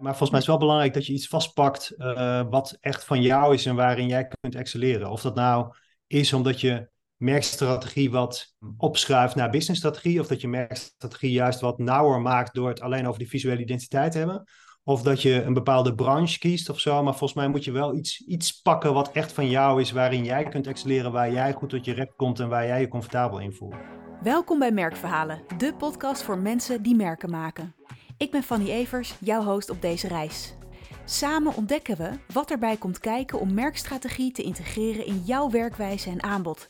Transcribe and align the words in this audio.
Maar 0.00 0.16
volgens 0.16 0.30
mij 0.30 0.40
is 0.40 0.46
het 0.46 0.56
wel 0.56 0.66
belangrijk 0.66 0.94
dat 0.94 1.06
je 1.06 1.12
iets 1.12 1.28
vastpakt 1.28 1.94
wat 2.50 2.76
echt 2.80 3.04
van 3.04 3.22
jou 3.22 3.54
is 3.54 3.66
en 3.66 3.74
waarin 3.74 4.06
jij 4.06 4.32
kunt 4.40 4.54
excelleren. 4.54 5.10
Of 5.10 5.22
dat 5.22 5.34
nou 5.34 5.74
is 6.06 6.32
omdat 6.32 6.60
je 6.60 6.88
merkstrategie 7.16 8.10
wat 8.10 8.54
opschuift 8.76 9.34
naar 9.34 9.50
businessstrategie, 9.50 10.20
of 10.20 10.26
dat 10.26 10.40
je 10.40 10.48
merkstrategie 10.48 11.30
juist 11.30 11.60
wat 11.60 11.78
nauwer 11.78 12.20
maakt 12.20 12.54
door 12.54 12.68
het 12.68 12.80
alleen 12.80 13.06
over 13.06 13.18
die 13.18 13.28
visuele 13.28 13.60
identiteit 13.60 14.12
te 14.12 14.18
hebben. 14.18 14.44
Of 14.84 15.02
dat 15.02 15.22
je 15.22 15.42
een 15.42 15.54
bepaalde 15.54 15.94
branche 15.94 16.38
kiest 16.38 16.68
of 16.68 16.80
zo. 16.80 17.02
Maar 17.02 17.16
volgens 17.16 17.34
mij 17.34 17.48
moet 17.48 17.64
je 17.64 17.72
wel 17.72 17.94
iets, 17.94 18.20
iets 18.20 18.60
pakken 18.60 18.94
wat 18.94 19.12
echt 19.12 19.32
van 19.32 19.48
jou 19.48 19.80
is, 19.80 19.90
waarin 19.90 20.24
jij 20.24 20.44
kunt 20.44 20.66
excelleren, 20.66 21.12
waar 21.12 21.32
jij 21.32 21.52
goed 21.52 21.68
tot 21.68 21.84
je 21.84 21.92
recht 21.92 22.14
komt 22.16 22.40
en 22.40 22.48
waar 22.48 22.66
jij 22.66 22.80
je 22.80 22.88
comfortabel 22.88 23.38
in 23.38 23.52
voelt. 23.52 23.74
Welkom 24.22 24.58
bij 24.58 24.72
Merkverhalen, 24.72 25.42
de 25.56 25.74
podcast 25.78 26.22
voor 26.22 26.38
mensen 26.38 26.82
die 26.82 26.94
merken 26.96 27.30
maken. 27.30 27.74
Ik 28.20 28.30
ben 28.30 28.42
Fanny 28.42 28.70
Evers, 28.70 29.14
jouw 29.20 29.42
host 29.42 29.70
op 29.70 29.82
deze 29.82 30.08
reis. 30.08 30.54
Samen 31.04 31.54
ontdekken 31.54 31.96
we 31.96 32.10
wat 32.32 32.50
erbij 32.50 32.76
komt 32.76 32.98
kijken 32.98 33.40
om 33.40 33.54
merkstrategie 33.54 34.32
te 34.32 34.42
integreren 34.42 35.06
in 35.06 35.22
jouw 35.24 35.50
werkwijze 35.50 36.10
en 36.10 36.22
aanbod. 36.22 36.68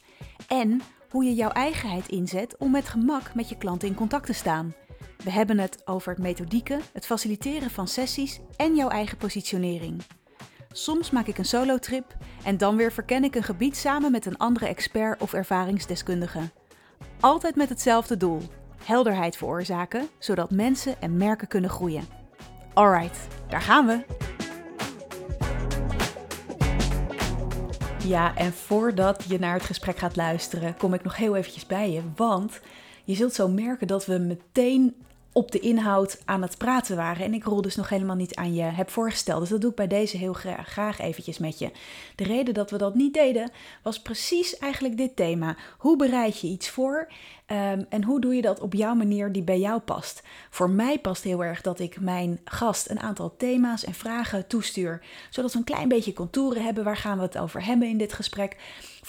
En 0.49 0.81
hoe 1.09 1.25
je 1.25 1.35
jouw 1.35 1.51
eigenheid 1.51 2.09
inzet 2.09 2.57
om 2.57 2.71
met 2.71 2.89
gemak 2.89 3.35
met 3.35 3.49
je 3.49 3.57
klanten 3.57 3.89
in 3.89 3.95
contact 3.95 4.27
te 4.27 4.33
staan. 4.33 4.75
We 5.25 5.31
hebben 5.31 5.59
het 5.59 5.87
over 5.87 6.13
het 6.13 6.23
methodieken, 6.23 6.81
het 6.93 7.07
faciliteren 7.07 7.71
van 7.71 7.89
sessies 7.89 8.41
en 8.57 8.75
jouw 8.75 8.89
eigen 8.89 9.17
positionering. 9.17 10.03
Soms 10.73 11.11
maak 11.11 11.27
ik 11.27 11.39
een 11.39 11.45
solo-trip 11.45 12.17
en 12.45 12.57
dan 12.57 12.77
weer 12.77 12.93
verken 12.93 13.25
ik 13.25 13.35
een 13.35 13.43
gebied 13.43 13.77
samen 13.77 14.13
met 14.13 14.27
een 14.27 14.39
andere 14.39 14.67
expert 14.67 15.23
of 15.23 15.33
ervaringsdeskundige. 15.33 16.51
Altijd 17.21 17.57
met 17.57 17.69
hetzelfde 17.69 18.17
doel: 18.17 18.43
helderheid 18.84 19.37
veroorzaken, 19.37 20.09
zodat 20.19 20.51
mensen 20.51 21.01
en 21.01 21.16
merken 21.16 21.48
kunnen 21.48 21.71
groeien. 21.71 22.05
Alright, 22.75 23.27
daar 23.48 23.61
gaan 23.61 23.87
we! 23.87 24.05
Ja, 28.05 28.37
en 28.37 28.52
voordat 28.52 29.24
je 29.29 29.38
naar 29.38 29.55
het 29.55 29.65
gesprek 29.65 29.96
gaat 29.96 30.16
luisteren, 30.16 30.77
kom 30.77 30.95
ik 30.95 31.02
nog 31.02 31.16
heel 31.16 31.37
eventjes 31.37 31.66
bij 31.66 31.90
je. 31.90 32.02
Want 32.16 32.60
je 33.05 33.15
zult 33.15 33.35
zo 33.35 33.49
merken 33.49 33.87
dat 33.87 34.07
we 34.07 34.18
meteen 34.18 34.95
op 35.33 35.51
de 35.51 35.59
inhoud 35.59 36.21
aan 36.25 36.43
het 36.43 36.59
praten 36.59 36.97
waren. 36.97 37.25
En 37.25 37.35
ik 37.35 37.45
rol 37.45 37.63
dus 37.63 37.77
nog 37.77 37.89
helemaal 37.89 38.17
niet 38.17 38.35
aan 38.35 38.55
je 38.55 38.63
heb 38.63 38.91
voorgesteld. 38.91 39.41
Dus 39.41 39.49
dat 39.49 39.61
doe 39.61 39.71
ik 39.71 39.77
bij 39.77 39.87
deze 39.87 40.17
heel 40.17 40.33
graag 40.65 40.99
eventjes 40.99 41.39
met 41.39 41.59
je. 41.59 41.71
De 42.15 42.25
reden 42.25 42.55
dat 42.55 42.71
we 42.71 42.79
dat 42.79 42.95
niet 42.95 43.15
deden, 43.15 43.51
was 43.83 44.03
precies 44.03 44.59
eigenlijk 44.59 44.97
dit 44.97 45.17
thema. 45.17 45.57
Hoe 45.79 45.97
bereid 45.97 46.41
je 46.41 46.47
iets 46.47 46.71
voor? 46.71 47.09
Ehm, 47.47 47.83
en 47.89 48.05
hoe 48.05 48.21
doe 48.21 48.35
je 48.35 48.43
dat 48.43 48.61
op 48.61 48.75
jouw 48.75 48.95
manier 48.95 49.33
die 49.33 49.43
bij 49.43 49.59
jou 49.59 49.81
past? 49.81 50.23
Voor 50.51 50.71
mij 50.71 50.99
past 50.99 51.23
heel 51.23 51.45
erg 51.45 51.61
dat 51.61 51.81
ik 51.81 52.01
mijn 52.01 52.41
gast 52.45 52.91
een 52.91 53.01
aantal 53.01 53.35
thema's 53.37 53.85
en 53.85 53.95
vragen 53.95 54.47
toestuur, 54.47 55.03
zodat 55.31 55.53
we 55.53 55.59
een 55.59 55.65
klein 55.65 55.89
beetje 55.89 56.13
contouren 56.13 56.65
hebben. 56.65 56.85
Waar 56.85 56.97
gaan 56.97 57.17
we 57.17 57.23
het 57.23 57.39
over 57.39 57.65
hebben 57.65 57.89
in 57.89 57.99
dit 57.99 58.13
gesprek? 58.13 58.57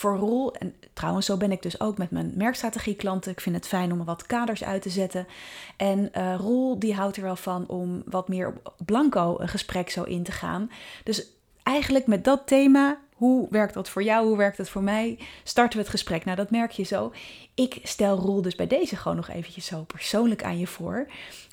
Voor 0.02 0.16
Roel, 0.16 0.54
en 0.54 0.74
trouwens, 0.92 1.26
zo 1.26 1.36
ben 1.36 1.52
ik 1.52 1.62
dus 1.62 1.80
ook 1.80 1.98
met 1.98 2.10
mijn 2.10 2.32
merkstrategie-klanten. 2.36 3.32
Ik 3.32 3.40
vind 3.40 3.56
het 3.56 3.68
fijn 3.68 3.92
om 3.92 4.04
wat 4.04 4.26
kaders 4.26 4.64
uit 4.64 4.82
te 4.82 4.90
zetten. 4.90 5.26
En 5.76 6.10
uh, 6.16 6.34
Roel, 6.38 6.78
die 6.78 6.94
houdt 6.94 7.16
er 7.16 7.22
wel 7.22 7.36
van 7.36 7.68
om 7.68 8.02
wat 8.06 8.28
meer 8.28 8.52
blanco 8.84 9.36
een 9.38 9.48
gesprek 9.48 9.90
zo 9.90 10.02
in 10.02 10.22
te 10.22 10.32
gaan. 10.32 10.70
Dus 11.04 11.26
eigenlijk 11.62 12.06
met 12.06 12.24
dat 12.24 12.46
thema 12.46 12.98
hoe 13.22 13.46
werkt 13.50 13.74
dat 13.74 13.88
voor 13.88 14.02
jou? 14.02 14.26
Hoe 14.26 14.36
werkt 14.36 14.56
dat 14.56 14.68
voor 14.68 14.82
mij? 14.82 15.18
Starten 15.42 15.78
we 15.78 15.84
het 15.84 15.92
gesprek. 15.92 16.24
Nou, 16.24 16.36
dat 16.36 16.50
merk 16.50 16.70
je 16.70 16.82
zo. 16.82 17.12
Ik 17.54 17.78
stel 17.82 18.18
Roel 18.18 18.42
dus 18.42 18.54
bij 18.54 18.66
deze 18.66 18.96
gewoon 18.96 19.16
nog 19.16 19.28
eventjes 19.28 19.66
zo 19.66 19.82
persoonlijk 19.82 20.44
aan 20.44 20.58
je 20.58 20.66
voor. 20.66 21.06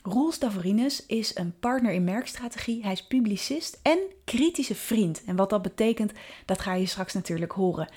Roel 0.03 0.31
Stavrinus 0.31 1.06
is 1.06 1.36
een 1.36 1.53
partner 1.59 1.91
in 1.91 2.03
merkstrategie. 2.03 2.84
Hij 2.84 2.91
is 2.91 3.08
publicist 3.08 3.80
en 3.81 4.00
kritische 4.38 4.75
vriend. 4.75 5.23
En 5.25 5.35
wat 5.35 5.49
dat 5.49 5.61
betekent, 5.61 6.11
dat 6.45 6.59
ga 6.59 6.73
je 6.73 6.85
straks 6.85 7.13
natuurlijk 7.13 7.52
horen. 7.52 7.88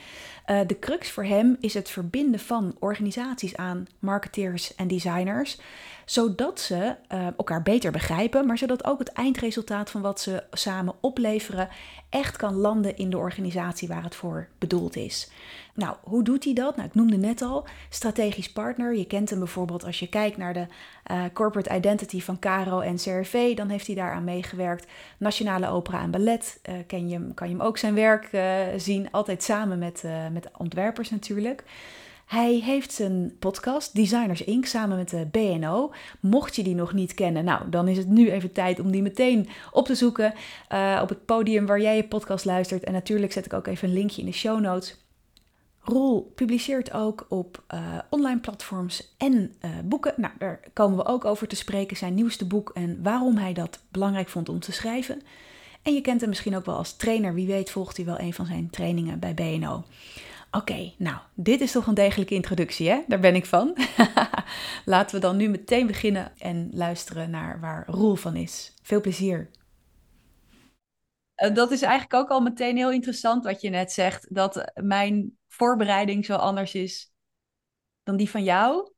Uh, 0.46 0.60
de 0.66 0.78
crux 0.78 1.10
voor 1.10 1.24
hem 1.24 1.56
is 1.60 1.74
het 1.74 1.90
verbinden 1.90 2.40
van 2.40 2.76
organisaties 2.78 3.56
aan 3.56 3.86
marketeers 3.98 4.74
en 4.74 4.88
designers 4.88 5.58
zodat 6.04 6.60
ze 6.60 6.74
uh, 6.74 7.26
elkaar 7.26 7.62
beter 7.62 7.92
begrijpen, 7.92 8.46
maar 8.46 8.58
zodat 8.58 8.84
ook 8.84 8.98
het 8.98 9.12
eindresultaat 9.12 9.90
van 9.90 10.00
wat 10.00 10.20
ze 10.20 10.42
samen 10.50 10.94
opleveren 11.00 11.68
echt 12.08 12.36
kan 12.36 12.54
landen 12.54 12.96
in 12.96 13.10
de 13.10 13.18
organisatie 13.18 13.88
waar 13.88 14.02
het 14.02 14.14
voor 14.14 14.48
bedoeld 14.58 14.96
is. 14.96 15.30
Nou, 15.74 15.96
hoe 16.02 16.24
doet 16.24 16.44
hij 16.44 16.52
dat? 16.52 16.76
Nou, 16.76 16.88
ik 16.88 16.94
noemde 16.94 17.16
net 17.16 17.42
al, 17.42 17.66
strategisch 17.88 18.52
partner. 18.52 18.94
Je 18.94 19.06
kent 19.06 19.30
hem 19.30 19.38
bijvoorbeeld 19.38 19.84
als 19.84 19.98
je 19.98 20.08
kijkt 20.08 20.36
naar 20.36 20.52
de 20.52 20.66
uh, 21.10 21.22
corporate 21.32 21.74
identity 21.74 22.20
van 22.20 22.38
Caro 22.38 22.80
en 22.80 22.96
CRV, 22.96 23.56
dan 23.56 23.68
heeft 23.68 23.86
hij 23.86 23.96
daaraan 23.96 24.24
meegewerkt. 24.24 24.86
Nationale 25.18 25.68
Opera 25.68 26.02
en 26.02 26.10
Ballet, 26.10 26.21
uh, 26.28 26.74
ken 26.86 27.08
je, 27.08 27.34
kan 27.34 27.48
je 27.48 27.54
hem 27.54 27.62
ook 27.62 27.78
zijn 27.78 27.94
werk 27.94 28.30
zien, 28.76 29.10
altijd 29.10 29.42
samen 29.42 29.78
met, 29.78 30.04
met 30.32 30.50
ontwerpers 30.56 31.10
natuurlijk. 31.10 31.64
Hij 32.26 32.54
heeft 32.54 32.92
zijn 32.92 33.36
podcast 33.38 33.94
Designers 33.94 34.44
Inc. 34.44 34.66
samen 34.66 34.96
met 34.96 35.10
de 35.10 35.26
BNO. 35.30 35.92
Mocht 36.20 36.56
je 36.56 36.62
die 36.62 36.74
nog 36.74 36.92
niet 36.92 37.14
kennen, 37.14 37.44
nou 37.44 37.68
dan 37.70 37.88
is 37.88 37.96
het 37.96 38.08
nu 38.08 38.30
even 38.30 38.52
tijd 38.52 38.80
om 38.80 38.90
die 38.90 39.02
meteen 39.02 39.48
op 39.70 39.86
te 39.86 39.94
zoeken 39.94 40.34
op 41.02 41.08
het 41.08 41.24
podium 41.24 41.66
waar 41.66 41.80
jij 41.80 41.96
je 41.96 42.04
podcast 42.04 42.44
luistert. 42.44 42.84
En 42.84 42.92
natuurlijk 42.92 43.32
zet 43.32 43.46
ik 43.46 43.52
ook 43.52 43.66
even 43.66 43.88
een 43.88 43.94
linkje 43.94 44.20
in 44.20 44.26
de 44.26 44.32
show 44.32 44.60
notes. 44.60 45.00
Roel 45.80 46.32
publiceert 46.34 46.92
ook 46.92 47.26
op 47.28 47.62
online 48.10 48.40
platforms 48.40 49.14
en 49.18 49.54
boeken. 49.84 50.14
Nou, 50.16 50.32
daar 50.38 50.60
komen 50.72 50.96
we 50.96 51.04
ook 51.04 51.24
over 51.24 51.48
te 51.48 51.56
spreken. 51.56 51.96
Zijn 51.96 52.14
nieuwste 52.14 52.46
boek 52.46 52.70
en 52.74 53.02
waarom 53.02 53.36
hij 53.36 53.52
dat 53.52 53.80
belangrijk 53.88 54.28
vond 54.28 54.48
om 54.48 54.60
te 54.60 54.72
schrijven. 54.72 55.22
En 55.82 55.94
je 55.94 56.00
kent 56.00 56.20
hem 56.20 56.28
misschien 56.28 56.56
ook 56.56 56.64
wel 56.64 56.76
als 56.76 56.96
trainer. 56.96 57.34
Wie 57.34 57.46
weet 57.46 57.70
volgt 57.70 57.96
hij 57.96 58.06
wel 58.06 58.20
een 58.20 58.34
van 58.34 58.46
zijn 58.46 58.70
trainingen 58.70 59.18
bij 59.18 59.34
BNO. 59.34 59.84
Oké, 60.50 60.92
nou, 60.98 61.16
dit 61.34 61.60
is 61.60 61.72
toch 61.72 61.86
een 61.86 61.94
degelijke 61.94 62.34
introductie, 62.34 62.88
hè? 62.88 63.02
Daar 63.06 63.20
ben 63.20 63.34
ik 63.34 63.46
van. 63.46 63.76
Laten 64.84 65.14
we 65.14 65.20
dan 65.20 65.36
nu 65.36 65.48
meteen 65.48 65.86
beginnen 65.86 66.32
en 66.38 66.70
luisteren 66.72 67.30
naar 67.30 67.60
waar 67.60 67.84
Roel 67.86 68.14
van 68.14 68.36
is. 68.36 68.74
Veel 68.82 69.00
plezier. 69.00 69.50
Eh, 71.34 71.54
dat 71.54 71.70
is 71.70 71.82
eigenlijk 71.82 72.14
ook 72.14 72.30
al 72.30 72.40
meteen 72.40 72.76
heel 72.76 72.92
interessant 72.92 73.44
wat 73.44 73.60
je 73.60 73.70
net 73.70 73.92
zegt, 73.92 74.34
dat 74.34 74.72
mijn 74.74 75.38
voorbereiding 75.48 76.24
zo 76.24 76.34
anders 76.34 76.74
is 76.74 77.12
dan 78.02 78.16
die 78.16 78.30
van 78.30 78.44
jou. 78.44 78.92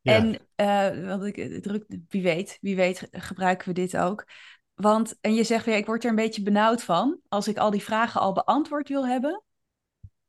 Ja. 0.00 0.14
En 0.14 0.38
uh, 0.56 1.08
want 1.08 1.24
ik 1.24 1.62
druk, 1.62 1.84
wie 2.08 2.22
weet, 2.22 2.58
wie 2.60 2.76
weet 2.76 3.08
gebruiken 3.10 3.68
we 3.68 3.74
dit 3.74 3.96
ook. 3.96 4.24
Want, 4.74 5.18
en 5.20 5.34
je 5.34 5.44
zegt 5.44 5.64
weer, 5.64 5.76
ik 5.76 5.86
word 5.86 6.04
er 6.04 6.10
een 6.10 6.16
beetje 6.16 6.42
benauwd 6.42 6.82
van 6.82 7.18
als 7.28 7.48
ik 7.48 7.58
al 7.58 7.70
die 7.70 7.82
vragen 7.82 8.20
al 8.20 8.32
beantwoord 8.32 8.88
wil 8.88 9.06
hebben. 9.06 9.42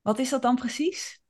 Wat 0.01 0.19
is 0.19 0.29
dat 0.29 0.41
dan 0.41 0.55
precies? 0.55 1.21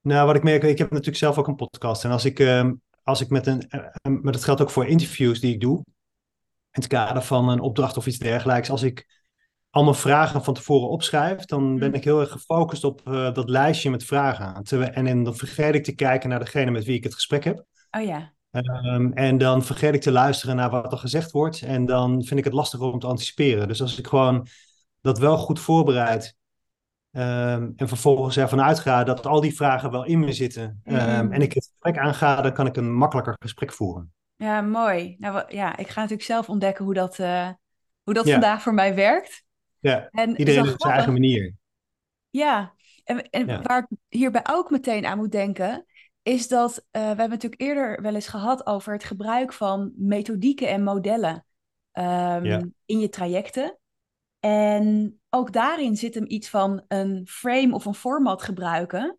Nou, 0.00 0.26
wat 0.26 0.36
ik 0.36 0.42
merk, 0.42 0.62
ik 0.62 0.78
heb 0.78 0.90
natuurlijk 0.90 1.18
zelf 1.18 1.38
ook 1.38 1.46
een 1.46 1.54
podcast. 1.54 2.04
En 2.04 2.10
als 2.10 2.24
ik, 2.24 2.38
ehm, 2.38 2.74
als 3.02 3.20
ik 3.20 3.28
met 3.28 3.46
een, 3.46 3.68
uh, 3.68 4.20
maar 4.22 4.32
dat 4.32 4.44
geldt 4.44 4.60
ook 4.60 4.70
voor 4.70 4.86
interviews 4.86 5.40
die 5.40 5.54
ik 5.54 5.60
doe, 5.60 5.82
in 6.74 6.80
het 6.80 6.86
kader 6.86 7.22
van 7.22 7.48
een 7.48 7.60
opdracht 7.60 7.96
of 7.96 8.06
iets 8.06 8.18
dergelijks. 8.18 8.70
Als 8.70 8.82
ik 8.82 9.06
al 9.70 9.84
mijn 9.84 9.96
vragen 9.96 10.44
van 10.44 10.54
tevoren 10.54 10.88
opschrijf, 10.88 11.44
dan 11.44 11.78
ben 11.78 11.88
mm. 11.88 11.94
ik 11.94 12.04
heel 12.04 12.20
erg 12.20 12.30
gefocust 12.30 12.84
op 12.84 13.00
uh, 13.08 13.34
dat 13.34 13.48
lijstje 13.48 13.90
met 13.90 14.04
vragen. 14.04 14.64
En, 14.64 15.06
en 15.06 15.22
dan 15.22 15.36
vergeet 15.36 15.74
ik 15.74 15.84
te 15.84 15.94
kijken 15.94 16.28
naar 16.28 16.38
degene 16.38 16.70
met 16.70 16.84
wie 16.84 16.96
ik 16.96 17.04
het 17.04 17.14
gesprek 17.14 17.44
heb. 17.44 17.64
Oh 17.90 18.04
ja. 18.04 18.33
Um, 18.54 19.12
en 19.12 19.38
dan 19.38 19.64
vergeet 19.64 19.94
ik 19.94 20.00
te 20.00 20.12
luisteren 20.12 20.56
naar 20.56 20.70
wat 20.70 20.92
er 20.92 20.98
gezegd 20.98 21.30
wordt. 21.30 21.62
En 21.62 21.86
dan 21.86 22.24
vind 22.24 22.38
ik 22.38 22.44
het 22.44 22.54
lastiger 22.54 22.92
om 22.92 22.98
te 22.98 23.06
anticiperen. 23.06 23.68
Dus 23.68 23.82
als 23.82 23.98
ik 23.98 24.06
gewoon 24.06 24.46
dat 25.00 25.18
wel 25.18 25.36
goed 25.36 25.60
voorbereid 25.60 26.36
Um, 27.16 27.72
en 27.76 27.88
vervolgens 27.88 28.36
ervan 28.36 28.62
uitga 28.62 29.04
dat 29.04 29.26
al 29.26 29.40
die 29.40 29.56
vragen 29.56 29.90
wel 29.90 30.04
in 30.04 30.20
me 30.20 30.32
zitten. 30.32 30.80
Um, 30.84 31.32
en 31.32 31.42
ik 31.42 31.52
het 31.52 31.68
gesprek 31.70 31.98
aanga, 31.98 32.40
dan 32.40 32.52
kan 32.52 32.66
ik 32.66 32.76
een 32.76 32.94
makkelijker 32.94 33.36
gesprek 33.38 33.72
voeren. 33.72 34.12
Ja, 34.36 34.60
mooi. 34.60 35.16
Nou 35.18 35.44
ja, 35.48 35.76
ik 35.76 35.88
ga 35.88 36.00
natuurlijk 36.00 36.28
zelf 36.28 36.48
ontdekken 36.48 36.84
hoe 36.84 36.94
dat, 36.94 37.18
uh, 37.18 37.48
hoe 38.02 38.14
dat 38.14 38.30
vandaag 38.30 38.62
voor 38.62 38.74
mij 38.74 38.94
werkt. 38.94 39.44
Ja, 39.78 40.08
en 40.10 40.36
iedereen 40.36 40.72
op 40.72 40.80
zijn 40.80 40.92
eigen 40.92 41.12
manier. 41.12 41.54
Ja, 42.30 42.74
en, 43.04 43.30
en 43.30 43.46
ja. 43.46 43.62
waar 43.62 43.86
ik 43.88 43.98
hierbij 44.08 44.44
ook 44.50 44.70
meteen 44.70 45.06
aan 45.06 45.18
moet 45.18 45.32
denken, 45.32 45.84
is 46.24 46.48
dat 46.48 46.78
uh, 46.78 46.82
we 46.90 46.98
hebben 46.98 47.28
natuurlijk 47.28 47.60
eerder 47.60 48.02
wel 48.02 48.14
eens 48.14 48.28
gehad 48.28 48.66
over 48.66 48.92
het 48.92 49.04
gebruik 49.04 49.52
van 49.52 49.92
methodieken 49.96 50.68
en 50.68 50.82
modellen 50.82 51.46
um, 51.92 52.44
ja. 52.44 52.66
in 52.84 52.98
je 53.00 53.08
trajecten. 53.08 53.78
En 54.40 55.20
ook 55.30 55.52
daarin 55.52 55.96
zit 55.96 56.14
hem 56.14 56.24
iets 56.26 56.48
van 56.48 56.84
een 56.88 57.26
frame 57.26 57.74
of 57.74 57.84
een 57.84 57.94
format 57.94 58.42
gebruiken. 58.42 59.18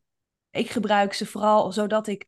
Ik 0.49 0.69
gebruik 0.69 1.13
ze 1.13 1.25
vooral 1.25 1.71
zodat 1.71 2.07
ik 2.07 2.25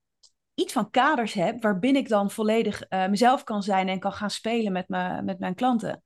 iets 0.54 0.74
van 0.74 0.90
kaders 0.90 1.34
heb 1.34 1.62
waarbinnen 1.62 2.02
ik 2.02 2.08
dan 2.08 2.32
volledig 2.32 2.86
uh, 2.90 3.08
mezelf 3.08 3.44
kan 3.44 3.64
zijn 3.64 3.88
en 3.88 4.00
kan 4.00 4.14
gaan 4.14 4.30
spelen 4.30 4.72
met, 4.72 4.88
me, 4.88 5.22
met 5.22 5.40
mijn 5.40 5.56
klanten. 5.56 6.04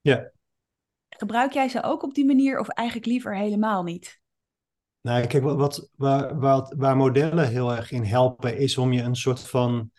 Ja. 0.00 0.30
Gebruik 1.08 1.52
jij 1.52 1.68
ze 1.68 1.82
ook 1.82 2.02
op 2.02 2.14
die 2.14 2.26
manier 2.26 2.58
of 2.58 2.68
eigenlijk 2.68 3.06
liever 3.06 3.36
helemaal 3.36 3.82
niet? 3.82 4.21
Nou, 5.02 5.26
kijk, 5.26 5.42
wat, 5.42 5.56
wat, 5.56 5.88
waar, 5.96 6.38
waar, 6.38 6.72
waar 6.76 6.96
modellen 6.96 7.48
heel 7.48 7.76
erg 7.76 7.90
in 7.90 8.04
helpen, 8.04 8.56
is 8.56 8.78
om 8.78 8.92
je 8.92 9.02
een 9.02 9.16
soort 9.16 9.40
van 9.40 9.90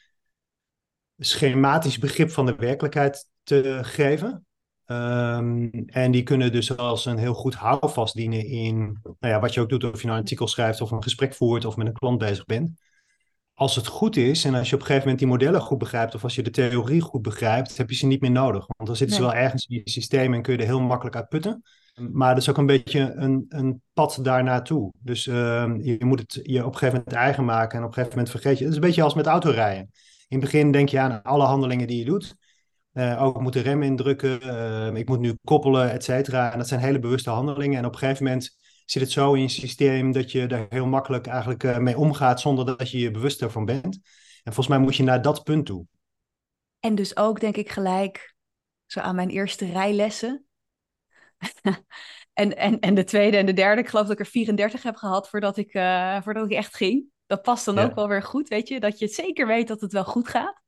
schematisch 1.17 1.97
begrip 1.97 2.29
van 2.29 2.45
de 2.45 2.55
werkelijkheid 2.55 3.29
te 3.43 3.79
geven. 3.81 4.45
Ehm, 4.85 5.67
en 5.85 6.11
die 6.11 6.23
kunnen 6.23 6.51
dus 6.51 6.77
als 6.77 7.05
een 7.05 7.17
heel 7.17 7.33
goed 7.33 7.55
houvast 7.55 8.15
dienen 8.15 8.45
in 8.45 8.99
nou 9.01 9.33
ja, 9.33 9.39
wat 9.39 9.53
je 9.53 9.61
ook 9.61 9.69
doet, 9.69 9.83
of 9.83 9.99
je 9.99 10.05
nou 10.05 10.17
een 10.17 10.23
artikel 10.23 10.47
schrijft 10.47 10.81
of 10.81 10.91
een 10.91 11.03
gesprek 11.03 11.33
voert 11.33 11.65
of 11.65 11.75
met 11.75 11.87
een 11.87 11.93
klant 11.93 12.17
bezig 12.17 12.45
bent. 12.45 12.81
Als 13.53 13.75
het 13.75 13.87
goed 13.87 14.15
is 14.15 14.45
en 14.45 14.53
als 14.53 14.69
je 14.69 14.75
op 14.75 14.81
een 14.81 14.87
gegeven 14.87 15.07
moment 15.07 15.19
die 15.19 15.27
modellen 15.27 15.61
goed 15.61 15.77
begrijpt 15.77 16.15
of 16.15 16.23
als 16.23 16.35
je 16.35 16.43
de 16.43 16.49
theorie 16.49 17.01
goed 17.01 17.21
begrijpt, 17.21 17.77
heb 17.77 17.89
je 17.89 17.95
ze 17.95 18.05
niet 18.05 18.21
meer 18.21 18.31
nodig. 18.31 18.65
Want 18.67 18.89
dan 18.89 18.95
zitten 18.95 19.15
ze 19.15 19.21
wel 19.21 19.33
ergens 19.33 19.65
in 19.65 19.81
je 19.83 19.89
systeem 19.89 20.33
en 20.33 20.41
kun 20.41 20.53
je 20.53 20.59
er 20.59 20.65
heel 20.65 20.81
makkelijk 20.81 21.15
uit 21.15 21.29
putten. 21.29 21.63
Maar 21.95 22.33
dat 22.33 22.43
is 22.43 22.49
ook 22.49 22.57
een 22.57 22.65
beetje 22.65 23.13
een, 23.15 23.45
een 23.49 23.81
pad 23.93 24.19
daar 24.21 24.43
naartoe. 24.43 24.93
Dus 24.99 25.27
ehm, 25.27 25.81
je 25.81 26.05
moet 26.05 26.19
het 26.19 26.39
je 26.43 26.59
op 26.59 26.73
een 26.73 26.77
gegeven 26.77 26.97
moment 26.97 27.15
eigen 27.15 27.45
maken 27.45 27.77
en 27.77 27.83
op 27.83 27.87
een 27.87 27.93
gegeven 27.93 28.17
moment 28.17 28.33
vergeet 28.35 28.57
je. 28.57 28.63
Het 28.63 28.73
is 28.73 28.79
een 28.79 28.85
beetje 28.85 29.03
als 29.03 29.13
met 29.13 29.25
autorijden. 29.25 29.89
In 30.27 30.39
het 30.39 30.51
begin 30.51 30.71
denk 30.71 30.89
je 30.89 30.99
aan 30.99 31.21
alle 31.21 31.43
handelingen 31.43 31.87
die 31.87 31.97
je 31.97 32.05
doet. 32.05 32.35
Uh, 32.93 33.23
ook 33.23 33.41
moet 33.41 33.53
de 33.53 33.59
rem 33.59 33.83
indrukken, 33.83 34.39
uh, 34.43 34.95
ik 34.95 35.07
moet 35.07 35.19
nu 35.19 35.37
koppelen, 35.43 35.91
et 35.91 36.03
cetera. 36.03 36.51
En 36.51 36.57
dat 36.57 36.67
zijn 36.67 36.79
hele 36.79 36.99
bewuste 36.99 37.29
handelingen. 37.29 37.77
En 37.77 37.85
op 37.85 37.93
een 37.93 37.99
gegeven 37.99 38.23
moment 38.23 38.57
zit 38.85 39.01
het 39.01 39.11
zo 39.11 39.33
in 39.33 39.41
je 39.41 39.47
systeem 39.47 40.11
dat 40.11 40.31
je 40.31 40.47
daar 40.47 40.65
heel 40.69 40.85
makkelijk 40.85 41.27
eigenlijk 41.27 41.63
uh, 41.63 41.77
mee 41.77 41.97
omgaat 41.97 42.41
zonder 42.41 42.65
dat 42.65 42.89
je 42.89 42.99
je 42.99 43.11
bewust 43.11 43.41
ervan 43.41 43.65
bent. 43.65 43.99
En 44.43 44.53
volgens 44.53 44.67
mij 44.67 44.77
moet 44.77 44.95
je 44.95 45.03
naar 45.03 45.21
dat 45.21 45.43
punt 45.43 45.65
toe. 45.65 45.85
En 46.79 46.95
dus 46.95 47.17
ook 47.17 47.39
denk 47.39 47.57
ik 47.57 47.71
gelijk 47.71 48.35
zo 48.85 48.99
aan 48.99 49.15
mijn 49.15 49.29
eerste 49.29 49.65
rijlessen. 49.65 50.45
en, 52.33 52.57
en, 52.57 52.79
en 52.79 52.93
de 52.93 53.03
tweede 53.03 53.37
en 53.37 53.45
de 53.45 53.53
derde, 53.53 53.81
ik 53.81 53.87
geloof 53.87 54.07
dat 54.07 54.19
ik 54.19 54.25
er 54.25 54.31
34 54.31 54.83
heb 54.83 54.95
gehad 54.95 55.29
voordat 55.29 55.57
ik, 55.57 55.71
voordat 56.23 56.45
ik 56.45 56.51
echt 56.51 56.75
ging. 56.75 57.05
Dat 57.25 57.41
past 57.41 57.65
dan 57.65 57.79
ook 57.79 57.95
wel 57.95 58.07
weer 58.07 58.23
goed, 58.23 58.47
weet 58.47 58.67
je, 58.67 58.79
dat 58.79 58.99
je 58.99 59.07
zeker 59.07 59.47
weet 59.47 59.67
dat 59.67 59.81
het 59.81 59.93
wel 59.93 60.05
goed 60.05 60.27
gaat. 60.27 60.61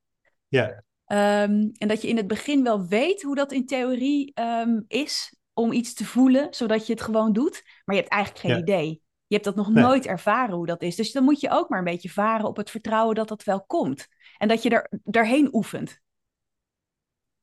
Ja. 0.47 0.83
Um, 1.07 1.71
en 1.77 1.87
dat 1.87 2.01
je 2.01 2.07
in 2.07 2.17
het 2.17 2.27
begin 2.27 2.63
wel 2.63 2.85
weet 2.85 3.21
hoe 3.21 3.35
dat 3.35 3.51
in 3.51 3.65
theorie 3.65 4.31
um, 4.39 4.85
is 4.87 5.35
om 5.53 5.71
iets 5.71 5.93
te 5.93 6.05
voelen, 6.05 6.47
zodat 6.53 6.87
je 6.87 6.93
het 6.93 7.01
gewoon 7.01 7.33
doet. 7.33 7.63
Maar 7.85 7.95
je 7.95 8.01
hebt 8.01 8.13
eigenlijk 8.13 8.45
geen 8.45 8.55
ja. 8.55 8.61
idee. 8.61 9.01
Je 9.27 9.33
hebt 9.33 9.43
dat 9.43 9.55
nog 9.55 9.69
nee. 9.69 9.83
nooit 9.83 10.05
ervaren 10.05 10.55
hoe 10.55 10.65
dat 10.65 10.81
is. 10.81 10.95
Dus 10.95 11.11
dan 11.11 11.23
moet 11.23 11.39
je 11.39 11.49
ook 11.49 11.69
maar 11.69 11.79
een 11.79 11.85
beetje 11.85 12.09
varen 12.09 12.45
op 12.45 12.57
het 12.57 12.69
vertrouwen 12.69 13.15
dat 13.15 13.27
dat 13.27 13.43
wel 13.43 13.65
komt. 13.65 14.07
En 14.37 14.47
dat 14.47 14.63
je 14.63 14.69
er, 14.69 14.89
daarheen 15.03 15.49
oefent. 15.51 16.01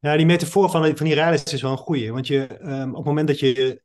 Ja, 0.03 0.17
die 0.17 0.27
metafoor 0.27 0.71
van, 0.71 0.97
van 0.97 1.07
die 1.07 1.15
rijles 1.15 1.43
is 1.45 1.63
wel 1.63 1.71
een 1.71 1.77
goeie. 1.79 2.13
Want 2.13 2.27
je, 2.27 2.59
um, 2.63 2.91
op 2.91 2.97
het 2.97 3.05
moment 3.05 3.29
dat 3.29 3.39
je... 3.39 3.83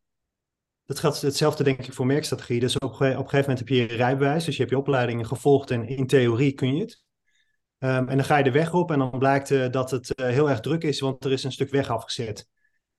Dat 0.86 1.00
geldt 1.00 1.22
hetzelfde 1.22 1.64
denk 1.64 1.80
ik 1.80 1.94
voor 1.94 2.06
merkstrategie. 2.06 2.60
Dus 2.60 2.78
op, 2.78 2.94
op 2.94 3.02
een 3.02 3.16
gegeven 3.16 3.40
moment 3.40 3.60
heb 3.60 3.68
je 3.68 3.76
je 3.76 3.86
rijbewijs. 3.86 4.46
Dus 4.46 4.54
je 4.54 4.60
hebt 4.60 4.74
je 4.74 4.80
opleidingen 4.80 5.26
gevolgd 5.26 5.72
en 5.72 5.88
in 5.88 6.08
theorie 6.08 6.54
kun 6.54 6.76
je 6.76 6.82
het. 6.82 7.04
Um, 7.80 8.10
en 8.10 8.18
dan 8.18 8.24
ga 8.24 8.38
je 8.38 8.44
de 8.44 8.52
weg 8.52 8.74
op 8.74 8.92
en 8.92 9.00
dan 9.00 9.20
blijkt 9.20 9.50
uh, 9.50 9.72
dat 9.72 9.92
het 9.92 10.20
uh, 10.20 10.28
heel 10.28 10.50
erg 10.50 10.60
druk 10.60 10.84
is, 10.84 11.00
want 11.00 11.26
er 11.26 11.32
is 11.32 11.44
een 11.44 11.52
stuk 11.52 11.70
weg 11.70 11.90
afgezet. 11.90 12.48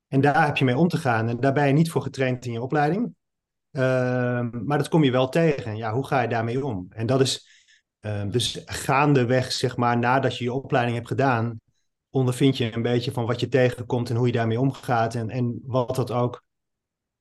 En 0.09 0.21
daar 0.21 0.47
heb 0.47 0.57
je 0.57 0.65
mee 0.65 0.77
om 0.77 0.89
te 0.89 0.97
gaan. 0.97 1.29
En 1.29 1.41
daar 1.41 1.53
ben 1.53 1.67
je 1.67 1.73
niet 1.73 1.91
voor 1.91 2.03
getraind 2.03 2.47
in 2.47 2.53
je 2.53 2.63
opleiding. 2.63 3.15
Um, 3.71 4.65
maar 4.65 4.79
dat 4.79 4.89
kom 4.89 5.05
je 5.05 5.11
wel 5.11 5.29
tegen. 5.29 5.77
Ja, 5.77 5.93
hoe 5.93 6.07
ga 6.07 6.21
je 6.21 6.29
daarmee 6.29 6.65
om? 6.65 6.87
En 6.91 7.07
dat 7.07 7.21
is 7.21 7.47
dus 8.29 8.63
gaandeweg, 8.65 9.53
zeg 9.53 9.77
maar, 9.77 9.99
nadat 9.99 10.39
je 10.39 10.45
je 10.45 10.53
opleiding 10.53 10.97
hebt 10.97 11.09
gedaan, 11.09 11.61
ondervind 12.11 12.57
je 12.57 12.75
een 12.75 12.83
beetje 12.83 13.13
van 13.13 13.27
wat 13.27 13.41
je 13.41 13.49
tegenkomt 13.49 14.11
en 14.11 14.17
hoe 14.17 14.27
je 14.27 14.33
daarmee 14.33 14.61
omgaat. 14.61 15.15
En, 15.15 15.31
en 15.31 15.61
wat 15.63 15.97
dat 15.97 16.11
ook 16.11 16.45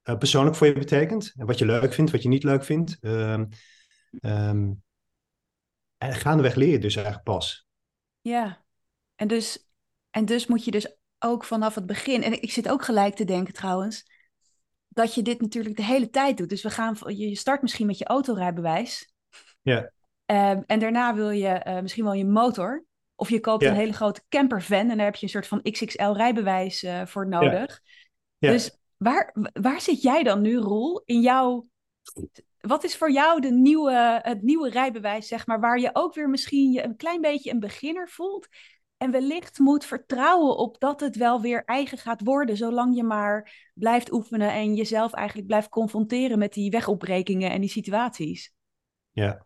uh, 0.04 0.18
persoonlijk 0.18 0.56
voor 0.56 0.68
je 0.68 0.74
betekent. 0.74 1.34
En 1.36 1.45
wat 1.45 1.57
je 1.57 1.66
leuk 1.66 1.94
vindt, 1.94 2.12
wat 2.12 2.24
je 2.24 2.30
niet 2.30 2.44
leuk 2.44 2.63
vindt. 2.63 2.98
Um, 3.01 3.50
en 5.98 6.13
gaandeweg 6.13 6.56
leer 6.56 6.72
je 6.72 6.80
dus 6.80 6.95
eigenlijk 6.95 7.25
pas. 7.25 7.68
Ja, 8.22 8.66
en 9.16 9.28
dus, 9.28 9.69
en 10.10 10.25
dus 10.25 10.48
moet 10.48 10.66
je 10.66 10.72
dus 10.72 10.98
ook 11.19 11.44
vanaf 11.44 11.75
het 11.75 11.86
begin, 11.86 12.24
en 12.24 12.42
ik 12.42 12.51
zit 12.51 12.69
ook 12.69 12.84
gelijk 12.84 13.16
te 13.16 13.25
denken 13.25 13.54
trouwens, 13.54 14.12
dat 14.88 15.13
je 15.13 15.22
dit 15.22 15.42
natuurlijk 15.42 15.75
de 15.75 15.84
hele 15.84 16.10
tijd 16.10 16.38
doet. 16.38 16.50
Dus 16.50 16.63
we 16.63 16.69
gaan, 16.69 16.98
je 17.06 17.36
start 17.36 17.62
misschien 17.62 17.88
met 17.88 17.98
je 17.98 18.06
autorijbewijs. 18.06 19.13
Ja. 19.62 19.92
Um, 20.25 20.63
en 20.66 20.80
daarna 20.80 21.16
wil 21.16 21.30
je 21.30 21.63
uh, 21.68 21.81
misschien 21.81 22.04
wel 22.04 22.13
je 22.13 22.25
motor. 22.25 22.86
Of 23.19 23.29
je 23.29 23.39
koopt 23.39 23.63
ja. 23.63 23.69
een 23.69 23.75
hele 23.75 23.93
grote 23.93 24.23
campervan 24.29 24.89
en 24.89 24.97
daar 24.97 25.05
heb 25.05 25.15
je 25.15 25.23
een 25.23 25.31
soort 25.31 25.47
van 25.47 25.61
XXL 25.61 26.11
rijbewijs 26.11 26.83
uh, 26.83 27.05
voor 27.05 27.27
nodig. 27.27 27.81
Ja. 27.83 27.95
Ja. 28.37 28.51
Dus 28.51 28.77
waar, 28.97 29.35
waar 29.53 29.81
zit 29.81 30.01
jij 30.01 30.23
dan 30.23 30.41
nu, 30.41 30.57
Roel, 30.57 31.01
in 31.05 31.21
jouw 31.21 31.67
wat 32.57 32.83
is 32.83 32.97
voor 32.97 33.11
jou 33.11 33.41
de 33.41 33.51
nieuwe, 33.51 34.19
het 34.21 34.41
nieuwe 34.41 34.69
rijbewijs, 34.69 35.27
zeg 35.27 35.47
maar, 35.47 35.59
waar 35.59 35.79
je 35.79 35.89
ook 35.93 36.13
weer 36.13 36.29
misschien 36.29 36.71
je 36.71 36.83
een 36.83 36.95
klein 36.95 37.21
beetje 37.21 37.51
een 37.51 37.59
beginner 37.59 38.09
voelt 38.09 38.47
en 38.97 39.11
wellicht 39.11 39.59
moet 39.59 39.85
vertrouwen 39.85 40.57
op 40.57 40.79
dat 40.79 40.99
het 40.99 41.15
wel 41.15 41.41
weer 41.41 41.63
eigen 41.65 41.97
gaat 41.97 42.21
worden, 42.23 42.57
zolang 42.57 42.95
je 42.95 43.03
maar 43.03 43.69
blijft 43.73 44.11
oefenen 44.11 44.51
en 44.51 44.75
jezelf 44.75 45.13
eigenlijk 45.13 45.47
blijft 45.47 45.69
confronteren 45.69 46.39
met 46.39 46.53
die 46.53 46.69
wegopbrekingen 46.69 47.51
en 47.51 47.61
die 47.61 47.69
situaties? 47.69 48.53
Ja, 49.11 49.43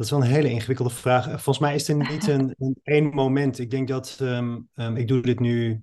dat 0.00 0.08
is 0.08 0.14
wel 0.14 0.24
een 0.24 0.34
hele 0.34 0.50
ingewikkelde 0.50 0.90
vraag. 0.90 1.24
Volgens 1.24 1.58
mij 1.58 1.74
is 1.74 1.88
er 1.88 1.96
niet 1.96 2.26
een, 2.26 2.54
een 2.58 2.76
één 2.96 3.08
moment. 3.08 3.58
Ik 3.58 3.70
denk 3.70 3.88
dat 3.88 4.18
um, 4.22 4.68
um, 4.74 4.96
ik 4.96 5.08
doe 5.08 5.22
dit 5.22 5.40
nu 5.40 5.82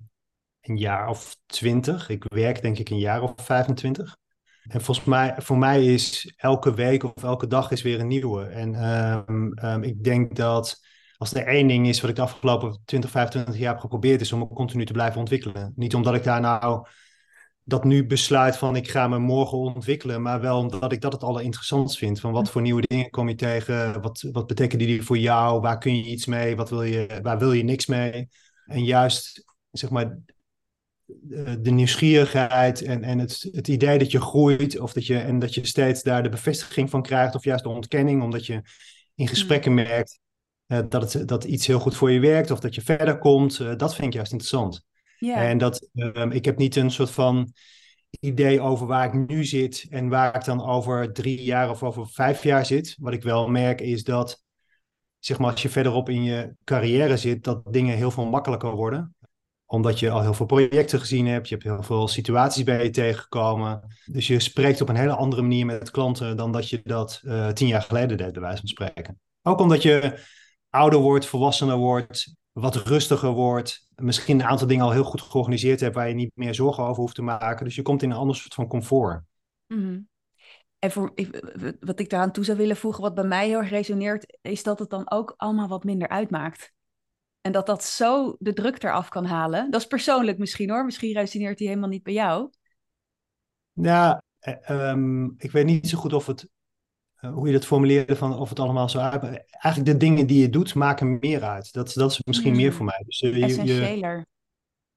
een 0.60 0.76
jaar 0.76 1.08
of 1.08 1.36
twintig. 1.46 2.08
Ik 2.08 2.24
werk 2.28 2.62
denk 2.62 2.78
ik 2.78 2.88
een 2.88 2.98
jaar 2.98 3.22
of 3.22 3.32
25. 3.36 4.16
En 4.62 4.80
volgens 4.82 5.06
mij, 5.06 5.34
voor 5.36 5.58
mij 5.58 5.84
is 5.84 6.32
elke 6.36 6.74
week 6.74 7.02
of 7.02 7.22
elke 7.22 7.46
dag 7.46 7.70
is 7.70 7.82
weer 7.82 8.00
een 8.00 8.06
nieuwe. 8.06 8.44
En 8.44 8.84
um, 9.28 9.52
um, 9.64 9.82
ik 9.82 10.04
denk 10.04 10.36
dat 10.36 10.80
als 11.16 11.34
er 11.34 11.46
één 11.46 11.68
ding 11.68 11.88
is 11.88 12.00
wat 12.00 12.10
ik 12.10 12.16
de 12.16 12.22
afgelopen 12.22 12.80
20, 12.84 13.10
25 13.10 13.58
jaar 13.58 13.72
heb 13.72 13.80
geprobeerd, 13.80 14.20
is 14.20 14.32
om 14.32 14.38
me 14.38 14.48
continu 14.48 14.84
te 14.84 14.92
blijven 14.92 15.18
ontwikkelen. 15.18 15.72
Niet 15.76 15.94
omdat 15.94 16.14
ik 16.14 16.24
daar 16.24 16.40
nou 16.40 16.86
dat 17.68 17.84
nu 17.84 18.06
besluit 18.06 18.56
van 18.56 18.76
ik 18.76 18.90
ga 18.90 19.08
me 19.08 19.18
morgen 19.18 19.58
ontwikkelen, 19.58 20.22
maar 20.22 20.40
wel 20.40 20.58
omdat 20.58 20.92
ik 20.92 21.00
dat 21.00 21.12
het 21.12 21.22
allerinteressantst 21.22 21.98
vind. 21.98 22.20
Van 22.20 22.32
wat 22.32 22.50
voor 22.50 22.62
nieuwe 22.62 22.82
dingen 22.86 23.10
kom 23.10 23.28
je 23.28 23.34
tegen? 23.34 24.00
Wat, 24.00 24.28
wat 24.32 24.46
betekenen 24.46 24.86
die 24.86 25.02
voor 25.02 25.18
jou? 25.18 25.60
Waar 25.60 25.78
kun 25.78 25.96
je 25.96 26.04
iets 26.04 26.26
mee? 26.26 26.56
Wat 26.56 26.70
wil 26.70 26.82
je, 26.82 27.18
waar 27.22 27.38
wil 27.38 27.52
je 27.52 27.62
niks 27.62 27.86
mee? 27.86 28.28
En 28.66 28.84
juist, 28.84 29.44
zeg 29.70 29.90
maar, 29.90 30.18
de 31.60 31.70
nieuwsgierigheid 31.70 32.82
en, 32.82 33.02
en 33.02 33.18
het, 33.18 33.48
het 33.52 33.68
idee 33.68 33.98
dat 33.98 34.10
je 34.10 34.20
groeit 34.20 34.78
of 34.78 34.92
dat 34.92 35.06
je, 35.06 35.18
en 35.18 35.38
dat 35.38 35.54
je 35.54 35.66
steeds 35.66 36.02
daar 36.02 36.22
de 36.22 36.28
bevestiging 36.28 36.90
van 36.90 37.02
krijgt 37.02 37.34
of 37.34 37.44
juist 37.44 37.64
de 37.64 37.70
ontkenning 37.70 38.22
omdat 38.22 38.46
je 38.46 38.62
in 39.14 39.28
gesprekken 39.28 39.70
mm. 39.70 39.76
merkt 39.76 40.20
uh, 40.66 40.78
dat, 40.88 41.12
het, 41.12 41.28
dat 41.28 41.44
iets 41.44 41.66
heel 41.66 41.78
goed 41.78 41.96
voor 41.96 42.10
je 42.10 42.20
werkt 42.20 42.50
of 42.50 42.60
dat 42.60 42.74
je 42.74 42.80
verder 42.80 43.18
komt, 43.18 43.58
uh, 43.58 43.76
dat 43.76 43.94
vind 43.94 44.06
ik 44.06 44.12
juist 44.12 44.32
interessant. 44.32 44.86
En 45.20 45.58
dat, 45.58 45.88
um, 45.94 46.30
ik 46.30 46.44
heb 46.44 46.58
niet 46.58 46.76
een 46.76 46.90
soort 46.90 47.10
van 47.10 47.52
idee 48.20 48.60
over 48.60 48.86
waar 48.86 49.06
ik 49.06 49.28
nu 49.28 49.44
zit 49.44 49.86
en 49.90 50.08
waar 50.08 50.36
ik 50.36 50.44
dan 50.44 50.66
over 50.66 51.12
drie 51.12 51.42
jaar 51.42 51.70
of 51.70 51.82
over 51.82 52.08
vijf 52.08 52.42
jaar 52.42 52.66
zit. 52.66 52.96
Wat 53.00 53.12
ik 53.12 53.22
wel 53.22 53.48
merk 53.48 53.80
is 53.80 54.04
dat, 54.04 54.42
zeg 55.18 55.38
maar, 55.38 55.50
als 55.50 55.62
je 55.62 55.68
verderop 55.68 56.08
in 56.08 56.22
je 56.22 56.54
carrière 56.64 57.16
zit, 57.16 57.44
dat 57.44 57.62
dingen 57.72 57.96
heel 57.96 58.10
veel 58.10 58.26
makkelijker 58.26 58.70
worden 58.70 59.16
omdat 59.70 59.98
je 59.98 60.10
al 60.10 60.22
heel 60.22 60.34
veel 60.34 60.46
projecten 60.46 61.00
gezien 61.00 61.26
hebt, 61.26 61.48
je 61.48 61.54
hebt 61.54 61.66
heel 61.66 61.82
veel 61.82 62.08
situaties 62.08 62.64
bij 62.64 62.84
je 62.84 62.90
tegengekomen. 62.90 63.96
Dus 64.04 64.26
je 64.26 64.40
spreekt 64.40 64.80
op 64.80 64.88
een 64.88 64.96
hele 64.96 65.14
andere 65.14 65.42
manier 65.42 65.66
met 65.66 65.90
klanten 65.90 66.36
dan 66.36 66.52
dat 66.52 66.68
je 66.68 66.80
dat 66.84 67.20
uh, 67.24 67.48
tien 67.48 67.68
jaar 67.68 67.82
geleden 67.82 68.16
deed, 68.16 68.32
bij 68.32 68.42
wijze 68.42 68.58
van 68.58 68.68
spreken. 68.68 69.20
Ook 69.42 69.60
omdat 69.60 69.82
je 69.82 70.18
ouder 70.70 70.98
wordt, 70.98 71.26
volwassener 71.26 71.76
wordt, 71.76 72.34
wat 72.60 72.74
rustiger 72.74 73.30
wordt. 73.30 73.88
Misschien 73.94 74.40
een 74.40 74.46
aantal 74.46 74.66
dingen 74.66 74.84
al 74.84 74.92
heel 74.92 75.04
goed 75.04 75.22
georganiseerd 75.22 75.80
hebt 75.80 75.94
waar 75.94 76.08
je 76.08 76.14
niet 76.14 76.30
meer 76.34 76.54
zorgen 76.54 76.84
over 76.84 77.02
hoeft 77.02 77.14
te 77.14 77.22
maken. 77.22 77.64
Dus 77.64 77.74
je 77.74 77.82
komt 77.82 78.02
in 78.02 78.10
een 78.10 78.16
ander 78.16 78.36
soort 78.36 78.54
van 78.54 78.66
comfort. 78.66 79.22
Mm 79.66 79.78
-hmm. 79.78 80.08
En 80.78 80.90
voor, 80.90 81.14
wat 81.80 82.00
ik 82.00 82.10
daaraan 82.10 82.32
toe 82.32 82.44
zou 82.44 82.58
willen 82.58 82.76
voegen, 82.76 83.02
wat 83.02 83.14
bij 83.14 83.24
mij 83.24 83.46
heel 83.46 83.58
erg 83.58 83.70
resoneert, 83.70 84.38
is 84.40 84.62
dat 84.62 84.78
het 84.78 84.90
dan 84.90 85.10
ook 85.10 85.34
allemaal 85.36 85.68
wat 85.68 85.84
minder 85.84 86.08
uitmaakt. 86.08 86.72
En 87.40 87.52
dat 87.52 87.66
dat 87.66 87.84
zo 87.84 88.36
de 88.38 88.52
druk 88.52 88.82
eraf 88.82 89.08
kan 89.08 89.24
halen. 89.24 89.70
Dat 89.70 89.80
is 89.80 89.86
persoonlijk 89.86 90.38
misschien 90.38 90.70
hoor. 90.70 90.84
Misschien 90.84 91.12
resoneert 91.12 91.58
hij 91.58 91.68
helemaal 91.68 91.88
niet 91.88 92.02
bij 92.02 92.12
jou. 92.12 92.50
Ja, 93.72 94.22
um, 94.70 95.34
ik 95.38 95.50
weet 95.50 95.64
niet 95.64 95.88
zo 95.88 95.98
goed 95.98 96.12
of 96.12 96.26
het, 96.26 96.48
hoe 97.20 97.46
je 97.46 97.52
dat 97.52 97.66
formuleerde, 97.66 98.16
van 98.16 98.38
of 98.38 98.48
het 98.48 98.60
allemaal 98.60 98.88
zo 98.88 98.98
uit. 98.98 99.22
Eigenlijk 99.50 99.84
de 99.84 99.96
dingen 99.96 100.26
die 100.26 100.40
je 100.40 100.50
doet, 100.50 100.74
maken 100.74 101.18
meer 101.20 101.42
uit. 101.42 101.72
Dat, 101.72 101.92
dat 101.94 102.10
is 102.10 102.20
misschien 102.24 102.56
meer 102.56 102.72
voor 102.72 102.84
mij. 102.84 103.02
Dus, 103.06 103.22
uh, 103.22 103.64
je, 103.64 104.24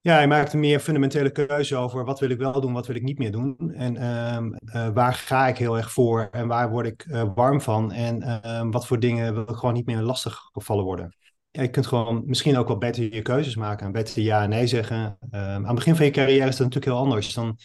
ja, 0.02 0.22
je 0.22 0.28
maakt 0.28 0.54
een 0.54 0.60
meer 0.60 0.80
fundamentele 0.80 1.32
keuze 1.32 1.76
over 1.76 2.06
wat 2.06 2.20
wil 2.20 2.30
ik 2.30 2.38
wel 2.38 2.62
doen, 2.62 2.74
wat 2.74 2.88
wil 2.88 2.96
ik 2.96 3.04
niet 3.04 3.18
meer 3.18 3.32
doen. 3.32 3.74
En 3.74 4.06
um, 4.36 4.56
uh, 4.76 4.90
waar 4.94 5.14
ga 5.14 5.48
ik 5.48 5.58
heel 5.58 5.78
erg 5.78 5.92
voor 5.92 6.28
en 6.32 6.48
waar 6.48 6.70
word 6.70 6.86
ik 6.86 7.06
warm 7.36 7.62
van. 7.62 7.92
En 7.92 8.48
um, 8.56 8.72
wat 8.72 8.88
voor 8.88 9.00
dingen 9.00 9.34
wil 9.34 9.44
ik 9.44 9.56
gewoon 9.56 9.74
niet 9.74 9.86
meer 9.86 10.02
lastig 10.02 10.50
gevallen 10.52 10.84
worden 10.84 11.16
ja, 11.52 11.62
je 11.62 11.70
kunt 11.70 11.88
gewoon 11.88 12.24
misschien 12.26 12.58
ook 12.58 12.68
wel 12.68 12.78
beter 12.78 13.14
je 13.14 13.22
keuzes 13.22 13.56
maken 13.56 13.86
en 13.86 13.92
beter 13.92 14.22
ja 14.22 14.44
en 14.44 14.50
nee 14.50 14.68
zeggen. 14.68 15.18
Um, 15.32 15.40
aan 15.40 15.66
het 15.66 15.76
begin 15.76 15.96
van 15.96 16.06
je 16.06 16.12
carrière 16.12 16.48
is 16.48 16.58
dat 16.58 16.68
natuurlijk 16.68 16.86
heel 16.86 17.04
anders. 17.04 17.34
Dan, 17.34 17.58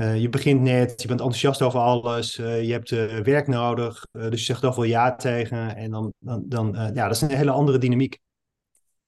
je 0.00 0.28
begint 0.30 0.60
net, 0.60 1.02
je 1.02 1.08
bent 1.08 1.20
enthousiast 1.20 1.62
over 1.62 1.80
alles, 1.80 2.38
uh, 2.38 2.62
je 2.62 2.72
hebt 2.72 2.90
uh, 2.90 3.18
werk 3.18 3.46
nodig, 3.46 4.06
dus 4.10 4.38
je 4.38 4.44
zegt 4.44 4.60
toch 4.60 4.76
wel 4.76 4.84
ja 4.84 5.16
tegen. 5.16 5.76
En 5.76 5.90
dan, 5.90 6.12
dan, 6.18 6.42
dan 6.46 6.72
ja, 6.72 7.06
dat 7.06 7.10
is 7.10 7.20
een 7.20 7.30
hele 7.30 7.50
andere 7.50 7.78
dynamiek. 7.78 8.18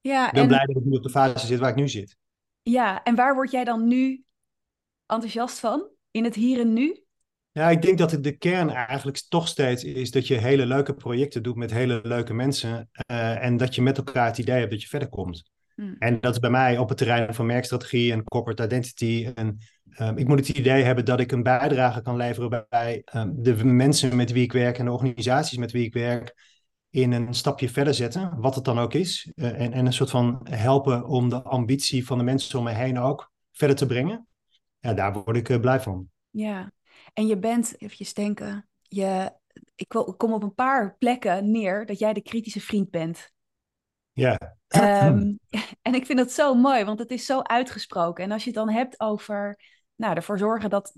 Ja, 0.00 0.26
ik 0.26 0.32
ben 0.32 0.42
en... 0.42 0.48
blij 0.48 0.66
dat 0.66 0.76
ik 0.76 0.84
nu 0.84 0.96
op 0.96 1.02
de 1.02 1.10
fase 1.10 1.46
zit 1.46 1.58
waar 1.58 1.70
ik 1.70 1.76
nu 1.76 1.88
zit. 1.88 2.16
Ja, 2.62 3.02
en 3.02 3.14
waar 3.14 3.34
word 3.34 3.50
jij 3.50 3.64
dan 3.64 3.86
nu 3.86 4.24
enthousiast 5.06 5.58
van? 5.58 5.88
In 6.10 6.24
het 6.24 6.34
hier 6.34 6.60
en 6.60 6.72
nu? 6.72 7.04
Ja, 7.52 7.70
ik 7.70 7.82
denk 7.82 7.98
dat 7.98 8.18
de 8.20 8.36
kern 8.36 8.70
eigenlijk 8.70 9.22
toch 9.28 9.48
steeds 9.48 9.84
is 9.84 10.10
dat 10.10 10.26
je 10.26 10.34
hele 10.34 10.66
leuke 10.66 10.94
projecten 10.94 11.42
doet 11.42 11.56
met 11.56 11.70
hele 11.70 12.00
leuke 12.02 12.34
mensen. 12.34 12.90
Uh, 13.10 13.44
en 13.44 13.56
dat 13.56 13.74
je 13.74 13.82
met 13.82 13.96
elkaar 13.96 14.26
het 14.26 14.38
idee 14.38 14.58
hebt 14.58 14.70
dat 14.70 14.82
je 14.82 14.88
verder 14.88 15.08
komt. 15.08 15.50
Hmm. 15.74 15.96
En 15.98 16.20
dat 16.20 16.32
is 16.32 16.38
bij 16.38 16.50
mij 16.50 16.78
op 16.78 16.88
het 16.88 16.98
terrein 16.98 17.34
van 17.34 17.46
merkstrategie 17.46 18.12
en 18.12 18.24
corporate 18.24 18.64
identity. 18.64 19.30
En 19.34 19.58
um, 19.98 20.16
ik 20.18 20.28
moet 20.28 20.38
het 20.38 20.48
idee 20.48 20.82
hebben 20.82 21.04
dat 21.04 21.20
ik 21.20 21.32
een 21.32 21.42
bijdrage 21.42 22.02
kan 22.02 22.16
leveren 22.16 22.66
bij 22.68 23.04
um, 23.14 23.42
de 23.42 23.64
mensen 23.64 24.16
met 24.16 24.32
wie 24.32 24.42
ik 24.42 24.52
werk 24.52 24.78
en 24.78 24.84
de 24.84 24.92
organisaties 24.92 25.58
met 25.58 25.72
wie 25.72 25.84
ik 25.84 25.92
werk. 25.92 26.50
In 26.90 27.12
een 27.12 27.34
stapje 27.34 27.68
verder 27.68 27.94
zetten, 27.94 28.40
wat 28.40 28.54
het 28.54 28.64
dan 28.64 28.78
ook 28.78 28.94
is. 28.94 29.32
Uh, 29.34 29.60
en, 29.60 29.72
en 29.72 29.86
een 29.86 29.92
soort 29.92 30.10
van 30.10 30.46
helpen 30.50 31.06
om 31.06 31.28
de 31.28 31.42
ambitie 31.42 32.06
van 32.06 32.18
de 32.18 32.24
mensen 32.24 32.58
om 32.58 32.64
me 32.64 32.70
heen 32.70 32.98
ook 32.98 33.32
verder 33.52 33.76
te 33.76 33.86
brengen. 33.86 34.26
Ja, 34.78 34.94
daar 34.94 35.12
word 35.12 35.36
ik 35.36 35.48
uh, 35.48 35.60
blij 35.60 35.80
van. 35.80 36.08
Ja, 36.30 36.72
en 37.12 37.26
je 37.26 37.38
bent, 37.38 37.74
even 37.78 38.14
denken, 38.14 38.68
je, 38.82 39.32
ik 39.74 39.88
kom 40.16 40.32
op 40.32 40.42
een 40.42 40.54
paar 40.54 40.96
plekken 40.98 41.50
neer 41.50 41.86
dat 41.86 41.98
jij 41.98 42.12
de 42.12 42.22
kritische 42.22 42.60
vriend 42.60 42.90
bent. 42.90 43.32
Ja. 44.12 44.56
Um, 44.68 45.38
en 45.82 45.94
ik 45.94 46.06
vind 46.06 46.18
dat 46.18 46.32
zo 46.32 46.54
mooi, 46.54 46.84
want 46.84 46.98
het 46.98 47.10
is 47.10 47.26
zo 47.26 47.40
uitgesproken. 47.40 48.24
En 48.24 48.30
als 48.30 48.44
je 48.44 48.50
het 48.50 48.58
dan 48.58 48.70
hebt 48.70 49.00
over 49.00 49.60
nou, 50.02 50.16
ervoor 50.16 50.38
zorgen 50.38 50.70
dat, 50.70 50.94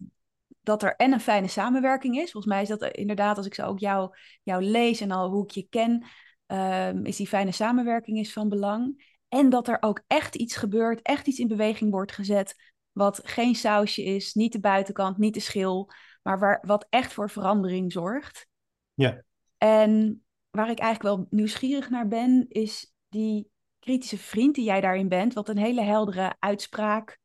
dat 0.61 0.83
er 0.83 0.97
en 0.97 1.13
een 1.13 1.21
fijne 1.21 1.49
samenwerking 1.49 2.17
is. 2.17 2.31
Volgens 2.31 2.53
mij 2.53 2.63
is 2.63 2.69
dat 2.69 2.83
inderdaad, 2.83 3.37
als 3.37 3.47
ik 3.47 3.55
zo 3.55 3.67
ook 3.67 3.79
jou, 3.79 4.17
jou 4.43 4.63
lees 4.63 5.01
en 5.01 5.11
al 5.11 5.31
hoe 5.31 5.45
ik 5.45 5.51
je 5.51 5.67
ken, 5.69 6.05
um, 6.47 7.05
is 7.05 7.17
die 7.17 7.29
fijne 7.29 7.53
samenwerking 7.53 8.19
is 8.19 8.33
van 8.33 8.49
belang. 8.49 9.13
En 9.29 9.49
dat 9.49 9.69
er 9.69 9.77
ook 9.81 10.03
echt 10.07 10.35
iets 10.35 10.57
gebeurt, 10.57 11.03
echt 11.03 11.27
iets 11.27 11.39
in 11.39 11.49
beweging 11.49 11.91
wordt 11.91 12.13
gezet 12.13 12.73
wat 12.93 13.21
geen 13.25 13.55
sausje 13.55 14.05
is, 14.05 14.35
niet 14.35 14.53
de 14.53 14.61
buitenkant, 14.61 15.19
niet 15.19 15.35
de 15.35 15.41
schil, 15.41 15.91
maar 16.23 16.39
waar, 16.39 16.63
wat 16.67 16.87
echt 16.91 17.13
voor 17.13 17.31
verandering 17.31 17.93
zorgt. 17.93 18.47
Ja. 18.95 19.23
En 19.59 20.25
waar 20.51 20.71
ik 20.71 20.79
eigenlijk 20.79 21.17
wel 21.17 21.27
nieuwsgierig 21.31 21.91
naar 21.91 22.09
ben, 22.09 22.47
is 22.49 22.95
die 23.09 23.51
kritische 23.79 24.19
vriend 24.19 24.55
die 24.55 24.65
jij 24.65 24.81
daarin 24.81 25.09
bent, 25.09 25.35
wat 25.35 25.49
een 25.49 25.59
hele 25.59 25.83
heldere 25.83 26.37
uitspraak, 26.39 27.19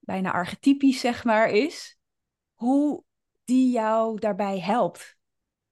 bijna 0.00 0.32
archetypisch 0.32 1.00
zeg 1.00 1.24
maar, 1.24 1.48
is. 1.48 1.98
Hoe 2.54 3.02
die 3.44 3.70
jou 3.70 4.18
daarbij 4.18 4.60
helpt. 4.60 5.18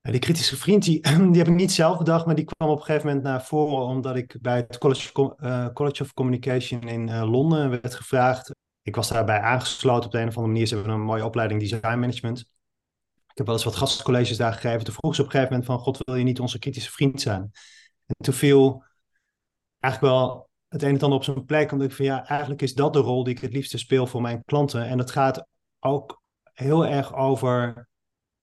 Die 0.01 0.19
kritische 0.19 0.57
vriend, 0.57 0.85
die, 0.85 1.01
heb 1.03 1.47
ik 1.49 1.55
niet 1.55 1.73
zelf 1.73 1.99
bedacht, 1.99 2.27
maar 2.27 2.35
die 2.35 2.45
kwam 2.45 2.69
op 2.69 2.79
een 2.79 2.85
gegeven 2.85 3.07
moment 3.07 3.25
naar 3.25 3.45
voren 3.45 3.87
omdat 3.87 4.17
ik 4.17 4.37
bij 4.41 4.57
het 4.57 4.79
College, 4.79 5.35
uh, 5.39 5.69
College 5.73 6.03
of 6.03 6.15
Communication 6.15 6.81
in 6.81 7.09
uh, 7.09 7.31
Londen 7.31 7.71
werd 7.71 7.95
gevraagd 7.95 8.53
ik 8.89 8.95
was 8.97 9.09
daarbij 9.09 9.41
aangesloten 9.41 10.05
op 10.05 10.11
de 10.13 10.19
een 10.19 10.29
of 10.29 10.37
andere 10.37 10.53
manier. 10.53 10.67
Ze 10.67 10.75
hebben 10.75 10.93
een 10.93 11.01
mooie 11.01 11.25
opleiding 11.25 11.61
design 11.61 11.99
management. 11.99 12.41
Ik 13.29 13.37
heb 13.37 13.47
wel 13.47 13.55
eens 13.55 13.65
wat 13.65 13.77
gastcolleges 13.77 14.37
daar 14.37 14.53
gegeven. 14.53 14.85
Toen 14.85 14.95
vroeg 14.95 15.15
ze 15.15 15.21
op 15.21 15.27
een 15.27 15.33
gegeven 15.33 15.53
moment 15.53 15.71
van, 15.71 15.79
God, 15.79 15.99
wil 16.05 16.15
je 16.15 16.25
niet 16.25 16.41
onze 16.41 16.59
kritische 16.59 16.91
vriend 16.91 17.21
zijn? 17.21 17.43
En 18.07 18.15
toen 18.25 18.35
viel 18.35 18.85
eigenlijk 19.81 20.15
wel 20.15 20.48
het 20.69 20.83
een 20.83 20.95
en 20.95 21.01
ander 21.01 21.19
op 21.19 21.25
zijn 21.25 21.45
plek. 21.45 21.73
Omdat 21.73 21.91
ik 21.91 21.97
van, 21.97 22.05
ja, 22.05 22.27
eigenlijk 22.27 22.63
is 22.63 22.75
dat 22.75 22.93
de 22.93 22.99
rol 22.99 23.25
die 23.25 23.35
ik 23.35 23.41
het 23.41 23.53
liefste 23.53 23.79
speel 23.79 24.07
voor 24.07 24.21
mijn 24.21 24.43
klanten. 24.45 24.87
En 24.87 24.99
het 24.99 25.11
gaat 25.11 25.47
ook 25.79 26.23
heel 26.53 26.87
erg 26.87 27.15
over 27.15 27.89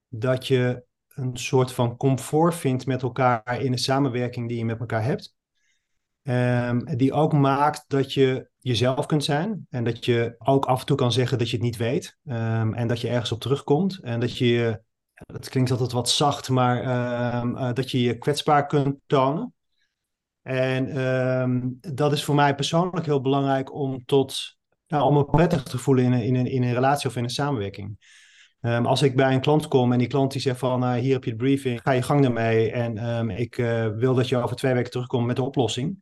dat 0.07 0.47
je 0.47 0.83
een 1.07 1.37
soort 1.37 1.71
van 1.71 1.97
comfort 1.97 2.55
vindt 2.55 2.85
met 2.85 3.01
elkaar 3.01 3.61
in 3.61 3.71
de 3.71 3.77
samenwerking 3.77 4.47
die 4.47 4.57
je 4.57 4.65
met 4.65 4.79
elkaar 4.79 5.03
hebt. 5.03 5.33
Um, 6.27 6.97
die 6.97 7.13
ook 7.13 7.33
maakt 7.33 7.83
dat 7.87 8.13
je 8.13 8.49
jezelf 8.59 9.05
kunt 9.05 9.23
zijn. 9.23 9.67
En 9.69 9.83
dat 9.83 10.05
je 10.05 10.35
ook 10.37 10.65
af 10.65 10.79
en 10.79 10.85
toe 10.85 10.97
kan 10.97 11.11
zeggen 11.11 11.37
dat 11.37 11.49
je 11.49 11.55
het 11.55 11.65
niet 11.65 11.77
weet. 11.77 12.17
Um, 12.23 12.73
en 12.73 12.87
dat 12.87 13.01
je 13.01 13.09
ergens 13.09 13.31
op 13.31 13.39
terugkomt. 13.39 13.99
En 13.99 14.19
dat 14.19 14.37
je, 14.37 14.81
dat 15.13 15.49
klinkt 15.49 15.71
altijd 15.71 15.91
wat 15.91 16.09
zacht, 16.09 16.49
maar 16.49 16.77
um, 17.41 17.55
uh, 17.55 17.73
dat 17.73 17.91
je 17.91 18.01
je 18.01 18.17
kwetsbaar 18.17 18.65
kunt 18.65 18.99
tonen. 19.05 19.54
En 20.47 21.79
dat 21.79 22.11
is 22.11 22.23
voor 22.23 22.35
mij 22.35 22.55
persoonlijk 22.55 23.05
heel 23.05 23.21
belangrijk 23.21 23.73
om 23.73 24.05
tot, 24.05 24.57
nou, 24.87 25.03
om 25.03 25.13
me 25.13 25.25
prettig 25.25 25.63
te 25.63 25.77
voelen 25.77 26.03
in 26.03 26.11
een, 26.11 26.23
in 26.23 26.35
een, 26.35 26.45
in 26.45 26.63
een 26.63 26.73
relatie 26.73 27.09
of 27.09 27.15
in 27.15 27.23
een 27.23 27.29
samenwerking. 27.29 27.97
Um, 28.61 28.85
als 28.85 29.01
ik 29.01 29.15
bij 29.15 29.33
een 29.33 29.41
klant 29.41 29.67
kom 29.67 29.91
en 29.91 29.97
die 29.97 30.07
klant 30.07 30.31
die 30.31 30.41
zegt 30.41 30.59
van 30.59 30.83
uh, 30.83 30.93
hier 30.93 31.13
heb 31.13 31.23
je 31.23 31.29
de 31.29 31.35
briefing, 31.35 31.81
ga 31.83 31.91
je 31.91 32.01
gang 32.01 32.21
daarmee 32.21 32.71
en 32.71 33.09
um, 33.09 33.29
ik 33.29 33.57
uh, 33.57 33.87
wil 33.87 34.13
dat 34.13 34.29
je 34.29 34.37
over 34.37 34.55
twee 34.55 34.73
weken 34.73 34.91
terugkomt 34.91 35.25
met 35.25 35.35
de 35.35 35.43
oplossing 35.43 35.97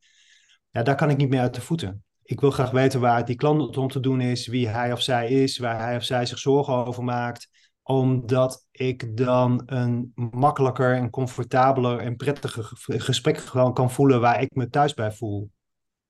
ja, 0.74 0.84
daar 0.84 0.96
kan 0.96 1.10
ik 1.10 1.18
niet 1.18 1.30
meer 1.30 1.40
uit 1.40 1.56
de 1.56 1.62
voeten. 1.62 2.04
Ik 2.24 2.40
wil 2.40 2.52
graag 2.52 2.72
weten 2.72 3.00
waar 3.00 3.26
die 3.26 3.36
klant 3.36 3.78
om 3.78 3.88
te 3.88 4.00
doen 4.00 4.22
is, 4.22 4.48
wie 4.48 4.68
hij 4.68 4.92
of 4.92 5.02
zij 5.02 5.30
is, 5.30 5.58
waar 5.58 5.80
hij 5.80 5.96
of 5.96 6.04
zij 6.04 6.26
zich 6.26 6.40
zorgen 6.40 6.74
over 6.74 7.04
maakt. 7.04 7.50
Omdat 7.84 8.68
ik 8.72 9.18
dan 9.18 9.62
een 9.66 10.12
makkelijker 10.16 10.96
en 10.96 11.10
comfortabeler 11.10 12.00
en 12.00 12.16
prettiger 12.16 12.72
gesprek 12.88 13.38
gewoon 13.38 13.74
kan 13.74 13.92
voelen 13.92 14.22
waar 14.22 14.42
ik 14.42 14.56
me 14.56 14.70
thuis 14.70 14.94
bij 14.94 15.12
voel. 15.12 15.50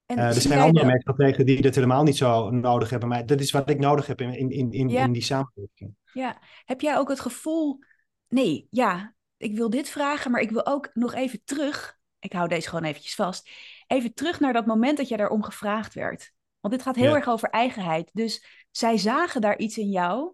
En 0.05 0.17
uh, 0.17 0.25
er 0.25 0.41
zijn 0.41 0.59
andere 0.59 0.85
mensen 0.85 1.15
tegen 1.15 1.45
die 1.45 1.61
dat 1.61 1.75
helemaal 1.75 2.03
niet 2.03 2.17
zo 2.17 2.49
nodig 2.49 2.89
hebben. 2.89 3.09
Maar 3.09 3.25
dat 3.25 3.39
is 3.39 3.51
wat 3.51 3.69
ik 3.69 3.79
nodig 3.79 4.07
heb 4.07 4.21
in, 4.21 4.33
in, 4.33 4.71
in, 4.71 4.89
in 4.89 5.11
die 5.11 5.23
samenwerking. 5.23 5.95
Ja, 6.13 6.41
heb 6.65 6.81
jij 6.81 6.97
ook 6.97 7.09
het 7.09 7.19
gevoel, 7.19 7.79
nee, 8.27 8.67
ja, 8.69 9.15
ik 9.37 9.55
wil 9.55 9.69
dit 9.69 9.89
vragen, 9.89 10.31
maar 10.31 10.41
ik 10.41 10.51
wil 10.51 10.65
ook 10.65 10.89
nog 10.93 11.13
even 11.13 11.41
terug. 11.43 11.97
Ik 12.19 12.33
hou 12.33 12.47
deze 12.47 12.69
gewoon 12.69 12.83
eventjes 12.83 13.15
vast 13.15 13.49
even 13.93 14.13
terug 14.13 14.39
naar 14.39 14.53
dat 14.53 14.65
moment 14.65 14.97
dat 14.97 15.07
je 15.07 15.17
daarom 15.17 15.43
gevraagd 15.43 15.93
werd. 15.93 16.33
Want 16.59 16.73
dit 16.73 16.83
gaat 16.83 16.95
heel 16.95 17.15
erg 17.15 17.27
over 17.27 17.49
eigenheid. 17.49 18.09
Dus 18.13 18.65
zij 18.71 18.97
zagen 18.97 19.41
daar 19.41 19.57
iets 19.57 19.77
in 19.77 19.89
jou, 19.89 20.33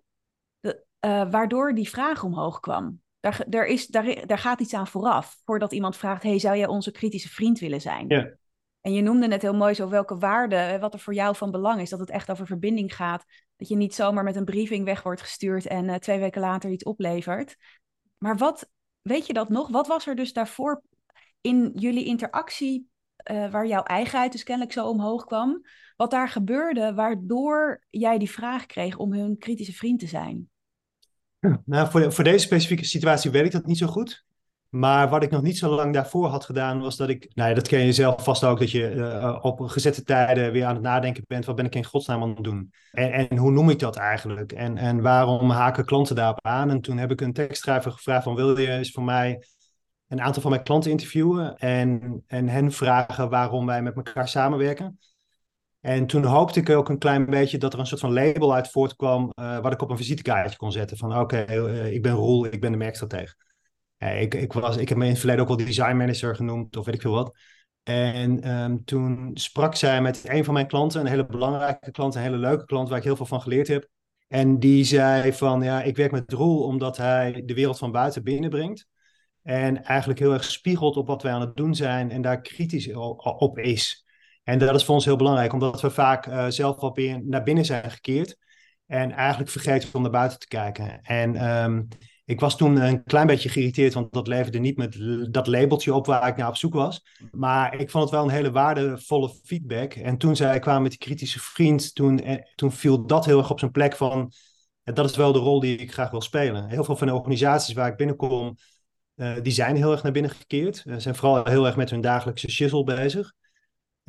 uh, 1.06 1.32
waardoor 1.32 1.74
die 1.74 1.90
vraag 1.90 2.24
omhoog 2.24 2.60
kwam. 2.60 3.02
Daar, 3.20 3.46
daar, 3.48 3.66
is, 3.66 3.88
daar, 3.88 4.28
daar 4.28 4.38
gaat 4.38 4.60
iets 4.60 4.74
aan 4.74 4.88
vooraf, 4.88 5.36
voordat 5.46 5.72
iemand 5.72 5.98
vraagt: 5.98 6.24
hey, 6.24 6.40
zou 6.40 6.58
jij 6.58 6.68
onze 6.68 6.92
kritische 6.92 7.30
vriend 7.30 7.60
willen 7.60 7.82
zijn? 7.82 8.06
Ja. 8.08 8.38
En 8.82 8.94
je 8.94 9.02
noemde 9.02 9.28
net 9.28 9.42
heel 9.42 9.56
mooi 9.56 9.74
zo 9.74 9.90
welke 9.90 10.18
waarde, 10.18 10.78
wat 10.80 10.94
er 10.94 11.00
voor 11.00 11.14
jou 11.14 11.36
van 11.36 11.52
belang 11.52 11.82
is. 11.82 11.90
Dat 11.90 12.00
het 12.00 12.10
echt 12.10 12.32
over 12.32 12.46
verbinding 12.46 12.96
gaat. 12.96 13.26
Dat 13.56 13.68
je 13.68 13.76
niet 13.76 13.96
zomaar 13.96 14.24
met 14.24 14.36
een 14.36 14.46
briefing 14.46 14.86
weg 14.86 15.04
wordt 15.04 15.22
gestuurd 15.22 15.68
en 15.68 15.86
uh, 15.86 15.96
twee 15.96 16.20
weken 16.20 16.42
later 16.42 16.70
iets 16.70 16.84
oplevert. 16.84 17.58
Maar 18.18 18.38
wat, 18.38 18.70
weet 19.02 19.28
je 19.28 19.34
dat 19.34 19.50
nog? 19.50 19.70
Wat 19.70 19.88
was 19.88 20.08
er 20.08 20.16
dus 20.16 20.34
daarvoor 20.34 20.82
in 21.42 21.72
jullie 21.76 22.06
interactie 22.06 22.90
uh, 23.32 23.52
waar 23.52 23.68
jouw 23.68 23.84
eigenheid 23.84 24.32
dus 24.32 24.44
kennelijk 24.44 24.74
zo 24.74 24.88
omhoog 24.88 25.26
kwam. 25.26 25.62
Wat 25.96 26.12
daar 26.12 26.30
gebeurde, 26.30 26.94
waardoor 26.94 27.84
jij 27.90 28.18
die 28.18 28.32
vraag 28.32 28.66
kreeg 28.66 28.98
om 28.98 29.14
hun 29.14 29.38
kritische 29.38 29.74
vriend 29.74 30.00
te 30.00 30.08
zijn. 30.08 30.50
Nou, 31.66 31.90
voor, 31.90 32.14
voor 32.14 32.24
deze 32.24 32.46
specifieke 32.46 32.86
situatie 32.86 33.32
ik 33.32 33.52
dat 33.52 33.66
niet 33.66 33.78
zo 33.78 33.88
goed. 33.88 34.28
Maar 34.70 35.10
wat 35.10 35.24
ik 35.24 35.32
nog 35.32 35.42
niet 35.42 35.58
zo 35.58 35.76
lang 35.76 35.94
daarvoor 35.94 36.28
had 36.28 36.46
gedaan, 36.46 36.80
was 36.80 36.98
dat 36.98 37.10
ik, 37.10 37.32
nou 37.34 37.50
ja, 37.50 37.56
dat 37.56 37.68
ken 37.68 37.86
je 37.86 37.94
zelf 37.94 38.24
vast 38.24 38.44
ook, 38.44 38.60
dat 38.60 38.72
je 38.72 38.94
uh, 38.94 39.40
op 39.42 39.60
gezette 39.60 40.04
tijden 40.04 40.52
weer 40.52 40.66
aan 40.66 40.74
het 40.74 40.84
nadenken 40.84 41.24
bent, 41.28 41.46
wat 41.46 41.56
ben 41.56 41.66
ik 41.66 41.76
in 41.76 41.86
godsnaam 41.86 42.22
aan 42.22 42.30
het 42.30 42.44
doen? 42.44 42.72
En, 42.92 43.12
en 43.12 43.38
hoe 43.38 43.52
noem 43.52 43.70
ik 43.70 43.80
dat 43.80 43.96
eigenlijk? 43.96 44.52
En, 44.52 44.78
en 44.78 45.02
waarom 45.02 45.50
haken 45.50 45.86
klanten 45.86 46.16
daarop 46.16 46.46
aan? 46.46 46.70
En 46.70 46.82
toen 46.82 46.98
heb 46.98 47.12
ik 47.12 47.22
een 47.22 47.34
tekstschrijver 47.34 47.92
gevraagd 47.92 48.24
van, 48.24 48.36
wil 48.36 48.60
je 48.60 48.72
eens 48.72 48.92
voor 48.92 49.04
mij 49.04 49.44
een 50.08 50.22
aantal 50.22 50.42
van 50.42 50.52
mijn 50.52 50.64
klanten 50.64 50.92
interviewen 50.92 51.58
en, 51.58 52.24
en 52.28 52.48
hen 52.48 52.72
vragen 52.72 53.30
waarom 53.30 53.66
wij 53.66 53.82
met 53.82 53.96
elkaar 53.96 54.28
samenwerken. 54.28 55.00
En 55.82 56.08
toen 56.08 56.24
hoopte 56.24 56.60
ik 56.60 56.70
ook 56.70 56.90
een 56.90 56.98
klein 56.98 57.26
beetje 57.26 57.58
dat 57.58 57.74
er 57.74 57.80
een 57.80 57.86
soort 57.86 58.02
van 58.02 58.14
label 58.14 58.54
uit 58.54 58.72
voortkwam, 58.72 59.32
uh, 59.40 59.60
wat 59.60 59.74
ik 59.74 59.82
op 59.82 59.90
een 59.90 59.98
visitekaartje 59.98 60.58
kon 60.58 60.72
zetten. 60.72 60.98
Van 60.98 61.20
oké, 61.20 61.38
eh, 61.38 61.94
ik 61.94 62.02
ben 62.02 62.12
Roel, 62.12 62.46
ik 62.46 62.62
ben 62.62 62.72
de 62.72 62.78
merkstratege. 62.78 63.36
Uh, 63.98 64.22
ik, 64.22 64.34
ik, 64.34 64.54
was, 64.54 64.78
ik 64.78 64.90
heb 64.90 64.98
me 64.98 65.04
in 65.04 65.10
het 65.10 65.20
verleden 65.20 65.42
ook 65.42 65.48
wel 65.48 65.66
design 65.66 65.96
manager 65.96 66.36
genoemd, 66.36 66.78
of 66.78 66.86
weet 66.86 66.96
ik 66.96 67.02
veel 67.02 67.12
wat. 67.12 67.38
En 67.84 68.52
um, 68.52 68.84
toen 68.84 69.32
sprak 69.34 69.76
zij 69.76 70.02
met 70.02 70.22
een 70.30 70.44
van 70.44 70.54
mijn 70.54 70.68
klanten, 70.68 71.02
een 71.02 71.08
hele 71.08 71.26
belangrijke 71.26 71.92
klant, 71.92 72.16
een 72.16 72.22
hele 72.22 72.38
leuke 72.38 72.66
klant, 72.66 72.90
waar 72.90 72.98
ik 72.98 73.04
heel 73.04 73.16
veel 73.16 73.26
van 73.26 73.42
geleerd 73.42 73.68
heb. 73.68 73.88
En 74.28 74.60
die 74.60 74.84
zei 74.84 75.34
van, 75.34 75.62
ja, 75.62 75.82
ik 75.82 75.96
werk 75.96 76.12
met 76.12 76.32
Roel 76.32 76.64
omdat 76.64 76.98
hij 76.98 77.42
de 77.46 77.54
wereld 77.54 77.78
van 77.78 77.92
buiten 77.92 78.24
binnenbrengt. 78.24 78.88
En 79.44 79.84
eigenlijk 79.84 80.20
heel 80.20 80.34
erg 80.34 80.44
spiegelt 80.44 80.98
op 80.98 81.08
wat 81.08 81.24
wij 81.24 81.32
aan 81.32 81.42
het 81.42 81.56
doen 81.56 81.76
zijn 81.76 82.12
en 82.12 82.22
daar 82.22 82.42
kritisch 82.42 82.94
op 82.94 83.58
is. 83.58 84.06
En 84.50 84.60
dat 84.60 84.76
is 84.76 84.86
voor 84.86 84.96
ons 84.96 85.06
heel 85.06 85.16
belangrijk, 85.16 85.54
omdat 85.54 85.82
we 85.82 85.90
vaak 85.90 86.28
uh, 86.28 86.46
zelf 86.48 86.82
wel 86.82 86.94
weer 86.94 87.22
naar 87.24 87.44
binnen 87.44 87.66
zijn 87.66 87.92
gekeerd. 87.92 88.38
En 88.86 89.12
eigenlijk 89.12 89.50
vergeten 89.50 89.90
om 89.94 90.02
naar 90.02 90.12
buiten 90.12 90.40
te 90.40 90.48
kijken. 90.48 91.02
En 91.02 91.50
um, 91.64 91.88
ik 92.26 92.40
was 92.40 92.58
toen 92.58 92.82
een 92.82 93.04
klein 93.04 93.28
beetje 93.28 93.50
geïrriteerd, 93.50 93.94
want 93.94 94.14
dat 94.14 94.28
leverde 94.28 94.60
niet 94.60 94.78
met 94.78 94.98
dat 95.34 95.48
labeltje 95.48 95.94
op 95.94 96.06
waar 96.06 96.28
ik 96.28 96.36
naar 96.36 96.48
op 96.48 96.56
zoek 96.56 96.74
was. 96.74 97.06
Maar 97.32 97.80
ik 97.80 97.90
vond 97.90 98.04
het 98.04 98.14
wel 98.14 98.24
een 98.24 98.30
hele 98.30 98.52
waardevolle 98.52 99.30
feedback. 99.44 99.94
En 99.94 100.18
toen 100.18 100.36
zij 100.36 100.60
kwamen 100.60 100.82
met 100.82 100.92
die 100.92 101.00
kritische 101.00 101.40
vriend, 101.40 101.96
toen, 101.96 102.20
eh, 102.20 102.44
toen 102.56 102.72
viel 102.72 103.06
dat 103.06 103.26
heel 103.26 103.38
erg 103.38 103.52
op 103.52 103.60
zijn 103.60 103.72
plek 103.72 103.96
van... 103.96 104.32
Dat 104.84 105.10
is 105.10 105.16
wel 105.16 105.32
de 105.32 105.40
rol 105.40 105.60
die 105.60 105.78
ik 105.78 105.94
graag 105.94 106.12
wil 106.12 106.22
spelen. 106.22 106.70
Heel 106.70 106.84
veel 106.84 106.96
van 106.96 107.08
de 107.08 107.14
organisaties 107.14 107.74
waar 107.74 107.90
ik 107.90 107.98
binnenkom, 107.98 108.56
die 109.42 109.54
zijn 109.54 109.76
heel 109.76 109.92
erg 109.92 110.04
naar 110.04 110.12
binnen 110.12 110.32
gekeerd. 110.32 110.76
Ze 110.76 111.00
zijn 111.00 111.16
vooral 111.16 111.46
heel 111.46 111.66
erg 111.66 111.76
met 111.76 111.90
hun 111.90 112.02
dagelijkse 112.02 112.52
shizzle 112.52 112.84
bezig. 112.84 113.34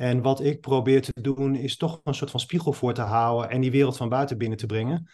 En 0.01 0.21
wat 0.21 0.41
ik 0.41 0.61
probeer 0.61 1.01
te 1.01 1.21
doen, 1.21 1.55
is 1.55 1.77
toch 1.77 1.99
een 2.03 2.13
soort 2.13 2.31
van 2.31 2.39
spiegel 2.39 2.73
voor 2.73 2.93
te 2.93 3.01
houden 3.01 3.49
en 3.49 3.61
die 3.61 3.71
wereld 3.71 3.97
van 3.97 4.09
buiten 4.09 4.37
binnen 4.37 4.57
te 4.57 4.65
brengen. 4.65 5.09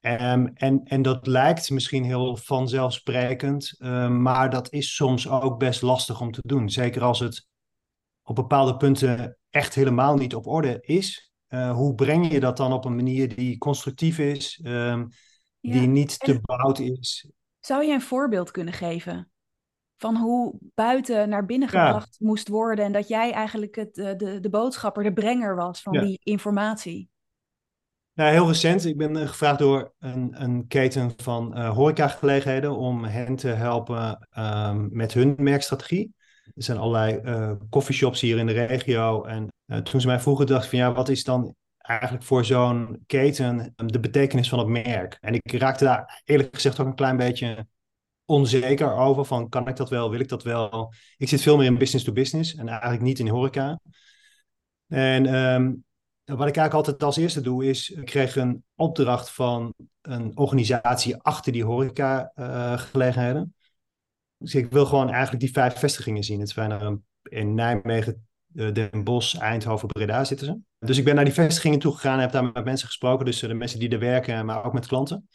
Um, 0.00 0.50
en, 0.54 0.80
en 0.84 1.02
dat 1.02 1.26
lijkt 1.26 1.70
misschien 1.70 2.04
heel 2.04 2.36
vanzelfsprekend, 2.36 3.74
um, 3.78 4.22
maar 4.22 4.50
dat 4.50 4.72
is 4.72 4.94
soms 4.94 5.28
ook 5.28 5.58
best 5.58 5.82
lastig 5.82 6.20
om 6.20 6.30
te 6.30 6.40
doen. 6.44 6.70
Zeker 6.70 7.02
als 7.02 7.18
het 7.18 7.46
op 8.22 8.34
bepaalde 8.34 8.76
punten 8.76 9.38
echt 9.50 9.74
helemaal 9.74 10.16
niet 10.16 10.34
op 10.34 10.46
orde 10.46 10.80
is. 10.80 11.32
Uh, 11.48 11.72
hoe 11.72 11.94
breng 11.94 12.32
je 12.32 12.40
dat 12.40 12.56
dan 12.56 12.72
op 12.72 12.84
een 12.84 12.96
manier 12.96 13.34
die 13.34 13.58
constructief 13.58 14.18
is, 14.18 14.60
um, 14.64 15.08
ja. 15.60 15.72
die 15.72 15.86
niet 15.86 16.18
te 16.18 16.40
bout 16.40 16.78
is? 16.78 17.30
Zou 17.60 17.84
je 17.84 17.92
een 17.92 18.02
voorbeeld 18.02 18.50
kunnen 18.50 18.74
geven 18.74 19.31
van 20.02 20.16
hoe 20.16 20.54
buiten 20.74 21.28
naar 21.28 21.46
binnen 21.46 21.68
gebracht 21.68 22.16
ja. 22.18 22.26
moest 22.26 22.48
worden 22.48 22.84
en 22.84 22.92
dat 22.92 23.08
jij 23.08 23.32
eigenlijk 23.32 23.74
het, 23.74 23.94
de, 23.94 24.16
de, 24.16 24.40
de 24.40 24.50
boodschapper, 24.50 25.02
de 25.02 25.12
brenger 25.12 25.56
was 25.56 25.82
van 25.82 25.92
ja. 25.92 26.00
die 26.00 26.20
informatie? 26.22 27.10
Nou, 28.14 28.30
heel 28.30 28.46
recent. 28.46 28.84
Ik 28.84 28.96
ben 28.96 29.28
gevraagd 29.28 29.58
door 29.58 29.92
een, 29.98 30.42
een 30.42 30.66
keten 30.66 31.12
van 31.16 31.58
uh, 31.58 31.70
horecagelegenheden 31.70 32.76
om 32.76 33.04
hen 33.04 33.36
te 33.36 33.48
helpen 33.48 34.28
um, 34.38 34.88
met 34.92 35.12
hun 35.12 35.34
merkstrategie. 35.38 36.14
Er 36.44 36.62
zijn 36.62 36.78
allerlei 36.78 37.20
uh, 37.24 37.52
coffeeshops 37.70 38.20
hier 38.20 38.38
in 38.38 38.46
de 38.46 38.52
regio. 38.52 39.24
En 39.24 39.48
uh, 39.66 39.78
toen 39.78 40.00
ze 40.00 40.06
mij 40.06 40.20
vroegen, 40.20 40.46
dacht 40.46 40.64
ik 40.64 40.70
van 40.70 40.78
ja, 40.78 40.92
wat 40.92 41.08
is 41.08 41.24
dan 41.24 41.54
eigenlijk 41.76 42.24
voor 42.24 42.44
zo'n 42.44 43.02
keten 43.06 43.72
de 43.76 44.00
betekenis 44.00 44.48
van 44.48 44.58
het 44.58 44.68
merk? 44.68 45.18
En 45.20 45.34
ik 45.34 45.52
raakte 45.52 45.84
daar 45.84 46.22
eerlijk 46.24 46.54
gezegd 46.54 46.80
ook 46.80 46.86
een 46.86 46.94
klein 46.94 47.16
beetje 47.16 47.66
onzeker 48.24 48.94
over. 48.94 49.24
Van 49.24 49.48
kan 49.48 49.68
ik 49.68 49.76
dat 49.76 49.90
wel? 49.90 50.10
Wil 50.10 50.20
ik 50.20 50.28
dat 50.28 50.42
wel? 50.42 50.92
Ik 51.16 51.28
zit 51.28 51.42
veel 51.42 51.56
meer 51.56 51.66
in 51.66 51.78
business 51.78 52.04
to 52.04 52.12
business 52.12 52.54
en 52.54 52.68
eigenlijk 52.68 53.02
niet 53.02 53.18
in 53.18 53.28
horeca. 53.28 53.80
En 54.86 55.34
um, 55.34 55.84
wat 56.24 56.48
ik 56.48 56.56
eigenlijk 56.56 56.74
altijd 56.74 57.02
als 57.02 57.16
eerste 57.16 57.40
doe, 57.40 57.64
is 57.64 57.90
ik 57.90 58.04
kreeg 58.04 58.36
een 58.36 58.64
opdracht 58.74 59.30
van 59.30 59.74
een 60.02 60.36
organisatie 60.36 61.16
achter 61.16 61.52
die 61.52 61.64
horeca-gelegenheden. 61.64 63.42
Uh, 63.42 63.60
dus 64.38 64.54
ik 64.54 64.70
wil 64.70 64.86
gewoon 64.86 65.10
eigenlijk 65.10 65.40
die 65.40 65.52
vijf 65.52 65.78
vestigingen 65.78 66.22
zien. 66.22 66.40
Het 66.40 66.48
zijn 66.48 66.70
er 66.70 66.98
in 67.22 67.54
Nijmegen, 67.54 68.26
uh, 68.54 68.72
Den 68.72 69.04
Bosch, 69.04 69.36
Eindhoven, 69.36 69.88
Breda 69.88 70.24
zitten 70.24 70.46
ze. 70.46 70.58
Dus 70.78 70.98
ik 70.98 71.04
ben 71.04 71.14
naar 71.14 71.24
die 71.24 71.34
vestigingen 71.34 71.78
toe 71.78 71.92
gegaan 71.92 72.14
en 72.14 72.20
heb 72.20 72.32
daar 72.32 72.44
met 72.52 72.64
mensen 72.64 72.86
gesproken. 72.86 73.24
Dus 73.24 73.40
de 73.40 73.54
mensen 73.54 73.78
die 73.78 73.88
er 73.88 73.98
werken, 73.98 74.46
maar 74.46 74.64
ook 74.64 74.72
met 74.72 74.86
klanten. 74.86 75.28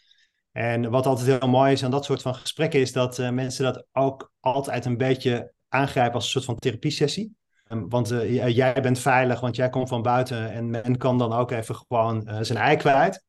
En 0.58 0.90
wat 0.90 1.06
altijd 1.06 1.40
heel 1.40 1.50
mooi 1.50 1.72
is 1.72 1.84
aan 1.84 1.92
dat 1.92 2.06
soort 2.06 2.22
van 2.22 2.36
gesprekken, 2.36 2.80
is 2.80 2.92
dat 2.92 3.18
uh, 3.18 3.30
mensen 3.30 3.64
dat 3.64 3.86
ook 3.92 4.32
altijd 4.40 4.86
een 4.86 4.98
beetje 4.98 5.54
aangrijpen 5.70 6.14
als 6.14 6.24
een 6.24 6.30
soort 6.30 6.46
van 6.46 6.56
therapiesessie. 6.56 7.36
Um, 7.72 7.90
want 7.90 8.12
uh, 8.12 8.56
jij 8.56 8.82
bent 8.82 9.00
veilig, 9.00 9.40
want 9.40 9.56
jij 9.56 9.70
komt 9.70 9.90
van 9.90 10.02
buiten 10.02 10.52
en 10.52 10.70
men 10.70 10.98
kan 10.98 11.18
dan 11.18 11.34
ook 11.34 11.52
even 11.52 11.76
gewoon 11.76 12.24
uh, 12.28 12.38
zijn 12.42 12.60
ei 12.60 12.76
kwijt. 12.76 13.26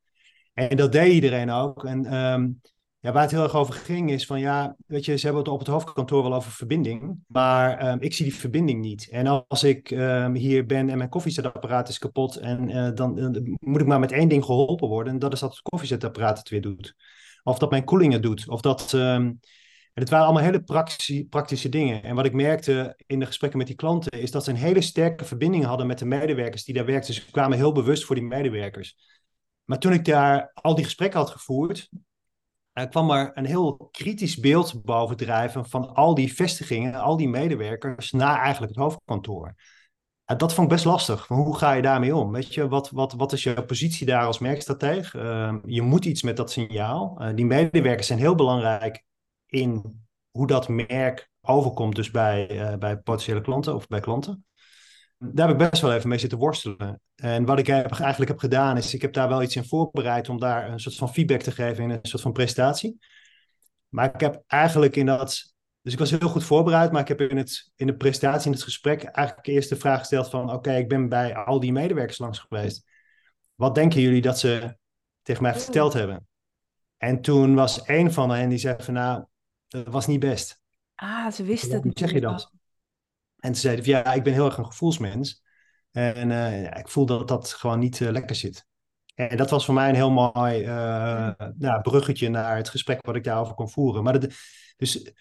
En 0.53 0.77
dat 0.77 0.93
deed 0.93 1.13
iedereen 1.13 1.51
ook. 1.51 1.85
En 1.85 2.15
um, 2.15 2.61
ja, 2.99 3.13
waar 3.13 3.23
het 3.23 3.31
heel 3.31 3.43
erg 3.43 3.57
over 3.57 3.75
ging 3.75 4.11
is 4.11 4.27
van 4.27 4.41
ja, 4.41 4.77
weet 4.87 5.05
je, 5.05 5.17
ze 5.17 5.25
hebben 5.25 5.43
het 5.43 5.53
op 5.53 5.59
het 5.59 5.69
hoofdkantoor 5.69 6.23
wel 6.23 6.35
over 6.35 6.53
verbinding, 6.53 7.19
maar 7.27 7.93
um, 7.93 8.01
ik 8.01 8.15
zie 8.15 8.25
die 8.25 8.35
verbinding 8.35 8.81
niet. 8.81 9.09
En 9.11 9.47
als 9.49 9.65
ik 9.65 9.89
hier 10.33 10.67
ben 10.67 10.89
en 10.89 10.99
mijn 10.99 11.09
koffiezetapparaat 11.09 11.89
is 11.89 11.99
kapot 11.99 12.37
en 12.37 12.95
dan 12.95 13.57
moet 13.61 13.81
ik 13.81 13.87
maar 13.87 14.01
met 14.01 14.13
één 14.13 14.29
ding 14.29 14.45
geholpen 14.45 14.89
worden 14.89 15.13
en 15.13 15.19
dat 15.19 15.33
is 15.33 15.41
dat 15.41 15.51
het 15.51 15.63
koffiezetapparaat 15.63 16.39
het 16.39 16.49
weer 16.49 16.61
doet. 16.61 16.95
Of 17.49 17.59
dat 17.59 17.71
mijn 17.71 17.85
koeling 17.85 18.13
het 18.13 18.23
doet. 18.23 18.49
Of 18.49 18.61
dat 18.61 18.95
en 19.99 20.05
het 20.05 20.13
waren 20.13 20.27
allemaal 20.27 20.45
hele 20.45 20.63
praktische, 20.63 21.27
praktische 21.31 21.69
dingen. 21.69 22.03
En 22.03 22.15
wat 22.15 22.25
ik 22.25 22.33
merkte 22.33 22.99
in 23.07 23.19
de 23.19 23.27
gesprekken 23.27 23.59
met 23.59 23.67
die 23.67 23.77
klanten, 23.77 24.21
is 24.21 24.31
dat 24.31 24.45
ze 24.45 24.51
een 24.51 24.57
hele 24.57 24.81
sterke 24.81 25.25
verbinding 25.25 25.65
hadden 25.65 25.87
met 25.87 25.99
de 25.99 26.05
medewerkers 26.05 26.65
die 26.65 26.75
daar 26.75 26.85
werkten. 26.85 27.15
Ze 27.15 27.31
kwamen 27.31 27.57
heel 27.57 27.73
bewust 27.73 28.05
voor 28.05 28.15
die 28.15 28.25
medewerkers. 28.25 28.97
Maar 29.65 29.79
toen 29.79 29.93
ik 29.93 30.05
daar 30.05 30.51
al 30.55 30.75
die 30.75 30.85
gesprekken 30.85 31.19
had 31.21 31.31
gevoerd, 31.31 31.89
er 32.73 32.89
kwam 32.89 33.11
er 33.11 33.31
een 33.35 33.45
heel 33.45 33.89
kritisch 33.91 34.37
beeld 34.37 34.83
bovendrijven 34.85 35.67
van 35.67 35.95
al 35.95 36.15
die 36.15 36.35
vestigingen, 36.35 36.95
al 36.95 37.17
die 37.17 37.29
medewerkers, 37.29 38.11
naar 38.11 38.41
eigenlijk 38.41 38.75
het 38.75 38.83
hoofdkantoor. 38.83 39.55
Dat 40.37 40.55
vond 40.55 40.67
ik 40.67 40.73
best 40.73 40.85
lastig. 40.85 41.27
Hoe 41.27 41.57
ga 41.57 41.73
je 41.73 41.83
daarmee 41.83 42.17
om? 42.17 42.33
Weet 42.33 42.55
je, 42.55 42.69
wat, 42.69 42.91
wat, 42.91 43.13
wat 43.13 43.33
is 43.33 43.43
jouw 43.43 43.65
positie 43.65 44.07
daar 44.07 44.25
als 44.25 44.39
merkstratege? 44.39 45.19
Uh, 45.19 45.55
je 45.65 45.83
moet 45.83 46.05
iets 46.05 46.23
met 46.23 46.37
dat 46.37 46.51
signaal. 46.51 47.17
Uh, 47.21 47.29
die 47.35 47.45
medewerkers 47.45 48.07
zijn 48.07 48.19
heel 48.19 48.35
belangrijk 48.35 49.05
in 49.47 50.01
hoe 50.31 50.47
dat 50.47 50.69
merk 50.69 51.31
overkomt 51.41 51.97
dus 51.97 52.11
bij, 52.11 52.51
uh, 52.51 52.79
bij 52.79 52.97
potentiële 52.97 53.41
klanten 53.41 53.75
of 53.75 53.87
bij 53.87 54.01
klanten. 54.01 54.47
Daar 55.19 55.49
heb 55.49 55.61
ik 55.61 55.71
best 55.71 55.83
wel 55.83 55.93
even 55.93 56.09
mee 56.09 56.19
zitten 56.19 56.39
worstelen. 56.39 57.01
En 57.15 57.45
wat 57.45 57.59
ik 57.59 57.67
heb, 57.67 57.93
eigenlijk 57.93 58.31
heb 58.31 58.41
gedaan 58.41 58.77
is, 58.77 58.95
ik 58.95 59.03
heb 59.03 59.13
daar 59.13 59.29
wel 59.29 59.43
iets 59.43 59.57
in 59.57 59.65
voorbereid 59.65 60.29
om 60.29 60.39
daar 60.39 60.71
een 60.71 60.81
soort 60.81 60.97
van 60.97 61.13
feedback 61.13 61.41
te 61.41 61.51
geven 61.51 61.85
in 61.85 61.91
een 61.91 61.99
soort 62.03 62.23
van 62.23 62.33
presentatie. 62.33 62.99
Maar 63.89 64.15
ik 64.15 64.21
heb 64.21 64.43
eigenlijk 64.47 64.97
in 64.97 65.07
dat, 65.07 65.55
dus 65.83 65.93
ik 65.93 65.99
was 65.99 66.11
heel 66.11 66.29
goed 66.29 66.45
voorbereid, 66.45 66.93
maar 66.93 67.01
ik 67.01 67.09
heb 67.09 67.21
in, 67.21 67.37
het, 67.37 67.73
in 67.77 67.87
de 67.87 67.97
presentatie, 67.97 68.47
in 68.47 68.53
het 68.53 68.63
gesprek, 68.63 69.03
eigenlijk 69.03 69.47
eerst 69.47 69.69
de 69.69 69.77
vraag 69.77 69.99
gesteld 69.99 70.29
van, 70.29 70.53
oké, 70.53 70.73
ik 70.73 70.89
ben 70.89 71.09
bij 71.09 71.35
al 71.35 71.61
die 71.61 71.73
medewerkers 71.73 72.19
langs 72.19 72.39
geweest. 72.39 72.87
Wat 73.55 73.75
denken 73.75 74.01
jullie 74.01 74.23
dat 74.23 74.39
ze 74.39 74.77
tegen 75.23 75.43
mij 75.43 75.55
verteld 75.55 75.93
hebben? 75.93 76.27
En 76.97 77.21
toen 77.21 77.55
was 77.55 77.89
een 77.89 78.13
van 78.13 78.31
hen 78.31 78.49
die 78.49 78.59
zei 78.59 78.83
van, 78.83 78.95
nou, 78.95 79.25
dat 79.69 79.87
was 79.87 80.07
niet 80.07 80.21
best. 80.21 80.61
Ah, 80.95 81.31
ze 81.31 81.43
wisten 81.45 81.73
het 81.73 81.85
niet. 81.85 81.99
zeg 81.99 82.13
je 82.13 82.21
dat? 82.21 82.53
En 83.39 83.55
ze 83.55 83.61
zeiden, 83.61 83.85
ja, 83.85 84.13
ik 84.13 84.23
ben 84.23 84.33
heel 84.33 84.45
erg 84.45 84.57
een 84.57 84.67
gevoelsmens. 84.67 85.43
En 85.91 86.31
uh, 86.31 86.65
ik 86.65 86.89
voel 86.89 87.07
dat 87.07 87.29
dat 87.29 87.53
gewoon 87.53 87.79
niet 87.79 88.01
uh, 88.01 88.11
lekker 88.11 88.37
zit. 88.37 88.67
En 89.15 89.37
dat 89.37 89.51
was 89.51 89.65
voor 89.65 89.75
mij 89.75 89.89
een 89.89 89.95
heel 89.95 90.11
mooi 90.11 90.61
uh, 90.63 91.31
nou, 91.57 91.81
bruggetje 91.83 92.29
naar 92.29 92.57
het 92.57 92.69
gesprek 92.69 93.07
wat 93.07 93.17
ik 93.17 93.25
daarover 93.25 93.55
kon 93.55 93.71
voeren. 93.71 94.03
Maar 94.03 94.21
dat, 94.21 94.33
dus 94.77 95.13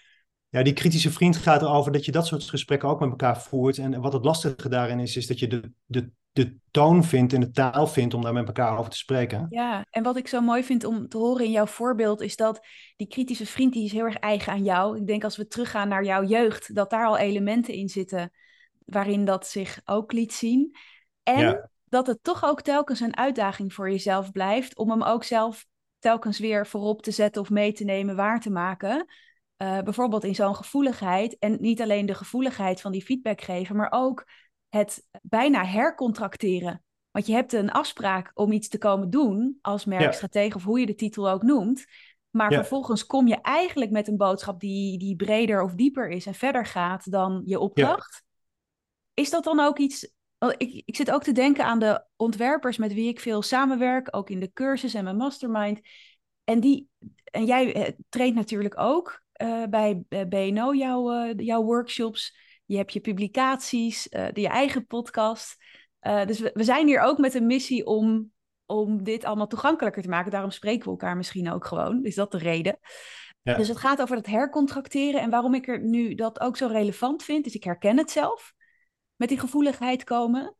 ja, 0.49 0.63
die 0.63 0.73
kritische 0.73 1.11
vriend 1.11 1.37
gaat 1.37 1.61
erover 1.61 1.91
dat 1.91 2.05
je 2.05 2.11
dat 2.11 2.27
soort 2.27 2.43
gesprekken 2.43 2.89
ook 2.89 2.99
met 2.99 3.09
elkaar 3.09 3.41
voert. 3.41 3.77
En 3.77 4.01
wat 4.01 4.13
het 4.13 4.25
lastige 4.25 4.69
daarin 4.69 4.99
is, 4.99 5.17
is 5.17 5.27
dat 5.27 5.39
je 5.39 5.47
de, 5.47 5.71
de 5.85 6.11
de 6.37 6.55
toon 6.71 7.03
vindt 7.03 7.33
en 7.33 7.39
de 7.39 7.51
taal 7.51 7.87
vindt 7.87 8.13
om 8.13 8.21
daar 8.21 8.33
met 8.33 8.47
elkaar 8.47 8.77
over 8.77 8.91
te 8.91 8.97
spreken. 8.97 9.45
Ja, 9.49 9.85
en 9.89 10.03
wat 10.03 10.17
ik 10.17 10.27
zo 10.27 10.41
mooi 10.41 10.63
vind 10.63 10.83
om 10.83 11.07
te 11.07 11.17
horen 11.17 11.45
in 11.45 11.51
jouw 11.51 11.65
voorbeeld 11.65 12.21
is 12.21 12.35
dat 12.35 12.65
die 12.95 13.07
kritische 13.07 13.45
vriend 13.45 13.73
die 13.73 13.85
is 13.85 13.91
heel 13.91 14.05
erg 14.05 14.17
eigen 14.17 14.51
aan 14.51 14.63
jou. 14.63 14.97
Ik 14.97 15.07
denk 15.07 15.23
als 15.23 15.37
we 15.37 15.47
teruggaan 15.47 15.87
naar 15.87 16.03
jouw 16.03 16.23
jeugd, 16.23 16.75
dat 16.75 16.89
daar 16.89 17.05
al 17.05 17.17
elementen 17.17 17.73
in 17.73 17.89
zitten 17.89 18.31
waarin 18.85 19.25
dat 19.25 19.47
zich 19.47 19.81
ook 19.85 20.11
liet 20.11 20.33
zien. 20.33 20.75
En 21.23 21.69
dat 21.89 22.07
het 22.07 22.23
toch 22.23 22.45
ook 22.45 22.61
telkens 22.61 22.99
een 22.99 23.17
uitdaging 23.17 23.73
voor 23.73 23.89
jezelf 23.89 24.31
blijft 24.31 24.77
om 24.77 24.89
hem 24.89 25.03
ook 25.03 25.23
zelf 25.23 25.65
telkens 25.99 26.39
weer 26.39 26.67
voorop 26.67 27.01
te 27.01 27.11
zetten 27.11 27.41
of 27.41 27.49
mee 27.49 27.71
te 27.71 27.83
nemen, 27.83 28.15
waar 28.15 28.39
te 28.39 28.49
maken. 28.49 29.05
Uh, 29.57 29.81
bijvoorbeeld 29.81 30.23
in 30.23 30.35
zo'n 30.35 30.55
gevoeligheid. 30.55 31.37
En 31.37 31.57
niet 31.59 31.81
alleen 31.81 32.05
de 32.05 32.13
gevoeligheid 32.13 32.81
van 32.81 32.91
die 32.91 33.03
feedback 33.03 33.41
geven, 33.41 33.75
maar 33.75 33.91
ook 33.91 34.27
het 34.69 35.07
bijna 35.21 35.65
hercontracteren. 35.65 36.83
Want 37.11 37.25
je 37.25 37.33
hebt 37.33 37.53
een 37.53 37.71
afspraak 37.71 38.31
om 38.33 38.51
iets 38.51 38.67
te 38.67 38.77
komen 38.77 39.09
doen 39.09 39.57
als 39.61 39.85
merkstratege, 39.85 40.47
ja. 40.47 40.55
of 40.55 40.63
hoe 40.63 40.79
je 40.79 40.85
de 40.85 40.95
titel 40.95 41.29
ook 41.29 41.43
noemt. 41.43 41.85
Maar 42.29 42.51
ja. 42.51 42.57
vervolgens 42.57 43.05
kom 43.05 43.27
je 43.27 43.41
eigenlijk 43.41 43.91
met 43.91 44.07
een 44.07 44.17
boodschap 44.17 44.59
die, 44.59 44.97
die 44.97 45.15
breder 45.15 45.63
of 45.63 45.73
dieper 45.73 46.09
is 46.09 46.25
en 46.25 46.33
verder 46.33 46.65
gaat 46.65 47.11
dan 47.11 47.41
je 47.45 47.59
opdracht. 47.59 48.23
Ja. 48.25 49.23
Is 49.23 49.29
dat 49.29 49.43
dan 49.43 49.59
ook 49.59 49.77
iets. 49.77 50.11
Ik, 50.57 50.83
ik 50.85 50.95
zit 50.95 51.11
ook 51.11 51.23
te 51.23 51.31
denken 51.31 51.65
aan 51.65 51.79
de 51.79 52.05
ontwerpers 52.15 52.77
met 52.77 52.93
wie 52.93 53.07
ik 53.07 53.19
veel 53.19 53.41
samenwerk, 53.41 54.15
ook 54.15 54.29
in 54.29 54.39
de 54.39 54.53
cursus 54.53 54.93
en 54.93 55.03
mijn 55.03 55.17
mastermind. 55.17 55.79
En, 56.43 56.59
die, 56.59 56.89
en 57.23 57.45
jij 57.45 57.73
eh, 57.73 57.93
traint 58.09 58.35
natuurlijk 58.35 58.79
ook 58.79 59.23
uh, 59.41 59.63
bij 59.69 60.03
BNO 60.07 60.73
jouw, 60.73 61.13
uh, 61.13 61.33
jouw 61.35 61.63
workshops. 61.63 62.37
Je 62.65 62.77
hebt 62.77 62.93
je 62.93 62.99
publicaties, 62.99 64.07
je 64.33 64.47
eigen 64.47 64.85
podcast. 64.85 65.55
Dus 65.99 66.39
we, 66.39 66.51
we, 66.53 66.63
zijn 66.63 66.87
hier 66.87 67.01
ook 67.01 67.17
met 67.17 67.33
een 67.33 67.45
missie 67.45 67.85
om, 67.85 68.31
om 68.65 69.03
dit 69.03 69.23
allemaal 69.23 69.47
toegankelijker 69.47 70.01
te 70.01 70.09
maken. 70.09 70.31
Daarom 70.31 70.51
spreken 70.51 70.83
we 70.83 70.89
elkaar 70.89 71.17
misschien 71.17 71.51
ook 71.51 71.65
gewoon. 71.65 72.03
Is 72.03 72.15
dat 72.15 72.31
de 72.31 72.37
reden? 72.37 72.79
Ja. 73.41 73.55
Dus 73.55 73.67
het 73.67 73.77
gaat 73.77 74.01
over 74.01 74.15
het 74.15 74.25
hercontracteren. 74.25 75.21
En 75.21 75.29
waarom 75.29 75.53
ik 75.53 75.67
er 75.67 75.83
nu 75.83 76.15
dat 76.15 76.39
ook 76.39 76.57
zo 76.57 76.67
relevant 76.67 77.23
vind, 77.23 77.45
is 77.45 77.55
ik 77.55 77.63
herken 77.63 77.97
het 77.97 78.11
zelf. 78.11 78.53
Met 79.15 79.29
die 79.29 79.39
gevoeligheid 79.39 80.03
komen. 80.03 80.55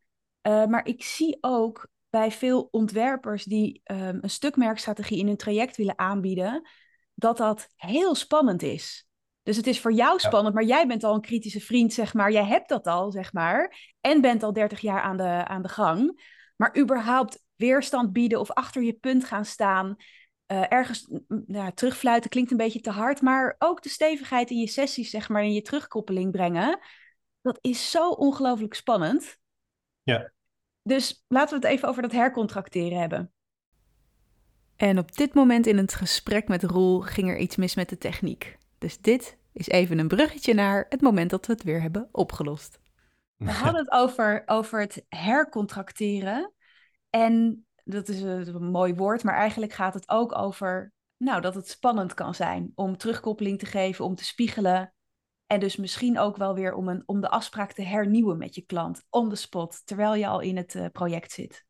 Uh, 0.48 0.66
maar 0.66 0.86
ik 0.86 1.04
zie 1.04 1.38
ook 1.42 1.88
bij 2.10 2.32
veel 2.32 2.68
ontwerpers 2.72 3.44
die 3.44 3.82
um, 3.84 4.18
een 4.22 4.30
stuk 4.30 4.56
merkstrategie 4.56 5.20
in 5.20 5.28
hun 5.28 5.38
traject 5.38 5.78
willen 5.78 6.00
aanbieden, 6.00 6.70
dat 7.20 7.38
dat 7.38 7.68
heel 7.76 8.16
spannend 8.16 8.62
is. 8.62 9.08
Dus 9.44 9.58
het 9.58 9.68
is 9.68 9.82
voor 9.82 9.94
jou 9.94 10.20
spannend, 10.20 10.56
maar 10.56 10.64
jij 10.64 10.88
bent 10.88 11.04
al 11.04 11.14
een 11.14 11.22
kritische 11.22 11.60
vriend, 11.60 11.94
zeg 11.94 12.14
maar. 12.14 12.32
Jij 12.32 12.46
hebt 12.46 12.70
dat 12.70 12.88
al, 12.88 13.12
zeg 13.12 13.34
maar. 13.34 13.94
En 14.02 14.22
bent 14.22 14.44
al 14.44 14.54
30 14.54 14.80
jaar 14.80 15.02
aan 15.02 15.18
de, 15.18 15.46
aan 15.46 15.62
de 15.62 15.70
gang. 15.70 16.26
Maar 16.56 16.78
überhaupt 16.78 17.44
weerstand 17.56 18.14
bieden 18.14 18.40
of 18.40 18.52
achter 18.52 18.84
je 18.84 18.94
punt 18.94 19.26
gaan 19.26 19.46
staan. 19.46 19.96
Uh, 20.52 20.72
ergens 20.72 21.10
nou, 21.28 21.72
terugfluiten 21.74 22.30
klinkt 22.30 22.52
een 22.52 22.58
beetje 22.58 22.80
te 22.80 22.90
hard, 22.90 23.22
maar 23.22 23.56
ook 23.58 23.82
de 23.82 23.90
stevigheid 23.90 24.50
in 24.50 24.58
je 24.58 24.68
sessies, 24.68 25.10
zeg 25.10 25.30
maar, 25.30 25.44
in 25.44 25.54
je 25.54 25.62
terugkoppeling 25.62 26.32
brengen. 26.32 26.80
Dat 27.42 27.58
is 27.62 27.92
zo 27.92 28.10
ongelooflijk 28.10 28.74
spannend. 28.74 29.38
Ja. 30.04 30.32
Dus 30.82 31.26
laten 31.28 31.60
we 31.60 31.66
het 31.66 31.76
even 31.76 31.88
over 31.88 32.02
dat 32.02 32.12
hercontracteren 32.12 33.00
hebben. 33.00 33.32
En 34.78 35.00
op 35.00 35.16
dit 35.16 35.34
moment 35.34 35.68
in 35.68 35.78
het 35.78 35.94
gesprek 35.94 36.48
met 36.48 36.64
Roel 36.64 37.00
ging 37.00 37.30
er 37.30 37.38
iets 37.38 37.56
mis 37.56 37.76
met 37.76 37.90
de 37.90 37.98
techniek. 37.98 38.58
Dus 38.78 39.02
dit 39.02 39.38
is 39.54 39.68
even 39.68 40.00
een 40.00 40.08
bruggetje 40.08 40.54
naar 40.54 40.86
het 40.90 41.02
moment 41.02 41.30
dat 41.30 41.46
we 41.46 41.54
het 41.54 41.64
weer 41.64 41.82
hebben 41.82 42.10
opgelost. 42.12 42.80
We 43.36 43.52
hadden 43.64 43.82
het 43.82 43.92
over, 43.92 44.44
over 44.46 44.80
het 44.80 45.06
hercontracteren. 45.10 46.54
En 47.10 47.66
dat 47.84 48.08
is 48.08 48.22
een, 48.22 48.56
een 48.56 48.72
mooi 48.72 48.96
woord, 48.96 49.24
maar 49.24 49.36
eigenlijk 49.36 49.74
gaat 49.74 49.94
het 49.94 50.10
ook 50.10 50.38
over 50.38 50.94
nou, 51.18 51.42
dat 51.42 51.56
het 51.56 51.70
spannend 51.70 52.14
kan 52.14 52.36
zijn 52.36 52.72
om 52.76 52.98
terugkoppeling 52.98 53.60
te 53.60 53.66
geven, 53.66 54.06
om 54.06 54.16
te 54.16 54.26
spiegelen. 54.26 54.94
En 55.48 55.60
dus 55.60 55.76
misschien 55.76 56.20
ook 56.20 56.38
wel 56.38 56.54
weer 56.54 56.74
om, 56.74 56.88
een, 56.88 57.04
om 57.06 57.22
de 57.22 57.30
afspraak 57.30 57.72
te 57.72 57.82
hernieuwen 57.82 58.38
met 58.38 58.56
je 58.56 58.62
klant, 58.62 59.06
on 59.10 59.30
the 59.30 59.36
spot, 59.36 59.82
terwijl 59.86 60.16
je 60.16 60.28
al 60.28 60.40
in 60.40 60.58
het 60.58 60.76
uh, 60.76 60.86
project 60.92 61.32
zit. 61.32 61.66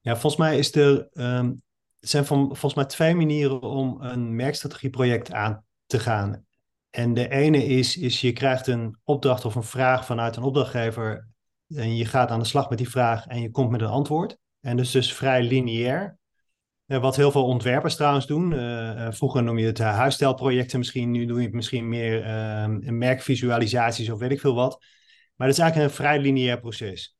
Ja, 0.00 0.12
volgens 0.12 0.36
mij 0.36 0.58
is 0.58 0.74
er, 0.74 1.08
um, 1.12 1.62
zijn 2.08 2.26
volgens 2.26 2.74
mij 2.74 2.84
twee 2.84 3.14
manieren 3.14 3.60
om 3.62 4.02
een 4.02 4.36
merkstrategieproject 4.36 5.32
aan 5.32 5.64
te 5.86 5.98
gaan. 5.98 6.46
En 6.90 7.14
de 7.14 7.28
ene 7.28 7.64
is, 7.64 7.96
is 7.96 8.20
je 8.20 8.32
krijgt 8.32 8.66
een 8.66 8.98
opdracht 9.04 9.44
of 9.44 9.54
een 9.54 9.62
vraag 9.62 10.06
vanuit 10.06 10.36
een 10.36 10.42
opdrachtgever 10.42 11.28
en 11.68 11.96
je 11.96 12.04
gaat 12.04 12.30
aan 12.30 12.38
de 12.38 12.44
slag 12.44 12.68
met 12.68 12.78
die 12.78 12.90
vraag 12.90 13.26
en 13.26 13.40
je 13.40 13.50
komt 13.50 13.70
met 13.70 13.80
een 13.80 13.86
antwoord. 13.86 14.38
En 14.60 14.76
dus 14.76 14.90
dus 14.90 15.14
vrij 15.14 15.42
lineair. 15.42 16.18
Uh, 16.86 17.00
wat 17.00 17.16
heel 17.16 17.30
veel 17.30 17.44
ontwerpers 17.44 17.96
trouwens 17.96 18.26
doen. 18.26 18.52
Uh, 18.52 19.06
vroeger 19.10 19.42
noem 19.42 19.58
je 19.58 19.66
het 19.66 19.78
huisstijlprojecten 19.78 20.78
misschien, 20.78 21.10
nu 21.10 21.26
doe 21.26 21.38
je 21.38 21.46
het 21.46 21.54
misschien 21.54 21.88
meer 21.88 22.22
ehm, 22.22 22.98
merkvisualisaties 22.98 24.10
of 24.10 24.18
weet 24.18 24.30
ik 24.30 24.40
veel 24.40 24.54
wat. 24.54 24.84
Maar 25.34 25.46
dat 25.46 25.56
is 25.56 25.62
eigenlijk 25.62 25.90
een 25.90 25.96
vrij 25.96 26.20
lineair 26.20 26.60
proces. 26.60 27.17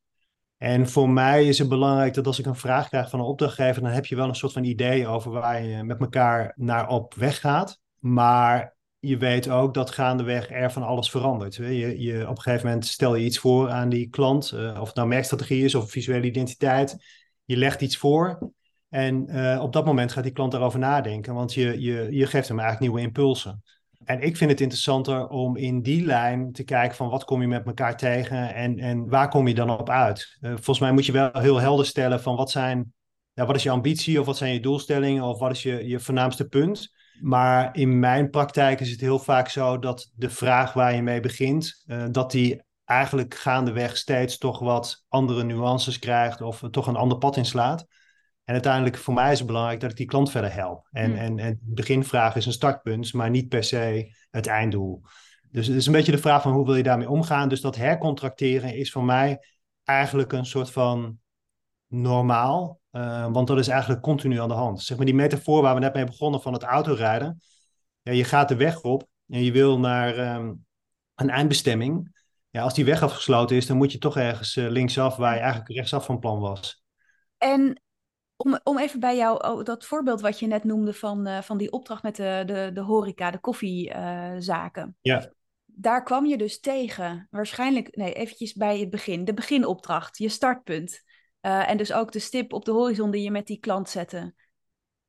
En 0.58 0.88
voor 0.88 1.10
mij 1.10 1.46
is 1.46 1.58
het 1.58 1.68
belangrijk 1.68 2.14
dat 2.14 2.26
als 2.26 2.38
ik 2.38 2.46
een 2.46 2.56
vraag 2.56 2.88
krijg 2.88 3.10
van 3.10 3.18
een 3.18 3.24
opdrachtgever, 3.24 3.82
dan 3.82 3.90
heb 3.90 4.06
je 4.06 4.16
wel 4.16 4.28
een 4.28 4.34
soort 4.34 4.52
van 4.52 4.64
idee 4.64 5.06
over 5.06 5.30
waar 5.30 5.62
je 5.62 5.82
met 5.82 6.00
elkaar 6.00 6.52
naar 6.56 6.88
op 6.88 7.14
weg 7.14 7.40
gaat. 7.40 7.80
Maar 7.98 8.76
je 8.98 9.16
weet 9.16 9.48
ook 9.50 9.74
dat 9.74 9.90
gaandeweg 9.90 10.50
er 10.50 10.72
van 10.72 10.82
alles 10.82 11.10
verandert. 11.10 11.54
Je, 11.54 12.00
je, 12.00 12.28
op 12.28 12.36
een 12.36 12.42
gegeven 12.42 12.66
moment 12.66 12.86
stel 12.86 13.14
je 13.14 13.24
iets 13.24 13.38
voor 13.38 13.70
aan 13.70 13.88
die 13.88 14.08
klant, 14.08 14.52
uh, 14.54 14.78
of 14.80 14.86
het 14.86 14.96
nou 14.96 15.08
merkstrategie 15.08 15.64
is 15.64 15.74
of 15.74 15.90
visuele 15.90 16.26
identiteit. 16.26 16.96
Je 17.44 17.56
legt 17.56 17.80
iets 17.80 17.96
voor 17.96 18.52
en 18.88 19.36
uh, 19.36 19.60
op 19.62 19.72
dat 19.72 19.84
moment 19.84 20.12
gaat 20.12 20.22
die 20.22 20.32
klant 20.32 20.52
daarover 20.52 20.78
nadenken, 20.78 21.34
want 21.34 21.54
je, 21.54 21.80
je, 21.80 22.08
je 22.10 22.26
geeft 22.26 22.48
hem 22.48 22.58
eigenlijk 22.58 22.80
nieuwe 22.90 23.06
impulsen. 23.06 23.62
En 24.08 24.20
ik 24.20 24.36
vind 24.36 24.50
het 24.50 24.60
interessanter 24.60 25.28
om 25.28 25.56
in 25.56 25.82
die 25.82 26.04
lijn 26.04 26.52
te 26.52 26.64
kijken 26.64 26.96
van 26.96 27.08
wat 27.08 27.24
kom 27.24 27.40
je 27.40 27.46
met 27.46 27.66
elkaar 27.66 27.96
tegen 27.96 28.54
en, 28.54 28.78
en 28.78 29.08
waar 29.08 29.28
kom 29.28 29.48
je 29.48 29.54
dan 29.54 29.70
op 29.70 29.90
uit. 29.90 30.38
Uh, 30.40 30.50
volgens 30.50 30.78
mij 30.78 30.92
moet 30.92 31.06
je 31.06 31.12
wel 31.12 31.30
heel 31.32 31.60
helder 31.60 31.86
stellen 31.86 32.20
van 32.22 32.36
wat 32.36 32.50
zijn, 32.50 32.92
ja, 33.32 33.46
wat 33.46 33.56
is 33.56 33.62
je 33.62 33.70
ambitie 33.70 34.20
of 34.20 34.26
wat 34.26 34.36
zijn 34.36 34.52
je 34.52 34.60
doelstellingen 34.60 35.22
of 35.22 35.38
wat 35.38 35.50
is 35.50 35.62
je, 35.62 35.86
je 35.86 36.00
voornaamste 36.00 36.48
punt. 36.48 36.92
Maar 37.20 37.76
in 37.76 37.98
mijn 37.98 38.30
praktijk 38.30 38.80
is 38.80 38.90
het 38.90 39.00
heel 39.00 39.18
vaak 39.18 39.48
zo 39.48 39.78
dat 39.78 40.10
de 40.14 40.30
vraag 40.30 40.72
waar 40.72 40.94
je 40.94 41.02
mee 41.02 41.20
begint, 41.20 41.84
uh, 41.86 42.04
dat 42.10 42.30
die 42.30 42.62
eigenlijk 42.84 43.34
gaandeweg 43.34 43.96
steeds 43.96 44.38
toch 44.38 44.58
wat 44.58 45.04
andere 45.08 45.42
nuances 45.42 45.98
krijgt 45.98 46.40
of 46.40 46.62
toch 46.70 46.86
een 46.86 46.96
ander 46.96 47.18
pad 47.18 47.36
inslaat. 47.36 47.86
En 48.48 48.54
uiteindelijk 48.54 48.96
voor 48.96 49.14
mij 49.14 49.32
is 49.32 49.38
het 49.38 49.46
belangrijk 49.46 49.80
dat 49.80 49.90
ik 49.90 49.96
die 49.96 50.06
klant 50.06 50.30
verder 50.30 50.52
help. 50.52 50.88
En, 50.90 51.10
hmm. 51.10 51.18
en, 51.18 51.38
en 51.38 51.58
beginvraag 51.62 52.36
is 52.36 52.46
een 52.46 52.52
startpunt, 52.52 53.12
maar 53.12 53.30
niet 53.30 53.48
per 53.48 53.64
se 53.64 54.14
het 54.30 54.46
einddoel. 54.46 55.02
Dus 55.50 55.66
het 55.66 55.76
is 55.76 55.86
een 55.86 55.92
beetje 55.92 56.12
de 56.12 56.18
vraag 56.18 56.42
van 56.42 56.52
hoe 56.52 56.64
wil 56.64 56.74
je 56.74 56.82
daarmee 56.82 57.08
omgaan. 57.08 57.48
Dus 57.48 57.60
dat 57.60 57.76
hercontracteren 57.76 58.74
is 58.74 58.92
voor 58.92 59.04
mij 59.04 59.38
eigenlijk 59.84 60.32
een 60.32 60.46
soort 60.46 60.70
van 60.70 61.18
normaal. 61.86 62.80
Uh, 62.92 63.26
want 63.32 63.46
dat 63.46 63.58
is 63.58 63.68
eigenlijk 63.68 64.02
continu 64.02 64.40
aan 64.40 64.48
de 64.48 64.54
hand. 64.54 64.82
Zeg 64.82 64.96
maar 64.96 65.06
die 65.06 65.14
metafoor 65.14 65.62
waar 65.62 65.74
we 65.74 65.80
net 65.80 65.94
mee 65.94 66.04
begonnen 66.04 66.40
van 66.40 66.52
het 66.52 66.62
autorijden. 66.62 67.40
Ja, 68.02 68.12
je 68.12 68.24
gaat 68.24 68.48
de 68.48 68.56
weg 68.56 68.80
op 68.80 69.08
en 69.26 69.42
je 69.42 69.52
wil 69.52 69.78
naar 69.78 70.36
um, 70.36 70.66
een 71.14 71.30
eindbestemming. 71.30 72.16
Ja, 72.50 72.62
als 72.62 72.74
die 72.74 72.84
weg 72.84 73.02
afgesloten 73.02 73.56
is, 73.56 73.66
dan 73.66 73.76
moet 73.76 73.92
je 73.92 73.98
toch 73.98 74.16
ergens 74.16 74.56
uh, 74.56 74.68
linksaf 74.68 75.16
waar 75.16 75.34
je 75.34 75.40
eigenlijk 75.40 75.70
rechtsaf 75.70 76.04
van 76.04 76.18
plan 76.18 76.40
was. 76.40 76.82
En 77.36 77.82
om, 78.40 78.60
om 78.62 78.78
even 78.78 79.00
bij 79.00 79.16
jou, 79.16 79.48
oh, 79.48 79.64
dat 79.64 79.84
voorbeeld 79.84 80.20
wat 80.20 80.38
je 80.38 80.46
net 80.46 80.64
noemde 80.64 80.92
van, 80.92 81.28
uh, 81.28 81.42
van 81.42 81.58
die 81.58 81.72
opdracht 81.72 82.02
met 82.02 82.16
de, 82.16 82.42
de, 82.46 82.70
de 82.74 82.80
horeca, 82.80 83.30
de 83.30 83.38
koffiezaken. 83.38 84.96
Ja. 85.00 85.32
Daar 85.64 86.02
kwam 86.02 86.26
je 86.26 86.36
dus 86.36 86.60
tegen, 86.60 87.28
waarschijnlijk, 87.30 87.96
nee, 87.96 88.12
eventjes 88.12 88.52
bij 88.52 88.78
het 88.78 88.90
begin, 88.90 89.24
de 89.24 89.34
beginopdracht, 89.34 90.18
je 90.18 90.28
startpunt. 90.28 91.02
Uh, 91.42 91.70
en 91.70 91.76
dus 91.76 91.92
ook 91.92 92.12
de 92.12 92.18
stip 92.18 92.52
op 92.52 92.64
de 92.64 92.70
horizon 92.70 93.10
die 93.10 93.22
je 93.22 93.30
met 93.30 93.46
die 93.46 93.58
klant 93.58 93.88
zette. 93.88 94.34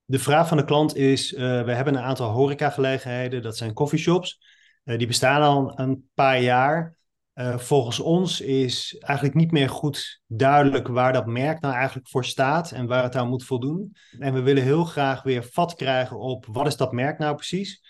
De 0.05 0.19
vraag 0.19 0.47
van 0.47 0.57
de 0.57 0.65
klant 0.65 0.95
is, 0.95 1.31
we 1.31 1.71
hebben 1.73 1.95
een 1.95 2.03
aantal 2.03 2.31
horecagelegenheden, 2.31 3.41
dat 3.41 3.57
zijn 3.57 3.73
coffeeshops. 3.73 4.39
die 4.83 5.07
bestaan 5.07 5.41
al 5.41 5.79
een 5.79 6.09
paar 6.13 6.41
jaar. 6.41 6.97
Uh, 7.39 7.57
volgens 7.57 7.99
ons 7.99 8.41
is 8.41 8.95
eigenlijk 8.99 9.35
niet 9.35 9.51
meer 9.51 9.69
goed 9.69 10.21
duidelijk 10.27 10.87
waar 10.87 11.13
dat 11.13 11.25
merk 11.25 11.61
nou 11.61 11.73
eigenlijk 11.73 12.07
voor 12.07 12.25
staat 12.25 12.71
en 12.71 12.87
waar 12.87 13.03
het 13.03 13.15
aan 13.15 13.27
moet 13.29 13.45
voldoen. 13.45 13.95
En 14.17 14.33
we 14.33 14.41
willen 14.41 14.63
heel 14.63 14.83
graag 14.83 15.23
weer 15.23 15.43
vat 15.43 15.75
krijgen 15.75 16.19
op 16.19 16.45
wat 16.45 16.67
is 16.67 16.77
dat 16.77 16.91
merk 16.91 17.17
nou 17.17 17.35
precies? 17.35 17.83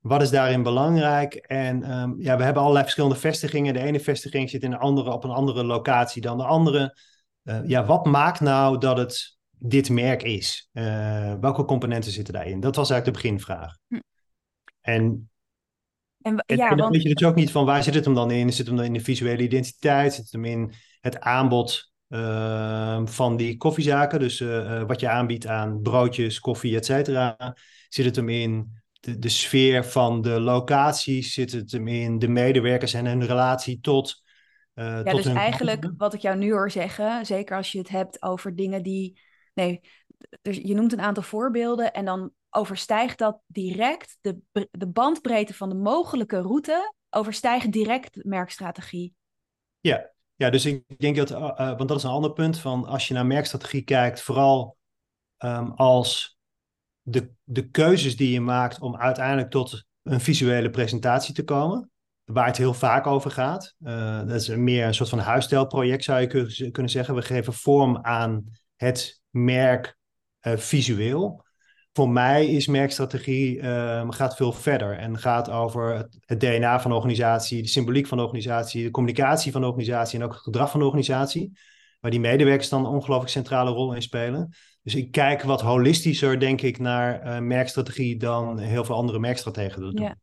Wat 0.00 0.22
is 0.22 0.30
daarin 0.30 0.62
belangrijk? 0.62 1.34
En 1.34 1.98
um, 1.98 2.20
ja, 2.20 2.36
we 2.36 2.42
hebben 2.42 2.60
allerlei 2.62 2.84
verschillende 2.84 3.16
vestigingen. 3.16 3.74
De 3.74 3.80
ene 3.80 4.00
vestiging 4.00 4.50
zit 4.50 4.62
in 4.62 4.72
een 4.72 4.78
andere, 4.78 5.12
op 5.12 5.24
een 5.24 5.30
andere 5.30 5.64
locatie 5.64 6.22
dan 6.22 6.36
de 6.36 6.44
andere. 6.44 6.98
Uh, 7.44 7.60
ja, 7.64 7.84
wat 7.84 8.06
maakt 8.06 8.40
nou 8.40 8.78
dat 8.78 8.96
het 8.96 9.38
dit 9.50 9.90
merk 9.90 10.22
is? 10.22 10.68
Uh, 10.72 11.34
welke 11.40 11.64
componenten 11.64 12.12
zitten 12.12 12.34
daarin? 12.34 12.60
Dat 12.60 12.76
was 12.76 12.90
eigenlijk 12.90 13.18
de 13.18 13.28
beginvraag. 13.28 13.76
Hm. 13.88 13.98
En 14.80 15.30
en, 16.22 16.44
ja, 16.46 16.68
en 16.68 16.68
dan 16.68 16.76
want... 16.76 16.92
weet 16.92 17.02
je 17.02 17.14
dus 17.14 17.28
ook 17.28 17.34
niet 17.34 17.50
van 17.50 17.64
waar 17.64 17.82
zit 17.82 17.94
het 17.94 18.04
hem 18.04 18.14
dan 18.14 18.30
in? 18.30 18.48
Zit 18.48 18.58
het 18.58 18.66
hem 18.66 18.76
dan 18.76 18.84
in 18.84 18.92
de 18.92 19.00
visuele 19.00 19.42
identiteit? 19.42 20.14
Zit 20.14 20.24
het 20.24 20.32
hem 20.32 20.44
in 20.44 20.72
het 21.00 21.20
aanbod 21.20 21.92
uh, 22.08 23.00
van 23.04 23.36
die 23.36 23.56
koffiezaken? 23.56 24.18
Dus 24.18 24.40
uh, 24.40 24.82
wat 24.82 25.00
je 25.00 25.08
aanbiedt 25.08 25.46
aan 25.46 25.80
broodjes, 25.82 26.40
koffie, 26.40 26.76
et 26.76 26.84
cetera. 26.84 27.56
Zit 27.88 28.04
het 28.04 28.16
hem 28.16 28.28
in 28.28 28.80
de, 29.00 29.18
de, 29.18 29.28
sfeer 29.28 29.84
van 29.84 30.22
de 30.22 30.40
locaties? 30.40 31.34
Zit 31.34 31.52
het 31.52 31.72
hem 31.72 31.88
in 31.88 32.18
de 32.18 32.28
medewerkers 32.28 32.94
en 32.94 33.06
hun 33.06 33.26
relatie 33.26 33.80
tot... 33.80 34.22
Uh, 34.74 34.84
ja, 34.84 35.02
tot 35.02 35.16
dus 35.16 35.24
hun 35.24 35.36
eigenlijk 35.36 35.92
wat 35.96 36.14
ik 36.14 36.20
jou 36.20 36.36
nu 36.36 36.52
hoor 36.52 36.70
zeggen, 36.70 37.26
zeker 37.26 37.56
als 37.56 37.72
je 37.72 37.78
het 37.78 37.88
hebt 37.88 38.22
over 38.22 38.56
dingen 38.56 38.82
die... 38.82 39.20
Nee, 39.54 39.80
dus 40.42 40.56
je 40.56 40.74
noemt 40.74 40.92
een 40.92 41.00
aantal 41.00 41.22
voorbeelden 41.22 41.92
en 41.92 42.04
dan 42.04 42.32
overstijgt 42.54 43.18
dat 43.18 43.40
direct 43.46 44.18
de, 44.20 44.38
de 44.70 44.86
bandbreedte 44.86 45.54
van 45.54 45.68
de 45.68 45.74
mogelijke 45.74 46.40
route, 46.40 46.94
overstijgt 47.10 47.72
direct 47.72 48.24
merkstrategie. 48.24 49.14
Ja, 49.80 50.10
ja 50.34 50.50
dus 50.50 50.64
ik 50.64 50.98
denk 50.98 51.16
dat, 51.16 51.30
uh, 51.30 51.56
want 51.56 51.88
dat 51.88 51.96
is 51.96 52.02
een 52.02 52.10
ander 52.10 52.32
punt, 52.32 52.58
van 52.58 52.86
als 52.86 53.08
je 53.08 53.14
naar 53.14 53.26
merkstrategie 53.26 53.82
kijkt, 53.82 54.22
vooral 54.22 54.76
um, 55.38 55.70
als 55.70 56.38
de, 57.02 57.30
de 57.44 57.68
keuzes 57.68 58.16
die 58.16 58.32
je 58.32 58.40
maakt 58.40 58.80
om 58.80 58.96
uiteindelijk 58.96 59.50
tot 59.50 59.84
een 60.02 60.20
visuele 60.20 60.70
presentatie 60.70 61.34
te 61.34 61.44
komen, 61.44 61.90
waar 62.24 62.46
het 62.46 62.56
heel 62.56 62.74
vaak 62.74 63.06
over 63.06 63.30
gaat. 63.30 63.74
Uh, 63.80 64.18
dat 64.18 64.40
is 64.40 64.48
meer 64.48 64.86
een 64.86 64.94
soort 64.94 65.08
van 65.08 65.18
huisstijlproject, 65.18 66.04
zou 66.04 66.20
je 66.20 66.70
kunnen 66.70 66.92
zeggen. 66.92 67.14
We 67.14 67.22
geven 67.22 67.52
vorm 67.52 67.98
aan 67.98 68.44
het 68.76 69.20
merk 69.30 69.96
visueel 70.40 71.44
voor 71.92 72.08
mij 72.08 72.46
is 72.46 72.66
merkstrategie 72.66 73.56
uh, 73.56 74.06
gaat 74.08 74.36
veel 74.36 74.52
verder 74.52 74.98
en 74.98 75.18
gaat 75.18 75.50
over 75.50 75.96
het, 75.96 76.18
het, 76.24 76.40
DNA 76.40 76.80
van 76.80 76.90
de 76.90 76.96
organisatie, 76.96 77.62
de 77.62 77.68
symboliek 77.68 78.06
van 78.06 78.18
de 78.18 78.24
organisatie, 78.24 78.84
de 78.84 78.90
communicatie 78.90 79.52
van 79.52 79.60
de 79.60 79.66
organisatie 79.66 80.18
en 80.18 80.24
ook 80.24 80.32
het 80.32 80.42
gedrag 80.42 80.70
van 80.70 80.80
de 80.80 80.86
organisatie, 80.86 81.58
waar 82.00 82.10
die 82.10 82.20
medewerkers 82.20 82.68
dan 82.68 82.84
een 82.84 82.92
ongelooflijk 82.92 83.30
centrale 83.30 83.70
rol 83.70 83.94
in 83.94 84.02
spelen. 84.02 84.54
Dus 84.82 84.94
ik 84.94 85.10
kijk 85.10 85.42
wat 85.42 85.60
holistischer, 85.60 86.40
denk 86.40 86.60
ik, 86.60 86.78
naar 86.78 87.26
uh, 87.26 87.38
merkstrategie 87.38 88.16
dan 88.16 88.58
heel 88.58 88.84
veel 88.84 88.94
andere 88.94 89.18
merkstrategen 89.18 89.82
dat 89.82 89.96
doen. 89.96 90.06
Ja, 90.06 90.16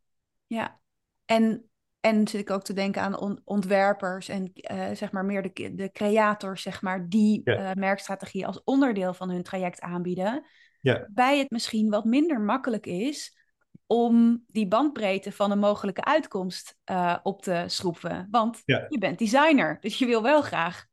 ja. 0.47 0.79
En, 1.25 1.69
en 1.99 2.27
zit 2.27 2.41
ik 2.41 2.49
ook 2.49 2.63
te 2.63 2.73
denken 2.73 3.01
aan 3.01 3.19
on 3.19 3.41
ontwerpers 3.43 4.27
en 4.27 4.51
uh, 4.53 4.89
zeg 4.93 5.11
maar 5.11 5.25
meer 5.25 5.41
de, 5.41 5.73
de 5.75 5.91
creators, 5.91 6.61
zeg 6.61 6.81
maar, 6.81 7.09
die 7.09 7.41
ja. 7.43 7.73
merkstrategie 7.73 8.47
als 8.47 8.63
onderdeel 8.63 9.13
van 9.13 9.29
hun 9.29 9.43
traject 9.43 9.81
aanbieden 9.81 10.43
ja. 10.81 11.07
bij 11.13 11.37
het 11.37 11.49
misschien 11.49 11.89
wat 11.89 12.05
minder 12.05 12.41
makkelijk 12.41 12.85
is 12.85 13.37
om 13.85 14.43
die 14.47 14.67
bandbreedte 14.67 15.31
van 15.31 15.51
een 15.51 15.59
mogelijke 15.59 16.03
uitkomst 16.03 16.75
uh, 16.91 17.15
op 17.23 17.41
te 17.41 17.63
schroeven. 17.67 18.27
Want 18.31 18.61
ja. 18.65 18.85
je 18.89 18.97
bent 18.97 19.19
designer, 19.19 19.77
dus 19.79 19.97
je 19.97 20.05
wil 20.05 20.21
wel 20.21 20.41
graag 20.41 20.85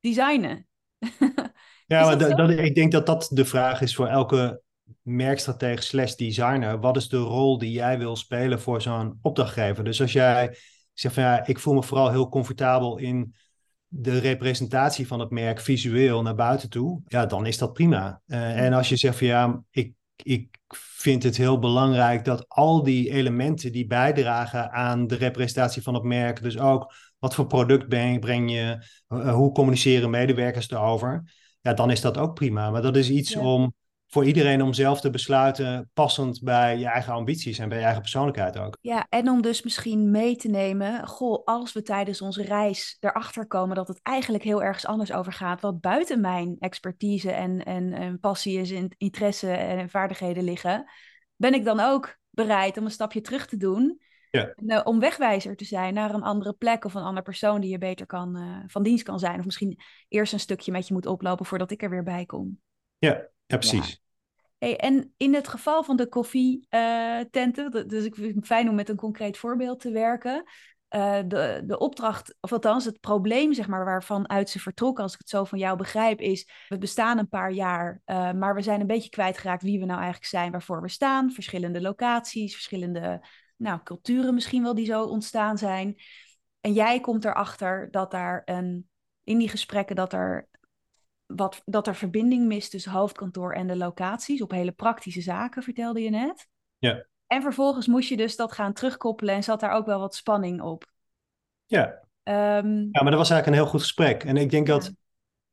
designen. 0.00 0.66
ja, 1.86 2.04
maar 2.04 2.18
dat 2.18 2.36
dat, 2.36 2.50
ik 2.50 2.74
denk 2.74 2.92
dat 2.92 3.06
dat 3.06 3.28
de 3.32 3.44
vraag 3.44 3.80
is 3.80 3.94
voor 3.94 4.06
elke 4.06 4.62
merkstratege 5.02 5.82
slash 5.82 6.14
designer. 6.14 6.80
Wat 6.80 6.96
is 6.96 7.08
de 7.08 7.16
rol 7.16 7.58
die 7.58 7.72
jij 7.72 7.98
wil 7.98 8.16
spelen 8.16 8.60
voor 8.60 8.82
zo'n 8.82 9.18
opdrachtgever? 9.22 9.84
Dus 9.84 10.00
als 10.00 10.12
jij 10.12 10.56
zegt 10.92 11.14
van 11.14 11.22
ja, 11.24 11.46
ik 11.46 11.58
voel 11.58 11.74
me 11.74 11.82
vooral 11.82 12.10
heel 12.10 12.28
comfortabel 12.28 12.98
in 12.98 13.34
de 13.92 14.18
representatie 14.18 15.06
van 15.06 15.20
het 15.20 15.30
merk 15.30 15.60
visueel 15.60 16.22
naar 16.22 16.34
buiten 16.34 16.70
toe, 16.70 17.02
ja, 17.06 17.26
dan 17.26 17.46
is 17.46 17.58
dat 17.58 17.72
prima. 17.72 18.20
Uh, 18.26 18.60
en 18.60 18.72
als 18.72 18.88
je 18.88 18.96
zegt 18.96 19.18
van 19.18 19.26
ja, 19.26 19.62
ik, 19.70 19.92
ik 20.16 20.58
vind 21.00 21.22
het 21.22 21.36
heel 21.36 21.58
belangrijk 21.58 22.24
dat 22.24 22.48
al 22.48 22.82
die 22.82 23.10
elementen 23.10 23.72
die 23.72 23.86
bijdragen 23.86 24.70
aan 24.72 25.06
de 25.06 25.14
representatie 25.14 25.82
van 25.82 25.94
het 25.94 26.02
merk, 26.02 26.42
dus 26.42 26.58
ook 26.58 26.94
wat 27.18 27.34
voor 27.34 27.46
product 27.46 27.88
breng, 27.88 28.20
breng 28.20 28.52
je, 28.52 28.86
uh, 29.08 29.34
hoe 29.34 29.52
communiceren 29.52 30.10
medewerkers 30.10 30.70
erover, 30.70 31.32
ja, 31.60 31.74
dan 31.74 31.90
is 31.90 32.00
dat 32.00 32.18
ook 32.18 32.34
prima. 32.34 32.70
Maar 32.70 32.82
dat 32.82 32.96
is 32.96 33.10
iets 33.10 33.32
ja. 33.32 33.40
om 33.40 33.74
voor 34.12 34.24
iedereen 34.24 34.62
om 34.62 34.72
zelf 34.72 35.00
te 35.00 35.10
besluiten, 35.10 35.90
passend 35.94 36.42
bij 36.42 36.78
je 36.78 36.86
eigen 36.86 37.12
ambities 37.12 37.58
en 37.58 37.68
bij 37.68 37.78
je 37.78 37.84
eigen 37.84 38.02
persoonlijkheid 38.02 38.58
ook. 38.58 38.78
Ja, 38.80 39.06
en 39.08 39.28
om 39.28 39.42
dus 39.42 39.62
misschien 39.62 40.10
mee 40.10 40.36
te 40.36 40.48
nemen, 40.48 41.06
goh, 41.06 41.44
als 41.44 41.72
we 41.72 41.82
tijdens 41.82 42.20
onze 42.20 42.42
reis 42.42 42.96
erachter 43.00 43.46
komen 43.46 43.76
dat 43.76 43.88
het 43.88 44.00
eigenlijk 44.02 44.44
heel 44.44 44.62
ergens 44.62 44.86
anders 44.86 45.12
over 45.12 45.32
gaat, 45.32 45.60
wat 45.60 45.80
buiten 45.80 46.20
mijn 46.20 46.56
expertise 46.58 47.30
en, 47.30 47.64
en, 47.64 47.92
en 47.92 48.20
passie 48.20 48.58
is, 48.58 48.70
en 48.70 48.94
interesse 48.96 49.50
en 49.50 49.90
vaardigheden 49.90 50.44
liggen, 50.44 50.90
ben 51.36 51.54
ik 51.54 51.64
dan 51.64 51.80
ook 51.80 52.18
bereid 52.30 52.76
om 52.76 52.84
een 52.84 52.90
stapje 52.90 53.20
terug 53.20 53.46
te 53.46 53.56
doen. 53.56 54.00
Ja. 54.30 54.52
En, 54.54 54.70
uh, 54.70 54.80
om 54.84 55.00
wegwijzer 55.00 55.56
te 55.56 55.64
zijn 55.64 55.94
naar 55.94 56.14
een 56.14 56.22
andere 56.22 56.52
plek 56.52 56.84
of 56.84 56.94
een 56.94 57.02
andere 57.02 57.22
persoon 57.22 57.60
die 57.60 57.70
je 57.70 57.78
beter 57.78 58.06
kan, 58.06 58.36
uh, 58.36 58.58
van 58.66 58.82
dienst 58.82 59.04
kan 59.04 59.18
zijn. 59.18 59.38
Of 59.38 59.44
misschien 59.44 59.80
eerst 60.08 60.32
een 60.32 60.40
stukje 60.40 60.72
met 60.72 60.88
je 60.88 60.94
moet 60.94 61.06
oplopen 61.06 61.46
voordat 61.46 61.70
ik 61.70 61.82
er 61.82 61.90
weer 61.90 62.02
bij 62.02 62.26
kom. 62.26 62.58
Ja, 62.98 63.28
ja, 63.50 63.56
precies. 63.56 64.00
Hey, 64.58 64.76
en 64.76 65.14
in 65.16 65.34
het 65.34 65.48
geval 65.48 65.82
van 65.82 65.96
de 65.96 66.08
koffietenten, 66.08 67.76
uh, 67.76 67.84
dus 67.86 68.04
ik 68.04 68.14
vind 68.14 68.34
het 68.34 68.46
fijn 68.46 68.68
om 68.68 68.74
met 68.74 68.88
een 68.88 68.96
concreet 68.96 69.38
voorbeeld 69.38 69.80
te 69.80 69.90
werken. 69.90 70.44
Uh, 70.96 71.18
de, 71.26 71.62
de 71.64 71.78
opdracht, 71.78 72.36
of 72.40 72.52
althans 72.52 72.84
het 72.84 73.00
probleem, 73.00 73.52
zeg 73.52 73.68
maar, 73.68 73.84
waarvan 73.84 74.28
uit 74.28 74.50
ze 74.50 74.58
vertrokken, 74.58 75.02
als 75.02 75.12
ik 75.12 75.18
het 75.18 75.28
zo 75.28 75.44
van 75.44 75.58
jou 75.58 75.76
begrijp, 75.76 76.20
is: 76.20 76.48
we 76.68 76.78
bestaan 76.78 77.18
een 77.18 77.28
paar 77.28 77.52
jaar, 77.52 78.02
uh, 78.06 78.32
maar 78.32 78.54
we 78.54 78.62
zijn 78.62 78.80
een 78.80 78.86
beetje 78.86 79.10
kwijtgeraakt 79.10 79.62
wie 79.62 79.78
we 79.78 79.84
nou 79.84 79.98
eigenlijk 79.98 80.30
zijn, 80.30 80.50
waarvoor 80.50 80.82
we 80.82 80.88
staan. 80.88 81.32
Verschillende 81.32 81.80
locaties, 81.80 82.52
verschillende 82.52 83.26
nou, 83.56 83.80
culturen 83.82 84.34
misschien 84.34 84.62
wel 84.62 84.74
die 84.74 84.86
zo 84.86 85.02
ontstaan 85.02 85.58
zijn. 85.58 85.96
En 86.60 86.72
jij 86.72 87.00
komt 87.00 87.24
erachter 87.24 87.88
dat 87.90 88.10
daar 88.10 88.42
een, 88.44 88.88
in 89.24 89.38
die 89.38 89.48
gesprekken, 89.48 89.96
dat 89.96 90.12
er 90.12 90.48
wat, 91.36 91.62
dat 91.64 91.86
er 91.86 91.94
verbinding 91.94 92.46
mist 92.46 92.70
tussen 92.70 92.92
hoofdkantoor 92.92 93.52
en 93.52 93.66
de 93.66 93.76
locaties 93.76 94.42
op 94.42 94.50
hele 94.50 94.72
praktische 94.72 95.20
zaken, 95.20 95.62
vertelde 95.62 96.02
je 96.02 96.10
net. 96.10 96.48
Ja. 96.78 97.06
En 97.26 97.42
vervolgens 97.42 97.86
moest 97.86 98.08
je 98.08 98.16
dus 98.16 98.36
dat 98.36 98.52
gaan 98.52 98.72
terugkoppelen 98.72 99.34
en 99.34 99.42
zat 99.42 99.60
daar 99.60 99.72
ook 99.72 99.86
wel 99.86 100.00
wat 100.00 100.14
spanning 100.14 100.60
op. 100.60 100.92
Ja. 101.66 102.08
Um, 102.22 102.88
ja, 102.90 103.02
maar 103.02 103.10
dat 103.10 103.18
was 103.18 103.30
eigenlijk 103.30 103.46
een 103.46 103.62
heel 103.62 103.66
goed 103.66 103.80
gesprek. 103.80 104.24
En 104.24 104.36
ik 104.36 104.50
denk 104.50 104.66
ja. 104.66 104.72
dat, 104.72 104.92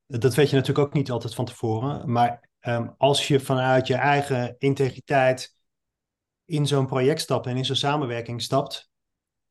dat 0.06 0.36
weet 0.36 0.50
je 0.50 0.56
natuurlijk 0.56 0.88
ook 0.88 0.94
niet 0.94 1.12
altijd 1.12 1.36
van 1.36 1.46
tevoren, 1.46 2.12
maar 2.12 2.50
um, 2.62 2.94
als 2.98 3.28
je 3.28 3.40
vanuit 3.40 3.88
je 3.88 3.96
eigen 3.96 4.56
integriteit 4.58 5.56
in 6.46 6.68
zo'n 6.68 6.88
project 6.88 7.22
stapt 7.22 7.46
en 7.46 7.58
in 7.58 7.66
zo'n 7.66 7.76
samenwerking 7.76 8.42
stapt, 8.42 8.87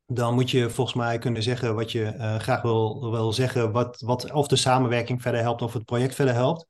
dan 0.07 0.35
moet 0.35 0.51
je 0.51 0.71
volgens 0.71 0.97
mij 0.97 1.19
kunnen 1.19 1.43
zeggen 1.43 1.75
wat 1.75 1.93
je 1.93 2.15
uh, 2.17 2.37
graag 2.37 2.63
wil, 2.63 3.11
wil 3.11 3.33
zeggen, 3.33 3.73
wat, 3.73 4.01
wat 4.01 4.33
of 4.33 4.47
de 4.47 4.57
samenwerking 4.57 5.23
verder 5.23 5.41
helpt 5.41 5.63
of 5.63 5.73
het 5.73 5.85
project 5.85 6.15
verder 6.15 6.35
helpt. 6.35 6.67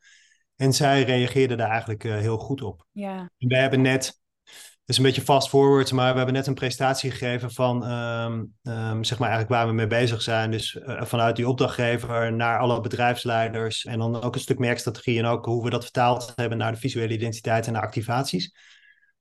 En 0.57 0.73
zij 0.73 1.03
reageerde 1.03 1.55
daar 1.55 1.71
eigenlijk 1.71 2.05
uh, 2.05 2.17
heel 2.17 2.39
goed 2.39 2.63
op. 2.63 2.87
Ja. 2.93 3.31
En 3.39 3.49
wij 3.49 3.61
hebben 3.61 3.81
net, 3.81 4.21
het 4.45 4.85
is 4.87 4.97
een 4.97 5.03
beetje 5.03 5.23
fast 5.23 5.49
forward, 5.49 5.93
maar 5.93 6.11
we 6.11 6.17
hebben 6.17 6.35
net 6.35 6.47
een 6.47 6.55
presentatie 6.55 7.11
gegeven 7.11 7.53
van, 7.53 7.91
um, 7.91 8.55
um, 8.63 9.05
zeg 9.05 9.19
maar 9.19 9.29
eigenlijk 9.29 9.61
waar 9.61 9.67
we 9.67 9.73
mee 9.73 9.87
bezig 9.87 10.23
zijn. 10.23 10.51
Dus 10.51 10.75
uh, 10.75 11.03
vanuit 11.03 11.37
die 11.37 11.49
opdrachtgever 11.49 12.33
naar 12.33 12.59
alle 12.59 12.81
bedrijfsleiders 12.81 13.85
en 13.85 13.99
dan 13.99 14.23
ook 14.23 14.35
een 14.35 14.41
stuk 14.41 14.59
merkstrategie 14.59 15.19
en 15.19 15.27
ook 15.27 15.45
hoe 15.45 15.65
we 15.65 15.71
dat 15.71 15.83
vertaald 15.83 16.33
hebben 16.37 16.59
naar 16.59 16.73
de 16.73 16.79
visuele 16.79 17.15
identiteit 17.15 17.67
en 17.67 17.73
de 17.73 17.81
activaties. 17.81 18.55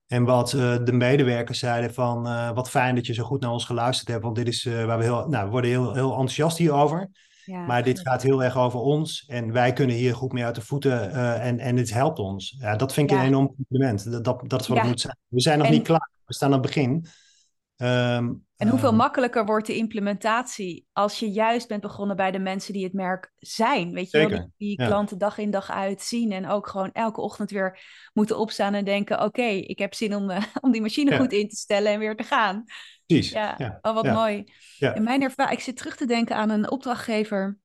En 0.08 0.24
wat 0.24 0.54
uh, 0.54 0.76
de 0.84 0.92
medewerkers 0.92 1.60
zeiden 1.60 1.94
van 1.94 2.28
uh, 2.28 2.52
wat 2.52 2.70
fijn 2.70 2.96
dat 2.96 3.06
je 3.06 3.14
zo 3.14 3.24
goed 3.24 3.42
naar 3.42 3.52
ons 3.52 3.66
geluisterd 3.66 4.08
hebt. 4.08 4.24
Want 4.24 4.36
dit 4.36 4.48
is 4.48 4.66
uh, 4.66 4.86
waar 4.86 4.98
we 4.98 5.04
heel, 5.04 5.28
nou, 5.28 5.46
we 5.46 5.52
worden 5.52 5.70
heel, 5.70 5.94
heel 5.94 6.10
enthousiast 6.10 6.58
hierover. 6.58 7.10
Ja, 7.46 7.66
maar 7.66 7.84
dit 7.84 8.00
gaat 8.00 8.22
heel 8.22 8.44
erg 8.44 8.58
over 8.58 8.80
ons. 8.80 9.26
En 9.28 9.52
wij 9.52 9.74
kunnen 9.74 9.96
hier 9.96 10.16
goed 10.16 10.32
mee 10.32 10.46
uit 10.46 10.56
de 10.56 10.62
voeten. 10.62 11.12
en, 11.40 11.60
en 11.60 11.78
het 11.78 11.94
helpt 11.94 12.20
ons. 12.20 12.56
Ja, 12.60 12.76
dat 12.76 12.94
vind 12.94 13.12
ik 13.12 13.16
ja. 13.16 13.22
een 13.22 13.28
enorm 13.30 13.56
compliment. 13.56 14.12
Dat, 14.12 14.24
dat, 14.24 14.42
dat 14.50 14.62
is 14.62 14.68
wat 14.68 14.78
het 14.78 14.88
moet 14.88 15.02
zijn. 15.02 15.18
We 15.28 15.42
zijn 15.42 15.58
nog 15.58 15.68
en... 15.68 15.74
niet 15.74 15.84
klaar. 15.84 16.10
We 16.26 16.34
staan 16.34 16.54
aan 16.54 16.58
het 16.58 16.68
begin. 16.68 17.06
Um, 17.78 18.45
en 18.58 18.68
hoeveel 18.68 18.90
um, 18.90 18.96
makkelijker 18.96 19.46
wordt 19.46 19.68
de 19.68 19.76
implementatie 19.76 20.86
als 20.94 21.20
je 21.20 21.32
juist 21.32 21.68
bent 21.68 21.82
begonnen 21.82 22.16
bij 22.16 22.32
de 22.32 22.40
mensen 22.40 22.74
die 22.74 22.84
het 22.84 22.94
merk 22.94 23.32
zijn. 23.38 23.92
Weet 23.92 24.12
je 24.12 24.30
wel, 24.30 24.52
die, 24.58 24.82
ja. 24.82 24.88
klanten 24.88 25.18
dag 25.18 25.38
in 25.38 25.52
dag 25.52 25.72
uit 25.72 26.02
zien 26.02 26.32
en 26.32 26.48
ook 26.48 26.68
gewoon 26.68 26.92
elke 26.92 27.22
ochtend 27.22 27.52
weer 27.52 27.80
moeten 28.14 28.38
opstaan 28.38 28.74
en 28.74 28.86
denken: 28.86 29.16
oké, 29.16 29.26
okay, 29.26 29.58
ik 29.58 29.80
heb 29.80 29.94
zin 29.94 30.16
om, 30.16 30.30
uh, 30.30 30.44
om 30.62 30.72
die 30.72 30.82
machine 30.82 31.12
ja. 31.12 31.18
goed 31.18 31.32
in 31.32 31.50
te 31.50 31.56
stellen 31.56 31.92
en 31.92 32.00
weer 32.00 32.16
te 32.16 32.24
gaan. 32.24 32.64
Precies. 33.06 33.32
Ja, 33.32 33.56
ja. 33.58 33.80
Oh, 33.82 33.94
wat 33.94 34.06
mooi. 34.06 34.44
In 34.80 35.04
mijn 35.04 35.22
ervaring, 35.22 35.58
ik 35.58 35.64
zit 35.64 35.78
terug 35.78 35.96
te 35.96 36.06
denken 36.06 36.36
aan 36.36 36.50
een 36.50 36.72
opdrachtgever 36.72 37.58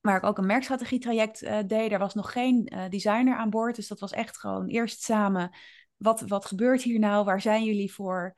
waar 0.00 0.16
ik 0.16 0.24
ook 0.24 0.38
een 0.38 0.46
merkstrategietraject 0.46 1.42
uh, 1.42 1.58
deed. 1.66 1.92
Er 1.92 1.98
was 1.98 2.14
nog 2.14 2.32
geen 2.32 2.72
uh, 2.74 2.88
designer 2.88 3.36
aan 3.36 3.50
boord, 3.50 3.76
dus 3.76 3.88
dat 3.88 4.00
was 4.00 4.12
echt 4.12 4.38
gewoon 4.38 4.66
eerst 4.66 5.02
samen. 5.02 5.50
Wat, 5.96 6.20
wat 6.20 6.46
gebeurt 6.46 6.82
hier 6.82 6.98
nou? 6.98 7.24
Waar 7.24 7.40
zijn 7.40 7.64
jullie 7.64 7.92
voor? 7.92 8.34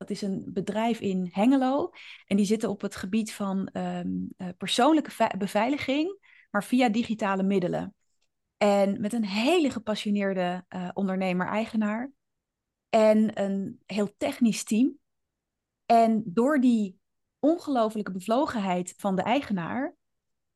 Dat 0.00 0.10
is 0.10 0.22
een 0.22 0.44
bedrijf 0.46 1.00
in 1.00 1.28
Hengelo. 1.32 1.90
En 2.26 2.36
die 2.36 2.46
zitten 2.46 2.68
op 2.68 2.80
het 2.80 2.96
gebied 2.96 3.32
van 3.32 3.68
um, 3.72 4.28
uh, 4.36 4.48
persoonlijke 4.58 5.34
beveiliging, 5.38 6.18
maar 6.50 6.64
via 6.64 6.88
digitale 6.88 7.42
middelen. 7.42 7.94
En 8.56 9.00
met 9.00 9.12
een 9.12 9.24
hele 9.24 9.70
gepassioneerde 9.70 10.64
uh, 10.68 10.88
ondernemer-eigenaar. 10.92 12.10
En 12.88 13.40
een 13.42 13.80
heel 13.86 14.14
technisch 14.16 14.64
team. 14.64 14.98
En 15.86 16.22
door 16.26 16.60
die 16.60 16.98
ongelofelijke 17.38 18.12
bevlogenheid 18.12 18.94
van 18.96 19.16
de 19.16 19.22
eigenaar 19.22 19.94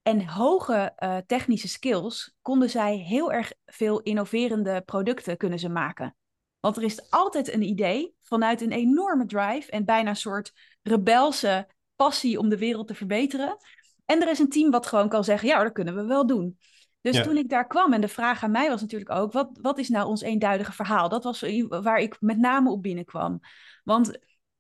en 0.03 0.29
hoge 0.29 0.93
uh, 0.99 1.17
technische 1.17 1.69
skills 1.69 2.35
konden 2.43 2.71
zij 2.71 2.97
heel 2.97 3.33
erg 3.33 3.53
veel 3.65 4.01
innoverende 4.01 4.81
producten 4.81 5.37
kunnen 5.37 5.59
ze 5.59 5.69
maken. 5.69 6.17
Want 6.65 6.77
er 6.77 6.83
is 6.83 7.11
altijd 7.11 7.53
een 7.53 7.63
idee 7.63 8.15
vanuit 8.23 8.61
een 8.61 8.73
enorme 8.73 9.27
drive 9.27 9.71
en 9.71 9.85
bijna 9.85 10.09
een 10.09 10.17
soort 10.17 10.53
rebelse 10.83 11.67
passie 11.97 12.39
om 12.39 12.49
de 12.49 12.59
wereld 12.59 12.87
te 12.87 12.95
verbeteren. 12.95 13.57
En 14.05 14.23
er 14.23 14.31
is 14.31 14.39
een 14.39 14.49
team 14.49 14.71
wat 14.71 14.87
gewoon 14.87 15.09
kan 15.09 15.25
zeggen, 15.25 15.49
ja, 15.49 15.63
dat 15.63 15.73
kunnen 15.73 15.95
we 15.95 16.05
wel 16.05 16.27
doen. 16.27 16.59
Dus 17.01 17.17
ja. 17.17 17.23
toen 17.23 17.37
ik 17.37 17.49
daar 17.49 17.67
kwam, 17.67 17.93
en 17.93 18.01
de 18.01 18.09
vraag 18.09 18.43
aan 18.43 18.51
mij 18.51 18.69
was 18.69 18.81
natuurlijk 18.81 19.11
ook, 19.11 19.33
wat, 19.33 19.59
wat 19.61 19.79
is 19.79 19.89
nou 19.89 20.07
ons 20.07 20.21
eenduidige 20.21 20.73
verhaal? 20.73 21.09
Dat 21.09 21.25
was 21.25 21.45
waar 21.69 21.99
ik 21.99 22.17
met 22.21 22.39
name 22.39 22.71
op 22.71 22.83
binnenkwam. 22.83 23.41
Want 23.83 24.19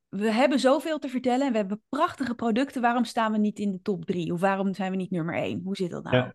we 0.09 0.31
hebben 0.31 0.61
zoveel 0.61 0.99
te 0.99 1.09
vertellen 1.09 1.47
en 1.47 1.53
we 1.53 1.59
hebben 1.59 1.83
prachtige 1.89 2.35
producten. 2.35 2.83
Waarom 2.83 3.05
staan 3.05 3.33
we 3.33 3.39
niet 3.39 3.59
in 3.59 3.71
de 3.71 3.83
top 3.83 4.05
drie? 4.05 4.33
Of 4.33 4.41
waarom 4.41 4.75
zijn 4.75 4.91
we 4.91 4.97
niet 4.97 5.11
nummer 5.11 5.35
één? 5.35 5.61
Hoe 5.65 5.77
zit 5.77 5.91
dat 5.91 6.03
nou? 6.03 6.17
Ja. 6.17 6.35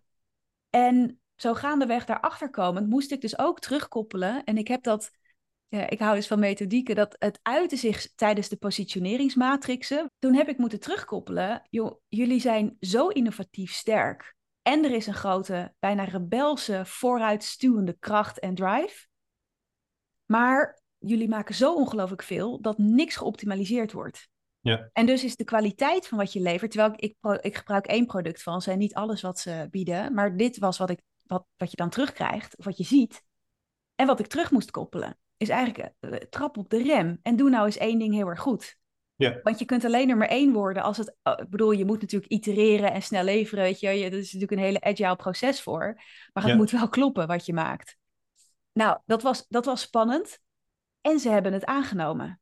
En 0.70 1.20
zo 1.36 1.54
gaandeweg 1.54 2.04
daarachter 2.04 2.50
komend 2.50 2.88
moest 2.88 3.12
ik 3.12 3.20
dus 3.20 3.38
ook 3.38 3.60
terugkoppelen. 3.60 4.44
En 4.44 4.56
ik 4.56 4.68
heb 4.68 4.82
dat 4.82 5.10
ik 5.70 5.98
hou 5.98 6.14
dus 6.14 6.26
van 6.26 6.38
methodieken, 6.38 6.94
dat 6.94 7.16
het 7.18 7.38
uitte 7.42 7.76
zich 7.76 8.14
tijdens 8.14 8.48
de 8.48 8.56
positioneringsmatrixen. 8.56 10.10
Toen 10.18 10.34
heb 10.34 10.48
ik 10.48 10.58
moeten 10.58 10.80
terugkoppelen, 10.80 11.62
joh, 11.70 12.00
jullie 12.08 12.40
zijn 12.40 12.76
zo 12.80 13.08
innovatief 13.08 13.72
sterk. 13.72 14.34
En 14.62 14.84
er 14.84 14.90
is 14.90 15.06
een 15.06 15.14
grote, 15.14 15.74
bijna 15.78 16.04
rebelse, 16.04 16.82
vooruitstuwende 16.84 17.96
kracht 17.98 18.38
en 18.38 18.54
drive. 18.54 19.06
Maar 20.26 20.82
jullie 20.98 21.28
maken 21.28 21.54
zo 21.54 21.74
ongelooflijk 21.74 22.22
veel 22.22 22.60
dat 22.60 22.78
niks 22.78 23.16
geoptimaliseerd 23.16 23.92
wordt. 23.92 24.28
Ja. 24.60 24.90
En 24.92 25.06
dus 25.06 25.24
is 25.24 25.36
de 25.36 25.44
kwaliteit 25.44 26.08
van 26.08 26.18
wat 26.18 26.32
je 26.32 26.40
levert, 26.40 26.70
terwijl 26.70 26.92
ik, 26.92 27.00
ik, 27.00 27.16
ik 27.40 27.56
gebruik 27.56 27.86
één 27.86 28.06
product 28.06 28.42
van 28.42 28.62
ze 28.62 28.70
en 28.70 28.78
niet 28.78 28.94
alles 28.94 29.20
wat 29.20 29.38
ze 29.38 29.68
bieden, 29.70 30.14
maar 30.14 30.36
dit 30.36 30.58
was 30.58 30.78
wat, 30.78 30.90
ik, 30.90 31.00
wat, 31.22 31.46
wat 31.56 31.70
je 31.70 31.76
dan 31.76 31.90
terugkrijgt, 31.90 32.56
of 32.56 32.64
wat 32.64 32.76
je 32.76 32.84
ziet, 32.84 33.22
en 33.94 34.06
wat 34.06 34.20
ik 34.20 34.26
terug 34.26 34.50
moest 34.50 34.70
koppelen 34.70 35.18
is 35.40 35.48
eigenlijk 35.48 35.92
uh, 36.00 36.12
trap 36.12 36.56
op 36.56 36.70
de 36.70 36.82
rem. 36.82 37.18
En 37.22 37.36
doe 37.36 37.50
nou 37.50 37.66
eens 37.66 37.76
één 37.76 37.98
ding 37.98 38.14
heel 38.14 38.28
erg 38.28 38.40
goed. 38.40 38.78
Ja. 39.16 39.40
Want 39.42 39.58
je 39.58 39.64
kunt 39.64 39.84
alleen 39.84 40.06
nummer 40.06 40.28
één 40.28 40.52
worden 40.52 40.82
als 40.82 40.96
het... 40.96 41.16
Uh, 41.22 41.34
ik 41.36 41.48
bedoel, 41.48 41.70
je 41.70 41.84
moet 41.84 42.00
natuurlijk 42.00 42.32
itereren 42.32 42.92
en 42.92 43.02
snel 43.02 43.24
leveren. 43.24 43.64
Weet 43.64 43.80
je, 43.80 43.88
er 43.88 44.12
is 44.12 44.32
natuurlijk 44.32 44.50
een 44.52 44.66
hele 44.66 44.80
agile 44.80 45.16
proces 45.16 45.62
voor. 45.62 45.94
Maar 46.32 46.42
het 46.42 46.52
ja. 46.52 46.58
moet 46.58 46.70
wel 46.70 46.88
kloppen 46.88 47.26
wat 47.26 47.46
je 47.46 47.52
maakt. 47.52 47.96
Nou, 48.72 48.98
dat 49.06 49.22
was, 49.22 49.46
dat 49.48 49.64
was 49.64 49.80
spannend. 49.80 50.38
En 51.00 51.18
ze 51.18 51.28
hebben 51.28 51.52
het 51.52 51.64
aangenomen. 51.64 52.40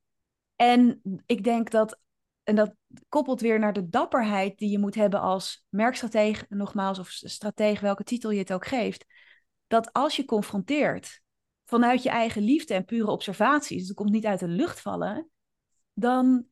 En 0.57 1.01
ik 1.27 1.45
denk 1.45 1.71
dat... 1.71 1.99
En 2.43 2.55
dat 2.55 2.75
koppelt 3.09 3.41
weer 3.41 3.59
naar 3.59 3.73
de 3.73 3.89
dapperheid 3.89 4.59
die 4.59 4.71
je 4.71 4.79
moet 4.79 4.95
hebben 4.95 5.21
als 5.21 5.67
merkstratege, 5.69 6.45
nogmaals, 6.49 6.99
of 6.99 7.09
stratege, 7.11 7.83
welke 7.83 8.05
titel 8.05 8.31
je 8.31 8.39
het 8.39 8.53
ook 8.53 8.67
geeft. 8.67 9.05
Dat 9.67 9.93
als 9.93 10.17
je 10.17 10.25
confronteert 10.25 11.21
vanuit 11.69 12.03
je 12.03 12.09
eigen 12.09 12.43
liefde 12.43 12.75
en 12.75 12.85
pure 12.85 13.11
observaties, 13.11 13.79
dus 13.79 13.89
het 13.89 13.97
komt 13.97 14.11
niet 14.11 14.27
uit 14.27 14.41
de 14.41 14.49
lucht 14.49 14.81
vallen, 14.81 15.31
dan 15.93 16.47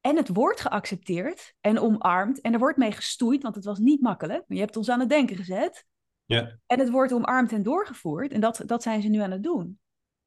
En 0.00 0.16
het 0.16 0.28
wordt 0.28 0.60
geaccepteerd 0.60 1.54
en 1.60 1.78
omarmd 1.78 2.40
en 2.40 2.52
er 2.52 2.58
wordt 2.58 2.78
mee 2.78 2.92
gestoeid, 2.92 3.42
want 3.42 3.54
het 3.54 3.64
was 3.64 3.78
niet 3.78 4.00
makkelijk. 4.00 4.44
Je 4.48 4.58
hebt 4.58 4.76
ons 4.76 4.88
aan 4.88 5.00
het 5.00 5.08
denken 5.08 5.36
gezet. 5.36 5.86
Ja. 6.24 6.58
En 6.66 6.78
het 6.78 6.90
wordt 6.90 7.12
omarmd 7.12 7.52
en 7.52 7.62
doorgevoerd, 7.62 8.32
en 8.32 8.40
dat, 8.40 8.62
dat 8.66 8.82
zijn 8.82 9.02
ze 9.02 9.08
nu 9.08 9.18
aan 9.18 9.30
het 9.30 9.42
doen. 9.42 9.80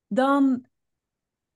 Dan, 0.07 0.65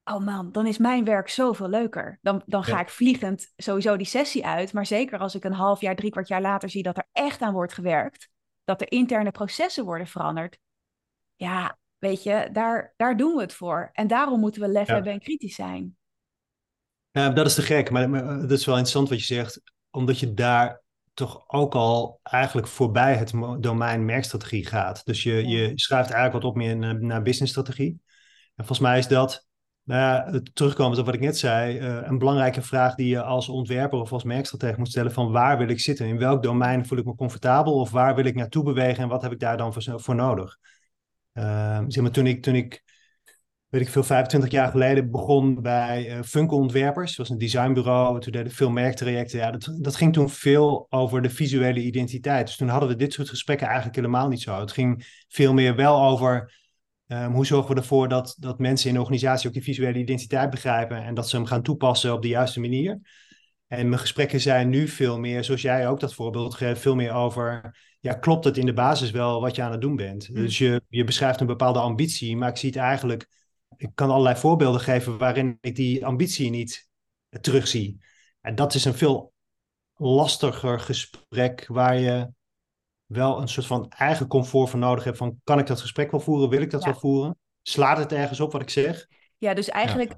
oh 0.03 0.25
man, 0.25 0.51
dan 0.51 0.67
is 0.67 0.77
mijn 0.77 1.03
werk 1.03 1.29
zoveel 1.29 1.69
leuker. 1.69 2.19
Dan, 2.21 2.41
dan 2.45 2.63
ga 2.63 2.75
Ja. 2.75 2.81
ik 2.81 2.89
vliegend 2.89 3.53
sowieso 3.57 3.97
die 3.97 4.05
sessie 4.05 4.45
uit. 4.45 4.73
Maar 4.73 4.85
zeker 4.85 5.19
als 5.19 5.35
ik 5.35 5.43
een 5.43 5.53
half 5.53 5.81
jaar, 5.81 5.95
drie 5.95 6.11
kwart 6.11 6.27
jaar 6.27 6.41
later 6.41 6.69
zie 6.69 6.83
dat 6.83 6.97
er 6.97 7.07
echt 7.11 7.41
aan 7.41 7.53
wordt 7.53 7.73
gewerkt. 7.73 8.29
Dat 8.63 8.81
er 8.81 8.91
interne 8.91 9.31
processen 9.31 9.85
worden 9.85 10.07
veranderd. 10.07 10.57
Ja, 11.35 11.77
weet 11.97 12.23
je, 12.23 12.49
daar, 12.51 12.93
daar 12.97 13.17
doen 13.17 13.36
we 13.36 13.41
het 13.41 13.53
voor. 13.53 13.89
En 13.93 14.08
daarom 14.08 14.39
moeten 14.39 14.62
we 14.62 14.67
lef 14.67 14.88
Ja. 14.88 14.93
hebben 14.93 15.13
en 15.13 15.19
kritisch 15.19 15.55
zijn. 15.55 15.95
Ja, 17.12 17.29
dat 17.29 17.45
is 17.45 17.53
te 17.55 17.62
gek, 17.62 17.89
maar, 17.91 18.10
maar 18.10 18.23
eh, 18.27 18.39
dat 18.41 18.51
is 18.51 18.65
wel 18.65 18.75
interessant 18.75 19.10
wat 19.10 19.19
je 19.19 19.34
zegt, 19.34 19.62
omdat 19.89 20.19
je 20.19 20.34
daar 20.34 20.84
toch 21.13 21.43
ook 21.47 21.75
al 21.75 22.19
eigenlijk 22.23 22.67
voorbij 22.67 23.15
het 23.15 23.31
domein 23.60 24.05
merkstrategie 24.05 24.65
gaat. 24.65 25.05
Dus 25.05 25.23
je, 25.23 25.34
Ja. 25.34 25.58
je 25.58 25.71
schrijft 25.75 26.10
eigenlijk 26.10 26.43
wat 26.43 26.51
op 26.51 26.58
meer 26.58 26.77
naar, 26.77 27.01
naar 27.03 27.21
businessstrategie. 27.21 27.89
En 28.55 28.65
volgens 28.65 28.79
mij 28.79 28.97
is 28.97 29.08
dat, 29.08 29.47
nou 29.84 30.01
ja, 30.01 30.39
terugkomend 30.53 30.99
op 30.99 31.05
wat 31.05 31.13
ik 31.13 31.19
net 31.19 31.38
zei, 31.38 31.77
eh, 31.77 31.99
een 32.03 32.17
belangrijke 32.17 32.62
vraag 32.62 32.95
die 32.95 33.08
je 33.08 33.21
als 33.23 33.49
ontwerper 33.49 33.99
of 33.99 34.12
als 34.13 34.23
merkstratege 34.23 34.77
moet 34.79 34.88
stellen 34.89 35.12
van 35.12 35.31
waar 35.31 35.58
wil 35.58 35.67
ik 35.69 35.79
zitten? 35.79 36.08
In 36.08 36.17
welk 36.17 36.43
domein 36.43 36.86
voel 36.86 36.97
ik 36.97 37.05
me 37.05 37.15
comfortabel 37.15 37.73
of 37.73 37.91
waar 37.91 38.15
wil 38.15 38.25
ik 38.25 38.36
naartoe 38.36 38.63
bewegen 38.63 39.03
en 39.03 39.10
wat 39.10 39.21
heb 39.21 39.31
ik 39.31 39.39
daar 39.39 39.58
dan 39.58 39.73
voor, 39.73 39.99
voor 40.01 40.15
nodig? 40.15 40.58
Ehm, 41.36 41.89
zeg 41.89 42.04
maar, 42.04 42.12
toen 42.12 42.28
ik, 42.28 42.41
toen 42.41 42.56
ik 42.56 42.84
weet 43.67 43.82
ik 43.82 43.89
veel, 43.89 44.04
25 44.04 44.52
jaar 44.52 44.71
geleden 44.71 45.12
begon 45.12 45.62
bij 45.62 46.10
eh 46.10 46.24
Funkel 46.24 46.58
Ontwerpers. 46.58 47.08
Dat 47.08 47.17
was 47.17 47.30
een 47.30 47.38
designbureau. 47.38 48.19
Toen 48.19 48.32
deden 48.32 48.52
veel 48.52 48.69
merktrajecten. 48.69 49.39
Ja, 49.39 49.52
dat, 49.52 49.78
dat 49.82 49.95
ging 49.95 50.13
toen 50.13 50.30
veel 50.30 50.88
over 50.89 51.21
de 51.21 51.30
visuele 51.30 51.82
identiteit. 51.82 52.45
Dus 52.48 52.56
toen 52.56 52.67
hadden 52.67 52.89
we 52.89 52.95
dit 52.95 53.13
soort 53.13 53.30
gesprekken 53.30 53.67
eigenlijk 53.67 53.95
helemaal 53.95 54.28
niet 54.28 54.41
zo. 54.41 54.60
Het 54.60 54.71
ging 54.71 55.24
veel 55.28 55.54
meer 55.54 55.76
wel 55.76 56.04
over 56.04 56.54
ehm, 57.08 57.32
hoe 57.32 57.45
zorgen 57.45 57.76
we 57.76 57.82
ervoor 57.82 58.08
dat, 58.08 58.36
dat 58.39 58.60
mensen 58.60 58.88
in 58.88 58.93
de 58.93 59.02
organisatie 59.02 59.48
ook 59.48 59.54
die 59.54 59.63
visuele 59.63 60.00
identiteit 60.00 60.50
begrijpen 60.50 61.04
en 61.04 61.13
dat 61.13 61.30
ze 61.30 61.36
hem 61.36 61.45
gaan 61.45 61.62
toepassen 61.63 62.13
op 62.13 62.21
de 62.21 62.28
juiste 62.28 62.60
manier. 62.60 63.00
En 63.67 63.89
mijn 63.89 64.02
gesprekken 64.02 64.41
zijn 64.41 64.69
nu 64.69 64.88
veel 64.88 65.19
meer, 65.19 65.43
zoals 65.43 65.62
jij 65.62 65.88
ook 65.88 66.00
dat 66.00 66.13
voorbeeld 66.13 66.54
geeft, 66.54 66.82
veel 66.82 66.95
meer 66.95 67.12
over, 67.12 67.76
ja, 68.06 68.13
klopt 68.13 68.46
het 68.46 68.58
in 68.58 68.65
de 68.65 68.74
basis 68.74 69.12
wel 69.12 69.41
wat 69.41 69.56
je 69.56 69.62
aan 69.62 69.72
het 69.72 69.82
doen 69.82 69.96
bent? 69.96 70.30
Mm. 70.30 70.36
Dus 70.36 70.58
je, 70.58 70.82
je 70.89 71.04
beschrijft 71.04 71.39
een 71.39 71.48
bepaalde 71.48 71.80
ambitie, 71.80 72.38
maar 72.38 72.50
ik 72.50 72.58
zie 72.58 72.70
het 72.70 72.78
eigenlijk, 72.78 73.30
ik 73.78 73.91
kan 73.96 74.10
allerlei 74.10 74.36
voorbeelden 74.36 74.82
geven 74.82 75.18
waarin 75.18 75.58
ik 75.62 75.76
die 75.76 76.06
ambitie 76.06 76.50
niet 76.50 76.89
terugzie. 77.41 78.02
En 78.41 78.56
dat 78.56 78.74
is 78.74 78.86
een 78.86 78.94
veel 78.94 79.34
lastiger 79.96 80.80
gesprek 80.80 81.68
waar 81.68 82.00
je 82.00 82.30
wel 83.06 83.41
een 83.41 83.48
soort 83.48 83.65
van 83.65 83.89
eigen 83.89 84.28
comfort 84.28 84.70
voor 84.70 84.80
nodig 84.80 85.04
hebt 85.04 85.18
van, 85.18 85.39
kan 85.44 85.60
ik 85.60 85.68
dat 85.68 85.82
gesprek 85.82 86.12
wel 86.12 86.20
voeren? 86.20 86.50
Wil 86.50 86.62
ik 86.62 86.72
dat 86.72 86.84
Ja. 86.84 86.89
wel 86.89 87.00
voeren? 87.00 87.38
Slaat 87.62 87.98
het 87.98 88.12
ergens 88.12 88.39
op 88.39 88.52
wat 88.52 88.62
ik 88.62 88.70
zeg? 88.70 89.08
Ja, 89.38 89.54
dus 89.54 89.70
eigenlijk, 89.70 90.13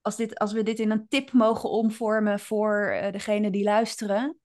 als, 0.00 0.16
dit, 0.16 0.38
als 0.38 0.52
we 0.52 0.62
dit 0.62 0.78
in 0.78 0.90
een 0.90 1.08
tip 1.08 1.32
mogen 1.32 1.70
omvormen 1.70 2.40
voor 2.40 2.86
eh 2.86 3.12
degene 3.12 3.50
die 3.50 3.64
luisteren, 3.64 4.36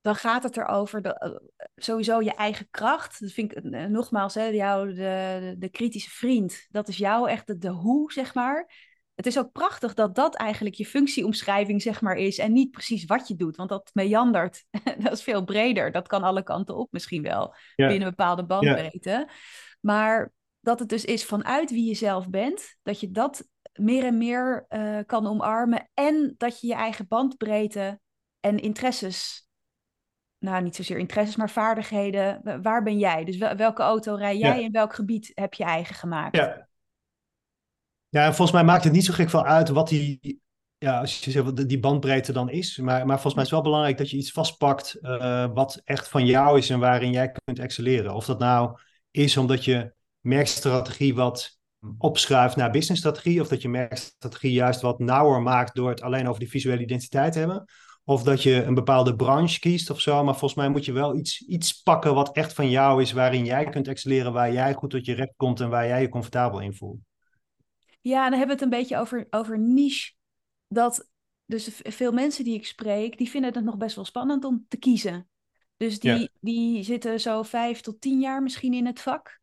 dan 0.00 0.14
gaat 0.14 0.42
het 0.42 0.56
erover 0.56 1.02
de, 1.02 1.18
eh, 1.18 1.30
sowieso 1.76 2.20
je 2.20 2.34
eigen 2.34 2.68
kracht. 2.70 3.20
Dat 3.20 3.30
vind 3.30 3.56
ik 3.56 3.64
eh, 3.64 3.84
nogmaals, 3.84 4.34
hè, 4.34 4.44
jou, 4.44 4.88
de, 4.88 4.94
de, 4.94 5.54
de 5.58 5.68
kritische 5.68 6.10
vriend. 6.10 6.66
Dat 6.70 6.88
is 6.88 6.96
jou 6.96 7.28
echt 7.28 7.46
de, 7.46 7.58
de 7.58 7.68
hoe, 7.68 8.12
zeg 8.12 8.34
maar. 8.34 8.88
Het 9.14 9.26
is 9.26 9.38
ook 9.38 9.52
prachtig 9.52 9.94
dat 9.94 10.14
dat 10.14 10.36
eigenlijk 10.36 10.74
je 10.74 10.86
functieomschrijving, 10.86 11.82
zeg 11.82 12.00
maar, 12.00 12.16
is. 12.16 12.38
En 12.38 12.52
niet 12.52 12.70
precies 12.70 13.04
wat 13.04 13.28
je 13.28 13.36
doet, 13.36 13.56
want 13.56 13.68
dat 13.68 13.90
meandert. 13.92 14.64
dat 15.02 15.12
is 15.12 15.22
veel 15.22 15.44
breder. 15.44 15.92
Dat 15.92 16.08
kan 16.08 16.22
alle 16.22 16.42
kanten 16.42 16.76
op 16.76 16.88
misschien 16.92 17.22
wel, 17.22 17.54
Ja. 17.76 17.86
binnen 17.86 18.08
een 18.08 18.14
bepaalde 18.16 18.44
bandbreedte. 18.44 19.28
Maar 19.80 20.32
dat 20.60 20.78
het 20.78 20.88
dus 20.88 21.04
is 21.04 21.24
vanuit 21.24 21.70
wie 21.70 21.88
je 21.88 21.94
zelf 21.94 22.28
bent, 22.28 22.76
dat 22.82 23.00
je 23.00 23.10
dat 23.10 23.48
meer 23.72 24.04
en 24.04 24.18
meer 24.18 24.64
eh, 24.68 24.98
kan 25.06 25.26
omarmen. 25.26 25.90
En 25.94 26.34
dat 26.36 26.60
je 26.60 26.66
je 26.66 26.74
eigen 26.74 27.08
bandbreedte 27.08 28.00
en 28.40 28.58
interesses, 28.58 29.48
nou 30.40 30.62
niet 30.62 30.76
zozeer 30.76 30.98
interesses, 30.98 31.36
maar 31.36 31.50
vaardigheden, 31.50 32.40
wa- 32.44 32.60
waar 32.60 32.82
ben 32.82 32.98
jij? 32.98 33.24
Dus 33.24 33.36
wel- 33.36 33.56
welke 33.56 33.82
auto 33.82 34.14
rij 34.14 34.38
jij 34.38 34.58
Ja. 34.58 34.64
en 34.64 34.72
welk 34.72 34.94
gebied 34.94 35.32
heb 35.34 35.54
je 35.54 35.64
eigen 35.64 35.94
gemaakt? 35.94 36.36
Ja. 36.36 36.68
Ja, 38.08 38.20
en 38.24 38.34
volgens 38.34 38.52
mij 38.52 38.64
maakt 38.64 38.84
het 38.84 38.92
niet 38.92 39.04
zo 39.04 39.12
gek 39.12 39.30
veel 39.30 39.44
uit 39.44 39.68
wat 39.68 39.88
die, 39.88 40.40
ja, 40.78 41.00
als 41.00 41.18
je 41.24 41.30
zegt 41.30 41.44
wat 41.44 41.56
die 41.68 41.80
bandbreedte 41.80 42.32
dan 42.32 42.50
is. 42.50 42.76
Maar, 42.78 43.06
maar 43.06 43.20
volgens 43.20 43.34
mij 43.34 43.44
is 43.44 43.50
het 43.50 43.58
wel 43.60 43.62
belangrijk 43.70 43.98
dat 43.98 44.10
je 44.10 44.16
iets 44.16 44.32
vastpakt 44.32 44.94
eh, 44.94 45.46
wat 45.54 45.80
echt 45.84 46.08
van 46.08 46.26
jou 46.26 46.58
is 46.58 46.70
en 46.70 46.78
waarin 46.78 47.12
jij 47.12 47.32
kunt 47.44 47.58
excelleren. 47.58 48.14
Of 48.14 48.24
dat 48.24 48.38
nou 48.38 48.78
is 49.10 49.36
omdat 49.36 49.64
je 49.64 49.92
merkstrategie 50.20 51.14
wat 51.14 51.58
opschuift 51.98 52.56
naar 52.56 52.70
businessstrategie, 52.70 53.40
of 53.40 53.48
dat 53.48 53.62
je 53.62 53.68
merkstrategie 53.68 54.52
juist 54.52 54.80
wat 54.80 54.98
nauwer 54.98 55.42
maakt 55.42 55.74
door 55.74 55.88
het 55.90 56.02
alleen 56.02 56.28
over 56.28 56.40
die 56.40 56.50
visuele 56.50 56.82
identiteit 56.82 57.32
te 57.32 57.38
hebben. 57.38 57.64
Of 58.04 58.22
dat 58.22 58.42
je 58.42 58.62
een 58.62 58.74
bepaalde 58.74 59.16
branche 59.16 59.58
kiest 59.58 59.90
of 59.90 60.00
zo. 60.00 60.24
Maar 60.24 60.36
volgens 60.36 60.54
mij 60.54 60.68
moet 60.68 60.84
je 60.84 60.92
wel 60.92 61.16
iets, 61.16 61.40
iets 61.40 61.82
pakken 61.82 62.14
wat 62.14 62.36
echt 62.36 62.52
van 62.52 62.70
jou 62.70 63.02
is, 63.02 63.12
waarin 63.12 63.44
jij 63.44 63.64
kunt 63.64 63.88
excelleren, 63.88 64.32
waar 64.32 64.52
jij 64.52 64.74
goed 64.74 64.90
tot 64.90 65.04
je 65.04 65.14
recht 65.14 65.32
komt 65.36 65.60
en 65.60 65.68
waar 65.68 65.86
jij 65.86 66.00
je 66.00 66.08
comfortabel 66.08 66.60
in 66.60 66.74
voelt. 66.74 66.98
Ja, 68.00 68.22
dan 68.30 68.38
hebben 68.38 68.56
we 68.56 68.62
het 68.64 68.72
een 68.72 68.78
beetje 68.78 68.98
over, 68.98 69.26
over 69.30 69.58
niche. 69.58 70.12
Dat 70.68 71.08
dus 71.46 71.80
veel 71.82 72.12
mensen 72.12 72.44
die 72.44 72.54
ik 72.54 72.66
spreek, 72.66 73.18
die 73.18 73.30
vinden 73.30 73.54
het 73.54 73.64
nog 73.64 73.76
best 73.76 73.96
wel 73.96 74.04
spannend 74.04 74.44
om 74.44 74.64
te 74.68 74.76
kiezen. 74.76 75.28
Dus 75.76 76.00
die, 76.00 76.10
Ja. 76.10 76.28
die 76.40 76.82
zitten 76.82 77.20
zo 77.20 77.42
vijf 77.42 77.80
tot 77.80 78.00
tien 78.00 78.20
jaar 78.20 78.42
misschien 78.42 78.74
in 78.74 78.86
het 78.86 79.00
vak. 79.00 79.40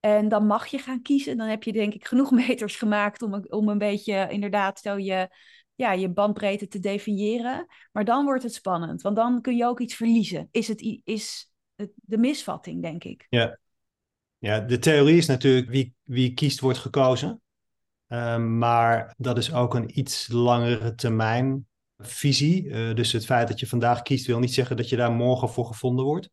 En 0.00 0.28
dan 0.28 0.46
mag 0.46 0.66
je 0.66 0.78
gaan 0.78 1.02
kiezen. 1.02 1.36
Dan 1.36 1.48
heb 1.48 1.62
je 1.62 1.72
denk 1.72 1.94
ik 1.94 2.06
genoeg 2.06 2.30
meters 2.46 2.76
gemaakt 2.76 3.22
om, 3.22 3.44
om 3.48 3.68
een 3.68 3.78
beetje 3.78 4.26
inderdaad 4.30 4.80
zo 4.80 4.98
je, 4.98 5.28
ja, 5.74 5.92
je 5.92 6.08
bandbreedte 6.08 6.68
te 6.68 6.78
definiëren. 6.78 7.66
Maar 7.92 8.04
dan 8.04 8.24
wordt 8.24 8.42
het 8.42 8.54
spannend, 8.54 9.02
want 9.02 9.16
dan 9.16 9.40
kun 9.40 9.56
je 9.56 9.66
ook 9.66 9.80
iets 9.80 9.94
verliezen. 9.94 10.48
Is 10.50 10.68
het, 10.68 11.00
is 11.04 11.52
de 11.94 12.18
misvatting, 12.18 12.82
denk 12.82 13.04
ik. 13.04 13.26
Ja. 13.28 13.58
Ja, 14.38 14.60
de 14.60 14.78
theorie 14.78 15.16
is 15.16 15.26
natuurlijk 15.26 15.70
wie, 15.70 15.94
wie 16.02 16.34
kiest 16.34 16.60
wordt 16.60 16.78
gekozen. 16.78 17.42
Ehm, 18.06 18.58
maar 18.58 19.14
dat 19.18 19.38
is 19.38 19.52
ook 19.52 19.74
een 19.74 19.98
iets 19.98 20.28
langere 20.28 20.94
termijn 20.94 21.66
visie. 21.98 22.70
Eh, 22.70 22.94
dus 22.94 23.12
het 23.12 23.24
feit 23.24 23.48
dat 23.48 23.60
je 23.60 23.66
vandaag 23.66 24.02
kiest 24.02 24.26
wil 24.26 24.38
niet 24.38 24.54
zeggen 24.54 24.76
dat 24.76 24.88
je 24.88 24.96
daar 24.96 25.12
morgen 25.12 25.48
voor 25.48 25.66
gevonden 25.66 26.04
wordt. 26.04 26.30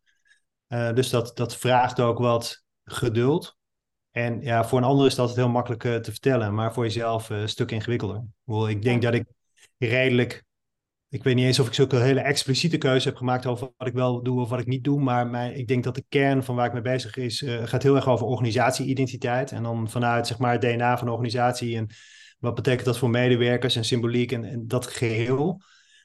Eh, 0.67 0.93
dus 0.93 1.09
dat, 1.09 1.37
dat 1.37 1.55
vraagt 1.55 1.99
ook 1.99 2.17
wat 2.17 2.63
geduld. 2.83 3.57
En 4.25 4.41
ja, 4.41 4.65
voor 4.65 4.77
een 4.77 4.83
ander 4.83 5.05
is 5.05 5.15
dat 5.15 5.19
altijd 5.19 5.45
heel 5.45 5.53
makkelijk 5.53 5.83
eh, 5.83 5.95
te 5.95 6.11
vertellen, 6.11 6.53
maar 6.53 6.73
voor 6.73 6.83
jezelf 6.83 7.29
eh, 7.29 7.41
een 7.41 7.49
stuk 7.49 7.71
ingewikkelder. 7.71 8.23
Ik 8.67 8.81
denk 8.81 9.01
dat 9.01 9.13
ik 9.13 9.25
redelijk 9.77 10.47
ik 11.09 11.23
weet 11.23 11.35
niet 11.35 11.45
eens 11.45 11.59
of 11.59 11.67
ik 11.67 11.73
zulke 11.73 11.95
hele 11.95 12.19
expliciete 12.19 12.77
keuze 12.77 13.07
heb 13.07 13.17
gemaakt 13.17 13.45
over 13.45 13.71
wat 13.77 13.87
ik 13.87 13.93
wel 13.93 14.23
doe 14.23 14.41
of 14.41 14.49
wat 14.49 14.59
ik 14.59 14.67
niet 14.67 14.83
doe. 14.83 15.01
Maar 15.01 15.27
mijn, 15.27 15.57
ik 15.57 15.67
denk 15.67 15.83
dat 15.83 15.95
de 15.95 16.05
kern 16.09 16.43
van 16.43 16.55
waar 16.55 16.65
ik 16.65 16.73
mee 16.73 16.81
bezig 16.81 17.17
is, 17.17 17.43
eh, 17.43 17.63
gaat 17.63 17.83
heel 17.83 17.95
erg 17.95 18.07
over 18.07 18.25
organisatie-identiteit. 18.25 19.51
En 19.51 19.63
dan 19.63 19.89
vanuit 19.89 20.27
zeg 20.27 20.37
maar, 20.37 20.51
het 20.51 20.61
DNA 20.61 20.97
van 20.97 21.07
de 21.07 21.13
organisatie. 21.13 21.77
En 21.77 21.87
wat 22.39 22.55
betekent 22.55 22.85
dat 22.85 22.97
voor 22.97 23.09
medewerkers 23.09 23.75
en 23.75 23.85
symboliek 23.85 24.31
en, 24.31 24.43
en 24.43 24.67
dat 24.67 24.87
geheel. 24.87 25.61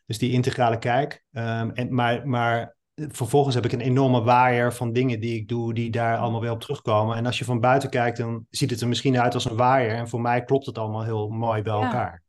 Dus 0.07 0.19
die 0.19 0.33
integrale 0.33 0.79
kijk. 0.79 1.25
Ehm, 1.33 1.71
en, 1.71 1.95
maar, 1.95 2.29
maar 2.29 2.77
vervolgens 2.95 3.55
heb 3.55 3.65
ik 3.65 3.73
een 3.73 3.81
enorme 3.81 4.23
waaier 4.23 4.73
van 4.73 4.93
dingen 4.93 5.21
die 5.21 5.35
ik 5.35 5.49
doe, 5.49 5.75
die 5.75 5.91
daar 5.91 6.19
allemaal 6.19 6.41
weer 6.41 6.51
op 6.51 6.61
terugkomen. 6.61 7.17
En 7.17 7.27
als 7.27 7.39
je 7.39 7.45
van 7.45 7.61
buiten 7.61 7.91
kijkt, 7.91 8.17
dan 8.17 8.47
ziet 8.51 8.71
het 8.71 8.81
er 8.81 8.89
misschien 8.89 9.19
uit 9.21 9.35
als 9.35 9.45
een 9.45 9.57
waaier. 9.57 9.95
En 9.95 10.09
voor 10.09 10.21
mij 10.21 10.45
klopt 10.45 10.67
het 10.67 10.79
allemaal 10.79 11.05
heel 11.05 11.29
mooi 11.29 11.63
bij 11.63 11.75
Ja. 11.75 11.83
elkaar. 11.85 12.23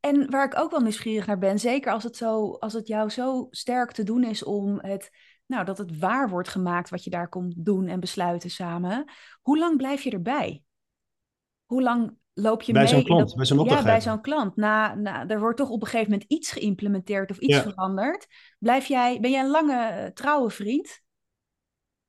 En 0.00 0.30
waar 0.30 0.44
ik 0.44 0.58
ook 0.58 0.70
wel 0.70 0.80
nieuwsgierig 0.80 1.26
naar 1.26 1.38
ben, 1.38 1.58
zeker 1.58 1.92
als 1.92 2.02
het, 2.04 2.16
zo, 2.16 2.52
als 2.52 2.72
het 2.72 2.86
jou 2.86 3.10
zo 3.10 3.46
sterk 3.50 3.92
te 3.92 4.02
doen 4.02 4.24
is 4.24 4.44
om 4.44 4.78
het, 4.80 5.10
nou, 5.46 5.64
dat 5.64 5.78
het 5.78 5.98
waar 5.98 6.28
wordt 6.28 6.48
gemaakt 6.48 6.90
wat 6.90 7.04
je 7.04 7.10
daar 7.10 7.28
komt 7.28 7.64
doen 7.64 7.86
en 7.86 8.00
besluiten 8.00 8.50
samen. 8.50 9.04
Hoe 9.42 9.58
lang 9.58 9.76
blijf 9.76 10.02
je 10.02 10.10
erbij? 10.10 10.62
Hoe 11.64 11.82
lang 11.82 12.16
loop 12.38 12.62
je 12.62 12.72
Bij 12.72 12.82
mee? 12.82 12.90
zo'n 12.90 13.02
klant, 13.02 13.28
dat- 13.28 13.36
bij 13.36 13.44
zo'n 13.46 13.64
Ja, 13.64 13.82
bij 13.82 14.00
zo'n 14.00 14.20
klant. 14.20 14.56
Na, 14.56 14.94
na, 14.94 15.28
er 15.28 15.40
wordt 15.40 15.56
toch 15.58 15.68
op 15.70 15.80
een 15.80 15.86
gegeven 15.88 16.10
moment 16.12 16.30
iets 16.30 16.50
geïmplementeerd 16.52 17.30
of 17.30 17.38
iets 17.38 17.54
Ja. 17.54 17.62
veranderd. 17.62 18.26
Blijf 18.58 18.86
jij, 18.86 19.20
ben 19.20 19.30
jij 19.30 19.40
een 19.40 19.50
lange, 19.50 19.86
eh, 19.86 20.06
trouwe 20.12 20.50
vriend? 20.50 21.04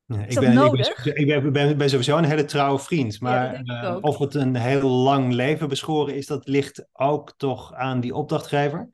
Ja, 0.06 0.16
ik 0.16 0.40
ben, 0.40 0.52
ik 0.52 0.72
ben 0.72 1.16
Ik 1.16 1.28
ben, 1.28 1.52
ben, 1.52 1.78
ben 1.78 1.90
sowieso 1.90 2.18
een 2.18 2.24
hele 2.24 2.46
trouwe 2.46 2.80
vriend. 2.80 3.22
Maar 3.22 3.54
eh, 3.54 3.98
of 4.02 4.18
het 4.18 4.34
een 4.36 4.56
heel 4.56 4.90
lang 4.90 5.34
leven 5.34 5.70
beschoren 5.70 6.16
is, 6.16 6.26
dat 6.28 6.48
ligt 6.48 6.88
ook 6.94 7.34
toch 7.38 7.74
aan 7.74 8.00
die 8.00 8.16
opdrachtgever. 8.16 8.90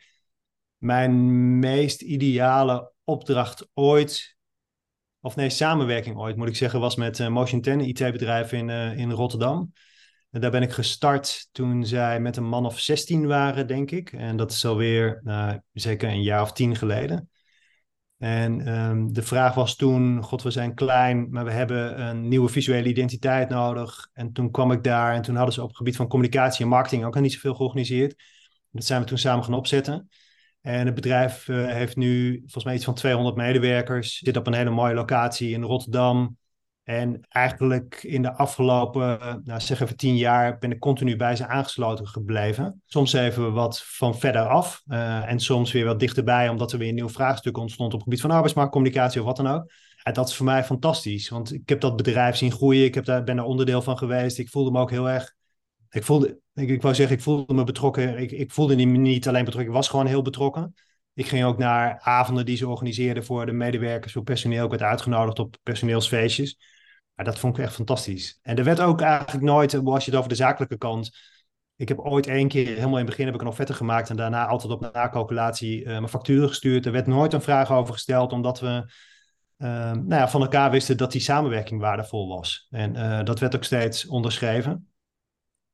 Mijn 0.78 1.60
meest 1.60 2.02
ideale 2.02 2.92
opdracht 3.04 3.68
ooit, 3.74 4.38
of 5.20 5.36
nee, 5.36 5.50
samenwerking 5.50 6.18
ooit 6.18 6.36
moet 6.36 6.48
ik 6.48 6.56
zeggen, 6.56 6.80
was 6.80 6.96
met 6.96 7.20
eh, 7.20 7.28
Motion 7.28 7.62
10, 7.62 7.74
een 7.74 7.88
IT-bedrijf 7.88 8.52
in, 8.52 8.70
in 8.70 9.12
Rotterdam. 9.12 9.74
En 10.34 10.42
daar 10.42 10.52
ben 10.52 10.62
ik 10.62 10.72
gestart 10.72 11.50
toen 11.52 11.86
zij 11.86 12.20
met 12.20 12.38
een 12.38 12.48
man 12.48 12.66
of 12.66 12.80
16 12.80 13.28
waren, 13.28 13.68
denk 13.68 13.92
ik. 13.92 14.12
En 14.12 14.38
dat 14.38 14.52
is 14.52 14.66
alweer 14.66 15.20
nou, 15.24 15.60
zeker 15.74 16.10
een 16.10 16.24
jaar 16.24 16.42
of 16.42 16.52
tien 16.52 16.76
geleden. 16.76 17.30
En 18.18 18.68
ehm, 18.68 19.08
de 19.12 19.22
vraag 19.22 19.54
was 19.54 19.76
toen, 19.76 20.24
god, 20.24 20.42
we 20.42 20.52
zijn 20.52 20.74
klein, 20.74 21.30
maar 21.30 21.46
we 21.46 21.52
hebben 21.52 22.02
een 22.02 22.28
nieuwe 22.28 22.50
visuele 22.50 22.90
identiteit 22.90 23.50
nodig. 23.50 24.10
En 24.14 24.32
toen 24.32 24.52
kwam 24.52 24.72
ik 24.72 24.84
daar 24.84 25.14
en 25.14 25.22
toen 25.22 25.36
hadden 25.36 25.54
ze 25.54 25.62
op 25.62 25.68
het 25.68 25.78
gebied 25.78 25.96
van 25.96 26.08
communicatie 26.08 26.64
en 26.64 26.70
marketing 26.70 27.06
ook 27.06 27.16
al 27.16 27.22
niet 27.22 27.34
zoveel 27.34 27.56
georganiseerd. 27.56 28.24
Dat 28.72 28.86
zijn 28.86 29.02
we 29.02 29.08
toen 29.08 29.18
samen 29.18 29.44
gaan 29.44 29.54
opzetten. 29.54 30.10
En 30.62 30.86
het 30.86 30.96
bedrijf 30.96 31.48
uh, 31.48 31.68
heeft 31.68 31.96
nu 31.96 32.38
volgens 32.40 32.64
mij 32.64 32.76
iets 32.76 32.86
van 32.86 32.94
200 32.94 33.36
medewerkers. 33.36 34.18
Zit 34.18 34.38
op 34.38 34.48
een 34.48 34.54
hele 34.54 34.70
mooie 34.70 34.94
locatie 34.94 35.54
in 35.54 35.64
Rotterdam. 35.64 36.38
En 36.84 37.26
eigenlijk 37.30 38.04
in 38.04 38.22
de 38.22 38.34
afgelopen, 38.34 39.42
nou 39.44 39.60
zeg 39.60 39.82
even 39.82 39.98
tien 39.98 40.18
jaar, 40.18 40.58
ben 40.58 40.72
ik 40.72 40.80
continu 40.80 41.16
bij 41.16 41.36
ze 41.36 41.48
aangesloten 41.48 42.08
gebleven. 42.08 42.82
Soms 42.86 43.14
even 43.14 43.54
wat 43.54 43.84
van 43.86 44.18
verder 44.18 44.48
af 44.48 44.82
uh, 44.88 45.30
en 45.30 45.40
soms 45.40 45.72
weer 45.72 45.86
wat 45.86 46.00
dichterbij, 46.00 46.50
omdat 46.50 46.72
er 46.72 46.78
weer 46.78 46.90
een 46.90 46.96
nieuw 46.96 47.10
vraagstuk 47.10 47.58
ontstond 47.58 47.94
op 47.94 48.00
het 48.00 48.04
gebied 48.04 48.22
van 48.22 48.32
arbeidsmarktcommunicatie 48.32 49.20
of 49.20 49.26
wat 49.26 49.36
dan 49.36 49.48
ook. 49.48 49.72
En 50.04 50.14
dat 50.14 50.30
is 50.30 50.36
voor 50.36 50.46
mij 50.46 50.64
fantastisch, 50.64 51.30
want 51.30 51.54
ik 51.54 51.70
heb 51.70 51.82
dat 51.82 51.96
bedrijf 51.96 52.36
zien 52.36 52.52
groeien, 52.52 52.86
ik 52.86 52.96
heb 52.96 53.06
daar, 53.06 53.24
ben 53.24 53.38
er 53.38 53.44
onderdeel 53.44 53.82
van 53.82 53.98
geweest. 53.98 54.38
Ik 54.38 54.50
voelde 54.50 54.72
me 54.72 54.80
ook 54.80 54.90
heel 54.90 55.10
erg, 55.10 55.34
ik 55.90 56.04
voelde, 56.04 56.40
ik, 56.54 56.70
ik 56.70 56.82
wou 56.82 56.96
zeggen, 56.96 57.16
ik 57.16 57.22
voelde 57.22 57.54
me 57.54 57.64
betrokken. 57.64 58.18
Ik, 58.18 58.32
ik 58.32 58.52
voelde 58.52 58.76
me 58.76 58.98
niet 58.98 59.28
alleen 59.28 59.46
betrokken, 59.46 59.72
ik 59.72 59.78
was 59.78 59.90
gewoon 59.90 60.06
heel 60.06 60.22
betrokken. 60.22 60.74
Ik 61.14 61.26
ging 61.26 61.44
ook 61.44 61.58
naar 61.58 62.00
avonden 62.00 62.46
die 62.46 62.58
ze 62.58 62.68
organiseerden 62.68 63.26
voor 63.26 63.46
de 63.46 63.52
medewerkers, 63.52 64.14
voor 64.14 64.24
personeel. 64.24 64.64
Ik 64.64 64.70
werd 64.70 64.82
uitgenodigd 64.82 65.40
op 65.40 65.56
personeelsfeestjes. 65.64 66.58
Maar 67.16 67.26
dat 67.26 67.40
vond 67.40 67.58
ik 67.58 67.64
echt 67.64 67.74
fantastisch. 67.74 68.40
En 68.42 68.58
er 68.58 68.64
werd 68.64 68.80
ook 68.80 69.02
eigenlijk 69.02 69.44
nooit, 69.44 69.76
als 69.76 70.06
je 70.06 70.10
het 70.10 70.20
over 70.20 70.30
de 70.30 70.36
zakelijke 70.36 70.78
kant. 70.78 71.18
Ik 71.76 71.88
heb 71.88 72.00
ooit 72.00 72.28
één 72.28 72.48
keer, 72.48 72.68
helemaal 72.68 72.90
in 72.90 72.96
het 72.98 73.06
begin 73.06 73.26
heb 73.26 73.36
ik 73.36 73.42
een 73.42 73.48
offerte 73.48 73.74
gemaakt 73.74 74.10
en 74.10 74.16
daarna 74.16 74.46
altijd 74.46 74.72
op 74.72 74.94
nakalculatie 74.94 75.80
uh, 75.80 75.86
mijn 75.86 76.08
facturen 76.08 76.48
gestuurd. 76.48 76.86
Er 76.86 76.92
werd 76.92 77.08
nooit 77.08 77.34
een 77.34 77.42
vraag 77.42 77.72
over 77.72 77.94
gesteld, 77.94 78.32
omdat 78.32 78.60
we 78.60 78.92
uh, 79.58 79.68
nou 79.92 80.16
ja, 80.16 80.30
van 80.30 80.42
elkaar 80.42 80.72
wisten 80.72 80.98
dat 80.98 81.12
die 81.12 81.22
samenwerking 81.22 81.82
waardevol 81.82 82.28
was. 82.28 82.68
En 82.70 82.96
uh, 82.96 83.24
dat 83.24 83.40
werd 83.40 83.56
ook 83.56 83.64
steeds 83.64 84.08
onderschreven. 84.08 84.72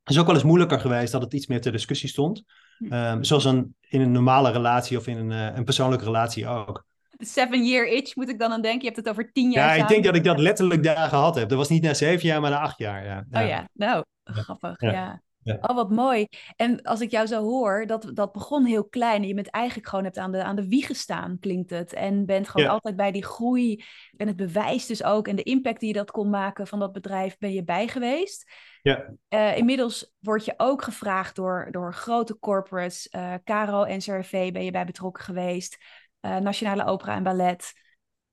Het 0.04 0.14
is 0.14 0.20
ook 0.20 0.26
wel 0.26 0.36
eens 0.36 0.44
moeilijker 0.44 0.80
geweest 0.80 1.12
dat 1.12 1.22
het 1.22 1.34
iets 1.34 1.48
meer 1.48 1.62
ter 1.62 1.72
discussie 1.72 2.10
stond. 2.10 2.44
Um, 2.80 3.24
zoals 3.24 3.46
een, 3.46 3.76
in 3.82 4.02
een 4.02 4.12
normale 4.12 4.52
relatie 4.52 4.98
of 4.98 5.08
in 5.08 5.18
een, 5.18 5.58
een 5.58 5.64
persoonlijke 5.64 6.06
relatie 6.06 6.48
ook. 6.48 6.88
De 7.20 7.26
seven 7.26 7.66
year 7.66 7.88
itch 7.88 8.16
moet 8.16 8.30
ik 8.30 8.40
dan 8.40 8.52
aan 8.52 8.62
denken. 8.62 8.80
Je 8.80 8.86
hebt 8.86 8.98
het 8.98 9.10
over 9.10 9.32
tien 9.32 9.52
jaar. 9.52 9.76
Ja, 9.76 9.84
ik 9.84 9.90
denk 9.90 10.04
dat 10.04 10.16
ik 10.16 10.24
dat 10.24 10.40
letterlijk 10.40 10.84
daar 10.84 11.10
gehad 11.10 11.36
heb. 11.36 11.50
Dat 11.50 11.58
was 11.58 11.70
niet 11.70 11.82
na 11.82 11.94
zeven 11.94 12.28
jaar, 12.28 12.42
maar 12.42 12.52
na 12.52 12.60
acht 12.60 12.78
jaar. 12.78 13.06
Ja. 13.06 13.26
Oh 13.32 13.48
ja, 13.48 13.68
nou, 13.74 14.04
grappig. 14.24 14.82
Ja. 14.82 14.92
ja. 14.92 15.22
Ja. 15.44 15.58
Oh, 15.62 15.76
wat 15.76 15.90
mooi. 15.90 16.28
En 16.56 16.82
als 16.82 17.02
ik 17.02 17.12
jou 17.12 17.28
zo 17.28 17.42
hoor, 17.42 17.86
dat, 17.86 18.12
dat 18.14 18.32
begon 18.32 18.66
heel 18.66 18.86
klein. 18.86 19.22
En 19.22 19.28
je 19.28 19.34
bent 19.34 19.50
eigenlijk 19.50 19.88
gewoon 19.88 20.04
hebt 20.04 20.18
aan 20.18 20.32
de, 20.32 20.44
aan 20.44 20.56
de 20.56 20.68
wieg 20.68 20.86
gestaan, 20.86 21.38
klinkt 21.40 21.70
het. 21.70 21.94
En 21.94 22.26
bent 22.26 22.50
gewoon 22.50 22.70
altijd 22.70 22.96
bij 22.96 23.12
die 23.12 23.26
groei. 23.26 23.84
En 24.18 24.28
het 24.28 24.36
bewijs 24.36 24.86
dus 24.86 25.04
ook. 25.04 25.28
En 25.28 25.36
de 25.36 25.44
impact 25.44 25.80
die 25.80 25.88
je 25.88 25.94
dat 25.94 26.12
kon 26.12 26.30
maken 26.30 26.68
van 26.68 26.80
dat 26.80 26.92
bedrijf, 26.92 27.38
ben 27.38 27.54
je 27.54 27.64
bij 27.64 27.88
geweest. 27.88 28.52
Ja. 28.82 29.14
Uh, 29.30 29.58
inmiddels 29.58 30.14
word 30.20 30.46
je 30.46 30.54
ook 30.58 30.82
gevraagd 30.82 31.36
door, 31.36 31.68
door 31.72 31.94
grote 31.94 32.40
corporates. 32.40 33.08
Uh, 33.12 33.34
Caro, 33.44 33.96
NCRV 33.96 34.52
ben 34.52 34.64
je 34.64 34.72
bij 34.72 34.86
betrokken 34.86 35.24
geweest. 35.24 35.78
Uh, 36.22 36.38
Nationale 36.38 36.86
Opera 36.86 37.16
en 37.16 37.24
Ballet. 37.24 37.74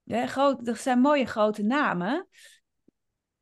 Ja, 0.02 0.26
groot, 0.26 0.64
dat 0.64 0.78
zijn 0.78 1.00
mooie 1.00 1.26
grote 1.26 1.62
namen. 1.62 2.28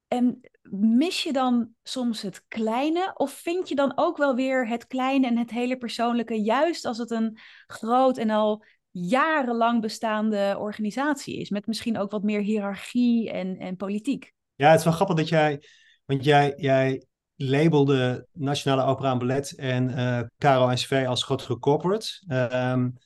En 0.09 0.41
mis 0.71 1.23
je 1.23 1.33
dan 1.33 1.69
soms 1.83 2.23
het 2.23 2.45
kleine? 2.49 3.13
Of 3.15 3.33
vind 3.33 3.69
je 3.69 3.75
dan 3.75 3.93
ook 3.95 4.17
wel 4.17 4.35
weer 4.35 4.69
het 4.69 4.87
kleine 4.87 5.27
en 5.27 5.39
het 5.39 5.51
hele 5.51 5.77
persoonlijke, 5.77 6.43
juist 6.43 6.85
als 6.85 6.99
het 6.99 7.11
een 7.11 7.39
groot 7.67 8.19
en 8.19 8.31
al 8.31 8.65
jarenlang 8.91 9.81
bestaande 9.81 10.57
organisatie 10.59 11.41
is, 11.41 11.51
met 11.51 11.67
misschien 11.67 11.99
ook 11.99 12.11
wat 12.11 12.23
meer 12.23 12.41
hiërarchie 12.41 13.31
en, 13.31 13.59
en 13.59 13.77
politiek? 13.77 14.33
Ja, 14.55 14.71
het 14.71 14.79
is 14.79 14.85
wel 14.85 14.95
grappig 14.95 15.17
dat 15.17 15.29
jij, 15.29 15.63
want 16.05 16.25
jij, 16.25 16.55
jij 16.57 17.05
labelde 17.35 18.27
Nationale 18.33 18.91
Opera 18.91 19.11
en 19.11 19.19
Ballet 19.19 19.55
en 19.55 19.91
uh, 19.91 20.21
Caro 20.39 20.71
NCV 20.73 21.05
als 21.09 21.23
grotere 21.23 21.59
corporates. 21.59 22.25
Um, 22.29 22.97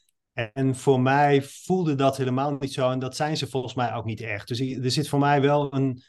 en 0.46 0.76
voor 0.76 1.00
mij 1.00 1.42
voelde 1.42 1.94
dat 1.94 2.16
helemaal 2.16 2.56
niet 2.58 2.72
zo. 2.72 2.90
En 2.90 2.98
dat 2.98 3.16
zijn 3.16 3.36
ze 3.36 3.46
volgens 3.46 3.74
mij 3.74 3.94
ook 3.94 4.04
niet 4.04 4.20
echt. 4.20 4.48
Dus 4.48 4.60
er 4.60 4.90
zit 4.90 5.08
voor 5.08 5.18
mij 5.18 5.40
wel 5.40 5.74
een. 5.74 6.02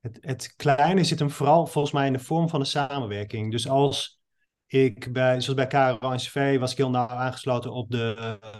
Het, 0.00 0.18
het 0.20 0.54
kleine 0.56 1.04
zit 1.04 1.18
hem 1.18 1.30
vooral 1.30 1.66
volgens 1.66 1.94
mij 1.94 2.06
in 2.06 2.12
de 2.12 2.18
vorm 2.18 2.48
van 2.48 2.60
de 2.60 2.66
samenwerking. 2.66 3.50
Dus 3.50 3.68
als 3.68 4.20
ik 4.66 5.12
bij, 5.12 5.40
zoals 5.40 5.66
bij 5.68 5.96
KRO 5.98 6.14
NCV, 6.14 6.58
was 6.58 6.70
ik 6.70 6.76
heel 6.76 6.90
nauw 6.90 7.06
aangesloten 7.06 7.72
op 7.72 7.90
de 7.90 8.14
uh, 8.18 8.50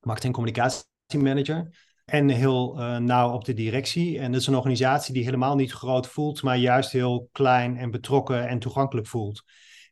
marketing- 0.00 0.34
en 0.36 0.42
communicatiemanager. 0.42 1.76
En 2.04 2.28
heel 2.28 2.80
uh, 2.80 2.96
nauw 2.96 3.32
op 3.32 3.44
de 3.44 3.54
directie. 3.54 4.18
En 4.18 4.32
dat 4.32 4.40
is 4.40 4.46
een 4.46 4.56
organisatie 4.56 5.14
die 5.14 5.24
helemaal 5.24 5.54
niet 5.54 5.72
groot 5.72 6.06
voelt, 6.06 6.42
maar 6.42 6.56
juist 6.56 6.92
heel 6.92 7.28
klein 7.32 7.76
en 7.76 7.90
betrokken 7.90 8.48
en 8.48 8.58
toegankelijk 8.58 9.06
voelt. 9.06 9.42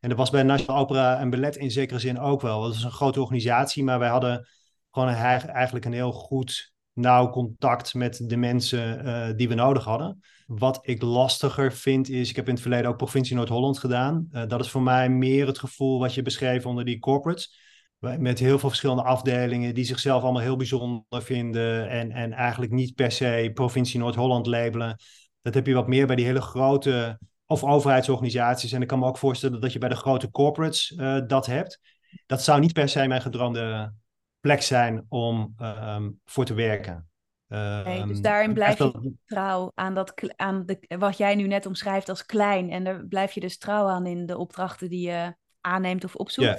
En 0.02 0.08
dat 0.08 0.18
was 0.18 0.30
bij 0.30 0.42
National 0.42 0.80
Opera 0.80 1.18
en 1.18 1.30
Ballet 1.30 1.56
in 1.56 1.70
zekere 1.70 1.98
zin 1.98 2.18
ook 2.18 2.40
wel. 2.40 2.62
Dat 2.62 2.74
is 2.74 2.82
een 2.82 2.90
grote 2.90 3.20
organisatie, 3.20 3.84
maar 3.84 3.98
wij 3.98 4.08
hadden 4.08 4.48
gewoon 4.90 5.08
eigenlijk 5.08 5.84
een 5.84 5.92
heel 5.92 6.12
goed 6.12 6.72
nauw 6.92 7.30
contact 7.30 7.94
met 7.94 8.22
de 8.26 8.36
mensen 8.36 9.06
uh, 9.06 9.36
die 9.36 9.48
we 9.48 9.54
nodig 9.54 9.84
hadden. 9.84 10.20
Wat 10.46 10.78
ik 10.82 11.02
lastiger 11.02 11.72
vind 11.72 12.08
is, 12.08 12.30
ik 12.30 12.36
heb 12.36 12.46
in 12.46 12.52
het 12.52 12.62
verleden 12.62 12.90
ook 12.90 12.96
provincie 12.96 13.36
Noord-Holland 13.36 13.78
gedaan. 13.78 14.28
Uh, 14.32 14.42
dat 14.48 14.60
is 14.60 14.70
voor 14.70 14.82
mij 14.82 15.08
meer 15.08 15.46
het 15.46 15.58
gevoel 15.58 15.98
wat 15.98 16.14
je 16.14 16.22
beschreef 16.22 16.66
onder 16.66 16.84
die 16.84 16.98
corporates. 16.98 17.60
Met 17.98 18.38
heel 18.38 18.58
veel 18.58 18.68
verschillende 18.68 19.02
afdelingen 19.02 19.74
die 19.74 19.84
zichzelf 19.84 20.22
allemaal 20.22 20.42
heel 20.42 20.56
bijzonder 20.56 21.22
vinden 21.22 21.88
en, 21.88 22.10
en 22.10 22.32
eigenlijk 22.32 22.72
niet 22.72 22.94
per 22.94 23.12
se 23.12 23.50
provincie 23.54 24.00
Noord-Holland 24.00 24.46
labelen. 24.46 24.96
Dat 25.42 25.54
heb 25.54 25.66
je 25.66 25.74
wat 25.74 25.88
meer 25.88 26.06
bij 26.06 26.16
die 26.16 26.24
hele 26.24 26.40
grote 26.40 27.18
of 27.52 27.64
overheidsorganisaties. 27.64 28.72
En 28.72 28.82
ik 28.82 28.88
kan 28.88 28.98
me 28.98 29.06
ook 29.06 29.18
voorstellen 29.18 29.60
dat 29.60 29.72
je 29.72 29.78
bij 29.78 29.88
de 29.88 29.96
grote 29.96 30.30
corporates 30.30 30.90
uh, 30.90 31.20
dat 31.26 31.46
hebt. 31.46 31.80
Dat 32.26 32.42
zou 32.42 32.60
niet 32.60 32.72
per 32.72 32.88
se 32.88 33.06
mijn 33.06 33.22
gedroomde 33.22 33.92
plek 34.40 34.62
zijn 34.62 35.06
om 35.08 35.54
um, 35.60 36.20
voor 36.24 36.44
te 36.44 36.54
werken. 36.54 37.06
Nee, 37.46 38.06
dus 38.06 38.20
daarin 38.20 38.52
blijf 38.52 38.78
je 38.78 39.12
trouw 39.24 39.72
aan, 39.74 39.94
dat, 39.94 40.34
aan 40.36 40.66
de, 40.66 40.78
wat 40.98 41.16
jij 41.16 41.34
nu 41.34 41.46
net 41.46 41.66
omschrijft 41.66 42.08
als 42.08 42.26
klein. 42.26 42.70
En 42.70 42.84
daar 42.84 43.06
blijf 43.06 43.32
je 43.32 43.40
dus 43.40 43.58
trouw 43.58 43.88
aan 43.88 44.06
in 44.06 44.26
de 44.26 44.38
opdrachten 44.38 44.88
die 44.88 45.08
je 45.08 45.36
aanneemt 45.60 46.04
of 46.04 46.14
opzoekt. 46.14 46.48
Ja, 46.48 46.58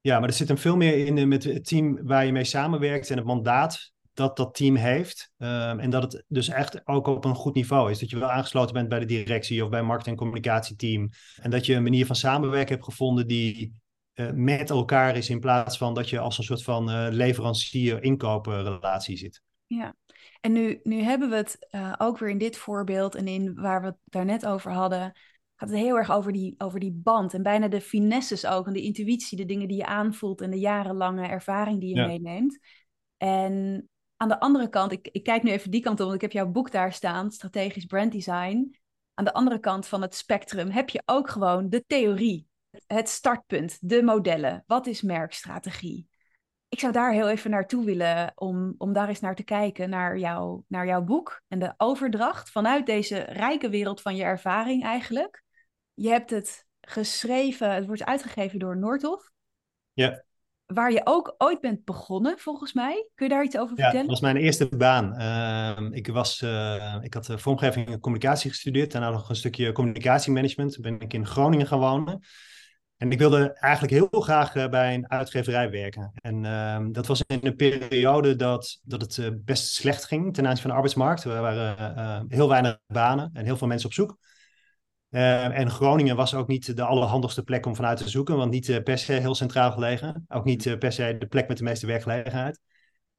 ja 0.00 0.18
maar 0.18 0.28
er 0.28 0.34
zit 0.34 0.48
hem 0.48 0.58
veel 0.58 0.76
meer 0.76 1.06
in 1.06 1.28
met 1.28 1.44
het 1.44 1.66
team 1.66 2.06
waar 2.06 2.26
je 2.26 2.32
mee 2.32 2.44
samenwerkt 2.44 3.10
en 3.10 3.16
het 3.16 3.26
mandaat 3.26 3.92
dat 4.20 4.36
dat 4.36 4.54
team 4.54 4.76
heeft. 4.76 5.32
Um, 5.38 5.78
en 5.78 5.90
dat 5.90 6.02
het 6.02 6.24
dus 6.28 6.48
echt 6.48 6.86
ook 6.86 7.06
op 7.06 7.24
een 7.24 7.34
goed 7.34 7.54
niveau 7.54 7.90
is. 7.90 7.98
Dat 7.98 8.10
je 8.10 8.18
wel 8.18 8.30
aangesloten 8.30 8.74
bent 8.74 8.88
bij 8.88 8.98
de 8.98 9.04
directie 9.04 9.64
of 9.64 9.70
bij 9.70 9.82
marketing- 9.82 10.16
en 10.16 10.22
communicatieteam. 10.22 11.08
En 11.42 11.50
dat 11.50 11.66
je 11.66 11.74
een 11.74 11.82
manier 11.82 12.06
van 12.06 12.16
samenwerken 12.16 12.74
hebt 12.74 12.84
gevonden 12.84 13.26
die 13.26 13.72
uh, 14.14 14.30
met 14.30 14.70
elkaar 14.70 15.16
is. 15.16 15.30
In 15.30 15.40
plaats 15.40 15.78
van 15.78 15.94
dat 15.94 16.08
je 16.08 16.18
als 16.18 16.38
een 16.38 16.44
soort 16.44 16.62
van 16.62 16.90
uh, 16.90 17.06
leverancier-inkopen-relatie 17.10 19.16
zit. 19.16 19.42
Ja, 19.66 19.94
en 20.40 20.52
nu, 20.52 20.80
nu 20.82 21.02
hebben 21.02 21.30
we 21.30 21.36
het 21.36 21.66
uh, 21.70 21.94
ook 21.98 22.18
weer 22.18 22.30
in 22.30 22.38
dit 22.38 22.56
voorbeeld 22.56 23.14
en 23.14 23.26
in 23.26 23.54
waar 23.54 23.80
we 23.80 23.86
het 23.86 23.98
daarnet 24.04 24.46
over 24.46 24.72
hadden. 24.72 25.12
Gaat 25.56 25.68
het 25.68 25.78
heel 25.78 25.96
erg 25.96 26.10
over 26.10 26.32
die, 26.32 26.54
over 26.58 26.80
die 26.80 26.92
band 26.92 27.34
en 27.34 27.42
bijna 27.42 27.68
de 27.68 27.80
finesses 27.80 28.46
ook. 28.46 28.66
En 28.66 28.72
de 28.72 28.82
intuïtie, 28.82 29.36
de 29.36 29.44
dingen 29.44 29.68
die 29.68 29.76
je 29.76 29.86
aanvoelt 29.86 30.40
en 30.40 30.50
de 30.50 30.58
jarenlange 30.58 31.26
ervaring 31.26 31.80
die 31.80 31.88
je 31.88 32.00
ja. 32.00 32.06
meeneemt. 32.06 32.58
En 33.16 33.88
aan 34.20 34.28
de 34.28 34.40
andere 34.40 34.68
kant, 34.68 34.92
ik, 34.92 35.08
ik 35.12 35.22
kijk 35.22 35.42
nu 35.42 35.50
even 35.50 35.70
die 35.70 35.80
kant 35.80 36.00
op, 36.00 36.04
want 36.04 36.14
ik 36.14 36.20
heb 36.20 36.32
jouw 36.32 36.50
boek 36.50 36.70
daar 36.70 36.92
staan, 36.92 37.30
Strategisch 37.30 37.84
Brand 37.84 38.12
Design. 38.12 38.76
Aan 39.14 39.24
de 39.24 39.32
andere 39.32 39.58
kant 39.58 39.86
van 39.86 40.02
het 40.02 40.14
spectrum 40.14 40.70
heb 40.70 40.88
je 40.88 41.02
ook 41.06 41.30
gewoon 41.30 41.68
de 41.68 41.84
theorie, 41.86 42.46
het 42.86 43.08
startpunt, 43.08 43.78
de 43.80 44.02
modellen. 44.02 44.64
Wat 44.66 44.86
is 44.86 45.02
merkstrategie? 45.02 46.08
Ik 46.68 46.80
zou 46.80 46.92
daar 46.92 47.12
heel 47.12 47.28
even 47.28 47.50
naartoe 47.50 47.84
willen 47.84 48.32
om, 48.34 48.74
om 48.78 48.92
daar 48.92 49.08
eens 49.08 49.20
naar 49.20 49.34
te 49.34 49.42
kijken, 49.42 49.90
naar, 49.90 50.18
naar 50.66 50.86
jouw 50.86 51.02
boek 51.02 51.42
en 51.48 51.58
de 51.58 51.74
overdracht 51.76 52.50
vanuit 52.50 52.86
deze 52.86 53.18
rijke 53.18 53.68
wereld 53.68 54.00
van 54.00 54.16
je 54.16 54.22
ervaring 54.22 54.84
eigenlijk. 54.84 55.42
Je 55.94 56.08
hebt 56.08 56.30
het 56.30 56.66
geschreven, 56.80 57.74
het 57.74 57.86
wordt 57.86 58.04
uitgegeven 58.04 58.58
door 58.58 58.76
Noordhof. 58.76 59.30
Ja 59.92 60.24
waar 60.72 60.92
je 60.92 61.00
ook 61.04 61.34
ooit 61.38 61.60
bent 61.60 61.84
begonnen, 61.84 62.38
volgens 62.38 62.72
mij. 62.72 63.08
Kun 63.14 63.28
je 63.28 63.34
daar 63.34 63.44
iets 63.44 63.58
over 63.58 63.76
ja, 63.76 63.82
vertellen? 63.82 64.06
dat 64.06 64.20
was 64.20 64.32
mijn 64.32 64.36
eerste 64.36 64.68
baan. 64.76 65.14
Uh, 65.20 65.88
ik, 65.90 66.06
was, 66.06 66.40
uh, 66.40 66.96
ik 67.00 67.14
had 67.14 67.32
vormgeving 67.36 67.88
en 67.88 68.00
communicatie 68.00 68.50
gestudeerd. 68.50 68.92
Daarna 68.92 69.10
nog 69.10 69.28
een 69.28 69.36
stukje 69.36 69.72
communicatiemanagement. 69.72 70.72
Toen 70.72 70.82
ben 70.82 71.00
ik 71.00 71.12
in 71.12 71.26
Groningen 71.26 71.66
gaan 71.66 71.78
wonen. 71.78 72.20
En 72.96 73.12
ik 73.12 73.18
wilde 73.18 73.52
eigenlijk 73.52 73.92
heel 73.92 74.20
graag 74.20 74.54
uh, 74.54 74.68
bij 74.68 74.94
een 74.94 75.10
uitgeverij 75.10 75.70
werken. 75.70 76.12
En 76.14 76.44
ehm, 76.44 76.92
dat 76.92 77.06
was 77.06 77.22
in 77.26 77.38
een 77.42 77.56
periode 77.56 78.36
dat, 78.36 78.80
dat 78.82 79.00
het 79.00 79.44
best 79.44 79.74
slecht 79.74 80.04
ging 80.04 80.34
ten 80.34 80.46
aanzien 80.46 80.60
van 80.60 80.70
de 80.70 80.76
arbeidsmarkt. 80.76 81.24
Er 81.24 81.40
waren 81.40 82.24
heel 82.28 82.48
weinig 82.48 82.78
banen 82.86 83.30
en 83.32 83.44
heel 83.44 83.56
veel 83.56 83.66
mensen 83.66 83.88
op 83.88 83.94
zoek. 83.94 84.16
Uh, 85.10 85.58
en 85.58 85.70
Groningen 85.70 86.16
was 86.16 86.34
ook 86.34 86.48
niet 86.48 86.76
de 86.76 86.82
allerhandigste 86.82 87.42
plek 87.42 87.66
om 87.66 87.76
vanuit 87.76 87.98
te 87.98 88.08
zoeken, 88.08 88.36
want 88.36 88.50
niet 88.50 88.68
uh, 88.68 88.82
per 88.82 88.98
se 88.98 89.12
heel 89.12 89.34
centraal 89.34 89.72
gelegen. 89.72 90.24
Ook 90.28 90.44
niet 90.44 90.64
uh, 90.64 90.78
per 90.78 90.92
se 90.92 91.16
de 91.18 91.26
plek 91.26 91.48
met 91.48 91.58
de 91.58 91.64
meeste 91.64 91.86
werkgelegenheid. 91.86 92.60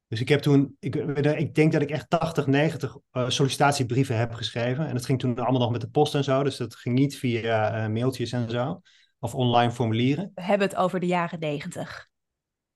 Dus 0.07 0.21
ik 0.21 0.29
heb 0.29 0.41
toen, 0.41 0.75
ik, 0.79 0.95
ik 0.95 1.55
denk 1.55 1.71
dat 1.71 1.81
ik 1.81 1.89
echt 1.89 2.09
80, 2.09 2.47
90 2.47 2.97
sollicitatiebrieven 3.11 4.17
heb 4.17 4.33
geschreven. 4.33 4.87
En 4.87 4.93
dat 4.93 5.05
ging 5.05 5.19
toen 5.19 5.39
allemaal 5.39 5.59
nog 5.59 5.71
met 5.71 5.81
de 5.81 5.89
post 5.89 6.15
en 6.15 6.23
zo, 6.23 6.43
dus 6.43 6.57
dat 6.57 6.75
ging 6.75 6.95
niet 6.95 7.17
via 7.17 7.87
mailtjes 7.87 8.31
en 8.31 8.49
zo, 8.49 8.81
of 9.19 9.35
online 9.35 9.71
formulieren. 9.71 10.31
We 10.35 10.41
hebben 10.41 10.67
het 10.67 10.77
over 10.77 10.99
de 10.99 11.05
jaren 11.05 11.39
90. 11.39 12.09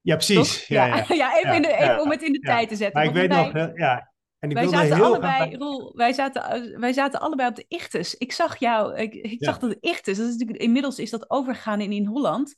Ja, 0.02 0.16
precies. 0.16 0.68
Ja, 0.68 0.86
ja, 0.86 0.96
ja. 0.96 1.16
ja, 1.16 1.38
even, 1.38 1.62
de, 1.62 1.78
even 1.78 2.02
om 2.02 2.10
het 2.10 2.22
in 2.22 2.34
de 2.34 2.40
tijd 2.40 2.70
te 2.70 2.76
zetten. 2.76 3.00
Maar 3.00 3.10
ik 3.10 3.14
weet 3.14 3.30
nog, 3.30 3.78
ja, 3.78 4.14
en 4.46 4.58
ik 4.58 4.70
wij 4.70 4.88
zaten 4.88 5.06
allebei, 5.06 5.34
graag... 5.34 5.56
Roel, 5.56 5.96
wij 5.96 6.14
zaten, 6.14 6.80
wij 6.80 6.94
zaten 6.94 7.20
allebei 7.20 7.50
op 7.50 7.56
de 7.56 7.66
Ichtes. 7.68 8.16
Ik 8.16 8.32
zag 8.32 8.60
jou, 8.60 8.98
ik, 8.98 9.14
ik 9.14 9.44
zag 9.44 9.58
dat 9.58 9.70
de 9.70 9.78
Ichtes, 9.80 10.18
dat 10.18 10.28
is 10.28 10.32
natuurlijk, 10.32 10.60
inmiddels 10.60 11.00
is 11.00 11.10
dat 11.10 11.30
overgegaan 11.30 11.82
in, 11.82 11.92
in 11.92 12.06
Holland. 12.06 12.56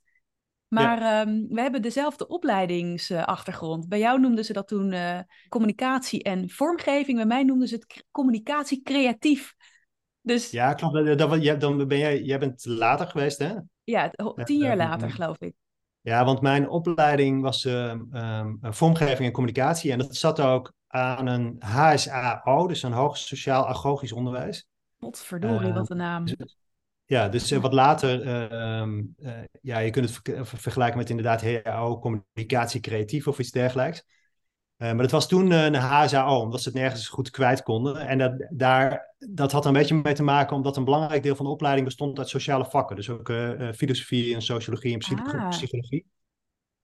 Maar 0.68 1.00
ja. 1.00 1.28
um, 1.28 1.48
we 1.50 1.62
hebben 1.62 1.82
dezelfde 1.82 2.28
opleidingsachtergrond. 2.28 3.88
Bij 3.88 4.00
jou 4.00 4.20
noemden 4.20 4.46
ze 4.46 4.54
dat 4.54 4.68
toen 4.68 4.92
uh, 4.92 5.20
communicatie 5.50 6.24
en 6.24 6.50
vormgeving. 6.50 7.18
Bij 7.18 7.26
mij 7.26 7.44
noemden 7.44 7.68
ze 7.68 7.76
het 7.76 8.06
communicatie 8.12 8.82
creatief. 8.84 9.56
Dus... 10.22 10.52
Ja, 10.52 10.74
klopt. 10.74 11.20
Dat, 11.20 11.60
dan 11.60 11.88
ben 11.88 11.98
jij, 11.98 12.22
jij 12.22 12.40
bent 12.40 12.66
later 12.66 13.08
geweest, 13.08 13.38
hè? 13.38 13.54
Ja, 13.84 14.12
tien 14.44 14.60
jaar 14.60 14.78
later, 14.78 15.12
geloof 15.12 15.36
ik. 15.40 15.54
Ja, 16.02 16.26
want 16.26 16.42
mijn 16.42 16.70
opleiding 16.70 17.42
was 17.42 17.66
uh, 17.66 17.94
um, 18.14 18.58
vormgeving 18.62 19.28
en 19.28 19.32
communicatie. 19.32 19.92
En 19.92 19.98
dat 19.98 20.16
zat 20.16 20.42
ook 20.42 20.74
aan 20.88 21.28
een 21.28 21.56
HSAO, 21.60 22.68
dus 22.68 22.84
een 22.84 22.92
hoog 22.92 23.18
sociaal 23.18 23.68
agogisch 23.68 24.12
onderwijs. 24.12 24.68
Potverdorie, 24.98 25.70
uh, 25.70 25.76
wat 25.76 25.90
een 25.90 25.98
naam. 25.98 26.26
Dus, 26.26 26.58
ja, 27.06 27.30
dus 27.30 27.52
uh, 27.52 27.60
wat 27.60 27.74
later, 27.74 28.26
uh, 28.26 29.44
ja, 29.62 29.78
je 29.78 29.90
kunt 29.90 30.10
het 30.10 30.20
ver 30.24 30.60
vergelijken 30.60 30.98
met 30.98 31.10
inderdaad 31.10 31.64
HAO, 31.64 32.00
communicatie 32.00 32.82
creatief 32.82 33.28
of 33.28 33.40
iets 33.40 33.52
dergelijks. 33.52 34.06
maar 34.78 34.98
dat 34.98 35.12
was 35.12 35.28
toen 35.28 35.52
een 35.52 35.76
HSAO, 35.76 36.40
omdat 36.40 36.62
ze 36.62 36.70
het 36.70 36.78
nergens 36.78 37.08
goed 37.08 37.30
kwijt 37.30 37.64
konden. 37.64 37.98
En 37.98 38.18
dat, 38.18 38.48
daar, 38.50 39.16
dat 39.18 39.52
had 39.52 39.66
een 39.66 39.74
beetje 39.74 39.96
mee 39.96 40.14
te 40.14 40.24
maken 40.24 40.56
omdat 40.56 40.78
een 40.78 40.86
belangrijk 40.86 41.24
deel 41.24 41.36
van 41.36 41.46
de 41.46 41.52
opleiding 41.52 41.86
bestond 41.86 42.18
uit 42.18 42.30
sociale 42.30 42.66
vakken. 42.66 42.96
Dus 42.96 43.10
ook 43.10 43.32
filosofie 43.76 44.36
en 44.36 44.42
sociologie 44.42 44.94
en 44.94 45.00
psychologie. 45.50 46.06
Ah. 46.06 46.16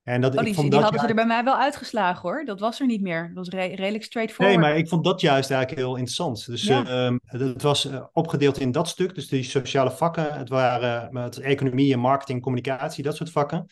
En 0.03 0.21
dat, 0.21 0.35
oh, 0.35 0.39
die, 0.39 0.47
ik 0.47 0.55
vond 0.55 0.71
die 0.71 0.79
dat 0.79 0.83
hadden 0.83 1.01
ze 1.01 1.07
er 1.07 1.15
bij 1.15 1.25
mij 1.25 1.43
wel 1.43 1.57
uitgeslagen 1.57 2.21
hoor. 2.21 2.45
Dat 2.45 2.59
was 2.59 2.79
er 2.79 2.85
niet 2.85 3.01
meer. 3.01 3.31
Dat 3.33 3.45
was 3.45 3.59
re 3.59 3.75
redelijk 3.75 4.03
straightforward. 4.03 4.57
Nee, 4.57 4.67
maar 4.67 4.77
ik 4.77 4.87
vond 4.87 5.03
dat 5.03 5.21
juist 5.21 5.51
eigenlijk 5.51 5.81
heel 5.81 5.95
interessant. 5.95 6.45
Dus 6.45 6.63
Ja. 6.63 7.09
uh, 7.09 7.17
het 7.25 7.61
was 7.61 7.85
uh, 7.85 8.03
opgedeeld 8.13 8.59
in 8.59 8.71
dat 8.71 8.87
stuk, 8.87 9.15
dus 9.15 9.27
die 9.27 9.43
sociale 9.43 9.91
vakken. 9.91 10.33
Het 10.33 10.49
waren 10.49 11.09
uh, 11.13 11.23
het 11.23 11.37
economie 11.39 11.93
en 11.93 11.99
marketing, 11.99 12.41
communicatie, 12.41 13.03
dat 13.03 13.15
soort 13.15 13.31
vakken. 13.31 13.65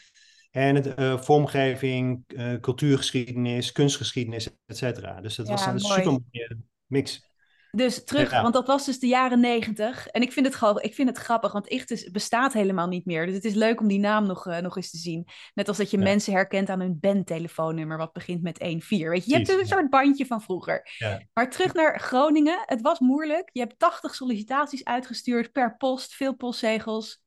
En 0.52 0.76
het 0.76 1.00
uh, 1.00 1.18
vormgeving, 1.18 2.24
cultuurgeschiedenis, 2.62 3.72
kunstgeschiedenis, 3.72 4.50
et 4.66 4.78
cetera. 4.78 5.22
Dus 5.22 5.36
dat 5.36 5.48
Ja, 5.48 5.52
was 5.52 5.66
een 5.66 5.72
mooi. 5.72 5.94
super 5.94 6.12
mooie 6.12 6.58
mix. 6.86 7.30
Dus 7.72 8.03
terug, 8.03 8.32
Ja. 8.32 8.41
want 8.41 8.53
dat 8.53 8.67
was 8.67 8.86
dus 8.86 8.99
de 8.99 9.07
jaren 9.07 9.39
negentig. 9.39 10.07
En 10.07 10.22
ik 10.22 10.32
vind, 10.32 10.45
het, 10.45 10.55
gra- 10.55 10.82
ik 10.82 10.93
vind 10.93 11.09
het 11.09 11.17
grappig, 11.17 11.51
want 11.51 11.67
Ichtes 11.67 12.11
bestaat 12.11 12.53
helemaal 12.53 12.88
niet 12.88 13.05
meer. 13.05 13.26
Dus 13.26 13.36
het 13.36 13.43
is 13.45 13.53
leuk 13.53 13.80
om 13.80 13.88
die 13.88 13.99
naam 13.99 14.26
nog, 14.28 14.47
eh, 14.47 14.57
nog 14.57 14.76
eens 14.76 14.91
te 14.91 14.97
zien. 14.97 15.28
Net 15.53 15.67
als 15.67 15.78
dat 15.78 15.91
je 15.91 15.97
Ja. 15.97 16.03
mensen 16.03 16.34
herkent 16.34 16.69
aan 16.69 16.80
hun 16.80 16.97
bandtelefoonnummer, 16.99 17.97
wat 17.97 18.13
begint 18.13 18.41
met 18.41 18.59
1-4. 18.61 19.09
Weet 19.09 19.24
je, 19.26 19.30
je 19.30 19.36
hebt 19.38 19.49
een 19.49 19.65
soort 19.67 19.89
bandje 19.89 20.26
van 20.26 20.41
vroeger. 20.41 20.95
Ja. 20.97 21.22
Maar 21.34 21.49
terug 21.49 21.74
naar 21.74 21.99
Groningen. 21.99 22.63
Het 22.65 22.82
was 22.82 22.99
moeilijk. 22.99 23.49
Je 23.53 23.59
hebt 23.59 23.80
80 23.80 24.15
sollicitaties 24.15 24.84
uitgestuurd 24.86 25.51
per 25.51 25.78
post, 25.78 26.13
veel 26.13 26.36
postzegels. 26.36 27.22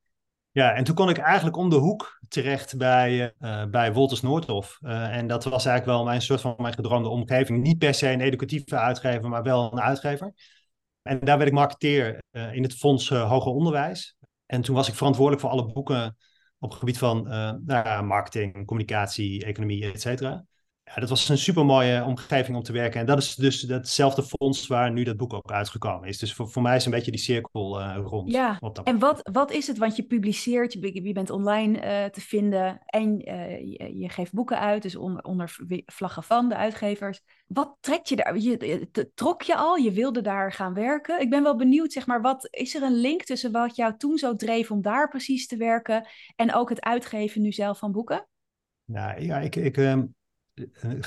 Ja, 0.54 0.74
en 0.74 0.84
toen 0.84 0.94
kon 0.94 1.08
ik 1.08 1.18
eigenlijk 1.18 1.56
om 1.56 1.70
de 1.70 1.76
hoek 1.76 2.20
terecht 2.28 2.76
bij, 2.76 3.34
eh, 3.38 3.64
bij 3.64 3.92
Wolters 3.92 4.20
Noordhof. 4.20 4.78
Eh, 4.80 5.16
en 5.16 5.26
dat 5.26 5.44
was 5.44 5.66
eigenlijk 5.66 5.96
wel 5.96 6.04
mijn 6.04 6.22
soort 6.22 6.40
van 6.40 6.54
mijn 6.58 6.74
gedroomde 6.74 7.08
omgeving. 7.08 7.62
Niet 7.62 7.78
per 7.78 7.94
se 7.94 8.10
een 8.10 8.20
educatieve 8.20 8.76
uitgever, 8.76 9.28
maar 9.28 9.42
wel 9.42 9.72
een 9.72 9.80
uitgever. 9.80 10.32
En 11.04 11.20
daar 11.20 11.36
werd 11.36 11.48
ik 11.48 11.56
marketeer 11.56 12.22
eh, 12.30 12.54
in 12.54 12.62
het 12.62 12.74
Fonds 12.74 13.10
eh, 13.10 13.28
Hoger 13.28 13.52
Onderwijs. 13.52 14.16
En 14.46 14.62
toen 14.62 14.74
was 14.74 14.88
ik 14.88 14.94
verantwoordelijk 14.94 15.42
voor 15.42 15.50
alle 15.50 15.72
boeken 15.72 16.16
op 16.58 16.70
het 16.70 16.78
gebied 16.78 16.98
van 16.98 17.28
eh, 17.28 17.52
nou 17.64 18.04
marketing, 18.04 18.66
communicatie, 18.66 19.44
economie, 19.44 19.92
et 19.92 20.00
cetera. 20.00 20.44
Ja, 20.94 21.00
dat 21.00 21.08
was 21.08 21.28
een 21.28 21.38
super 21.38 21.64
mooie 21.64 22.04
omgeving 22.04 22.56
om 22.56 22.62
te 22.62 22.72
werken. 22.72 23.00
En 23.00 23.06
dat 23.06 23.18
is 23.18 23.34
dus 23.34 23.60
datzelfde 23.60 24.22
fonds 24.22 24.66
waar 24.66 24.92
nu 24.92 25.04
dat 25.04 25.16
boek 25.16 25.32
ook 25.32 25.52
uitgekomen 25.52 26.08
is. 26.08 26.18
Dus 26.18 26.34
voor, 26.34 26.48
voor 26.50 26.62
mij 26.62 26.76
is 26.76 26.84
een 26.84 26.90
beetje 26.90 27.10
die 27.10 27.20
cirkel 27.20 27.80
eh, 27.80 27.98
rond. 28.04 28.32
Ja, 28.32 28.56
dat 28.60 28.80
En 28.82 28.98
wat, 28.98 29.28
wat 29.32 29.50
is 29.50 29.66
het? 29.66 29.78
Want 29.78 29.96
je 29.96 30.02
publiceert, 30.02 30.72
je, 30.72 30.78
be- 30.78 31.02
je 31.02 31.12
bent 31.12 31.30
online 31.30 31.80
eh, 31.80 32.04
te 32.04 32.20
vinden 32.20 32.80
en 32.86 33.20
eh, 33.20 33.58
je, 33.58 33.98
je 33.98 34.08
geeft 34.08 34.32
boeken 34.32 34.58
uit, 34.58 34.82
dus 34.82 34.96
onder, 34.96 35.22
onder 35.22 35.56
vlaggen 35.86 36.22
van 36.22 36.48
de 36.48 36.56
uitgevers. 36.56 37.20
Wat 37.46 37.76
trekt 37.80 38.08
je 38.08 38.16
daar? 38.16 38.38
Je, 38.38 38.88
trok 39.14 39.42
je 39.42 39.56
al? 39.56 39.76
Je 39.76 39.92
wilde 39.92 40.20
daar 40.20 40.52
gaan 40.52 40.74
werken? 40.74 41.20
Ik 41.20 41.30
ben 41.30 41.42
wel 41.42 41.56
benieuwd, 41.56 41.92
zeg 41.92 42.06
maar, 42.06 42.20
wat 42.20 42.48
is 42.50 42.74
er 42.74 42.82
een 42.82 43.00
link 43.00 43.22
tussen 43.22 43.52
wat 43.52 43.76
jou 43.76 43.96
toen 43.96 44.18
zo 44.18 44.36
dreef 44.36 44.70
om 44.70 44.82
daar 44.82 45.08
precies 45.08 45.46
te 45.46 45.56
werken 45.56 46.06
en 46.36 46.54
ook 46.54 46.68
het 46.68 46.80
uitgeven 46.80 47.42
nu 47.42 47.52
zelf 47.52 47.78
van 47.78 47.92
boeken? 47.92 48.28
Nou 48.84 49.22
ja, 49.22 49.38
ik, 49.38 49.56
ik 49.56 49.76
ehm, 49.76 50.04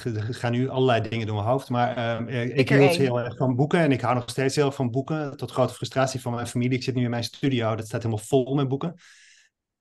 er 0.04 0.28
gaan 0.34 0.52
nu 0.52 0.70
allerlei 0.70 1.10
dingen 1.10 1.28
door 1.28 1.36
mijn 1.36 1.48
hoofd, 1.48 1.70
maar 1.70 1.96
ehm, 1.96 2.28
ik, 2.28 2.54
Ik 2.54 2.70
er 2.70 2.78
hield 2.78 2.92
één. 2.92 3.02
heel 3.02 3.20
erg 3.20 3.38
van 3.38 3.56
boeken 3.56 3.80
en 3.80 3.92
ik 3.92 4.02
hou 4.02 4.16
nog 4.16 4.30
steeds 4.30 4.56
heel 4.56 4.66
erg 4.66 4.76
van 4.76 4.92
boeken, 4.92 5.38
tot 5.38 5.52
grote 5.52 5.74
frustratie 5.74 6.22
van 6.22 6.34
mijn 6.34 6.48
familie. 6.48 6.78
Ik 6.78 6.84
zit 6.84 6.96
nu 6.96 7.04
in 7.04 7.10
mijn 7.10 7.24
studio, 7.24 7.76
dat 7.76 7.86
staat 7.86 8.04
helemaal 8.04 8.26
vol 8.26 8.56
met 8.56 8.68
boeken. 8.68 8.96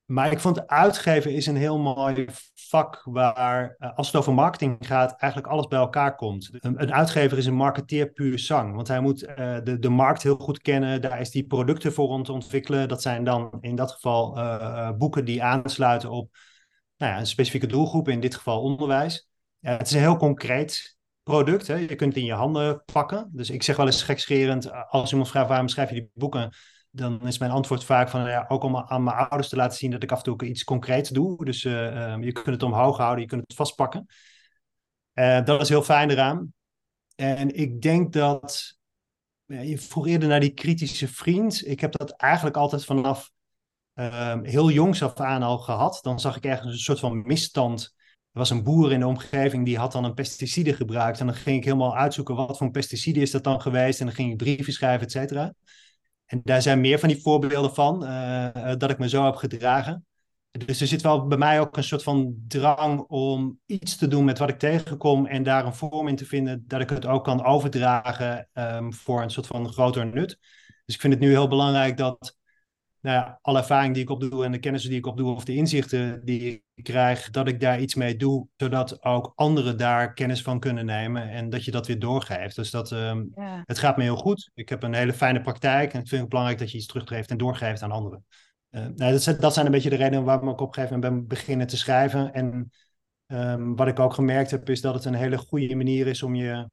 Maar 0.05 0.31
ik 0.31 0.39
vond 0.39 0.67
uitgeven 0.67 1.33
is 1.33 1.45
een 1.45 1.55
heel 1.55 1.79
mooi 1.79 2.25
vak 2.53 3.01
waar, 3.03 3.75
eh, 3.77 3.95
als 3.95 4.07
het 4.07 4.15
over 4.15 4.33
marketing 4.33 4.77
gaat, 4.79 5.19
eigenlijk 5.19 5.51
alles 5.51 5.67
bij 5.67 5.79
elkaar 5.79 6.15
komt. 6.15 6.49
Een, 6.51 6.81
een 6.81 6.93
uitgever 6.93 7.37
is 7.37 7.45
een 7.45 7.53
marketeer 7.53 8.11
puur 8.11 8.39
zang, 8.39 8.75
want 8.75 8.87
hij 8.87 8.99
moet 8.99 9.23
eh, 9.23 9.57
de, 9.63 9.79
de 9.79 9.89
markt 9.89 10.23
heel 10.23 10.37
goed 10.37 10.61
kennen. 10.61 11.01
Daar 11.01 11.19
is 11.19 11.31
die 11.31 11.47
producten 11.47 11.93
voor 11.93 12.07
om 12.07 12.23
te 12.23 12.31
ontwikkelen. 12.31 12.87
Dat 12.87 13.01
zijn 13.01 13.23
dan 13.23 13.57
in 13.61 13.75
dat 13.75 13.91
geval 13.91 14.37
eh, 14.37 14.55
eh, 14.55 14.97
boeken 14.97 15.25
die 15.25 15.43
aansluiten 15.43 16.09
op 16.09 16.29
nou 16.97 17.11
ja, 17.11 17.19
een 17.19 17.27
specifieke 17.27 17.67
doelgroep, 17.67 18.09
in 18.09 18.19
dit 18.19 18.35
geval 18.35 18.61
onderwijs. 18.61 19.26
Ja, 19.59 19.77
het 19.77 19.87
is 19.87 19.93
een 19.93 19.99
heel 19.99 20.17
concreet 20.17 20.97
product. 21.23 21.67
Hè. 21.67 21.75
Je 21.75 21.95
kunt 21.95 22.13
het 22.13 22.21
in 22.21 22.25
je 22.25 22.33
handen 22.33 22.83
pakken. 22.85 23.29
Dus 23.31 23.49
ik 23.49 23.63
zeg 23.63 23.75
wel 23.75 23.85
eens 23.85 24.03
gekscherend, 24.03 24.71
als 24.89 25.11
iemand 25.11 25.29
vraagt 25.29 25.47
waarom 25.47 25.67
schrijf 25.67 25.89
je 25.89 25.95
die 25.95 26.09
boeken, 26.13 26.53
dan 26.91 27.27
is 27.27 27.37
mijn 27.37 27.51
antwoord 27.51 27.83
vaak 27.83 28.09
van 28.09 28.21
ja, 28.29 28.45
ook 28.47 28.63
om 28.63 28.77
aan 28.77 29.03
mijn 29.03 29.17
ouders 29.17 29.49
te 29.49 29.55
laten 29.55 29.77
zien 29.77 29.91
dat 29.91 30.03
ik 30.03 30.11
af 30.11 30.17
en 30.17 30.23
toe 30.23 30.47
iets 30.47 30.63
concreets 30.63 31.09
doe. 31.09 31.45
Dus 31.45 31.65
eh, 31.65 32.13
eh, 32.13 32.23
je 32.23 32.31
kunt 32.31 32.45
het 32.45 32.63
omhoog 32.63 32.97
houden, 32.97 33.21
je 33.21 33.29
kunt 33.29 33.41
het 33.41 33.53
vastpakken. 33.53 34.05
Eh, 35.13 35.43
dat 35.43 35.61
is 35.61 35.69
heel 35.69 35.83
fijn 35.83 36.09
eraan. 36.09 36.53
En 37.15 37.55
ik 37.55 37.81
denk 37.81 38.13
dat, 38.13 38.77
ja, 39.45 39.59
je 39.59 39.77
vroeg 39.77 40.07
eerder 40.07 40.29
naar 40.29 40.39
die 40.39 40.53
kritische 40.53 41.07
vriend. 41.07 41.67
Ik 41.67 41.79
heb 41.79 41.97
dat 41.97 42.11
eigenlijk 42.11 42.57
altijd 42.57 42.85
vanaf 42.85 43.31
ehm, 43.93 44.43
heel 44.43 44.69
jongs 44.69 45.03
af 45.03 45.19
aan 45.19 45.43
al 45.43 45.57
gehad. 45.57 45.99
Dan 46.01 46.19
zag 46.19 46.35
ik 46.35 46.45
ergens 46.45 46.73
een 46.73 46.79
soort 46.79 46.99
van 46.99 47.21
misstand. 47.21 47.95
Was 48.37 48.49
een 48.49 48.63
boer 48.63 48.91
in 48.91 48.99
de 48.99 49.07
omgeving 49.07 49.65
die 49.65 49.77
had 49.77 49.91
dan 49.91 50.03
een 50.03 50.13
pesticide 50.13 50.73
gebruikt. 50.73 51.19
En 51.19 51.25
dan 51.25 51.35
ging 51.35 51.57
ik 51.57 51.63
helemaal 51.63 51.95
uitzoeken 51.95 52.35
wat 52.35 52.57
voor 52.57 52.65
een 52.65 52.71
pesticide 52.71 53.19
is 53.19 53.31
dat 53.31 53.43
dan 53.43 53.61
geweest. 53.61 53.99
En 53.99 54.05
dan 54.05 54.15
ging 54.15 54.31
ik 54.31 54.37
brieven 54.37 54.73
schrijven, 54.73 55.05
et 55.05 55.11
cetera. 55.11 55.53
En 56.25 56.41
daar 56.43 56.61
zijn 56.61 56.81
meer 56.81 56.99
van 56.99 57.09
die 57.09 57.21
voorbeelden 57.21 57.73
van, 57.73 58.05
eh, 58.05 58.73
dat 58.77 58.89
ik 58.89 58.97
me 58.97 59.09
zo 59.09 59.25
heb 59.25 59.35
gedragen. 59.35 60.05
Dus 60.65 60.81
er 60.81 60.87
zit 60.87 61.01
wel 61.01 61.27
bij 61.27 61.37
mij 61.37 61.59
ook 61.59 61.77
een 61.77 61.83
soort 61.83 62.03
van 62.03 62.35
drang 62.47 62.99
om 62.99 63.59
iets 63.65 63.95
te 63.97 64.07
doen 64.07 64.25
met 64.25 64.37
wat 64.37 64.49
ik 64.49 64.59
tegenkom 64.59 65.25
en 65.25 65.43
daar 65.43 65.65
een 65.65 65.73
vorm 65.73 66.07
in 66.07 66.15
te 66.15 66.25
vinden 66.25 66.63
dat 66.67 66.81
ik 66.81 66.89
het 66.89 67.05
ook 67.05 67.23
kan 67.23 67.43
overdragen 67.45 68.49
ehm, 68.53 68.91
voor 68.91 69.21
een 69.21 69.29
soort 69.29 69.47
van 69.47 69.71
groter 69.71 70.05
nut. 70.05 70.37
Dus 70.85 70.95
ik 70.95 71.01
vind 71.01 71.13
het 71.13 71.21
nu 71.21 71.29
heel 71.29 71.47
belangrijk 71.47 71.97
dat 71.97 72.36
nou 73.07 73.19
ja, 73.19 73.39
alle 73.41 73.57
ervaring 73.57 73.93
die 73.93 74.03
ik 74.03 74.09
opdoe 74.09 74.45
en 74.45 74.51
de 74.51 74.59
kennis 74.59 74.83
die 74.83 74.97
ik 74.97 75.05
opdoe 75.05 75.35
of 75.35 75.45
de 75.45 75.55
inzichten 75.55 76.21
die 76.25 76.63
ik 76.73 76.83
krijg, 76.83 77.29
dat 77.29 77.47
ik 77.47 77.59
daar 77.59 77.79
iets 77.79 77.95
mee 77.95 78.15
doe, 78.15 78.47
zodat 78.55 79.03
ook 79.03 79.31
anderen 79.35 79.77
daar 79.77 80.13
kennis 80.13 80.41
van 80.41 80.59
kunnen 80.59 80.85
nemen 80.85 81.29
en 81.29 81.49
dat 81.49 81.65
je 81.65 81.71
dat 81.71 81.87
weer 81.87 81.99
doorgeeft. 81.99 82.55
Dus 82.55 82.71
dat, 82.71 82.91
ehm, 82.91 83.25
Ja. 83.35 83.63
het 83.65 83.79
gaat 83.79 83.97
me 83.97 84.03
heel 84.03 84.15
goed. 84.15 84.51
Ik 84.53 84.69
heb 84.69 84.83
een 84.83 84.93
hele 84.93 85.13
fijne 85.13 85.41
praktijk 85.41 85.93
en 85.93 85.99
ik 85.99 86.07
vind 86.07 86.21
het 86.21 86.29
belangrijk 86.29 86.59
dat 86.59 86.71
je 86.71 86.77
iets 86.77 86.87
teruggeeft 86.87 87.29
en 87.29 87.37
doorgeeft 87.37 87.81
aan 87.81 87.91
anderen. 87.91 88.25
Eh, 88.69 88.81
nou, 88.81 89.11
dat, 89.11 89.23
zijn, 89.23 89.39
dat 89.39 89.53
zijn 89.53 89.65
een 89.65 89.71
beetje 89.71 89.89
de 89.89 89.95
redenen 89.95 90.23
waarom 90.23 90.49
ik 90.49 90.61
op 90.61 90.67
een 90.67 90.73
gegeven 90.73 90.99
moment 90.99 91.13
ben 91.13 91.27
beginnen 91.27 91.67
te 91.67 91.77
schrijven. 91.77 92.33
En 92.33 92.71
ehm, 93.27 93.75
wat 93.75 93.87
ik 93.87 93.99
ook 93.99 94.13
gemerkt 94.13 94.51
heb, 94.51 94.69
is 94.69 94.81
dat 94.81 94.93
het 94.93 95.05
een 95.05 95.13
hele 95.13 95.37
goede 95.37 95.75
manier 95.75 96.07
is 96.07 96.23
om 96.23 96.35
je, 96.35 96.69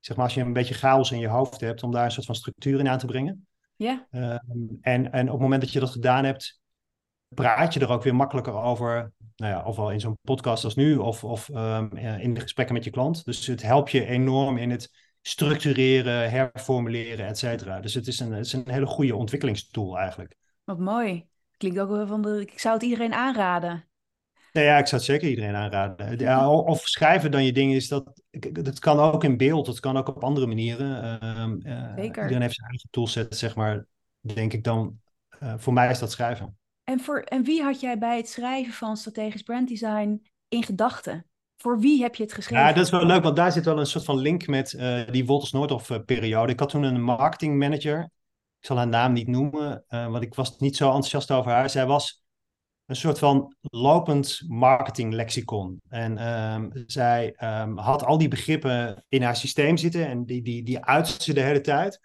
zeg 0.00 0.16
maar, 0.16 0.24
als 0.24 0.34
je 0.34 0.40
een 0.40 0.52
beetje 0.52 0.74
chaos 0.74 1.10
in 1.10 1.18
je 1.18 1.28
hoofd 1.28 1.60
hebt, 1.60 1.82
om 1.82 1.92
daar 1.92 2.04
een 2.04 2.10
soort 2.10 2.26
van 2.26 2.34
structuur 2.34 2.78
in 2.78 2.88
aan 2.88 2.98
te 2.98 3.06
brengen. 3.06 3.46
Ja, 3.76 4.06
Ehm, 4.10 4.40
en, 4.80 5.12
en 5.12 5.26
op 5.26 5.32
het 5.32 5.42
moment 5.42 5.60
dat 5.60 5.72
je 5.72 5.80
dat 5.80 5.90
gedaan 5.90 6.24
hebt, 6.24 6.60
praat 7.28 7.74
je 7.74 7.80
er 7.80 7.90
ook 7.90 8.02
weer 8.02 8.14
makkelijker 8.14 8.54
over. 8.54 9.12
Nou 9.36 9.52
ja, 9.52 9.64
ofwel 9.64 9.90
in 9.92 10.00
zo'n 10.00 10.18
podcast 10.22 10.64
als 10.64 10.74
nu, 10.74 10.96
of, 10.96 11.24
of 11.24 11.48
ehm, 11.48 11.96
eh, 11.96 12.22
in 12.22 12.34
de 12.34 12.40
gesprekken 12.40 12.74
met 12.74 12.84
je 12.84 12.90
klant. 12.90 13.24
Dus 13.24 13.46
het 13.46 13.62
helpt 13.62 13.90
je 13.90 14.06
enorm 14.06 14.56
in 14.56 14.70
het 14.70 14.90
structureren, 15.22 16.30
herformuleren, 16.30 17.26
et 17.26 17.38
cetera. 17.38 17.80
Dus 17.80 17.94
het 17.94 18.06
is, 18.06 18.20
een, 18.20 18.32
het 18.32 18.46
is 18.46 18.52
een 18.52 18.70
hele 18.70 18.86
goede 18.86 19.16
ontwikkelingstool 19.16 19.98
eigenlijk. 19.98 20.34
Wat 20.64 20.78
mooi. 20.78 21.26
Klinkt 21.56 21.78
ook 21.78 21.88
wel 21.88 22.06
van 22.06 22.22
de. 22.22 22.40
Ik 22.40 22.58
zou 22.58 22.74
het 22.74 22.82
iedereen 22.82 23.14
aanraden. 23.14 23.88
Nou 24.56 24.68
ja, 24.68 24.78
ik 24.78 24.86
zou 24.86 25.00
het 25.00 25.10
zeker 25.10 25.28
iedereen 25.28 25.54
aanraden. 25.54 26.18
Ja, 26.18 26.50
of 26.50 26.80
schrijven 26.88 27.30
dan 27.30 27.44
je 27.44 27.52
dingen 27.52 27.76
is 27.76 27.88
dat. 27.88 28.22
Dat 28.52 28.78
kan 28.78 28.98
ook 28.98 29.24
in 29.24 29.36
beeld, 29.36 29.66
dat 29.66 29.80
kan 29.80 29.96
ook 29.96 30.08
op 30.08 30.24
andere 30.24 30.46
manieren. 30.46 31.24
Um, 31.40 31.60
Zeker. 31.96 32.22
Iedereen 32.22 32.40
heeft 32.42 32.54
zijn 32.54 32.68
eigen 32.68 32.88
toolset, 32.90 33.36
zeg 33.36 33.54
maar. 33.54 33.86
Denk 34.20 34.52
ik 34.52 34.64
dan. 34.64 35.00
Uh, 35.42 35.54
voor 35.56 35.72
mij 35.72 35.90
is 35.90 35.98
dat 35.98 36.12
schrijven. 36.12 36.58
En, 36.84 37.00
voor, 37.00 37.20
en 37.20 37.44
wie 37.44 37.62
had 37.62 37.80
jij 37.80 37.98
bij 37.98 38.16
het 38.16 38.28
schrijven 38.28 38.72
van 38.72 38.96
strategisch 38.96 39.42
branddesign 39.42 40.22
in 40.48 40.62
gedachten? 40.62 41.26
Voor 41.56 41.78
wie 41.80 42.02
heb 42.02 42.14
je 42.14 42.22
het 42.22 42.32
geschreven? 42.32 42.66
Ja, 42.66 42.72
dat 42.72 42.84
is 42.84 42.90
wel 42.90 43.06
leuk, 43.06 43.22
want 43.22 43.36
daar 43.36 43.52
zit 43.52 43.64
wel 43.64 43.78
een 43.78 43.86
soort 43.86 44.04
van 44.04 44.18
link 44.18 44.46
met 44.46 44.72
uh, 44.72 45.00
die 45.10 45.26
Wolters 45.26 45.52
Noordhoff-periode. 45.52 46.52
Ik 46.52 46.60
had 46.60 46.68
toen 46.68 46.82
een 46.82 47.02
marketingmanager. 47.02 48.02
Ik 48.60 48.66
zal 48.66 48.76
haar 48.76 48.88
naam 48.88 49.12
niet 49.12 49.28
noemen, 49.28 49.84
uh, 49.88 50.10
want 50.10 50.22
ik 50.22 50.34
was 50.34 50.58
niet 50.58 50.76
zo 50.76 50.86
enthousiast 50.86 51.30
over 51.30 51.50
haar. 51.50 51.70
Zij 51.70 51.86
was 51.86 52.24
een 52.86 52.96
soort 52.96 53.18
van 53.18 53.56
lopend 53.60 54.42
marketinglexicon. 54.46 55.80
En 55.88 56.28
um, 56.28 56.70
zij 56.86 57.34
um, 57.38 57.78
had 57.78 58.04
al 58.04 58.18
die 58.18 58.28
begrippen 58.28 59.04
in 59.08 59.22
haar 59.22 59.36
systeem 59.36 59.76
zitten 59.76 60.06
en 60.06 60.24
die, 60.24 60.42
die, 60.42 60.62
die 60.62 60.78
ze 61.04 61.34
de 61.34 61.40
hele 61.40 61.60
tijd. 61.60 62.00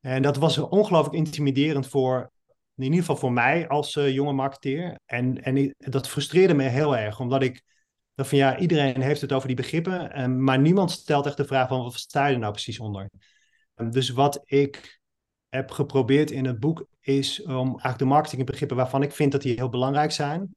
En 0.00 0.22
dat 0.22 0.36
was 0.36 0.58
ongelooflijk 0.58 1.16
intimiderend 1.16 1.86
voor, 1.86 2.30
in 2.74 2.84
ieder 2.84 2.98
geval 2.98 3.16
voor 3.16 3.32
mij 3.32 3.68
als 3.68 3.96
uh, 3.96 4.10
jonge 4.10 4.32
marketeer. 4.32 5.00
En, 5.06 5.42
en 5.42 5.74
dat 5.78 6.08
frustreerde 6.08 6.54
me 6.54 6.62
heel 6.62 6.96
erg, 6.96 7.20
omdat 7.20 7.42
ik 7.42 7.62
dat 8.14 8.28
van 8.28 8.38
ja, 8.38 8.58
iedereen 8.58 9.00
heeft 9.00 9.20
het 9.20 9.32
over 9.32 9.46
die 9.46 9.56
begrippen, 9.56 10.22
um, 10.22 10.44
maar 10.44 10.58
niemand 10.58 10.90
stelt 10.90 11.26
echt 11.26 11.36
de 11.36 11.44
vraag 11.44 11.68
van 11.68 11.82
wat 11.82 11.94
sta 11.94 12.26
je 12.26 12.34
er 12.34 12.40
nou 12.40 12.52
precies 12.52 12.78
onder? 12.78 13.10
dus 13.90 14.10
wat 14.10 14.42
ik 14.44 14.97
heb 15.48 15.70
geprobeerd 15.70 16.30
in 16.30 16.44
het 16.44 16.60
boek 16.60 16.86
is 17.00 17.42
om 17.42 17.68
eigenlijk 17.68 17.98
de 17.98 18.04
marketingbegrippen 18.04 18.76
waarvan 18.76 19.02
ik 19.02 19.12
vind 19.12 19.32
dat 19.32 19.42
die 19.42 19.54
heel 19.54 19.68
belangrijk 19.68 20.12
zijn, 20.12 20.54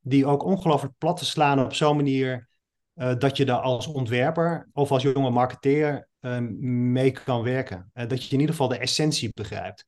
die 0.00 0.26
ook 0.26 0.44
ongelooflijk 0.44 0.94
plat 0.98 1.16
te 1.16 1.24
slaan 1.24 1.64
op 1.64 1.74
zo'n 1.74 1.96
manier 1.96 2.48
uh, 2.94 3.14
dat 3.18 3.36
je 3.36 3.44
daar 3.44 3.60
als 3.60 3.86
ontwerper 3.86 4.68
of 4.72 4.90
als 4.90 5.02
jonge 5.02 5.30
marketeer 5.30 6.08
uh, 6.20 6.38
mee 6.60 7.10
kan 7.10 7.42
werken. 7.42 7.90
Uh, 7.94 8.08
dat 8.08 8.24
je 8.24 8.32
in 8.32 8.40
ieder 8.40 8.54
geval 8.54 8.68
de 8.68 8.78
essentie 8.78 9.30
begrijpt. 9.34 9.86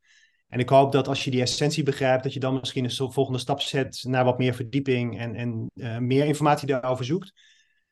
En 0.49 0.61
ik 0.61 0.69
hoop 0.69 0.93
dat 0.93 1.09
als 1.09 1.25
je 1.25 1.31
die 1.31 1.41
essentie 1.41 1.83
begrijpt, 1.83 2.23
dat 2.23 2.33
je 2.33 2.41
dan 2.41 2.55
misschien 2.55 2.85
een 2.85 3.13
volgende 3.13 3.39
stap 3.39 3.61
zet 3.61 4.05
naar 4.09 4.25
wat 4.25 4.39
meer 4.39 4.55
verdieping 4.55 5.19
en, 5.19 5.35
en 5.35 5.71
meer 6.07 6.25
informatie 6.25 6.67
daarover 6.67 7.05
zoekt. 7.05 7.33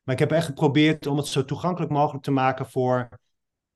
Maar 0.03 0.13
ik 0.13 0.19
heb 0.19 0.31
echt 0.31 0.45
geprobeerd 0.45 1.07
om 1.07 1.17
het 1.17 1.27
zo 1.27 1.45
toegankelijk 1.45 1.91
mogelijk 1.91 2.23
te 2.23 2.31
maken 2.31 2.69
voor 2.69 3.09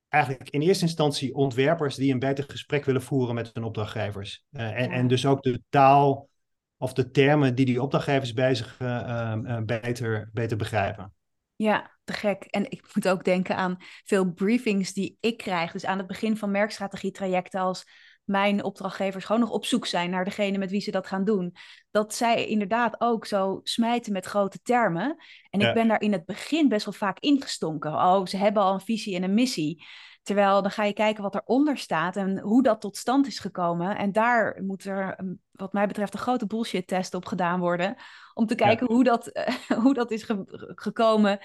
eigenlijk 0.10 0.50
in 0.50 0.62
eerste 0.62 0.86
instantie 0.86 1.36
ontwerpers 1.36 1.96
die 1.96 2.14
een 2.14 2.20
beter 2.20 2.44
gesprek 2.48 2.86
willen 2.86 3.02
voeren 3.02 3.36
met 3.36 3.50
hun 3.54 3.64
opdrachtgevers. 3.64 4.46
Uh, 4.52 4.80
en, 4.80 4.92
en 4.92 5.08
dus 5.08 5.26
ook 5.26 5.42
de 5.42 5.62
taal 5.70 6.30
of 6.78 6.94
de 6.94 7.12
termen 7.12 7.56
die 7.56 7.66
die 7.66 7.82
opdrachtgevers 7.82 8.34
bezig 8.34 8.80
uh, 8.82 9.34
uh, 9.44 9.58
beter, 9.60 10.30
beter 10.34 10.58
begrijpen. 10.58 11.14
Ja, 11.56 11.98
te 12.04 12.14
gek. 12.14 12.44
En 12.44 12.72
ik 12.72 12.90
moet 12.94 13.08
ook 13.08 13.24
denken 13.24 13.56
aan 13.56 13.78
veel 14.04 14.32
briefings 14.32 14.94
die 14.94 15.18
ik 15.20 15.38
krijg. 15.38 15.72
Dus 15.72 15.86
aan 15.86 15.98
het 15.98 16.08
begin 16.08 16.38
van 16.38 16.52
merkstrategietrajecten 16.52 17.60
als 17.60 17.86
mijn 18.28 18.64
opdrachtgevers 18.64 19.26
gewoon 19.26 19.42
nog 19.42 19.52
op 19.52 19.66
zoek 19.66 19.86
zijn 19.86 20.10
naar 20.10 20.24
degene 20.24 20.58
met 20.58 20.72
wie 20.72 20.82
ze 20.82 20.92
dat 20.92 21.08
gaan 21.08 21.24
doen. 21.24 21.56
Dat 21.92 22.16
zij 22.16 22.46
inderdaad 22.46 23.02
ook 23.02 23.26
zo 23.26 23.60
smijten 23.64 24.14
met 24.14 24.26
grote 24.26 24.60
termen. 24.62 25.16
En 25.50 25.60
ja. 25.60 25.68
ik 25.68 25.74
ben 25.74 25.88
daar 25.88 26.02
in 26.02 26.12
het 26.12 26.26
begin 26.26 26.68
best 26.68 26.86
wel 26.86 26.94
vaak 26.94 27.20
ingestonken. 27.20 27.94
Oh, 27.94 28.26
ze 28.26 28.38
hebben 28.38 28.64
al 28.64 28.74
een 28.74 28.82
visie 28.82 29.16
en 29.16 29.24
een 29.24 29.34
missie. 29.34 29.86
Terwijl 30.24 30.62
dan 30.62 30.72
ga 30.72 30.84
je 30.84 30.94
kijken 30.94 31.24
wat 31.24 31.36
eronder 31.36 31.78
staat 31.78 32.16
en 32.16 32.40
hoe 32.40 32.64
dat 32.64 32.82
tot 32.82 32.98
stand 32.98 33.28
is 33.28 33.40
gekomen. 33.40 33.98
En 33.98 34.12
daar 34.12 34.64
moet 34.64 34.84
er, 34.86 35.36
wat 35.52 35.74
mij 35.74 35.88
betreft, 35.88 36.14
een 36.14 36.20
grote 36.20 36.46
bullshit-test 36.46 37.14
op 37.14 37.26
gedaan 37.26 37.60
worden. 37.60 37.96
Om 38.34 38.46
te 38.46 38.56
kijken 38.56 38.88
ja. 38.88 38.94
hoe, 38.94 39.04
dat, 39.04 39.30
uh, 39.34 39.48
hoe 39.84 39.94
dat 39.94 40.12
is 40.12 40.24
ge 40.24 40.44
gekomen. 40.76 41.40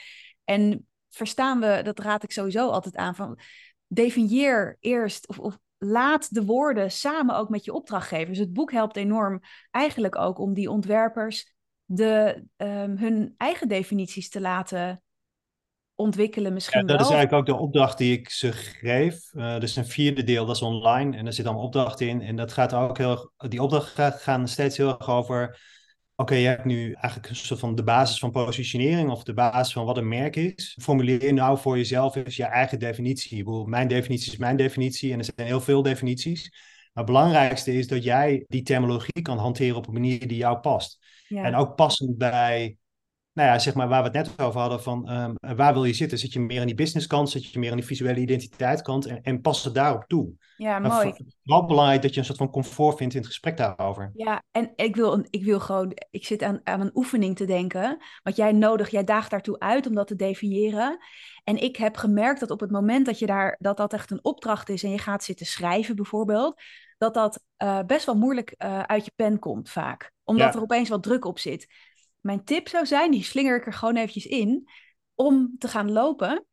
En 0.45 0.89
verstaan 1.09 1.61
we, 1.61 1.81
dat 1.83 1.99
raad 1.99 2.23
ik 2.23 2.33
sowieso 2.33 2.69
altijd 2.69 2.97
aan, 2.97 3.15
van 3.15 3.39
definieer 3.87 4.77
eerst 4.81 5.29
of, 5.29 5.39
of 5.39 5.59
laat 5.85 6.35
de 6.35 6.45
woorden 6.45 6.91
samen 6.91 7.37
ook 7.37 7.49
met 7.49 7.65
je 7.65 7.73
opdrachtgevers. 7.73 8.39
Het 8.39 8.53
boek 8.53 8.73
helpt 8.73 8.97
enorm 8.97 9.41
eigenlijk 9.71 10.19
ook 10.19 10.39
om 10.39 10.55
die 10.55 10.71
ontwerpers 10.71 11.55
de, 11.85 12.45
um, 12.57 12.97
hun 12.97 13.35
eigen 13.37 13.69
definities 13.69 14.29
te 14.29 14.41
laten 14.41 15.03
ontwikkelen 15.95 16.53
misschien 16.53 16.81
ja, 16.81 16.87
dat 16.87 16.97
wel. 16.97 17.09
is 17.09 17.15
eigenlijk 17.15 17.49
ook 17.49 17.57
de 17.57 17.63
opdracht 17.63 17.99
die 17.99 18.19
ik 18.19 18.29
ze 18.31 18.53
geef. 18.53 19.33
Uh, 19.33 19.59
dus 19.59 19.77
een 19.77 19.87
vierde 19.87 20.25
deel, 20.25 20.47
dat 20.47 20.57
is 20.57 20.63
online. 20.63 21.17
En 21.17 21.25
daar 21.25 21.33
zit 21.33 21.47
allemaal 21.47 21.65
opdrachten 21.65 22.09
in. 22.09 22.23
En 22.23 22.37
dat 22.37 22.53
gaat 22.53 22.75
ook 22.75 22.99
heel... 22.99 23.33
Die 23.37 23.63
opdrachten 23.63 24.13
gaan 24.13 24.49
steeds 24.49 24.77
heel 24.77 24.89
erg 24.89 25.09
over... 25.09 25.61
Oké, 26.23 26.33
okay, 26.33 26.43
je 26.43 26.49
hebt 26.49 26.65
nu 26.65 26.93
eigenlijk 26.93 27.29
een 27.29 27.37
soort 27.37 27.61
van 27.61 27.75
de 27.75 27.83
basis 27.83 28.19
van 28.19 28.31
positionering 28.31 29.11
of 29.11 29.23
de 29.23 29.35
basis 29.35 29.73
van 29.73 29.85
wat 29.85 29.97
een 29.97 30.09
merk 30.09 30.37
is. 30.37 30.79
Formuleer 30.83 31.33
nou 31.33 31.59
voor 31.59 31.77
jezelf 31.77 32.17
eens 32.17 32.37
je 32.37 32.45
eigen 32.45 32.79
definitie. 32.79 33.39
Ik 33.39 33.45
bedoel, 33.45 33.65
mijn 33.65 33.89
definitie 33.89 34.33
is 34.33 34.39
mijn 34.39 34.57
definitie 34.57 35.13
en 35.13 35.19
er 35.19 35.25
zijn 35.35 35.47
heel 35.47 35.61
veel 35.61 35.83
definities. 35.83 36.51
Maar 36.93 37.05
het 37.05 37.13
belangrijkste 37.13 37.75
is 37.75 37.87
dat 37.87 38.05
jij 38.05 38.45
die 38.49 38.63
terminologie 38.63 39.23
kan 39.23 39.39
hanteren 39.39 39.77
op 39.77 39.87
een 39.87 39.93
manier 39.93 40.29
die 40.29 40.37
jou 40.37 40.59
past. 40.59 40.99
Ja. 41.29 41.45
En 41.45 41.55
ook 41.55 41.77
passend 41.77 42.19
bij 42.19 42.77
nou 43.33 43.49
ja, 43.49 43.59
zeg 43.59 43.75
maar 43.75 43.89
waar 43.89 44.03
we 44.03 44.19
het 44.19 44.27
net 44.27 44.47
over 44.47 44.61
hadden, 44.61 44.83
van 44.83 45.11
um, 45.11 45.57
waar 45.57 45.73
wil 45.73 45.85
je 45.85 45.93
zitten? 45.93 46.19
Zit 46.19 46.33
je 46.33 46.41
meer 46.41 46.61
aan 46.61 46.67
die 46.67 46.75
businesskant, 46.75 47.31
zit 47.31 47.53
je 47.53 47.59
meer 47.59 47.71
aan 47.71 47.77
die 47.77 47.87
visuele 47.87 48.21
identiteitkant 48.21 49.07
en, 49.07 49.23
en 49.23 49.41
pas 49.41 49.65
het 49.65 49.75
daarop 49.75 50.05
toe? 50.07 50.33
Ja, 50.57 50.79
mooi. 50.79 51.07
Het 51.07 51.19
is 51.27 51.37
wel 51.43 51.67
belangrijk 51.67 52.03
dat 52.03 52.13
je 52.13 52.21
een 52.21 52.27
soort 52.27 52.39
van 52.39 52.51
comfort 52.51 52.97
vindt 52.97 53.15
in 53.15 53.21
het 53.21 53.29
gesprek 53.29 53.57
daarover. 53.57 54.11
Ja, 54.15 54.43
en 54.51 54.73
ik 54.77 54.97
wil, 54.97 55.27
ik 55.31 55.45
wil 55.45 55.61
gewoon, 55.61 55.97
ik 56.11 56.27
zit 56.27 56.43
aan, 56.43 56.61
aan 56.65 56.81
een 56.81 56.91
oefening 56.95 57.37
te 57.37 57.45
denken, 57.45 57.99
wat 58.23 58.37
jij 58.37 58.53
nodig, 58.53 58.91
jij 58.91 59.05
daagt 59.05 59.31
daartoe 59.31 59.59
uit 59.59 59.87
om 59.87 59.95
dat 59.95 60.07
te 60.07 60.17
definiëren. 60.17 60.99
En 61.45 61.63
ik 61.63 61.77
heb 61.77 61.97
gemerkt 61.97 62.41
dat 62.41 62.51
op 62.51 62.61
het 62.61 62.71
moment 62.71 63.07
dat 63.07 63.19
je 63.19 63.27
daar, 63.27 63.57
dat 63.59 63.77
dat 63.77 63.93
echt 63.93 64.11
een 64.11 64.25
opdracht 64.25 64.69
is 64.69 64.83
en 64.83 64.91
je 64.91 64.99
gaat 64.99 65.25
zitten 65.25 65.47
schrijven 65.47 65.97
bijvoorbeeld, 65.97 66.61
dat 66.99 67.15
dat 67.15 67.43
uh, 67.63 67.81
best 67.87 68.07
wel 68.07 68.17
moeilijk 68.17 68.55
uh, 68.59 68.81
uit 68.81 69.05
je 69.05 69.13
pen 69.17 69.39
komt 69.39 69.71
vaak. 69.71 70.13
Omdat 70.25 70.47
ja. 70.47 70.55
er 70.55 70.63
opeens 70.63 70.89
wat 70.89 71.03
druk 71.03 71.25
op 71.25 71.39
zit 71.39 71.67
mijn 72.23 72.45
tip 72.45 72.69
zou 72.69 72.87
zijn, 72.87 73.11
die 73.11 73.25
slinger 73.25 73.57
ik 73.57 73.67
er 73.67 73.73
gewoon 73.73 73.97
eventjes 73.97 74.27
in, 74.27 74.69
om 75.15 75.55
te 75.59 75.69
gaan 75.69 75.93
lopen 75.93 76.47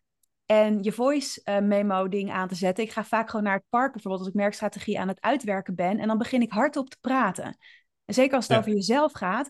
en 0.46 0.84
je 0.84 0.92
voice 0.92 1.42
uh, 1.44 1.60
memo 1.60 2.08
ding 2.08 2.32
aan 2.32 2.48
te 2.48 2.56
zetten. 2.56 2.84
Ik 2.84 2.92
ga 2.92 3.04
vaak 3.04 3.30
gewoon 3.30 3.46
naar 3.46 3.56
het 3.56 3.70
park 3.70 3.92
bijvoorbeeld 3.92 4.24
als 4.24 4.34
ik 4.34 4.40
merkstrategie 4.40 5.00
aan 5.00 5.08
het 5.08 5.22
uitwerken 5.22 5.76
ben 5.76 6.00
en 6.00 6.08
dan 6.08 6.18
begin 6.18 6.42
ik 6.42 6.52
hardop 6.52 6.90
te 6.90 6.98
praten. 7.02 7.58
En 8.06 8.14
zeker 8.14 8.36
als 8.36 8.48
het 8.48 8.54
ja. 8.54 8.60
over 8.60 8.72
jezelf 8.72 9.12
gaat, 9.12 9.50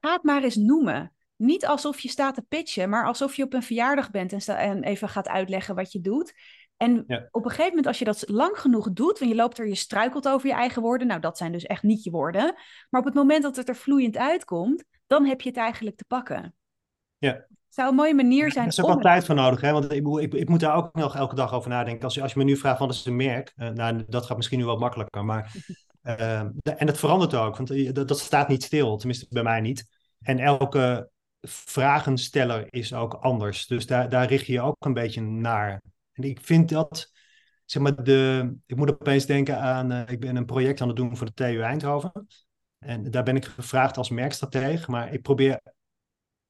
ga 0.00 0.12
het 0.12 0.22
maar 0.22 0.42
eens 0.42 0.56
noemen. 0.56 1.12
Niet 1.36 1.66
alsof 1.66 2.00
je 2.00 2.08
staat 2.08 2.34
te 2.34 2.42
pitchen, 2.42 2.88
maar 2.88 3.06
alsof 3.06 3.34
je 3.34 3.42
op 3.42 3.54
een 3.54 3.62
verjaardag 3.62 4.10
bent 4.10 4.32
en, 4.32 4.56
en 4.56 4.82
even 4.82 5.08
gaat 5.08 5.28
uitleggen 5.28 5.74
wat 5.74 5.92
je 5.92 6.00
doet. 6.00 6.32
En 6.76 7.04
ja. 7.06 7.28
op 7.30 7.44
een 7.44 7.50
gegeven 7.50 7.68
moment, 7.68 7.86
als 7.86 7.98
je 7.98 8.04
dat 8.04 8.28
lang 8.28 8.58
genoeg 8.58 8.92
doet, 8.92 9.18
want 9.18 9.30
je 9.30 9.36
loopt 9.36 9.58
er, 9.58 9.68
je 9.68 9.74
struikelt 9.74 10.28
over 10.28 10.48
je 10.48 10.54
eigen 10.54 10.82
woorden. 10.82 11.06
Nou, 11.06 11.20
dat 11.20 11.38
zijn 11.38 11.52
dus 11.52 11.64
echt 11.64 11.82
niet 11.82 12.04
je 12.04 12.10
woorden. 12.10 12.54
Maar 12.90 13.00
op 13.00 13.06
het 13.06 13.14
moment 13.14 13.42
dat 13.42 13.56
het 13.56 13.68
er 13.68 13.76
vloeiend 13.76 14.16
uitkomt, 14.16 14.84
dan 15.08 15.24
heb 15.24 15.40
je 15.40 15.48
het 15.48 15.58
eigenlijk 15.58 15.96
te 15.96 16.04
pakken. 16.04 16.54
Ja. 17.18 17.46
Zou 17.68 17.88
een 17.88 17.94
mooie 17.94 18.14
manier 18.14 18.52
zijn. 18.52 18.64
Er 18.64 18.70
is 18.70 18.80
ook 18.80 18.86
wel 18.86 18.98
tijd 18.98 19.24
voor 19.24 19.34
nodig, 19.34 19.60
hè? 19.60 19.72
want 19.72 19.92
ik, 19.92 20.06
ik, 20.06 20.34
ik, 20.34 20.48
moet 20.48 20.60
daar 20.60 20.74
ook 20.74 20.94
nog 20.94 21.16
elke 21.16 21.34
dag 21.34 21.52
over 21.52 21.70
nadenken. 21.70 22.04
Als 22.04 22.14
je, 22.14 22.22
als 22.22 22.32
je 22.32 22.38
me 22.38 22.44
nu 22.44 22.56
vraagt, 22.56 22.78
wat 22.78 22.90
is 22.90 23.04
een 23.04 23.16
merk? 23.16 23.52
Uh, 23.56 23.68
nou, 23.68 24.04
dat 24.06 24.26
gaat 24.26 24.36
misschien 24.36 24.58
nu 24.58 24.64
wat 24.64 24.80
makkelijker, 24.80 25.24
maar... 25.24 25.52
Uh, 26.02 26.40
en 26.40 26.86
dat 26.86 26.98
verandert 26.98 27.34
ook, 27.34 27.56
want 27.56 27.94
dat, 27.94 28.08
dat 28.08 28.18
staat 28.18 28.48
niet 28.48 28.62
stil, 28.62 28.96
tenminste 28.96 29.26
bij 29.28 29.42
mij 29.42 29.60
niet. 29.60 29.88
En 30.20 30.38
elke 30.38 31.10
vragensteller 31.40 32.66
is 32.70 32.92
ook 32.92 33.14
anders. 33.14 33.66
Dus 33.66 33.86
daar, 33.86 34.08
daar 34.08 34.26
richt 34.26 34.46
je 34.46 34.52
je 34.52 34.60
ook 34.60 34.84
een 34.84 34.94
beetje 34.94 35.20
naar. 35.20 35.82
En 36.12 36.22
ik 36.22 36.38
vind 36.42 36.68
dat, 36.68 37.10
zeg 37.64 37.82
maar, 37.82 38.04
de, 38.04 38.54
ik 38.66 38.76
moet 38.76 38.90
opeens 38.90 39.26
denken 39.26 39.60
aan, 39.60 39.92
uh, 39.92 40.02
ik 40.06 40.20
ben 40.20 40.36
een 40.36 40.44
project 40.44 40.80
aan 40.80 40.88
het 40.88 40.96
doen 40.96 41.16
voor 41.16 41.26
de 41.26 41.34
TU 41.34 41.60
Eindhoven. 41.60 42.26
En 42.78 43.10
daar 43.10 43.22
ben 43.22 43.36
ik 43.36 43.44
gevraagd 43.44 43.96
als 43.96 44.10
merkstratege, 44.10 44.90
maar 44.90 45.12
ik 45.12 45.22
probeer 45.22 45.60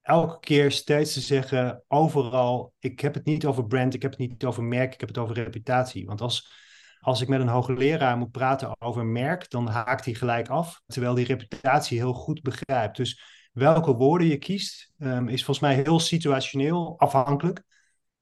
elke 0.01 0.39
keer 0.39 0.71
steeds 0.71 1.13
te 1.13 1.19
zeggen, 1.19 1.83
overal, 1.87 2.73
ik 2.79 2.99
heb 2.99 3.13
het 3.13 3.25
niet 3.25 3.45
over 3.45 3.67
brand, 3.67 3.93
ik 3.93 4.01
heb 4.01 4.11
het 4.11 4.19
niet 4.19 4.45
over 4.45 4.63
merk, 4.63 4.93
ik 4.93 4.99
heb 4.99 5.09
het 5.09 5.17
over 5.17 5.35
reputatie. 5.35 6.05
Want 6.05 6.21
als, 6.21 6.51
als 6.99 7.21
ik 7.21 7.27
met 7.27 7.39
een 7.39 7.47
hoogleraar 7.47 8.17
moet 8.17 8.31
praten 8.31 8.81
over 8.81 9.05
merk, 9.05 9.49
dan 9.49 9.67
haakt 9.67 10.05
hij 10.05 10.13
gelijk 10.13 10.49
af, 10.49 10.81
terwijl 10.85 11.13
die 11.13 11.25
reputatie 11.25 11.97
heel 11.97 12.13
goed 12.13 12.41
begrijpt. 12.41 12.97
Dus 12.97 13.21
welke 13.51 13.95
woorden 13.95 14.27
je 14.27 14.37
kiest, 14.37 14.91
um, 14.97 15.27
is 15.27 15.43
volgens 15.43 15.67
mij 15.67 15.75
heel 15.75 15.99
situationeel 15.99 16.99
afhankelijk. 16.99 17.63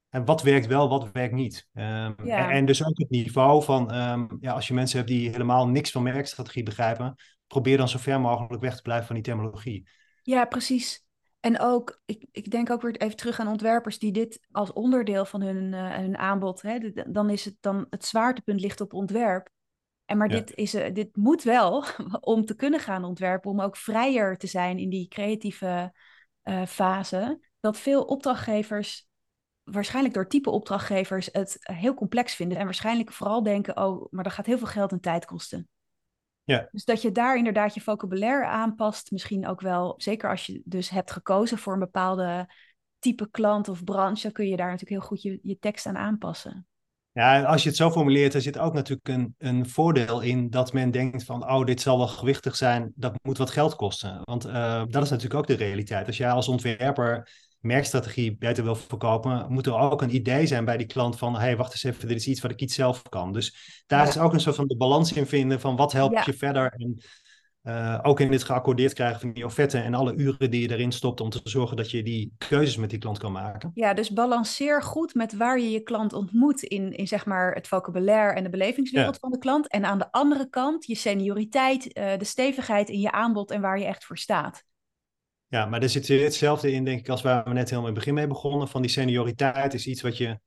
En 0.10 0.26
wat 0.26 0.42
werkt 0.42 0.68
wel, 0.68 0.90
wat 0.90 1.12
werkt 1.12 1.34
niet. 1.34 1.68
Um, 1.74 1.84
ja. 1.84 2.16
en, 2.24 2.50
en, 2.50 2.66
dus 2.66 2.86
ook 2.86 2.98
het 2.98 3.10
niveau 3.10 3.64
van, 3.64 3.96
um, 3.96 4.38
ja, 4.40 4.54
als 4.54 4.68
je 4.68 4.74
mensen 4.74 4.98
hebt 4.98 5.10
die 5.10 5.30
helemaal 5.30 5.68
niks 5.68 5.92
van 5.92 6.04
merkstrategie 6.04 6.64
begrijpen, 6.64 7.16
probeer 7.48 7.78
dan 7.78 7.90
zo 7.90 7.98
ver 7.98 8.20
mogelijk 8.22 8.62
weg 8.62 8.76
te 8.76 8.82
blijven 8.82 9.06
van 9.06 9.16
die 9.16 9.24
terminologie. 9.24 9.90
Ja, 10.22 10.46
precies. 10.46 11.06
En 11.40 11.60
ook, 11.60 12.02
ik, 12.06 12.26
ik 12.32 12.52
denk 12.52 12.70
ook 12.70 12.82
weer 12.82 12.96
even 12.98 13.16
terug 13.18 13.40
aan 13.40 13.48
ontwerpers 13.48 14.00
die 14.00 14.12
dit 14.12 14.40
als 14.52 14.74
onderdeel 14.74 15.26
van 15.26 15.42
hun, 15.42 15.74
uh, 15.74 15.96
hun 15.96 16.18
aanbod, 16.18 16.62
hè, 16.62 16.92
dan 17.08 17.30
is 17.30 17.46
het 17.46 17.56
dan 17.60 17.88
het 17.90 18.06
zwaartepunt 18.06 18.62
ligt 18.62 18.82
op 18.82 18.94
ontwerp. 18.94 19.50
En 20.06 20.18
maar 20.18 20.30
Ja. 20.32 20.40
dit, 20.40 20.56
is, 20.56 20.74
eh, 20.74 20.94
dit 20.94 21.16
moet 21.16 21.44
wel 21.44 21.86
om 22.20 22.46
te 22.46 22.56
kunnen 22.56 22.80
gaan 22.80 23.04
ontwerpen, 23.04 23.52
om 23.52 23.62
ook 23.62 23.78
vrijer 23.78 24.38
te 24.38 24.48
zijn 24.48 24.78
in 24.78 24.90
die 24.90 25.08
creatieve 25.08 25.94
eh, 26.42 26.66
fase. 26.66 27.40
Dat 27.60 27.78
veel 27.78 28.04
opdrachtgevers, 28.04 29.08
waarschijnlijk 29.64 30.14
door 30.14 30.28
type 30.28 30.50
opdrachtgevers, 30.50 31.30
het 31.32 31.58
heel 31.62 31.94
complex 31.94 32.36
vinden. 32.36 32.58
En 32.58 32.66
waarschijnlijk 32.66 33.12
vooral 33.12 33.44
denken, 33.44 33.78
oh, 33.78 34.08
maar 34.10 34.24
dat 34.24 34.34
gaat 34.34 34.46
heel 34.46 34.58
veel 34.58 34.68
geld 34.68 34.92
en 34.92 35.00
tijd 35.00 35.26
kosten. 35.26 35.70
Ja. 36.48 36.68
Dus 36.72 36.86
dat 36.86 37.02
je 37.02 37.12
daar 37.12 37.38
inderdaad 37.38 37.74
je 37.74 37.82
vocabulaire 37.82 38.46
aanpast. 38.46 39.12
Misschien 39.12 39.48
ook 39.48 39.62
wel, 39.62 39.94
zeker 39.98 40.30
als 40.30 40.46
je 40.46 40.62
dus 40.66 40.90
hebt 40.90 41.12
gekozen 41.12 41.58
voor 41.58 41.74
een 41.74 41.80
bepaalde 41.80 42.54
type 43.00 43.30
klant 43.32 43.70
of 43.70 43.84
branche, 43.84 44.22
dan 44.22 44.32
kun 44.32 44.48
je 44.48 44.56
daar 44.56 44.72
natuurlijk 44.72 45.00
heel 45.02 45.10
goed 45.10 45.22
je, 45.22 45.40
je 45.42 45.60
tekst 45.60 45.86
aan 45.86 45.98
aanpassen. 45.98 46.68
Ja, 47.12 47.44
als 47.44 47.64
je 47.64 47.70
het 47.70 47.78
zo 47.78 47.92
formuleert, 47.92 48.34
er 48.34 48.42
zit 48.42 48.58
ook 48.58 48.74
natuurlijk 48.74 49.08
een, 49.08 49.36
een 49.38 49.70
voordeel 49.70 50.22
in 50.22 50.50
dat 50.50 50.74
men 50.74 50.92
denkt 50.92 51.24
van, 51.24 51.50
oh, 51.50 51.66
dit 51.66 51.82
zal 51.82 51.98
wel 51.98 52.08
gewichtig 52.08 52.56
zijn, 52.56 52.92
dat 52.96 53.14
moet 53.22 53.38
wat 53.38 53.50
geld 53.50 53.76
kosten. 53.76 54.22
Want 54.24 54.46
eh, 54.46 54.84
dat 54.88 55.04
is 55.04 55.10
natuurlijk 55.10 55.40
ook 55.40 55.48
de 55.48 55.66
realiteit. 55.66 56.08
Als 56.08 56.18
jij 56.18 56.32
als 56.32 56.48
ontwerper 56.48 57.30
merkstrategie 57.60 58.38
beter 58.38 58.64
wil 58.64 58.76
verkopen, 58.76 59.46
moet 59.50 59.66
er 59.66 59.78
ook 59.78 60.02
een 60.02 60.16
idee 60.16 60.46
zijn 60.48 60.66
bij 60.66 60.78
die 60.78 60.88
klant 60.88 61.18
van, 61.18 61.34
hé, 61.34 61.40
hey, 61.40 61.58
wacht 61.58 61.72
eens 61.72 61.84
even, 61.84 62.08
dit 62.08 62.18
is 62.18 62.28
iets 62.28 62.42
wat 62.42 62.52
ik 62.52 62.62
iets 62.62 62.76
zelf 62.76 63.02
kan. 63.02 63.34
Dus 63.34 63.84
daar 63.88 64.04
Ja. 64.04 64.10
is 64.10 64.18
ook 64.18 64.34
een 64.34 64.40
soort 64.40 64.56
van 64.56 64.68
de 64.68 64.78
balans 64.78 65.14
in 65.14 65.26
vinden 65.26 65.60
van 65.60 65.76
wat 65.76 65.92
helpt 65.92 66.14
Ja. 66.14 66.24
je 66.26 66.34
verder. 66.34 66.74
En 66.78 66.98
eh, 67.62 68.00
ook 68.02 68.20
in 68.20 68.32
dit 68.32 68.44
geaccordeerd 68.44 68.94
krijgen 68.94 69.20
van 69.20 69.34
die 69.34 69.46
offerte 69.46 69.78
en 69.78 69.94
alle 69.94 70.16
uren 70.16 70.52
die 70.52 70.62
je 70.62 70.72
erin 70.72 70.92
stopt 70.92 71.22
om 71.22 71.30
te 71.30 71.40
zorgen 71.44 71.78
dat 71.78 71.92
je 71.92 72.04
die 72.04 72.34
keuzes 72.38 72.78
met 72.78 72.90
die 72.90 73.00
klant 73.00 73.18
kan 73.18 73.32
maken. 73.32 73.72
Ja, 73.74 73.94
dus 73.94 74.12
balanceer 74.12 74.84
goed 74.84 75.14
met 75.14 75.34
waar 75.36 75.60
je 75.60 75.70
je 75.72 75.80
klant 75.84 76.14
ontmoet 76.14 76.64
in, 76.64 76.92
in 76.92 77.08
zeg 77.08 77.26
maar 77.26 77.54
het 77.54 77.68
vocabulaire 77.68 78.34
en 78.34 78.44
de 78.44 78.50
belevingswereld 78.50 79.14
Ja. 79.14 79.20
van 79.20 79.32
de 79.32 79.38
klant. 79.38 79.68
En 79.68 79.86
aan 79.86 79.98
de 79.98 80.12
andere 80.12 80.50
kant 80.50 80.86
je 80.86 80.96
senioriteit, 80.96 81.94
eh, 81.94 82.18
de 82.18 82.26
stevigheid 82.26 82.90
in 82.90 83.00
je 83.00 83.12
aanbod 83.12 83.52
en 83.52 83.62
waar 83.62 83.80
je 83.80 83.86
echt 83.86 84.06
voor 84.06 84.18
staat. 84.18 84.64
Ja, 85.48 85.66
maar 85.66 85.82
er 85.82 85.90
zit 85.90 86.08
weer 86.08 86.24
hetzelfde 86.24 86.72
in, 86.72 86.84
denk 86.84 87.00
ik, 87.00 87.10
als 87.10 87.22
waar 87.22 87.44
we 87.44 87.54
net 87.54 87.70
helemaal 87.70 87.90
in 87.90 87.96
het 87.96 88.00
begin 88.04 88.14
mee 88.14 88.28
begonnen. 88.28 88.68
Van 88.68 88.82
die 88.82 88.92
senioriteit 88.92 89.74
is 89.74 89.88
iets 89.88 90.02
wat 90.02 90.18
je, 90.18 90.40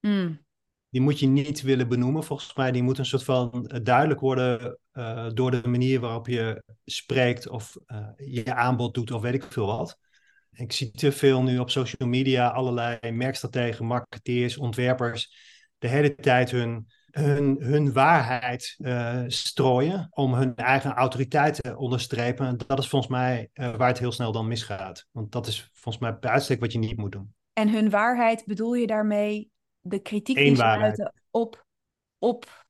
Mm. 0.00 0.44
die 0.88 1.00
moet 1.00 1.18
je 1.18 1.26
niet 1.26 1.62
willen 1.62 1.88
benoemen, 1.88 2.24
volgens 2.24 2.54
mij. 2.54 2.72
Die 2.72 2.82
moet 2.82 2.98
een 2.98 3.06
soort 3.06 3.24
van 3.24 3.66
eh, 3.66 3.80
duidelijk 3.82 4.20
worden 4.20 4.78
eh, 4.92 5.28
door 5.34 5.50
de 5.50 5.68
manier 5.68 6.00
waarop 6.00 6.26
je 6.26 6.62
spreekt 6.84 7.48
of 7.48 7.76
eh, 7.86 8.06
je 8.16 8.54
aanbod 8.54 8.94
doet 8.94 9.10
of 9.10 9.22
weet 9.22 9.34
ik 9.34 9.42
veel 9.42 9.66
wat. 9.66 9.98
Ik 10.52 10.72
zie 10.72 10.90
te 10.90 11.12
veel 11.12 11.42
nu 11.42 11.58
op 11.58 11.70
social 11.70 12.08
media 12.08 12.48
allerlei 12.48 13.10
merkstrategen, 13.10 13.84
marketeers, 13.86 14.56
ontwerpers 14.56 15.34
de 15.78 15.88
hele 15.88 16.14
tijd 16.14 16.50
hun, 16.50 16.86
hun, 17.12 17.56
hun 17.60 17.92
waarheid 17.92 18.74
eh, 18.78 19.22
strooien 19.26 20.08
om 20.10 20.34
hun 20.34 20.56
eigen 20.56 20.92
autoriteit 20.92 21.62
te 21.62 21.76
onderstrepen. 21.76 22.46
En 22.46 22.58
Dat 22.66 22.78
is 22.78 22.88
volgens 22.88 23.12
mij 23.12 23.50
eh, 23.52 23.76
waar 23.76 23.88
het 23.88 23.98
heel 23.98 24.12
snel 24.12 24.32
dan 24.32 24.48
misgaat. 24.48 25.06
Want 25.10 25.32
dat 25.32 25.46
is 25.46 25.70
volgens 25.72 26.04
mij 26.04 26.18
bij 26.18 26.30
uitstek 26.30 26.60
wat 26.60 26.72
je 26.72 26.78
niet 26.78 26.96
moet 26.96 27.12
doen. 27.12 27.34
En 27.52 27.68
hun 27.68 27.90
waarheid, 27.90 28.44
bedoel 28.46 28.74
je 28.74 28.86
daarmee 28.86 29.50
de 29.80 29.98
kritiek 29.98 30.36
Eén 30.36 30.44
die 30.44 30.56
ze 30.56 30.64
uiten 30.64 31.12
op, 31.30 31.66
op 32.18 32.66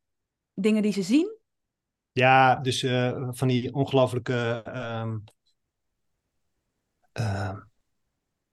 dingen 0.54 0.82
die 0.82 0.92
ze 0.92 1.02
zien? 1.02 1.36
Ja, 2.12 2.56
dus 2.56 2.82
eh, 2.82 3.28
van 3.30 3.48
die 3.48 3.74
ongelooflijke. 3.74 4.62
ehm, 4.64 5.18
ehm, 7.12 7.58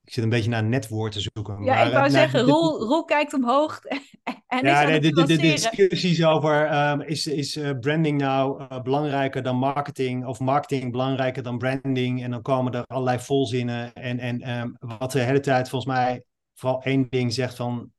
ik 0.10 0.16
zit 0.16 0.24
een 0.24 0.30
beetje 0.30 0.50
naar 0.50 0.64
een 0.64 0.70
netwoord 0.70 1.12
te 1.12 1.20
zoeken. 1.20 1.64
Ja, 1.64 1.74
maar, 1.76 1.86
ik 1.86 1.92
wou 1.92 2.10
nou, 2.10 2.10
zeggen, 2.10 2.40
dit- 2.40 2.50
Roel, 2.50 2.80
Roel 2.80 3.04
kijkt 3.06 3.34
omhoog 3.34 3.80
en 4.48 4.62
is 4.62 4.62
Ja, 4.62 4.88
het 4.88 5.02
de, 5.02 5.10
de, 5.10 5.26
de 5.26 5.36
nuanceren. 5.36 5.72
discussies 5.78 6.26
over 6.26 6.66
ehm, 6.66 7.02
is, 7.02 7.28
is 7.28 7.56
eh, 7.56 7.70
branding 7.80 8.22
nou 8.22 8.64
eh, 8.70 8.82
belangrijker 8.82 9.44
dan 9.44 9.56
marketing 9.56 10.26
of 10.26 10.40
marketing 10.40 10.92
belangrijker 10.92 11.44
dan 11.44 11.58
branding? 11.58 12.24
En 12.24 12.32
dan 12.32 12.42
komen 12.42 12.74
er 12.74 12.84
allerlei 12.88 13.20
volzinnen 13.20 13.94
en, 13.94 14.20
en 14.20 14.42
ehm, 14.42 14.70
wat 14.80 15.12
de 15.12 15.20
hele 15.20 15.40
tijd 15.40 15.70
volgens 15.70 15.94
mij 15.94 16.24
vooral 16.56 16.82
één 16.84 17.08
ding 17.10 17.34
zegt 17.34 17.56
van 17.56 17.92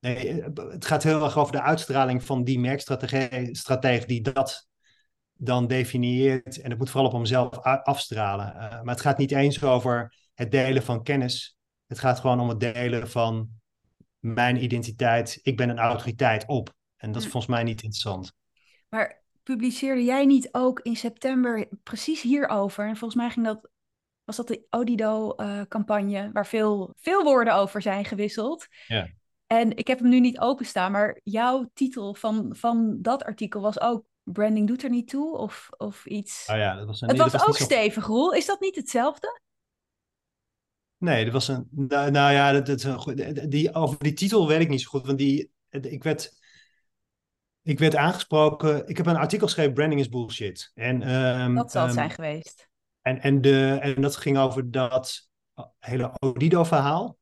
nee, 0.00 0.40
eh, 0.42 0.46
het 0.70 0.84
gaat 0.84 1.02
heel 1.02 1.24
erg 1.24 1.38
over 1.38 1.52
de 1.52 1.62
uitstraling 1.62 2.24
van 2.24 2.44
die 2.44 2.58
merkstratege 2.58 3.48
stratege 3.52 4.06
die 4.06 4.20
dat 4.20 4.66
dan 5.32 5.66
definieert 5.66 6.60
en 6.60 6.70
het 6.70 6.78
moet 6.78 6.90
vooral 6.90 7.08
op 7.08 7.14
hemzelf 7.16 7.58
afstralen. 7.62 8.54
Maar 8.56 8.94
het 8.94 9.00
gaat 9.00 9.18
niet 9.18 9.32
eens 9.32 9.62
over 9.64 10.20
het 10.34 10.50
delen 10.50 10.82
van 10.82 11.02
kennis. 11.02 11.56
Het 11.86 11.98
gaat 11.98 12.20
gewoon 12.20 12.40
om 12.40 12.48
het 12.48 12.60
delen 12.60 13.10
van 13.10 13.48
mijn 14.18 14.62
identiteit, 14.62 15.38
ik 15.42 15.56
ben 15.56 15.68
een 15.68 15.78
autoriteit 15.78 16.46
op. 16.46 16.74
En 16.96 17.12
dat 17.12 17.20
is 17.20 17.24
Mm. 17.26 17.30
volgens 17.30 17.52
mij 17.52 17.62
niet 17.62 17.82
interessant. 17.82 18.32
Maar 18.88 19.22
publiceerde 19.42 20.04
jij 20.04 20.26
niet 20.26 20.48
ook 20.52 20.80
in 20.80 20.96
september 20.96 21.68
precies 21.82 22.22
hierover? 22.22 22.88
En 22.88 22.96
volgens 22.96 23.20
mij 23.20 23.30
ging 23.30 23.46
dat, 23.46 23.68
was 24.24 24.36
dat 24.36 24.48
de 24.48 24.66
Odido-campagne, 24.70 26.30
waar 26.32 26.46
veel, 26.46 26.94
veel 26.96 27.22
woorden 27.22 27.54
over 27.54 27.82
zijn 27.82 28.04
gewisseld. 28.04 28.66
Ja. 28.86 29.08
En 29.46 29.76
ik 29.76 29.86
heb 29.86 29.98
hem 29.98 30.08
nu 30.08 30.20
niet 30.20 30.38
openstaan, 30.38 30.92
maar 30.92 31.20
jouw 31.22 31.70
titel 31.74 32.14
van, 32.14 32.56
van 32.56 32.98
dat 33.00 33.24
artikel 33.24 33.60
was 33.60 33.80
ook 33.80 34.04
Branding 34.22 34.66
doet 34.66 34.82
er 34.82 34.90
niet 34.90 35.08
toe 35.08 35.36
of, 35.36 35.68
of 35.76 36.06
iets. 36.06 36.46
Oh 36.50 36.56
ja, 36.56 36.76
dat 36.76 36.86
was 36.86 37.00
een, 37.00 37.08
het 37.08 37.18
was 37.18 37.32
dat 37.32 37.48
ook 37.48 37.56
stevig, 37.56 38.06
Roel. 38.06 38.32
Is 38.32 38.46
dat 38.46 38.60
niet 38.60 38.76
hetzelfde? 38.76 39.40
Nee, 41.02 41.24
dat 41.24 41.32
was 41.32 41.48
een. 41.48 41.68
Nou, 41.70 42.10
nou 42.10 42.32
ja, 42.32 42.60
dat, 42.60 42.86
die, 43.50 43.74
over 43.74 43.98
die 43.98 44.12
titel 44.12 44.48
weet 44.48 44.60
ik 44.60 44.68
niet 44.68 44.80
zo 44.80 44.88
goed. 44.88 45.06
Want 45.06 45.18
die, 45.18 45.50
ik 45.70 46.02
werd. 46.02 46.40
Ik 47.62 47.78
werd 47.78 47.96
aangesproken. 47.96 48.88
Ik 48.88 48.96
heb 48.96 49.06
een 49.06 49.16
artikel 49.16 49.46
geschreven: 49.46 49.72
Branding 49.74 50.00
is 50.00 50.08
bullshit. 50.08 50.70
En, 50.74 51.02
ehm, 51.02 51.54
Dat 51.54 51.70
zal 51.70 51.80
het 51.86 51.90
ehm, 51.90 51.98
zijn 51.98 52.10
geweest. 52.10 52.68
En, 53.00 53.20
en, 53.20 53.40
de, 53.40 53.78
en 53.80 54.02
dat 54.02 54.16
ging 54.16 54.38
over 54.38 54.70
dat 54.70 55.28
hele 55.78 56.12
Odido-verhaal. 56.18 57.18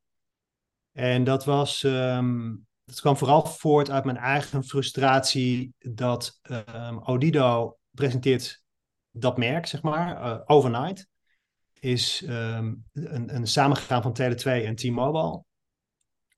En 0.93 1.24
dat 1.24 1.45
was. 1.45 1.83
ehm, 1.85 2.55
dat 2.85 3.01
kwam 3.01 3.16
vooral 3.16 3.47
voort 3.47 3.91
uit 3.91 4.05
mijn 4.05 4.16
eigen 4.16 4.64
frustratie 4.64 5.74
dat 5.78 6.41
Odido 7.05 7.78
presenteert 7.91 8.62
dat 9.11 9.39
merk, 9.39 9.66
zeg 9.66 9.83
maar, 9.83 10.22
eh, 10.22 10.41
overnight. 10.45 11.09
Is 11.81 12.22
ehm, 12.26 12.74
een, 12.93 13.35
een 13.35 13.47
samengegaan 13.47 14.03
van 14.03 14.16
Tele2 14.20 14.64
en 14.64 14.74
T-Mobile. 14.74 15.45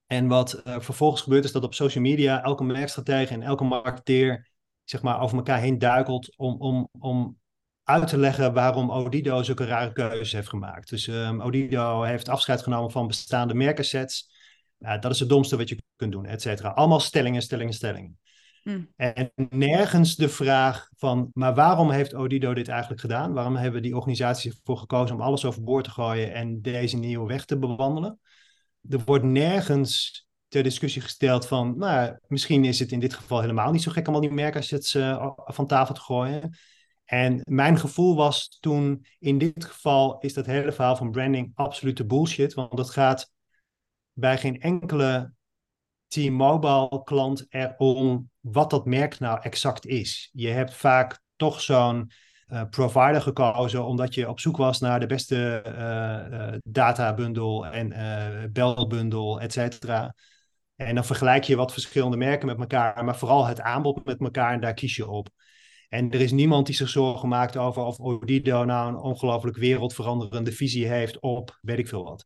En 0.06 0.26
wat 0.26 0.52
eh, 0.52 0.80
vervolgens 0.80 1.22
gebeurt 1.22 1.44
is 1.44 1.52
dat 1.52 1.64
op 1.64 1.74
social 1.74 2.02
media 2.04 2.42
elke 2.42 2.64
merkstratege 2.64 3.32
en 3.32 3.42
elke 3.42 3.64
marketeer 3.64 4.50
zeg 4.84 5.02
maar, 5.02 5.20
over 5.20 5.36
elkaar 5.36 5.60
heen 5.60 5.78
duikelt 5.78 6.36
om, 6.36 6.60
om, 6.60 6.88
om 6.98 7.38
uit 7.84 8.08
te 8.08 8.18
leggen 8.18 8.52
waarom 8.52 8.90
Odido 8.90 9.42
zulke 9.42 9.64
rare 9.64 9.92
keuzes 9.92 10.32
heeft 10.32 10.48
gemaakt. 10.48 10.88
Dus 10.88 11.08
ehm, 11.08 11.40
Odido 11.40 12.02
heeft 12.02 12.28
afscheid 12.28 12.62
genomen 12.62 12.90
van 12.90 13.06
bestaande 13.06 13.54
merkersets. 13.54 14.30
Ja, 14.78 14.98
dat 14.98 15.12
is 15.12 15.20
het 15.20 15.28
domste 15.28 15.56
wat 15.56 15.68
je 15.68 15.82
kunt 15.96 16.12
doen, 16.12 16.26
et 16.26 16.42
cetera. 16.42 16.68
Allemaal 16.68 17.00
stellingen, 17.00 17.42
stellingen, 17.42 17.72
stellingen. 17.72 18.18
Hm. 18.62 18.80
En 18.96 19.32
nergens 19.48 20.16
de 20.16 20.28
vraag 20.28 20.88
van, 20.96 21.30
maar 21.32 21.54
waarom 21.54 21.90
heeft 21.90 22.14
Odido 22.14 22.54
dit 22.54 22.68
eigenlijk 22.68 23.00
gedaan? 23.00 23.32
Waarom 23.32 23.56
hebben 23.56 23.82
die 23.82 23.96
organisaties 23.96 24.54
ervoor 24.54 24.76
gekozen 24.76 25.16
om 25.16 25.22
alles 25.22 25.44
overboord 25.44 25.84
te 25.84 25.90
gooien 25.90 26.34
en 26.34 26.60
deze 26.60 26.96
nieuwe 26.96 27.28
weg 27.28 27.44
te 27.44 27.58
bewandelen? 27.58 28.20
Er 28.88 29.02
wordt 29.04 29.24
nergens 29.24 30.26
ter 30.48 30.62
discussie 30.62 31.02
gesteld 31.02 31.46
van, 31.46 31.78
nou, 31.78 32.18
misschien 32.26 32.64
is 32.64 32.78
het 32.78 32.92
in 32.92 33.00
dit 33.00 33.14
geval 33.14 33.40
helemaal 33.40 33.72
niet 33.72 33.82
zo 33.82 33.90
gek 33.90 34.08
om 34.08 34.14
al 34.14 34.20
die 34.20 34.32
merkersets 34.32 34.94
uh, 34.94 35.30
van 35.36 35.66
tafel 35.66 35.94
te 35.94 36.00
gooien. 36.00 36.56
En 37.04 37.40
mijn 37.44 37.78
gevoel 37.78 38.16
was 38.16 38.58
toen, 38.60 39.06
in 39.18 39.38
dit 39.38 39.64
geval 39.64 40.18
is 40.18 40.32
dat 40.32 40.46
hele 40.46 40.72
verhaal 40.72 40.96
van 40.96 41.10
branding 41.10 41.52
absolute 41.54 42.04
bullshit, 42.04 42.54
want 42.54 42.76
dat 42.76 42.90
gaat 42.90 43.30
bij 44.12 44.38
geen 44.38 44.60
enkele 44.60 45.32
T-Mobile 46.06 47.00
klant 47.04 47.46
erom 47.48 48.30
wat 48.42 48.70
dat 48.70 48.86
merk 48.86 49.18
nou 49.18 49.40
exact 49.42 49.86
is. 49.86 50.30
Je 50.32 50.48
hebt 50.48 50.74
vaak 50.74 51.20
toch 51.36 51.60
zo'n 51.60 52.10
uh, 52.48 52.62
provider 52.70 53.22
gekozen 53.22 53.84
omdat 53.84 54.14
je 54.14 54.28
op 54.28 54.40
zoek 54.40 54.56
was 54.56 54.80
naar 54.80 55.00
de 55.00 55.06
beste 55.06 55.62
uh, 55.66 56.58
databundel 56.64 57.66
en 57.66 58.52
belbundel, 58.52 59.40
et 59.40 59.52
cetera. 59.52 60.14
En 60.76 60.94
dan 60.94 61.04
vergelijk 61.04 61.44
je 61.44 61.56
wat 61.56 61.72
verschillende 61.72 62.16
merken 62.16 62.46
met 62.46 62.58
elkaar, 62.58 63.04
maar 63.04 63.16
vooral 63.16 63.46
het 63.46 63.60
aanbod 63.60 64.04
met 64.04 64.20
elkaar 64.20 64.52
en 64.52 64.60
daar 64.60 64.74
kies 64.74 64.96
je 64.96 65.08
op. 65.08 65.28
En 65.88 66.10
er 66.10 66.20
is 66.20 66.32
niemand 66.32 66.66
die 66.66 66.74
zich 66.74 66.88
zorgen 66.88 67.28
maakt 67.28 67.56
over 67.56 67.82
of 67.82 67.98
Odido 67.98 68.64
nou 68.64 68.88
een 68.88 68.96
ongelooflijk 68.96 69.56
wereldveranderende 69.56 70.52
visie 70.52 70.86
heeft 70.86 71.20
op 71.20 71.58
weet 71.60 71.78
ik 71.78 71.88
veel 71.88 72.04
wat. 72.04 72.24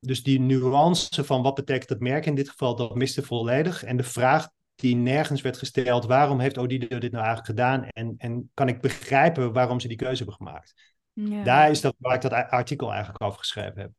Dus 0.00 0.22
die 0.22 0.40
nuance 0.40 1.24
van 1.24 1.42
wat 1.42 1.54
betekent 1.54 1.88
het 1.88 2.00
merk 2.00 2.26
in 2.26 2.34
dit 2.34 2.48
geval, 2.48 2.76
dat 2.76 2.94
miste 2.94 3.22
volledig. 3.22 3.84
En 3.84 3.96
de 3.96 4.02
vraag 4.02 4.48
die 4.82 4.96
nergens 4.96 5.40
werd 5.40 5.58
gesteld, 5.58 6.04
waarom 6.04 6.40
heeft 6.40 6.58
Odido 6.58 6.98
dit 6.98 7.12
nou 7.12 7.24
eigenlijk 7.24 7.46
gedaan? 7.46 7.84
En, 7.84 8.14
en 8.18 8.50
kan 8.54 8.68
ik 8.68 8.80
begrijpen 8.80 9.52
waarom 9.52 9.80
ze 9.80 9.88
die 9.88 9.96
keuze 9.96 10.16
hebben 10.16 10.34
gemaakt? 10.34 10.74
Ja. 11.12 11.42
Daar 11.42 11.70
is 11.70 11.80
dat 11.80 11.94
waar 11.98 12.14
ik 12.14 12.20
dat 12.20 12.32
artikel 12.32 12.92
eigenlijk 12.92 13.22
over 13.24 13.38
geschreven 13.38 13.80
heb. 13.80 13.90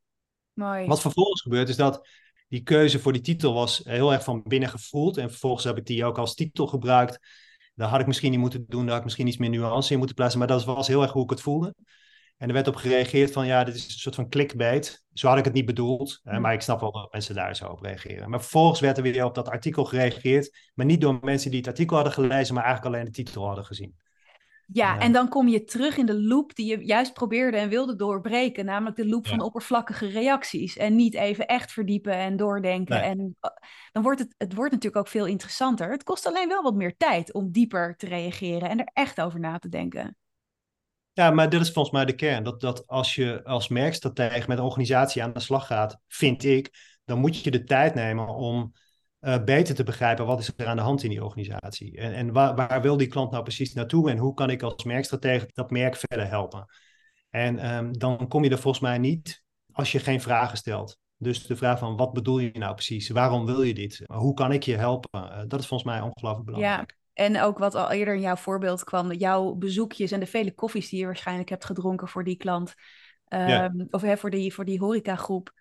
Mooi. 0.54 0.88
Wat 0.88 1.02
vervolgens 1.02 1.42
gebeurt 1.42 1.70
is 1.70 1.76
dat 1.76 2.08
die 2.48 2.64
keuze 2.64 3.00
voor 3.00 3.14
die 3.14 3.22
titel 3.22 3.54
was 3.54 3.82
heel 3.84 4.14
erg 4.14 4.24
van 4.24 4.44
binnen 4.44 4.70
gevoeld. 4.70 5.18
En 5.18 5.30
vervolgens 5.30 5.64
heb 5.64 5.78
ik 5.78 5.86
die 5.86 6.06
ook 6.06 6.18
als 6.18 6.36
titel 6.36 6.68
gebruikt. 6.68 7.20
Dat 7.76 7.90
had 7.90 8.00
ik 8.00 8.08
misschien 8.08 8.32
niet 8.32 8.40
moeten 8.40 8.66
doen, 8.68 8.82
daar 8.82 8.90
had 8.90 8.98
ik 8.98 9.04
misschien 9.04 9.28
iets 9.28 9.38
meer 9.38 9.50
nuance 9.50 9.92
in 9.92 9.98
moeten 9.98 10.16
plaatsen. 10.16 10.40
Maar 10.40 10.48
dat 10.48 10.64
was 10.64 10.88
heel 10.88 11.02
erg 11.02 11.12
hoe 11.12 11.24
ik 11.24 11.30
het 11.30 11.42
voelde. 11.42 11.76
En 12.44 12.50
er 12.50 12.56
werd 12.56 12.68
op 12.68 12.76
gereageerd 12.76 13.32
van, 13.32 13.46
ja, 13.46 13.64
dit 13.64 13.76
is 13.76 13.84
een 13.84 13.92
soort 13.92 14.16
van 14.16 14.30
clickbait. 14.30 15.06
Zo 15.14 15.28
had 15.28 15.38
ik 15.38 15.44
het 15.44 15.54
niet 15.54 15.66
bedoeld, 15.66 16.20
hè, 16.24 16.40
maar 16.40 16.54
ik 16.54 16.62
snap 16.62 16.80
wel 16.80 16.92
dat 16.92 17.12
mensen 17.12 17.36
daar 17.36 17.56
zo 17.56 17.68
op 17.68 17.82
reageren. 17.82 18.30
Maar 18.30 18.40
vervolgens 18.40 18.80
werd 18.80 18.98
er 18.98 19.04
weer 19.04 19.26
op 19.26 19.36
dat 19.36 19.50
artikel 19.50 19.86
gereageerd, 19.86 20.72
maar 20.74 20.86
niet 20.86 21.02
door 21.02 21.20
mensen 21.22 21.50
die 21.50 21.60
het 21.60 21.68
artikel 21.68 21.96
hadden 21.96 22.14
gelezen, 22.14 22.54
maar 22.54 22.64
eigenlijk 22.64 22.96
alleen 22.96 23.06
de 23.06 23.12
titel 23.12 23.46
hadden 23.46 23.66
gezien. 23.66 23.96
Ja, 24.68 25.00
en 25.00 25.12
dan 25.12 25.30
kom 25.30 25.48
je 25.48 25.64
terug 25.64 25.98
in 25.98 26.06
de 26.06 26.22
loop 26.22 26.56
die 26.56 26.66
je 26.66 26.86
juist 26.86 27.14
probeerde 27.14 27.58
en 27.58 27.70
wilde 27.70 27.96
doorbreken, 27.96 28.66
namelijk 28.66 28.96
de 28.96 29.08
loop 29.08 29.28
van 29.28 29.42
oppervlakkige 29.42 30.08
reacties. 30.08 30.78
En 30.78 30.96
niet 30.96 31.14
even 31.14 31.48
echt 31.48 31.72
verdiepen 31.72 32.14
en 32.14 32.36
doordenken. 32.36 33.04
En 33.04 33.36
eh, 33.40 33.52
dan 33.92 34.04
wordt 34.04 34.20
het, 34.20 34.36
het 34.38 34.54
wordt 34.54 34.72
natuurlijk 34.72 35.06
ook 35.06 35.12
veel 35.12 35.26
interessanter. 35.26 35.92
Het 35.92 36.04
kost 36.04 36.28
alleen 36.28 36.48
wel 36.48 36.64
wat 36.64 36.76
meer 36.76 36.98
tijd 36.98 37.34
om 37.34 37.52
dieper 37.52 37.96
te 37.96 38.06
reageren 38.06 38.70
en 38.70 38.80
er 38.80 38.90
echt 38.94 39.22
over 39.22 39.40
na 39.40 39.60
te 39.60 39.70
denken. 39.70 40.18
Ja, 41.14 41.32
maar 41.32 41.50
dit 41.50 41.62
is 41.62 41.72
volgens 41.72 41.94
mij 41.96 42.06
de 42.06 42.16
kern. 42.16 42.44
Dat, 42.44 42.62
dat 42.62 42.88
als 42.88 43.16
je 43.16 43.44
als 43.44 43.68
merkstratege 43.68 44.48
met 44.48 44.58
een 44.58 44.64
organisatie 44.64 45.24
aan 45.24 45.34
de 45.34 45.40
slag 45.40 45.68
gaat, 45.68 46.00
vind 46.08 46.44
ik, 46.44 46.98
dan 47.06 47.20
moet 47.20 47.44
je 47.44 47.52
de 47.52 47.64
tijd 47.64 47.94
nemen 47.94 48.28
om 48.28 48.74
uh, 49.22 49.44
beter 49.44 49.76
te 49.76 49.84
begrijpen 49.84 50.26
wat 50.26 50.40
is 50.40 50.52
er 50.58 50.68
aan 50.68 50.76
de 50.76 50.82
hand 50.82 51.04
in 51.04 51.10
die 51.10 51.24
organisatie. 51.24 51.98
En, 51.98 52.14
en 52.14 52.32
waar, 52.32 52.56
waar, 52.56 52.82
wil 52.82 52.98
die 52.98 53.08
klant 53.08 53.32
nou 53.32 53.44
precies 53.44 53.74
naartoe 53.74 54.10
en 54.10 54.18
hoe 54.18 54.34
kan 54.34 54.50
ik 54.50 54.62
als 54.62 54.84
merkstratege 54.84 55.50
dat 55.54 55.72
merk 55.72 55.96
verder 55.96 56.28
helpen. 56.28 56.66
En 57.30 57.76
um, 57.76 57.98
dan 57.98 58.28
kom 58.28 58.44
je 58.44 58.50
er 58.50 58.60
volgens 58.60 58.84
mij 58.84 58.98
niet 58.98 59.44
als 59.72 59.92
je 59.92 60.00
geen 60.00 60.22
vragen 60.22 60.58
stelt. 60.58 60.98
Dus 61.18 61.46
de 61.46 61.56
vraag 61.56 61.80
van 61.80 61.98
wat 61.98 62.14
bedoel 62.14 62.40
je 62.40 62.52
nou 62.54 62.74
precies? 62.74 63.10
Waarom 63.10 63.46
wil 63.46 63.62
je 63.62 63.74
dit? 63.74 64.02
Hoe 64.06 64.34
kan 64.34 64.52
ik 64.52 64.64
je 64.64 64.76
helpen? 64.76 65.10
Uh, 65.16 65.42
dat 65.48 65.60
is 65.60 65.68
volgens 65.68 65.90
mij 65.90 66.02
ongelooflijk 66.02 66.46
belangrijk. 66.46 66.96
Ja. 66.98 67.03
En 67.14 67.42
ook 67.42 67.58
wat 67.58 67.76
al 67.76 67.92
eerder 67.92 68.14
in 68.14 68.22
jouw 68.22 68.36
voorbeeld 68.36 68.84
kwam, 68.84 69.12
jouw 69.12 69.54
bezoekjes 69.54 70.12
en 70.12 70.20
de 70.20 70.26
vele 70.26 70.54
koffies 70.54 70.90
die 70.90 71.00
je 71.00 71.06
waarschijnlijk 71.06 71.50
hebt 71.50 71.66
gedronken 71.66 72.08
voor 72.08 72.24
die 72.24 72.38
klant. 72.38 72.74
Um, 73.30 73.48
ja. 73.48 73.74
Of 73.90 74.02
hè, 74.02 74.18
voor, 74.18 74.30
die, 74.30 74.54
voor 74.54 74.66
die 74.66 74.80
horecagroep 74.80 75.54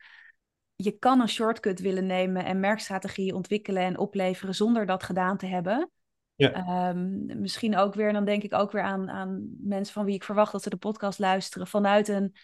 je 0.76 0.90
kan 0.98 1.20
een 1.20 1.28
shortcut 1.28 1.80
willen 1.80 2.06
nemen 2.06 2.44
en 2.44 2.60
merkstrategieën 2.60 3.34
ontwikkelen 3.34 3.82
en 3.82 3.98
opleveren 3.98 4.54
zonder 4.54 4.86
dat 4.86 5.02
gedaan 5.02 5.36
te 5.36 5.46
hebben. 5.46 5.90
Ja. 6.34 6.88
Um, 6.88 7.40
misschien 7.40 7.76
ook 7.76 7.94
weer, 7.94 8.08
en 8.08 8.14
dan 8.14 8.24
denk 8.24 8.42
ik 8.42 8.54
ook 8.54 8.72
weer 8.72 8.82
aan, 8.82 9.10
aan 9.10 9.56
mensen 9.60 9.94
van 9.94 10.04
wie 10.04 10.14
ik 10.14 10.24
verwacht 10.24 10.52
dat 10.52 10.62
ze 10.62 10.70
de 10.70 10.76
podcast 10.76 11.18
luisteren, 11.18 11.66
vanuit 11.66 12.08
een 12.08 12.36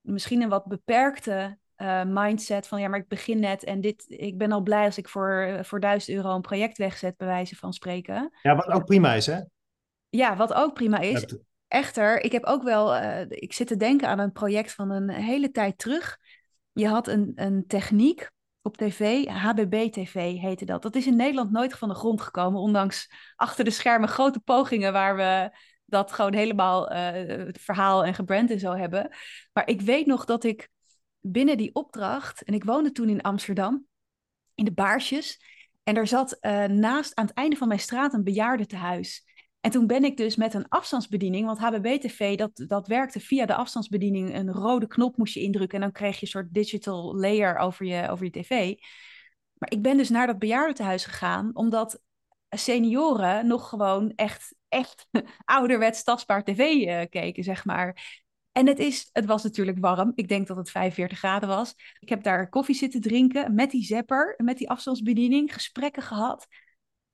misschien 0.00 0.42
een 0.42 0.48
wat 0.48 0.66
beperkte 0.66 1.58
uh, 1.82 2.02
mindset 2.06 2.66
van 2.66 2.80
ja, 2.80 2.88
maar 2.88 2.98
ik 2.98 3.08
begin 3.08 3.40
net 3.40 3.64
en 3.64 3.80
dit, 3.80 4.04
ik 4.08 4.38
ben 4.38 4.52
al 4.52 4.60
blij 4.60 4.84
als 4.84 4.98
ik 4.98 5.08
voor, 5.08 5.58
voor 5.62 5.80
1000 5.80 6.16
euro 6.16 6.34
een 6.34 6.40
project 6.40 6.78
wegzet, 6.78 7.16
bij 7.16 7.26
wijze 7.26 7.56
van 7.56 7.72
spreken. 7.72 8.30
Ja, 8.42 8.56
wat 8.56 8.66
ook 8.66 8.84
prima 8.84 9.14
is, 9.14 9.26
hè? 9.26 9.40
Ja, 10.08 10.36
wat 10.36 10.52
ook 10.52 10.74
prima 10.74 10.98
is. 10.98 11.26
Echter, 11.68 12.24
ik 12.24 12.32
heb 12.32 12.44
ook 12.44 12.62
wel, 12.62 12.96
uh, 12.96 13.20
ik 13.28 13.52
zit 13.52 13.66
te 13.66 13.76
denken 13.76 14.08
aan 14.08 14.18
een 14.18 14.32
project 14.32 14.72
van 14.72 14.90
een 14.90 15.10
hele 15.10 15.50
tijd 15.50 15.78
terug 15.78 16.18
je 16.72 16.88
had 16.88 17.08
een, 17.08 17.32
een 17.34 17.66
techniek 17.66 18.30
op 18.62 18.76
tv, 18.76 19.26
HBB-TV 19.26 20.38
heette 20.38 20.64
dat. 20.64 20.82
Dat 20.82 20.94
is 20.94 21.06
in 21.06 21.16
Nederland 21.16 21.50
nooit 21.50 21.74
van 21.74 21.88
de 21.88 21.94
grond 21.94 22.20
gekomen, 22.20 22.60
ondanks 22.60 23.10
achter 23.36 23.64
de 23.64 23.70
schermen 23.70 24.08
grote 24.08 24.40
pogingen 24.40 24.92
waar 24.92 25.16
we 25.16 25.58
dat 25.84 26.12
gewoon 26.12 26.34
helemaal 26.34 26.92
uh, 26.92 26.98
het 27.46 27.60
verhaal 27.60 28.04
en 28.04 28.14
gebrand 28.14 28.50
en 28.50 28.58
zo 28.58 28.72
hebben. 28.72 29.10
Maar 29.52 29.68
ik 29.68 29.80
weet 29.80 30.06
nog 30.06 30.24
dat 30.24 30.44
ik 30.44 30.68
binnen 31.20 31.56
die 31.56 31.74
opdracht, 31.74 32.42
en 32.42 32.54
ik 32.54 32.64
woonde 32.64 32.92
toen 32.92 33.08
in 33.08 33.20
Amsterdam, 33.20 33.86
in 34.54 34.64
de 34.64 34.72
Baarsjes, 34.72 35.40
en 35.82 35.96
er 35.96 36.06
zat 36.06 36.38
uh, 36.40 36.64
naast 36.64 37.14
aan 37.14 37.26
het 37.26 37.34
einde 37.34 37.56
van 37.56 37.68
mijn 37.68 37.80
straat 37.80 38.14
een 38.14 38.24
bejaardentehuis. 38.24 39.28
En 39.60 39.70
toen 39.70 39.86
ben 39.86 40.04
ik 40.04 40.16
dus 40.16 40.36
met 40.36 40.54
een 40.54 40.68
afstandsbediening, 40.68 41.46
want 41.46 41.58
HBB-TV, 41.58 42.36
dat, 42.36 42.64
dat 42.66 42.86
werkte 42.86 43.20
via 43.20 43.46
de 43.46 43.54
afstandsbediening. 43.54 44.34
Een 44.34 44.52
rode 44.52 44.86
knop 44.86 45.16
moest 45.16 45.34
je 45.34 45.40
indrukken 45.40 45.78
en 45.78 45.84
dan 45.84 45.92
kreeg 45.92 46.14
je 46.14 46.22
een 46.22 46.28
soort 46.28 46.54
digital 46.54 47.16
layer 47.16 47.56
over 47.56 47.86
je, 47.86 48.08
over 48.08 48.24
je 48.24 48.30
tv. 48.30 48.74
Maar 49.54 49.70
ik 49.70 49.82
ben 49.82 49.96
dus 49.96 50.08
naar 50.08 50.26
dat 50.26 50.38
bejaardentehuis 50.38 51.04
gegaan, 51.04 51.50
omdat 51.56 52.02
senioren 52.48 53.46
nog 53.46 53.68
gewoon 53.68 54.12
echt, 54.16 54.54
echt 54.68 55.06
ouderwets 55.44 56.04
tastbaar 56.04 56.44
tv 56.44 56.58
uh, 56.58 57.00
keken, 57.10 57.44
zeg 57.44 57.64
maar. 57.64 58.20
En 58.60 58.66
het, 58.66 58.78
is, 58.78 59.08
het 59.12 59.24
was 59.24 59.42
natuurlijk 59.42 59.78
warm. 59.78 60.12
Ik 60.14 60.28
denk 60.28 60.46
dat 60.46 60.56
het 60.56 60.70
45 60.70 61.18
graden 61.18 61.48
was. 61.48 61.74
Ik 62.00 62.08
heb 62.08 62.22
daar 62.22 62.48
koffie 62.48 62.74
zitten 62.74 63.00
drinken 63.00 63.54
met 63.54 63.70
die 63.70 63.84
zepper, 63.84 64.34
met 64.36 64.58
die 64.58 64.70
afstandsbediening, 64.70 65.54
gesprekken 65.54 66.02
gehad, 66.02 66.46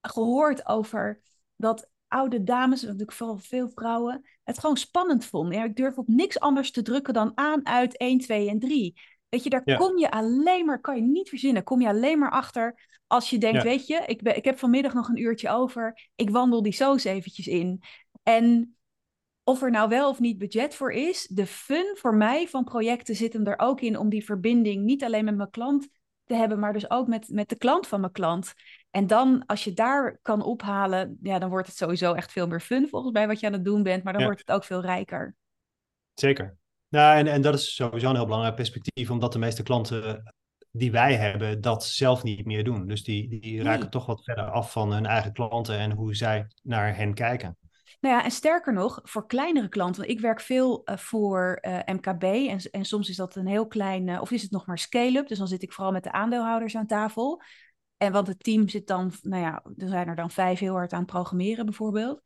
gehoord 0.00 0.66
over 0.66 1.20
dat 1.56 1.90
oude 2.08 2.42
dames, 2.42 2.82
natuurlijk 2.82 3.12
vooral 3.12 3.38
veel 3.38 3.68
vrouwen, 3.68 4.24
het 4.44 4.58
gewoon 4.58 4.76
spannend 4.76 5.24
vonden. 5.24 5.58
Ja, 5.58 5.64
ik 5.64 5.76
durf 5.76 5.98
op 5.98 6.08
niks 6.08 6.40
anders 6.40 6.70
te 6.70 6.82
drukken 6.82 7.14
dan 7.14 7.32
aan, 7.34 7.66
uit 7.66 7.96
1, 7.96 8.18
2 8.18 8.48
en 8.48 8.58
3. 8.58 9.00
Weet 9.28 9.42
je, 9.42 9.50
daar 9.50 9.76
kom 9.76 9.98
je 9.98 10.10
alleen 10.10 10.66
maar, 10.66 10.80
kan 10.80 10.96
je 10.96 11.02
niet 11.02 11.28
verzinnen, 11.28 11.64
kom 11.64 11.80
je 11.80 11.88
alleen 11.88 12.18
maar 12.18 12.30
achter 12.30 12.98
als 13.06 13.30
je 13.30 13.38
denkt, 13.38 13.62
weet 13.62 13.86
je, 13.86 14.02
ik, 14.06 14.22
ben, 14.22 14.36
ik 14.36 14.44
heb 14.44 14.58
vanmiddag 14.58 14.94
nog 14.94 15.08
een 15.08 15.20
uurtje 15.20 15.48
over, 15.48 16.08
ik 16.14 16.30
wandel 16.30 16.62
die 16.62 16.72
soos 16.72 17.04
eventjes 17.04 17.46
in. 17.46 17.82
En 18.22 18.75
of 19.48 19.62
er 19.62 19.70
nou 19.70 19.88
wel 19.88 20.08
of 20.08 20.20
niet 20.20 20.38
budget 20.38 20.74
voor 20.74 20.92
is, 20.92 21.26
de 21.26 21.46
fun 21.46 21.96
voor 21.98 22.14
mij 22.14 22.48
van 22.48 22.64
projecten 22.64 23.14
zit 23.14 23.32
hem 23.32 23.46
er 23.46 23.58
ook 23.58 23.80
in 23.80 23.98
om 23.98 24.08
die 24.08 24.24
verbinding 24.24 24.84
niet 24.84 25.04
alleen 25.04 25.24
met 25.24 25.36
mijn 25.36 25.50
klant 25.50 25.88
te 26.24 26.34
hebben, 26.34 26.58
maar 26.58 26.72
dus 26.72 26.90
ook 26.90 27.06
met, 27.06 27.28
met 27.28 27.48
de 27.48 27.56
klant 27.56 27.86
van 27.86 28.00
mijn 28.00 28.12
klant. 28.12 28.52
En 28.90 29.06
dan, 29.06 29.46
als 29.46 29.64
je 29.64 29.72
daar 29.72 30.18
kan 30.22 30.42
ophalen, 30.42 31.18
ja, 31.22 31.38
dan 31.38 31.48
wordt 31.48 31.66
het 31.66 31.76
sowieso 31.76 32.12
echt 32.12 32.32
veel 32.32 32.46
meer 32.46 32.60
fun 32.60 32.88
volgens 32.88 33.12
mij 33.12 33.26
wat 33.26 33.40
je 33.40 33.46
aan 33.46 33.52
het 33.52 33.64
doen 33.64 33.82
bent, 33.82 34.04
maar 34.04 34.12
dan 34.12 34.22
wordt 34.22 34.40
het 34.40 34.50
ook 34.50 34.64
veel 34.64 34.80
rijker. 34.80 35.36
Zeker. 36.14 36.56
Nou, 36.88 37.18
en, 37.18 37.26
en 37.26 37.42
dat 37.42 37.54
is 37.54 37.74
sowieso 37.74 38.08
een 38.08 38.16
heel 38.16 38.24
belangrijk 38.24 38.54
perspectief, 38.54 39.10
omdat 39.10 39.32
de 39.32 39.38
meeste 39.38 39.62
klanten 39.62 40.34
die 40.70 40.90
wij 40.90 41.14
hebben 41.14 41.60
dat 41.60 41.84
zelf 41.84 42.22
niet 42.22 42.46
meer 42.46 42.64
doen. 42.64 42.86
Dus 42.86 43.04
die, 43.04 43.40
die 43.40 43.62
raken 43.62 43.90
toch 43.90 44.06
wat 44.06 44.24
verder 44.24 44.50
af 44.50 44.72
van 44.72 44.92
hun 44.92 45.06
eigen 45.06 45.32
klanten 45.32 45.78
en 45.78 45.92
hoe 45.92 46.14
zij 46.14 46.46
naar 46.62 46.96
hen 46.96 47.14
kijken. 47.14 47.56
Nou 48.00 48.14
ja, 48.14 48.24
en 48.24 48.30
sterker 48.30 48.72
nog, 48.72 49.00
voor 49.02 49.26
kleinere 49.26 49.68
klanten, 49.68 50.00
want 50.00 50.12
ik 50.12 50.20
werk 50.20 50.40
veel 50.40 50.82
uh, 50.84 50.96
voor 50.96 51.58
eh, 51.60 51.94
MKB 51.94 52.22
en, 52.22 52.58
en 52.70 52.84
soms 52.84 53.08
is 53.08 53.16
dat 53.16 53.36
een 53.36 53.46
heel 53.46 53.66
klein, 53.66 54.06
uh, 54.06 54.20
of 54.20 54.30
is 54.30 54.42
het 54.42 54.50
nog 54.50 54.66
maar 54.66 54.78
scale-up, 54.78 55.28
dus 55.28 55.38
dan 55.38 55.48
zit 55.48 55.62
ik 55.62 55.72
vooral 55.72 55.92
met 55.92 56.02
de 56.02 56.12
aandeelhouders 56.12 56.76
aan 56.76 56.86
tafel. 56.86 57.42
En 57.96 58.12
want 58.12 58.26
het 58.26 58.42
team 58.42 58.68
zit 58.68 58.86
dan, 58.86 59.12
nou 59.22 59.42
ja, 59.42 59.62
er 59.76 59.88
zijn 59.88 60.08
er 60.08 60.16
dan 60.16 60.30
vijf 60.30 60.58
heel 60.58 60.74
hard 60.74 60.92
aan 60.92 60.98
het 60.98 61.10
programmeren 61.10 61.64
bijvoorbeeld. 61.64 62.20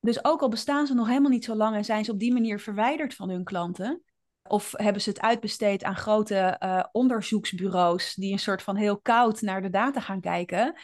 Dus 0.00 0.24
ook 0.24 0.40
al 0.40 0.48
bestaan 0.48 0.86
ze 0.86 0.94
nog 0.94 1.06
helemaal 1.06 1.30
niet 1.30 1.44
zo 1.44 1.54
lang 1.54 1.76
en 1.76 1.84
zijn 1.84 2.04
ze 2.04 2.12
op 2.12 2.18
die 2.18 2.32
manier 2.32 2.60
verwijderd 2.60 3.14
van 3.14 3.30
hun 3.30 3.44
klanten, 3.44 4.02
of 4.42 4.72
hebben 4.76 5.02
ze 5.02 5.08
het 5.08 5.20
uitbesteed 5.20 5.84
aan 5.84 5.96
grote 5.96 6.60
onderzoeksbureaus 6.92 8.14
die 8.14 8.32
een 8.32 8.38
soort 8.38 8.62
van 8.62 8.76
heel 8.76 9.00
koud 9.00 9.40
naar 9.40 9.62
de 9.62 9.70
data 9.70 10.00
gaan 10.00 10.20
kijken. 10.20 10.74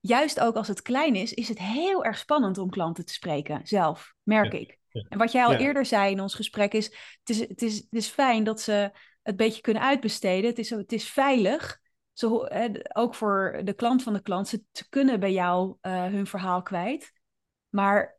Juist 0.00 0.40
ook 0.40 0.56
als 0.56 0.68
het 0.68 0.82
klein 0.82 1.14
is, 1.14 1.34
is 1.34 1.48
het 1.48 1.58
heel 1.58 2.04
erg 2.04 2.18
spannend 2.18 2.58
om 2.58 2.70
klanten 2.70 3.04
te 3.04 3.12
spreken, 3.12 3.60
zelf, 3.62 4.14
merk 4.22 4.52
ik. 4.52 4.78
En 5.08 5.18
wat 5.18 5.32
jij 5.32 5.44
al 5.44 5.54
eerder 5.54 5.86
zei 5.86 6.10
in 6.10 6.20
ons 6.20 6.34
gesprek 6.34 6.72
is 6.72 6.86
het, 7.24 7.28
is, 7.36 7.38
het 7.38 7.62
is, 7.62 7.76
het 7.76 7.86
is 7.90 8.08
fijn 8.08 8.44
dat 8.44 8.60
ze 8.60 8.90
het 9.22 9.36
beetje 9.36 9.60
kunnen 9.60 9.82
uitbesteden. 9.82 10.50
Het 10.50 10.58
is, 10.58 10.70
het 10.70 10.92
is 10.92 11.08
veilig 11.08 11.80
ze, 12.12 12.90
ook 12.92 13.14
voor 13.14 13.60
de 13.64 13.72
klant 13.72 14.02
van 14.02 14.12
de 14.12 14.22
klant, 14.22 14.48
ze, 14.48 14.64
kunnen 14.88 15.20
bij 15.20 15.32
jou 15.32 15.76
uh, 15.82 16.04
hun 16.04 16.26
verhaal 16.26 16.62
kwijt. 16.62 17.12
Maar 17.68 18.18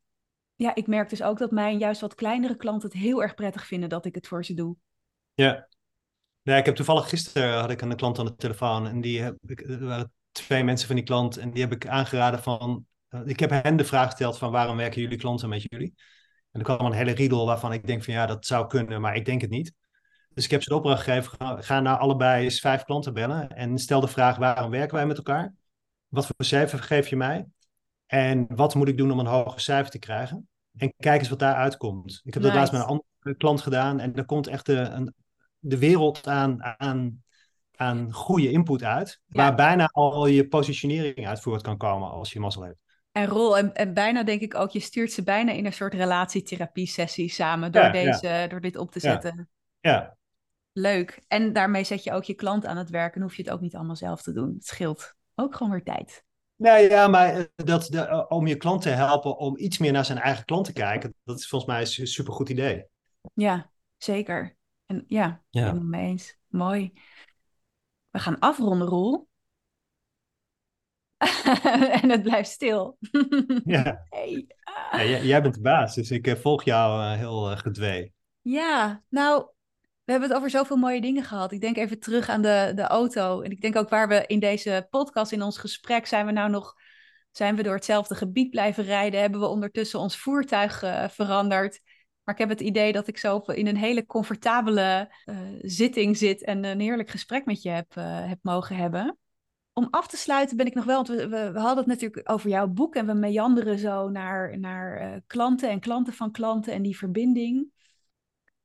ja, 0.56 0.76
ik 0.76 0.88
merk 0.88 1.10
dus 1.10 1.24
ook 1.24 1.38
dat 1.38 1.52
mijn 1.52 1.78
juist 1.78 2.02
wat 2.02 2.16
kleinere 2.16 2.56
klanten 2.56 2.90
het 2.90 2.98
heel 2.98 3.22
erg 3.22 3.34
prettig 3.34 3.66
vinden 3.66 3.90
dat 3.90 4.06
ik 4.06 4.16
het 4.16 4.28
voor 4.28 4.46
ze 4.46 4.54
doe. 4.54 4.76
Ja. 5.34 5.68
Ja, 6.42 6.56
ik 6.56 6.66
heb 6.66 6.76
toevallig 6.76 7.10
gisteren 7.10 7.60
had 7.60 7.70
ik 7.70 7.82
een 7.82 7.96
klant 7.96 8.20
aan 8.20 8.26
de 8.26 8.36
telefoon 8.36 8.88
en 8.88 9.02
die 9.02 9.22
heb 9.22 9.36
ik, 9.46 9.66
waren 9.80 10.14
twee 10.32 10.64
mensen 10.64 10.88
van 10.88 10.96
die 10.96 11.06
klant 11.06 11.38
en 11.38 11.52
die 11.52 11.62
heb 11.62 11.72
ik 11.72 11.88
aangeraden 11.88 12.44
van, 12.44 12.86
uh, 13.10 13.22
ik 13.26 13.40
heb 13.40 13.50
hen 13.50 13.76
de 13.76 13.86
vraag 13.86 14.10
gesteld 14.10 14.38
van 14.38 14.52
waarom 14.52 14.78
werken 14.78 15.02
jullie 15.02 15.18
klanten 15.18 15.50
met 15.50 15.66
jullie? 15.70 15.94
En 16.52 16.60
er 16.60 16.66
kwam 16.66 16.86
een 16.86 16.92
hele 16.92 17.12
riedel 17.12 17.46
waarvan 17.46 17.74
ik 17.74 17.88
denk 17.88 18.04
van 18.04 18.14
ja, 18.14 18.26
dat 18.26 18.46
zou 18.46 18.68
kunnen, 18.68 19.02
maar 19.02 19.16
ik 19.16 19.26
denk 19.26 19.42
het 19.42 19.50
niet. 19.50 19.74
Dus 20.34 20.46
ik 20.46 20.52
heb 20.52 20.64
ze 20.64 20.70
de 20.70 20.76
opdracht 20.76 21.04
gegeven, 21.04 21.32
ga, 21.38 21.62
ga 21.62 21.80
naar 21.80 21.98
allebei 21.98 22.44
eens 22.44 22.60
vijf 22.60 22.84
klanten 22.84 23.14
bellen 23.14 23.50
en 23.50 23.78
stel 23.78 24.00
de 24.00 24.08
vraag 24.08 24.38
waarom 24.38 24.72
werken 24.72 24.96
wij 24.96 25.06
met 25.06 25.18
elkaar? 25.18 25.54
Wat 26.08 26.26
voor 26.26 26.46
cijfer 26.46 26.80
geef 26.80 27.08
je 27.08 27.16
mij? 27.16 27.48
En 28.06 28.48
wat 28.56 28.76
moet 28.76 28.88
ik 28.88 28.98
doen 28.98 29.12
om 29.12 29.20
een 29.20 29.26
hoger 29.26 29.60
cijfer 29.60 29.92
te 29.92 30.00
krijgen? 30.00 30.48
En 30.76 30.94
kijk 30.98 31.20
eens 31.20 31.30
wat 31.30 31.40
daar 31.40 31.56
uitkomt. 31.56 32.22
Ik 32.24 32.34
heb 32.34 32.44
dat 32.44 32.54
laatst 32.54 32.72
met 32.74 32.82
een 32.82 32.88
andere 32.88 33.36
klant 33.38 33.62
gedaan 33.62 34.00
en 34.00 34.16
er 34.16 34.26
komt 34.26 34.48
echt 34.48 34.66
de, 34.66 34.78
een, 34.78 35.14
de 35.60 35.78
wereld 35.78 36.28
aan, 36.28 36.64
aan, 36.64 37.24
aan 37.80 38.14
goede 38.14 38.52
input 38.52 38.84
uit, 38.84 39.22
waar 39.28 39.56
bijna 39.56 39.90
al 39.92 40.26
je 40.26 40.48
positionering 40.48 41.28
uit 41.28 41.42
voort 41.42 41.62
kan 41.62 41.78
komen 41.78 42.10
als 42.10 42.34
je 42.34 42.40
mazzel 42.40 42.64
hebt. 42.64 42.78
En 43.12 43.28
rol, 43.28 43.58
en, 43.58 43.74
en 43.74 43.94
bijna 43.94 44.24
denk 44.24 44.42
ik 44.42 44.56
ook, 44.56 44.70
je 44.70 44.80
stuurt 44.80 45.12
ze 45.12 45.24
bijna 45.24 45.52
in 45.52 45.66
een 45.66 45.74
soort 45.74 45.94
relatietherapie 45.94 46.88
sessie 46.88 47.30
samen 47.30 47.72
door, 47.72 47.92
deze, 47.92 48.46
door 48.50 48.62
dit 48.62 48.78
op 48.78 48.92
te 48.92 49.00
zetten. 49.00 49.50
Ja, 49.80 50.18
Leuk. 50.74 51.20
En 51.28 51.54
daarmee 51.54 51.84
zet 51.84 52.04
je 52.04 52.12
ook 52.12 52.24
je 52.24 52.34
klant 52.34 52.66
aan 52.66 52.78
het 52.78 52.90
werk 52.90 53.16
en 53.16 53.22
hoef 53.22 53.36
je 53.36 53.44
het 53.44 53.52
ook 53.52 53.62
niet 53.62 53.76
allemaal 53.76 53.96
zelf 53.96 54.22
te 54.22 54.34
doen. 54.34 54.54
Het 54.54 54.66
scheelt 54.66 55.14
ook 55.36 55.56
gewoon 55.56 55.72
weer 55.72 55.84
tijd. 55.84 56.24
Nee, 56.56 56.90
ja, 56.90 57.08
maar 57.08 57.48
dat, 57.56 57.88
de, 57.90 58.26
om 58.28 58.48
je 58.48 58.56
klant 58.56 58.82
te 58.82 58.90
helpen 58.90 59.38
om 59.38 59.58
iets 59.58 59.78
meer 59.78 59.92
naar 59.92 60.06
zijn 60.06 60.18
eigen 60.18 60.46
klant 60.46 60.66
te 60.66 60.74
kijken, 60.74 61.14
dat 61.24 61.40
is 61.40 61.48
volgens 61.48 61.72
mij 61.72 61.80
een 61.80 62.08
supergoed 62.08 62.50
idee. 62.50 62.86
Ja, 63.34 63.72
zeker. 63.98 64.58
En 64.86 65.04
ja, 65.08 65.42
ja. 65.50 65.66
ik 65.66 65.72
ben 65.72 65.82
het 65.82 65.90
mee 65.90 66.08
eens. 66.08 66.38
Mooi. 66.48 66.94
We 68.10 68.20
gaan 68.20 68.40
afronden, 68.40 68.88
Roel. 68.88 69.28
en 72.02 72.10
het 72.10 72.24
blijft 72.24 72.50
stil. 72.50 72.98
ja. 73.66 74.06
Hey. 74.10 74.48
ja 74.92 75.04
jij, 75.04 75.26
jij, 75.26 75.42
bent 75.42 75.56
de 75.56 75.62
baas, 75.62 75.96
dus 75.96 76.12
ik 76.12 76.38
volg 76.38 76.64
jou 76.64 77.04
uh, 77.04 77.14
heel 77.18 77.52
uh, 77.52 77.58
gedwee. 77.58 78.14
Ja, 78.42 79.04
nou, 79.10 79.46
we 80.10 80.12
hebben 80.16 80.30
het 80.30 80.38
over 80.38 80.50
zoveel 80.50 80.78
mooie 80.78 81.02
dingen 81.02 81.24
gehad. 81.24 81.52
Ik 81.52 81.62
denk 81.62 81.78
even 81.78 82.00
terug 82.00 82.30
aan 82.30 82.42
de, 82.42 82.72
de 82.76 82.82
auto. 82.82 83.42
En 83.42 83.52
ik 83.52 83.62
denk 83.62 83.76
ook 83.76 83.90
waar 83.90 84.08
we 84.08 84.24
in 84.28 84.40
deze 84.40 84.88
podcast, 84.90 85.32
in 85.32 85.42
ons 85.42 85.58
gesprek, 85.58 86.06
zijn 86.06 86.26
we 86.26 86.32
nou 86.32 86.50
nog, 86.50 86.76
zijn 87.32 87.56
we 87.56 87.64
door 87.64 87.74
hetzelfde 87.74 88.16
gebied 88.16 88.50
blijven 88.50 88.84
rijden? 88.84 89.20
Hebben 89.20 89.40
we 89.40 89.46
ondertussen 89.46 90.00
ons 90.00 90.18
voertuig 90.18 90.84
uh, 90.84 91.08
veranderd? 91.08 91.82
Maar 92.30 92.38
ik 92.38 92.48
heb 92.48 92.58
het 92.58 92.68
idee 92.68 92.92
dat 92.92 93.08
ik 93.08 93.18
zo 93.18 93.38
in 93.38 93.68
een 93.68 93.78
hele 93.78 94.06
comfortabele 94.06 95.12
uh, 95.26 95.38
zitting 95.62 96.18
zit 96.18 96.44
en 96.44 96.64
een 96.64 96.80
heerlijk 96.80 97.10
gesprek 97.10 97.46
met 97.46 97.62
je 97.62 97.70
heb, 97.70 97.96
uh, 97.98 98.28
heb 98.28 98.40
mogen 98.42 98.76
hebben. 98.76 99.18
Om 99.74 99.88
af 99.90 100.08
te 100.08 100.18
sluiten 100.18 100.58
ben 100.58 100.66
ik 100.66 100.74
nog 100.74 100.86
wel, 100.86 100.96
want 100.96 101.08
we, 101.08 101.28
we, 101.28 101.60
hadden 101.60 101.78
het 101.78 101.86
natuurlijk 101.86 102.30
over 102.32 102.50
jouw 102.50 102.68
boek 102.68 102.96
en 102.96 103.06
we 103.06 103.14
meanderen 103.14 103.80
zo 103.80 104.10
naar, 104.10 104.60
naar 104.60 105.22
klanten 105.28 105.70
en 105.70 105.80
klanten 105.80 106.14
van 106.14 106.32
klanten 106.32 106.74
en 106.74 106.82
die 106.82 106.98
verbinding. 106.98 107.72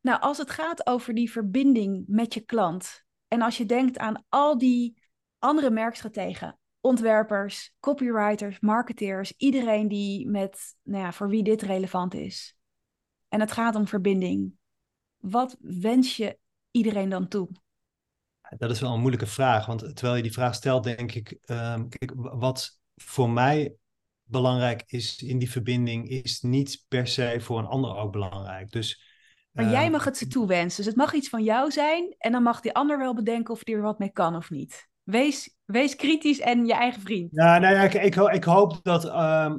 Nou, 0.00 0.20
als 0.20 0.38
het 0.38 0.50
gaat 0.50 0.86
over 0.86 1.14
die 1.14 1.30
verbinding 1.30 2.04
met 2.06 2.34
je 2.34 2.40
klant 2.40 3.04
en 3.28 3.42
als 3.42 3.56
je 3.56 3.66
denkt 3.66 3.98
aan 3.98 4.24
al 4.28 4.58
die 4.58 5.02
andere 5.38 5.70
merkstrategen, 5.70 6.58
ontwerpers, 6.80 7.74
copywriters, 7.80 8.60
marketeers, 8.60 9.34
iedereen 9.36 9.88
die 9.88 10.28
met, 10.28 10.76
nou 10.82 11.04
ja, 11.04 11.12
voor 11.12 11.28
wie 11.28 11.42
dit 11.42 11.62
relevant 11.62 12.14
is. 12.14 12.56
En 13.35 13.41
het 13.41 13.53
gaat 13.53 13.74
om 13.74 13.87
verbinding. 13.87 14.53
Wat 15.18 15.57
wens 15.61 16.16
je 16.16 16.39
iedereen 16.70 17.09
dan 17.09 17.28
toe? 17.28 17.49
Dat 18.57 18.70
is 18.70 18.80
wel 18.80 18.93
een 18.93 19.01
moeilijke 19.01 19.26
vraag, 19.26 19.66
want 19.66 19.80
terwijl 19.80 20.16
je 20.16 20.22
die 20.22 20.32
vraag 20.32 20.55
stelt, 20.55 20.85
denk 20.85 21.12
ik, 21.12 21.39
um, 21.47 21.89
kijk, 21.89 22.12
wat 22.14 22.80
voor 22.95 23.30
mij 23.30 23.74
belangrijk 24.24 24.82
is 24.87 25.22
in 25.22 25.39
die 25.39 25.51
verbinding, 25.51 26.09
is 26.09 26.41
niet 26.41 26.85
per 26.89 27.07
se 27.07 27.37
voor 27.41 27.59
een 27.59 27.66
ander 27.66 27.97
ook 27.97 28.12
belangrijk. 28.12 28.70
Dus 28.70 29.03
maar 29.51 29.70
jij 29.70 29.82
ehm, 29.82 29.93
mag 29.93 30.05
het 30.05 30.16
ze 30.16 30.26
toewensen. 30.26 30.76
Dus 30.76 30.87
het 30.87 30.97
mag 30.97 31.12
iets 31.12 31.28
van 31.28 31.43
jou 31.43 31.70
zijn. 31.70 32.14
En 32.18 32.32
dan 32.32 32.43
mag 32.43 32.61
die 32.61 32.74
ander 32.74 32.99
wel 32.99 33.14
bedenken 33.14 33.55
of 33.55 33.62
die 33.62 33.74
er 33.74 33.82
wat 33.82 33.99
mee 33.99 34.12
kan 34.12 34.37
of 34.37 34.51
niet. 34.51 34.89
Wees, 35.03 35.57
wees 35.64 35.97
kritisch 35.97 36.41
en 36.41 36.66
je 36.66 36.74
eigen 36.74 37.01
vriend. 37.01 37.28
Ja, 37.32 37.59
nou 37.59 37.74
ja, 37.74 37.82
ik, 37.82 37.95
ik, 37.95 38.14
ik 38.14 38.45
hoop 38.45 38.78
dat. 38.82 39.05
Ehm, 39.05 39.57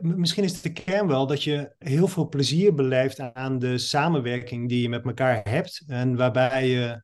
misschien 0.00 0.44
is 0.44 0.62
de 0.62 0.72
kern 0.72 1.06
wel 1.06 1.26
dat 1.26 1.42
je 1.42 1.74
heel 1.78 2.08
veel 2.08 2.28
plezier 2.28 2.74
beleeft 2.74 3.20
aan 3.20 3.58
de 3.58 3.78
samenwerking 3.78 4.68
die 4.68 4.82
je 4.82 4.88
met 4.88 5.04
elkaar 5.04 5.40
hebt. 5.42 5.82
En 5.86 6.16
waarbij 6.16 6.68
je 6.68 7.02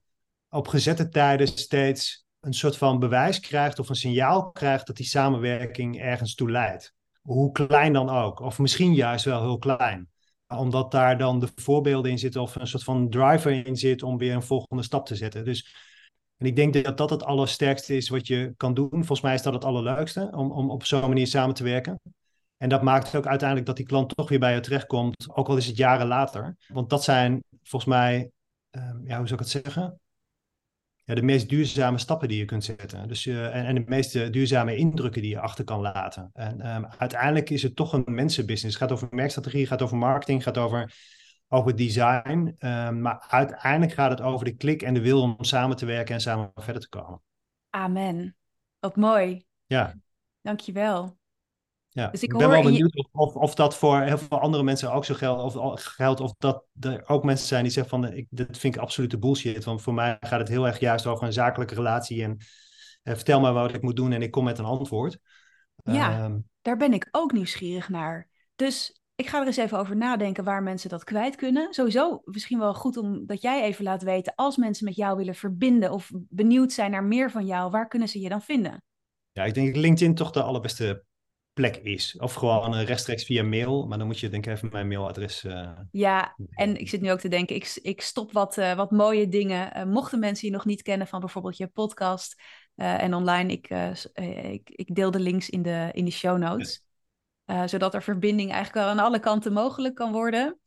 op 0.49 0.69
gezette 0.69 1.09
tijden 1.09 1.47
steeds 1.47 2.27
een 2.41 2.55
soort 2.55 2.77
van 2.77 2.99
bewijs 2.99 3.41
krijgt 3.41 3.79
of 3.79 3.89
een 3.89 3.95
signaal 3.95 4.51
krijgt 4.51 4.87
dat 4.87 4.97
die 4.97 5.07
samenwerking 5.07 6.01
ergens 6.01 6.35
toe 6.35 6.51
leidt. 6.51 6.95
Hoe 7.23 7.53
klein 7.53 7.93
dan 7.93 8.09
ook. 8.09 8.41
Of 8.41 8.59
misschien 8.59 8.95
juist 8.95 9.25
wel 9.25 9.41
heel 9.41 9.59
klein 9.59 10.09
omdat 10.49 10.91
daar 10.91 11.19
dan 11.19 11.41
de 11.41 11.49
voorbeelden 11.55 12.11
in 12.11 12.19
zitten 12.19 12.41
of 12.41 12.55
een 12.55 12.67
soort 12.67 12.85
van 12.85 13.11
driver 13.11 13.67
in 13.67 13.77
zit 13.77 14.03
om 14.03 14.19
weer 14.19 14.35
een 14.35 14.43
volgende 14.43 14.83
stap 14.83 15.07
te 15.07 15.17
zetten. 15.17 15.45
Dus 15.45 15.75
en 16.37 16.47
ik 16.47 16.57
denk 16.57 16.85
dat 16.85 16.97
dat 16.97 17.11
het 17.11 17.25
allersterkste 17.25 17.97
is 17.97 18.09
wat 18.09 18.27
je 18.27 18.55
kan 18.57 18.75
doen. 18.75 18.91
Volgens 18.91 19.21
mij 19.21 19.35
is 19.35 19.43
dat 19.43 19.53
het 19.53 19.65
allerleukste 19.65 20.31
om, 20.35 20.53
om 20.53 20.71
op 20.71 20.85
zo'n 20.85 21.01
manier 21.01 21.27
samen 21.27 21.55
te 21.55 21.65
werken. 21.65 22.01
En 22.57 22.69
dat 22.69 22.83
maakt 22.83 23.15
ook 23.15 23.27
uiteindelijk 23.27 23.67
dat 23.67 23.77
die 23.77 23.87
klant 23.87 24.17
toch 24.17 24.29
weer 24.29 24.39
bij 24.39 24.55
je 24.55 24.61
terechtkomt, 24.61 25.27
ook 25.35 25.49
al 25.49 25.57
is 25.57 25.67
het 25.67 25.77
jaren 25.77 26.07
later. 26.07 26.57
Want 26.67 26.91
dat 26.91 27.05
zijn 27.05 27.43
volgens 27.63 27.93
mij, 27.95 28.31
um, 28.71 29.03
ja, 29.07 29.19
hoe 29.19 29.29
zou 29.29 29.33
ik 29.33 29.39
het 29.39 29.49
zeggen? 29.49 30.01
ja, 31.07 31.15
de 31.15 31.23
meest 31.23 31.49
duurzame 31.49 31.99
stappen 31.99 32.29
die 32.29 32.39
je 32.39 32.45
kunt 32.45 32.65
zetten. 32.65 33.09
Dus, 33.09 33.27
uh, 33.27 33.57
en, 33.57 33.67
en, 33.67 33.75
de 33.75 33.83
meest 33.87 34.33
duurzame 34.33 34.77
indrukken 34.77 35.23
die 35.23 35.31
je 35.31 35.41
achter 35.41 35.65
kan 35.65 35.81
laten. 35.81 36.31
En 36.33 36.75
um, 36.75 36.87
uiteindelijk 36.99 37.51
is 37.51 37.63
het 37.63 37.77
toch 37.77 37.93
een 37.93 38.05
mensenbusiness. 38.07 38.79
Het 38.79 38.89
gaat 38.89 38.93
over 38.93 39.09
merkstrategie, 39.11 39.61
het 39.61 39.69
gaat 39.69 39.83
over 39.83 39.97
marketing, 39.97 40.45
het 40.45 40.55
gaat 40.55 40.65
over, 40.65 40.95
over 41.49 41.77
design. 41.77 42.57
Um, 42.59 43.01
maar 43.01 43.25
uiteindelijk 43.29 43.93
gaat 43.93 44.11
het 44.11 44.21
over 44.21 44.45
de 44.45 44.57
klik 44.57 44.83
en 44.83 44.95
de 44.95 45.01
wil 45.01 45.21
om 45.21 45.37
samen 45.39 45.77
te 45.77 45.87
werken 45.87 46.15
en 46.15 46.21
samen 46.21 46.51
verder 46.55 46.83
te 46.83 46.89
komen. 46.89 47.23
Amen. 47.71 48.37
Wat 48.79 48.97
mooi. 48.97 49.45
Ja. 49.67 49.95
Dankjewel. 50.41 51.19
Ja, 51.97 52.09
dus 52.11 52.23
ik, 52.23 52.37
ben 52.37 52.49
wel 52.49 52.63
benieuwd 52.63 53.09
of, 53.13 53.35
of, 53.35 53.55
dat 53.55 53.77
voor 53.77 54.01
heel 54.01 54.19
veel 54.19 54.41
andere 54.41 54.63
mensen 54.63 54.93
ook 54.93 55.05
zo 55.05 55.15
geldt. 55.15 55.57
Of, 55.57 55.83
geldt 55.83 56.21
of 56.21 56.35
dat 56.39 56.65
er 56.81 57.09
ook 57.09 57.25
mensen 57.25 57.47
zijn 57.47 57.63
die 57.63 57.73
zeggen 57.73 58.01
van, 58.01 58.13
ik, 58.13 58.27
dit 58.31 58.59
vind 58.59 58.75
ik 58.75 58.81
absolute 58.81 59.19
bullshit. 59.19 59.65
Want 59.65 59.83
voor 59.83 59.95
mij 59.95 60.17
gaat 60.21 60.39
het 60.39 60.49
heel 60.49 60.67
erg 60.67 60.81
juist 60.81 61.07
over 61.07 61.27
een 61.27 61.33
zakelijke 61.33 61.75
relatie. 61.75 62.23
En 62.23 62.37
eh, 63.03 63.15
vertel 63.15 63.41
mij 63.41 63.53
wat 63.53 63.75
ik 63.75 63.83
moet 63.83 63.97
doen 63.97 64.13
en 64.13 64.23
ik 64.23 64.31
kom 64.31 64.45
met 64.45 64.59
een 64.59 64.65
antwoord. 64.65 65.19
Ja, 65.77 66.11
ehm, 66.11 66.39
daar 66.63 66.77
ben 66.77 66.93
ik 66.93 67.09
ook 67.11 67.33
nieuwsgierig 67.33 67.89
naar. 67.89 68.29
Dus 68.57 69.01
ik 69.15 69.29
ga 69.29 69.41
er 69.41 69.47
eens 69.47 69.57
even 69.57 69.79
over 69.79 69.97
nadenken 69.97 70.45
waar 70.45 70.63
mensen 70.63 70.91
dat 70.91 71.05
kwijt 71.05 71.37
kunnen. 71.37 71.75
Sowieso 71.75 72.21
misschien 72.25 72.59
wel 72.59 72.75
goed 72.75 72.97
om 72.97 73.27
dat 73.27 73.43
jij 73.43 73.63
even 73.63 73.85
laat 73.85 74.03
weten, 74.03 74.33
als 74.35 74.57
mensen 74.57 74.85
met 74.85 74.97
jou 74.97 75.17
willen 75.17 75.35
verbinden 75.35 75.91
of 75.91 76.11
benieuwd 76.15 76.73
zijn 76.73 76.91
naar 76.91 77.05
meer 77.05 77.31
van 77.31 77.47
jou, 77.47 77.71
waar 77.71 77.89
kunnen 77.89 78.09
ze 78.09 78.21
je 78.21 78.29
dan 78.29 78.43
vinden? 78.43 78.83
Ja, 79.33 79.45
ik 79.45 79.55
denk 79.55 79.77
LinkedIn 79.77 80.15
toch 80.15 80.31
de 80.31 80.43
allerbeste 80.43 81.05
plek 81.57 81.77
is. 81.77 82.17
Of 82.19 82.35
gewoon 82.35 82.75
uh, 82.75 82.85
rechtstreeks 82.85 83.25
via 83.25 83.43
mail. 83.43 83.87
Maar 83.87 83.99
dan 83.99 84.07
moet 84.07 84.19
je 84.19 84.29
denk 84.29 84.47
ik 84.47 84.53
even 84.53 84.69
mijn 84.73 84.89
mailadres... 84.89 85.45
Uh, 85.45 85.71
ja, 85.91 86.37
en 86.51 86.77
ik 86.77 86.89
zit 86.89 87.01
nu 87.01 87.11
ook 87.11 87.21
te 87.21 87.29
denken, 87.29 87.57
ik, 87.57 87.79
ik 87.83 88.01
stop 88.01 88.33
wat, 88.33 88.57
uh, 88.57 88.75
wat 88.75 88.91
mooie 88.91 89.29
dingen. 89.29 89.89
mochten 89.89 90.19
mensen 90.19 90.49
je 90.49 90.55
nog 90.55 90.65
niet 90.65 90.83
kennen 90.83 91.07
van 91.07 91.21
bijvoorbeeld 91.21 91.57
je 91.57 91.67
podcast 91.67 92.43
en 92.75 93.15
online, 93.15 93.53
ik, 93.53 93.69
ik, 94.53 94.71
ik, 94.71 94.95
deel 94.95 95.11
de 95.11 95.21
links 95.21 95.51
in 95.51 95.63
de, 95.63 95.89
in 95.93 96.05
de 96.05 96.11
show 96.11 96.39
notes. 96.39 96.85
zodat 97.65 97.95
er 97.95 98.03
verbinding 98.03 98.53
eigenlijk 98.53 98.87
wel 98.87 98.95
aan 98.95 99.05
alle 99.05 99.19
kanten 99.19 99.53
mogelijk 99.53 99.95
kan 99.95 100.13
worden. 100.13 100.61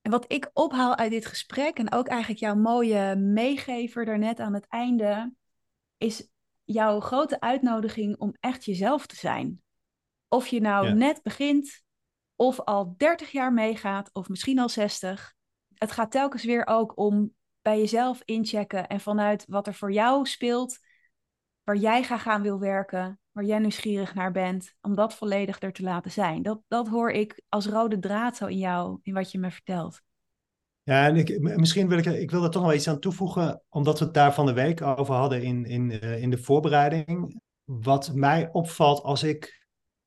En 0.00 0.10
wat 0.10 0.32
ik 0.32 0.50
ophaal 0.52 0.96
uit 0.96 1.10
dit 1.10 1.26
gesprek, 1.26 1.78
en 1.78 1.92
ook 1.92 2.08
eigenlijk 2.08 2.40
jouw 2.40 2.54
mooie 2.54 3.16
meegever 3.16 4.04
daarnet 4.04 4.40
aan 4.40 4.54
het 4.54 4.66
einde, 4.68 5.32
is 5.98 6.28
jouw 6.64 7.00
grote 7.00 7.40
uitnodiging 7.40 8.16
om 8.18 8.34
echt 8.40 8.64
jezelf 8.64 9.06
te 9.06 9.16
zijn. 9.16 9.61
Of 10.32 10.46
je 10.46 10.60
nou 10.60 10.94
net 10.94 11.22
begint, 11.22 11.82
of 12.36 12.60
al 12.60 12.94
30 12.96 13.30
jaar 13.30 13.52
meegaat, 13.52 14.10
of 14.12 14.28
misschien 14.28 14.58
al 14.58 14.68
60. 14.68 15.34
Het 15.74 15.92
gaat 15.92 16.10
telkens 16.10 16.44
weer 16.44 16.66
ook 16.66 16.98
om 16.98 17.34
bij 17.62 17.78
jezelf 17.78 18.22
inchecken 18.24 18.86
en 18.86 19.00
vanuit 19.00 19.44
wat 19.48 19.66
er 19.66 19.74
voor 19.74 19.92
jou 19.92 20.26
speelt, 20.26 20.78
waar 21.64 21.76
jij 21.76 22.02
graag 22.02 22.26
aan 22.26 22.42
wil 22.42 22.58
werken, 22.58 23.20
waar 23.32 23.44
jij 23.44 23.58
nieuwsgierig 23.58 24.14
naar 24.14 24.32
bent, 24.32 24.74
om 24.80 24.94
dat 24.94 25.14
volledig 25.14 25.60
er 25.60 25.72
te 25.72 25.82
laten 25.82 26.10
zijn. 26.10 26.42
Dat, 26.42 26.60
dat 26.68 26.88
hoor 26.88 27.10
ik 27.10 27.42
als 27.48 27.66
rode 27.66 27.98
draad 27.98 28.36
zo 28.36 28.46
in 28.46 28.58
jou, 28.58 28.98
in 29.02 29.14
wat 29.14 29.30
je 29.30 29.38
me 29.38 29.50
vertelt. 29.50 30.00
Ja, 30.82 31.06
en 31.06 31.16
ik, 31.16 31.40
misschien 31.40 31.88
wil 31.88 31.98
ik, 31.98 32.06
ik 32.06 32.30
wil 32.30 32.44
er 32.44 32.50
toch 32.50 32.62
nog 32.62 32.74
iets 32.74 32.88
aan 32.88 33.00
toevoegen, 33.00 33.62
omdat 33.68 33.98
we 33.98 34.04
het 34.04 34.14
daar 34.14 34.34
van 34.34 34.46
de 34.46 34.52
week 34.52 34.82
over 34.82 35.14
hadden 35.14 35.42
in, 35.42 35.64
in, 35.64 35.90
eh, 35.90 36.22
in 36.22 36.30
de 36.30 36.38
voorbereiding. 36.38 37.40
Wat 37.64 38.14
mij 38.14 38.48
opvalt 38.52 39.02
als 39.02 39.22
ik 39.22 39.61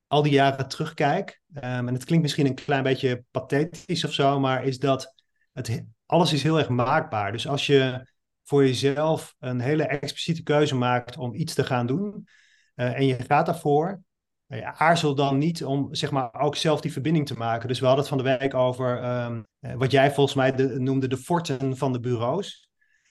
al 0.06 0.22
die 0.22 0.32
jaren 0.32 0.68
terugkijk, 0.68 1.40
um, 1.54 1.62
en 1.62 1.94
het 1.94 2.04
klinkt 2.04 2.24
misschien 2.24 2.46
een 2.46 2.54
klein 2.54 2.82
beetje 2.82 3.24
pathetisch 3.30 4.04
of 4.04 4.12
zo, 4.12 4.40
maar 4.40 4.64
is 4.64 4.78
dat 4.78 5.14
het, 5.52 5.84
alles 6.06 6.32
is 6.32 6.42
heel 6.42 6.58
erg 6.58 6.68
maakbaar. 6.68 7.32
Dus 7.32 7.48
als 7.48 7.66
je 7.66 8.08
voor 8.44 8.64
jezelf 8.64 9.34
een 9.38 9.60
hele 9.60 9.86
expliciete 9.86 10.42
keuze 10.42 10.74
maakt 10.74 11.16
om 11.16 11.34
iets 11.34 11.54
te 11.54 11.64
gaan 11.64 11.86
doen 11.86 12.28
uh, 12.74 12.98
en 12.98 13.06
je 13.06 13.14
gaat 13.14 13.46
daarvoor, 13.46 14.02
uh, 14.48 14.80
aarzel 14.80 15.14
dan 15.14 15.38
niet 15.38 15.64
om 15.64 15.94
zeg 15.94 16.10
maar 16.10 16.40
ook 16.40 16.56
zelf 16.56 16.80
die 16.80 16.92
verbinding 16.92 17.26
te 17.26 17.36
maken. 17.36 17.68
Dus 17.68 17.80
we 17.80 17.86
hadden 17.86 18.04
het 18.04 18.14
van 18.14 18.24
de 18.24 18.38
week 18.38 18.54
over 18.54 19.04
um, 19.24 19.46
wat 19.78 19.90
jij 19.90 20.12
volgens 20.12 20.36
mij 20.36 20.52
de, 20.52 20.80
noemde 20.80 21.08
de 21.08 21.16
forten 21.16 21.76
van 21.76 21.92
de 21.92 22.00
bureaus. 22.00 22.68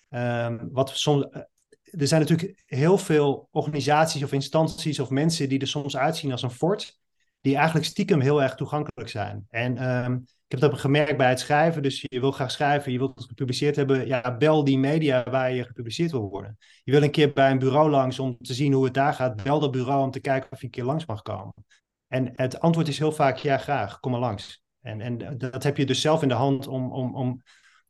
Um, 0.10 0.70
wat 0.72 0.90
soms 0.90 1.26
er 1.98 2.08
zijn 2.08 2.22
natuurlijk 2.22 2.64
heel 2.66 2.98
veel 2.98 3.48
organisaties 3.52 4.24
of 4.24 4.32
instanties 4.32 5.00
of 5.00 5.10
mensen 5.10 5.50
die 5.50 5.60
er 5.60 5.68
soms 5.68 5.98
uitzien 5.98 6.32
als 6.32 6.42
een 6.42 6.52
fort, 6.52 7.00
die 7.42 7.56
eigenlijk 7.56 7.86
stiekem 7.86 8.20
heel 8.20 8.42
erg 8.42 8.56
toegankelijk 8.56 9.10
zijn. 9.10 9.46
En 9.50 9.90
um, 9.90 10.26
ik 10.48 10.52
heb 10.52 10.60
dat 10.60 10.80
gemerkt 10.80 11.18
bij 11.18 11.30
het 11.30 11.40
schrijven, 11.40 11.82
dus 11.82 12.02
je 12.02 12.20
wil 12.20 12.32
graag 12.32 12.52
schrijven, 12.52 12.92
je 12.92 12.98
wilt 12.98 13.18
het 13.18 13.28
gepubliceerd 13.28 13.76
hebben, 13.76 14.08
ja, 14.08 14.38
bel 14.38 14.64
die 14.64 14.78
media 14.78 15.24
waar 15.30 15.52
je 15.52 15.64
gepubliceerd 15.64 16.12
wil 16.12 16.30
worden. 16.30 16.58
Je 16.84 16.92
wil 16.92 17.04
een 17.04 17.12
keer 17.12 17.34
bij 17.34 17.52
een 17.52 17.60
bureau 17.60 17.90
langs 17.90 18.20
om 18.20 18.38
te 18.42 18.54
zien 18.54 18.74
hoe 18.74 18.86
het 18.86 18.94
daar 18.94 19.14
gaat, 19.14 19.44
bel 19.44 19.60
dat 19.60 19.72
bureau 19.72 20.04
om 20.04 20.12
te 20.12 20.20
kijken 20.20 20.52
of 20.52 20.60
je 20.60 20.66
een 20.66 20.72
keer 20.72 20.84
langs 20.84 21.06
mag 21.06 21.22
komen. 21.22 21.54
En 22.08 22.32
het 22.36 22.60
antwoord 22.60 22.88
is 22.88 23.00
heel 23.00 23.12
vaak 23.12 23.38
ja, 23.38 23.58
graag, 23.58 24.00
kom 24.00 24.12
maar 24.12 24.20
langs. 24.20 24.64
En, 24.82 25.02
en 25.02 25.38
dat 25.38 25.64
heb 25.64 25.78
je 25.78 25.86
dus 25.86 26.02
zelf 26.02 26.22
in 26.22 26.28
de 26.28 26.34
hand 26.34 26.68
om, 26.68 26.92
om, 26.92 27.16
om 27.16 27.42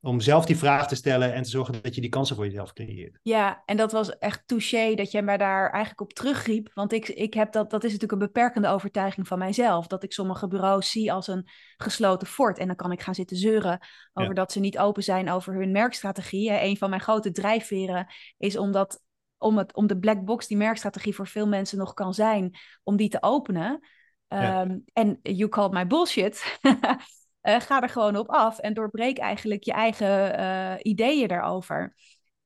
om 0.05 0.19
zelf 0.19 0.45
die 0.45 0.57
vraag 0.57 0.87
te 0.87 0.95
stellen 0.95 1.33
en 1.33 1.43
te 1.43 1.49
zorgen 1.49 1.81
dat 1.81 1.95
je 1.95 2.01
die 2.01 2.09
kansen 2.09 2.35
voor 2.35 2.45
jezelf 2.45 2.73
creëert. 2.73 3.19
Ja, 3.21 3.63
en 3.65 3.77
dat 3.77 3.91
was 3.91 4.17
echt 4.17 4.43
touché 4.45 4.95
dat 4.95 5.11
jij 5.11 5.21
mij 5.21 5.37
daar 5.37 5.69
eigenlijk 5.69 6.01
op 6.01 6.13
terugriep. 6.13 6.71
Want 6.73 6.93
ik, 6.93 7.07
ik 7.07 7.33
heb 7.33 7.51
dat, 7.51 7.69
dat 7.69 7.83
is 7.83 7.91
natuurlijk 7.91 8.21
een 8.21 8.27
beperkende 8.27 8.67
overtuiging 8.67 9.27
van 9.27 9.39
mijzelf. 9.39 9.87
Dat 9.87 10.03
ik 10.03 10.13
sommige 10.13 10.47
bureaus 10.47 10.91
zie 10.91 11.11
als 11.11 11.27
een 11.27 11.47
gesloten 11.77 12.27
fort. 12.27 12.57
En 12.57 12.67
dan 12.67 12.75
kan 12.75 12.91
ik 12.91 13.01
gaan 13.01 13.15
zitten 13.15 13.37
zeuren 13.37 13.79
over 14.13 14.33
dat 14.33 14.51
ze 14.51 14.59
niet 14.59 14.77
open 14.77 15.03
zijn 15.03 15.29
over 15.29 15.53
hun 15.53 15.71
merkstrategie. 15.71 16.61
Een 16.61 16.77
van 16.77 16.89
mijn 16.89 17.01
grote 17.01 17.31
drijfveren 17.31 18.07
is 18.37 18.57
omdat, 18.57 19.01
om, 19.37 19.57
het, 19.57 19.75
om 19.75 19.87
de 19.87 19.97
black 19.97 20.25
box 20.25 20.47
die 20.47 20.57
merkstrategie 20.57 21.15
voor 21.15 21.27
veel 21.27 21.47
mensen 21.47 21.77
nog 21.77 21.93
kan 21.93 22.13
zijn, 22.13 22.57
om 22.83 22.95
die 22.95 23.09
te 23.09 23.21
openen. 23.21 23.87
Ehm, 24.27 24.77
en 24.93 25.19
you 25.21 25.49
called 25.49 25.71
my 25.71 25.87
bullshit. 25.87 26.59
Uh, 27.45 27.59
ga 27.59 27.81
er 27.81 27.89
gewoon 27.89 28.15
op 28.15 28.29
af 28.29 28.59
en 28.59 28.73
doorbreek 28.73 29.17
eigenlijk 29.17 29.63
je 29.63 29.71
eigen 29.71 30.39
uh, 30.39 30.73
ideeën 30.81 31.27
daarover. 31.27 31.95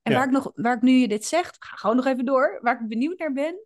En 0.02 0.14
waar, 0.14 0.26
ik 0.26 0.32
nog, 0.32 0.52
waar 0.56 0.76
ik 0.76 0.82
nu 0.82 0.92
je 0.92 1.08
dit 1.08 1.26
zegt, 1.26 1.56
ga 1.60 1.76
gewoon 1.76 1.96
nog 1.96 2.06
even 2.06 2.26
door, 2.26 2.60
waar 2.62 2.82
ik 2.82 2.88
benieuwd 2.88 3.18
naar 3.18 3.34
ben. 3.34 3.66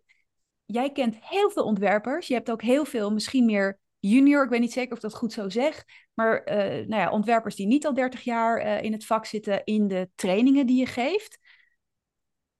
Jij 0.64 0.92
kent 0.92 1.16
heel 1.20 1.50
veel 1.50 1.64
ontwerpers. 1.64 2.26
Je 2.26 2.34
hebt 2.34 2.50
ook 2.50 2.62
heel 2.62 2.84
veel, 2.84 3.12
misschien 3.12 3.44
meer 3.44 3.80
junior, 3.98 4.44
ik 4.44 4.50
weet 4.50 4.60
niet 4.60 4.72
zeker 4.72 4.90
of 4.90 4.96
ik 4.96 5.02
dat 5.02 5.14
goed 5.14 5.32
zo 5.32 5.48
zeg, 5.48 5.84
maar 6.14 6.48
uh, 6.48 6.86
nou 6.86 7.02
ja, 7.02 7.10
ontwerpers 7.10 7.54
die 7.54 7.66
niet 7.66 7.86
al 7.86 7.94
30 7.94 8.20
jaar 8.20 8.82
in 8.82 8.92
het 8.92 9.06
vak 9.06 9.26
zitten 9.26 9.64
in 9.64 9.88
de 9.88 10.10
trainingen 10.14 10.66
die 10.66 10.78
je 10.78 10.86
geeft. 10.86 11.38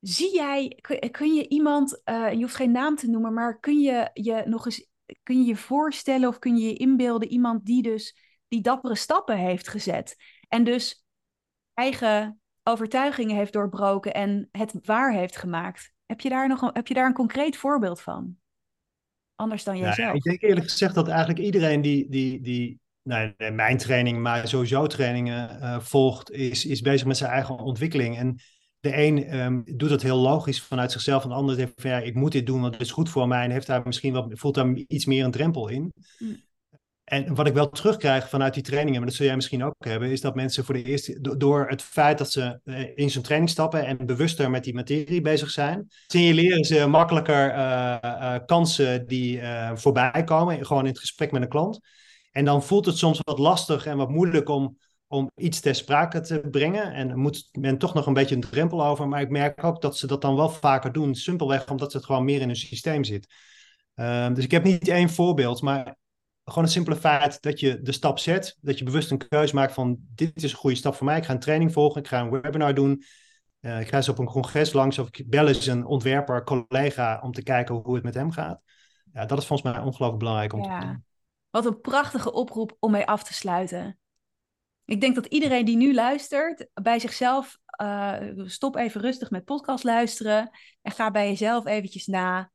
Zie 0.00 0.34
jij, 0.34 0.78
kun, 0.80 1.10
kun 1.10 1.34
je 1.34 1.48
iemand, 1.48 2.02
je 2.04 2.38
hoeft 2.40 2.54
geen 2.54 2.70
naam 2.72 2.96
te 2.96 3.08
noemen, 3.10 3.32
maar 3.32 3.60
kun 3.60 3.80
je 3.80 4.10
je 4.12 4.42
nog 4.46 4.64
eens, 4.64 4.86
kun 5.22 5.38
je 5.38 5.46
je 5.46 5.56
voorstellen 5.56 6.28
of 6.28 6.38
kun 6.38 6.56
je 6.56 6.66
je 6.66 6.74
inbeelden 6.74 7.28
iemand 7.28 7.66
die 7.66 7.82
dus 7.82 8.33
die 8.48 8.60
dappere 8.60 8.94
stappen 8.94 9.38
heeft 9.38 9.68
gezet. 9.68 10.16
En 10.48 10.64
dus 10.64 11.04
eigen 11.74 12.40
overtuigingen 12.62 13.36
heeft 13.36 13.52
doorbroken 13.52 14.14
en 14.14 14.48
het 14.52 14.74
waar 14.82 15.12
heeft 15.12 15.36
gemaakt. 15.36 15.92
Heb 16.06 16.20
je 16.20 16.28
daar 16.28 16.48
nog 16.48 16.62
een, 16.62 16.70
heb 16.72 16.86
je 16.86 16.94
daar 16.94 17.06
een 17.06 17.12
concreet 17.12 17.56
voorbeeld 17.56 18.00
van? 18.00 18.36
Anders 19.34 19.64
dan 19.64 19.78
jijzelf. 19.78 20.08
Ja, 20.08 20.14
ik 20.14 20.22
denk 20.22 20.42
eerlijk 20.42 20.70
gezegd 20.70 20.94
dat 20.94 21.08
eigenlijk 21.08 21.38
iedereen 21.38 21.80
die, 21.80 22.08
die, 22.08 22.40
die 22.40 22.80
nou, 23.02 23.34
mijn 23.52 23.76
training, 23.76 24.18
maar 24.18 24.48
sowieso 24.48 24.86
trainingen 24.86 25.58
uh, 25.60 25.80
volgt, 25.80 26.30
is, 26.30 26.64
is 26.64 26.80
bezig 26.80 27.06
met 27.06 27.16
zijn 27.16 27.30
eigen 27.30 27.58
ontwikkeling. 27.58 28.16
En 28.16 28.38
de 28.80 28.96
een 28.96 29.40
um, 29.40 29.62
doet 29.76 29.88
dat 29.88 30.02
heel 30.02 30.16
logisch 30.16 30.62
vanuit 30.62 30.92
zichzelf, 30.92 31.22
en 31.22 31.28
de 31.28 31.34
ander 31.34 31.56
denkt 31.56 31.80
van 31.80 31.90
ja, 31.90 31.98
ik 31.98 32.14
moet 32.14 32.32
dit 32.32 32.46
doen, 32.46 32.60
want 32.60 32.72
het 32.72 32.82
is 32.82 32.90
goed 32.90 33.08
voor 33.08 33.28
mij 33.28 33.44
en 33.44 33.50
heeft 33.50 33.66
daar 33.66 33.82
misschien 33.84 34.12
wat, 34.12 34.26
voelt 34.30 34.54
daar 34.54 34.74
iets 34.74 35.04
meer 35.04 35.24
een 35.24 35.30
drempel 35.30 35.68
in. 35.68 35.92
Mm. 36.18 36.36
En 37.04 37.34
wat 37.34 37.46
ik 37.46 37.54
wel 37.54 37.68
terugkrijg 37.68 38.28
vanuit 38.28 38.54
die 38.54 38.62
trainingen, 38.62 39.00
maar 39.00 39.08
dat 39.08 39.16
zul 39.16 39.26
jij 39.26 39.34
misschien 39.34 39.64
ook 39.64 39.74
hebben, 39.78 40.10
is 40.10 40.20
dat 40.20 40.34
mensen 40.34 40.64
voor 40.64 40.74
de 40.74 40.82
eerste, 40.82 41.36
door 41.36 41.68
het 41.68 41.82
feit 41.82 42.18
dat 42.18 42.32
ze 42.32 42.60
eh, 42.64 42.90
in 42.94 43.10
zo'n 43.10 43.22
training 43.22 43.50
stappen 43.50 43.86
en 43.86 44.06
bewuster 44.06 44.50
met 44.50 44.64
die 44.64 44.74
materie 44.74 45.20
bezig 45.20 45.50
zijn, 45.50 45.86
signaleren 46.06 46.64
ze 46.64 46.86
makkelijker 46.86 47.54
uh, 47.54 47.96
uh, 48.02 48.34
kansen 48.46 49.06
die 49.06 49.40
voorbij 49.74 50.24
komen, 50.24 50.66
gewoon 50.66 50.82
in 50.82 50.90
het 50.90 50.98
gesprek 50.98 51.32
met 51.32 51.42
een 51.42 51.48
klant. 51.48 51.80
En 52.34 52.44
dan 52.44 52.62
voelt 52.62 52.86
het 52.86 52.98
soms 52.98 53.20
wat 53.22 53.38
lastig 53.38 53.86
en 53.86 53.96
wat 53.96 54.08
moeilijk 54.08 54.48
om, 54.48 54.78
om 55.06 55.30
iets 55.36 55.60
ter 55.60 55.74
sprake 55.74 56.20
te 56.20 56.40
brengen. 56.50 56.92
En 56.92 57.18
moet 57.18 57.48
men 57.52 57.78
toch 57.78 57.94
nog 57.94 58.06
een 58.06 58.12
beetje 58.12 58.34
een 58.34 58.40
drempel 58.40 58.86
over. 58.86 59.08
Maar 59.08 59.20
ik 59.20 59.30
merk 59.30 59.64
ook 59.64 59.80
dat 59.80 59.96
ze 59.96 60.06
dat 60.06 60.22
dan 60.22 60.36
wel 60.36 60.50
vaker 60.50 60.92
doen, 60.92 61.14
simpelweg 61.14 61.70
omdat 61.70 61.92
het 61.92 62.04
gewoon 62.04 62.24
meer 62.24 62.40
in 62.40 62.46
hun 62.46 62.56
systeem 62.56 63.04
zit. 63.04 63.26
Ehm, 63.94 64.34
dus 64.34 64.44
ik 64.44 64.50
heb 64.50 64.64
niet 64.64 64.88
één 64.88 65.08
voorbeeld, 65.10 65.62
maar 65.62 65.96
gewoon 66.44 66.64
het 66.64 66.72
simpele 66.72 66.96
feit 66.96 67.42
dat 67.42 67.60
je 67.60 67.82
de 67.82 67.92
stap 67.92 68.18
zet, 68.18 68.58
dat 68.60 68.78
je 68.78 68.84
bewust 68.84 69.10
een 69.10 69.28
keuze 69.28 69.54
maakt 69.54 69.72
van 69.72 69.98
dit 70.14 70.42
is 70.42 70.52
een 70.52 70.58
goede 70.58 70.76
stap 70.76 70.94
voor 70.94 71.06
mij. 71.06 71.16
Ik 71.16 71.24
ga 71.24 71.32
een 71.32 71.38
training 71.38 71.72
volgen, 71.72 72.00
ik 72.00 72.08
ga 72.08 72.20
een 72.20 72.30
webinar 72.30 72.74
doen, 72.74 73.04
uh, 73.60 73.80
ik 73.80 73.88
ga 73.88 73.96
eens 73.96 74.08
op 74.08 74.18
een 74.18 74.26
congres 74.26 74.72
langs 74.72 74.98
of 74.98 75.08
ik 75.08 75.30
bel 75.30 75.48
eens 75.48 75.66
een 75.66 75.84
ontwerper, 75.84 76.44
collega 76.44 77.20
om 77.22 77.32
te 77.32 77.42
kijken 77.42 77.74
hoe 77.74 77.94
het 77.94 78.04
met 78.04 78.14
hem 78.14 78.30
gaat. 78.30 78.60
Ja, 79.12 79.24
dat 79.26 79.38
is 79.38 79.46
volgens 79.46 79.72
mij 79.72 79.82
ongelooflijk 79.82 80.18
belangrijk 80.18 80.52
om 80.52 80.62
te 80.62 80.86
doen. 80.86 81.04
Wat 81.50 81.66
een 81.66 81.80
prachtige 81.80 82.32
oproep 82.32 82.76
om 82.78 82.90
mee 82.90 83.06
af 83.06 83.22
te 83.22 83.34
sluiten. 83.34 83.98
Ik 84.84 85.00
denk 85.00 85.14
dat 85.14 85.26
iedereen 85.26 85.64
die 85.64 85.76
nu 85.76 85.94
luistert 85.94 86.68
bij 86.74 86.98
zichzelf, 86.98 87.58
uh, 87.82 88.16
stop 88.34 88.76
even 88.76 89.00
rustig 89.00 89.30
met 89.30 89.44
podcast 89.44 89.84
luisteren 89.84 90.50
en 90.82 90.92
ga 90.92 91.10
bij 91.10 91.28
jezelf 91.28 91.66
eventjes 91.66 92.06
na. 92.06 92.50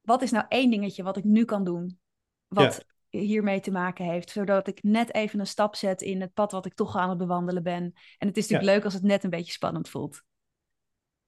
Wat 0.00 0.22
is 0.22 0.30
nou 0.30 0.44
één 0.48 0.70
dingetje 0.70 1.02
wat 1.02 1.16
ik 1.16 1.24
nu 1.24 1.44
kan 1.44 1.64
doen? 1.64 2.00
Wat 2.52 2.84
hiermee 3.08 3.60
te 3.60 3.70
maken 3.70 4.04
heeft. 4.04 4.30
Zodat 4.30 4.68
ik 4.68 4.82
net 4.82 5.14
even 5.14 5.40
een 5.40 5.46
stap 5.46 5.76
zet 5.76 6.02
in 6.02 6.20
het 6.20 6.34
pad 6.34 6.52
wat 6.52 6.66
ik 6.66 6.74
toch 6.74 6.96
aan 6.96 7.08
het 7.08 7.18
bewandelen 7.18 7.62
ben. 7.62 7.92
En 8.18 8.28
het 8.28 8.36
is 8.36 8.48
natuurlijk 8.48 8.74
leuk 8.74 8.84
als 8.84 8.94
het 8.94 9.02
net 9.02 9.24
een 9.24 9.30
beetje 9.30 9.52
spannend 9.52 9.88
voelt. 9.88 10.22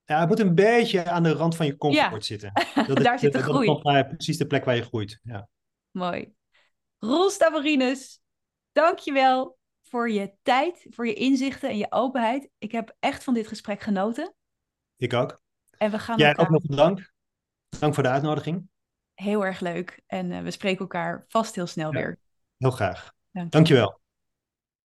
Ja, 0.04 0.20
het 0.20 0.28
moet 0.28 0.38
een 0.38 0.54
beetje 0.54 1.04
aan 1.04 1.22
de 1.22 1.32
rand 1.32 1.56
van 1.56 1.66
je 1.66 1.76
comfort 1.76 2.24
zitten. 2.24 2.52
Dat 2.86 2.96
Daar 2.96 3.18
zit 3.18 3.32
de 3.32 3.42
groei. 3.42 3.66
Dat 3.66 3.94
is 3.94 4.02
precies 4.02 4.38
de 4.38 4.46
plek 4.46 4.64
waar 4.64 4.76
je 4.76 4.82
groeit. 4.82 5.20
Ja. 5.22 5.48
Mooi. 5.90 6.32
Roel 6.98 7.30
Stavorinus, 7.30 8.20
dankjewel 8.72 9.58
voor 9.82 10.10
je 10.10 10.34
tijd, 10.42 10.86
voor 10.90 11.06
je 11.06 11.14
inzichten 11.14 11.68
en 11.68 11.76
je 11.76 11.92
openheid. 11.92 12.50
Ik 12.58 12.72
heb 12.72 12.96
echt 13.00 13.24
van 13.24 13.34
dit 13.34 13.46
gesprek 13.46 13.80
genoten. 13.80 14.34
Ik 14.96 15.12
ook. 15.12 15.42
En 15.78 15.90
we 15.90 15.98
gaan 15.98 16.18
Jij 16.18 16.28
elkaar... 16.28 16.44
ook 16.44 16.52
nog 16.52 16.62
bedankt. 16.62 17.12
Dank 17.78 17.94
voor 17.94 18.02
de 18.02 18.08
uitnodiging 18.08 18.68
heel 19.14 19.44
erg 19.44 19.60
leuk. 19.60 20.02
En 20.06 20.30
uh, 20.30 20.42
we 20.42 20.50
spreken 20.50 20.80
elkaar 20.80 21.24
vast 21.28 21.54
heel 21.54 21.66
snel 21.66 21.92
ja, 21.92 21.98
weer. 21.98 22.18
Heel 22.56 22.70
graag. 22.70 23.12
Dank 23.30 23.52
Dankjewel. 23.52 24.00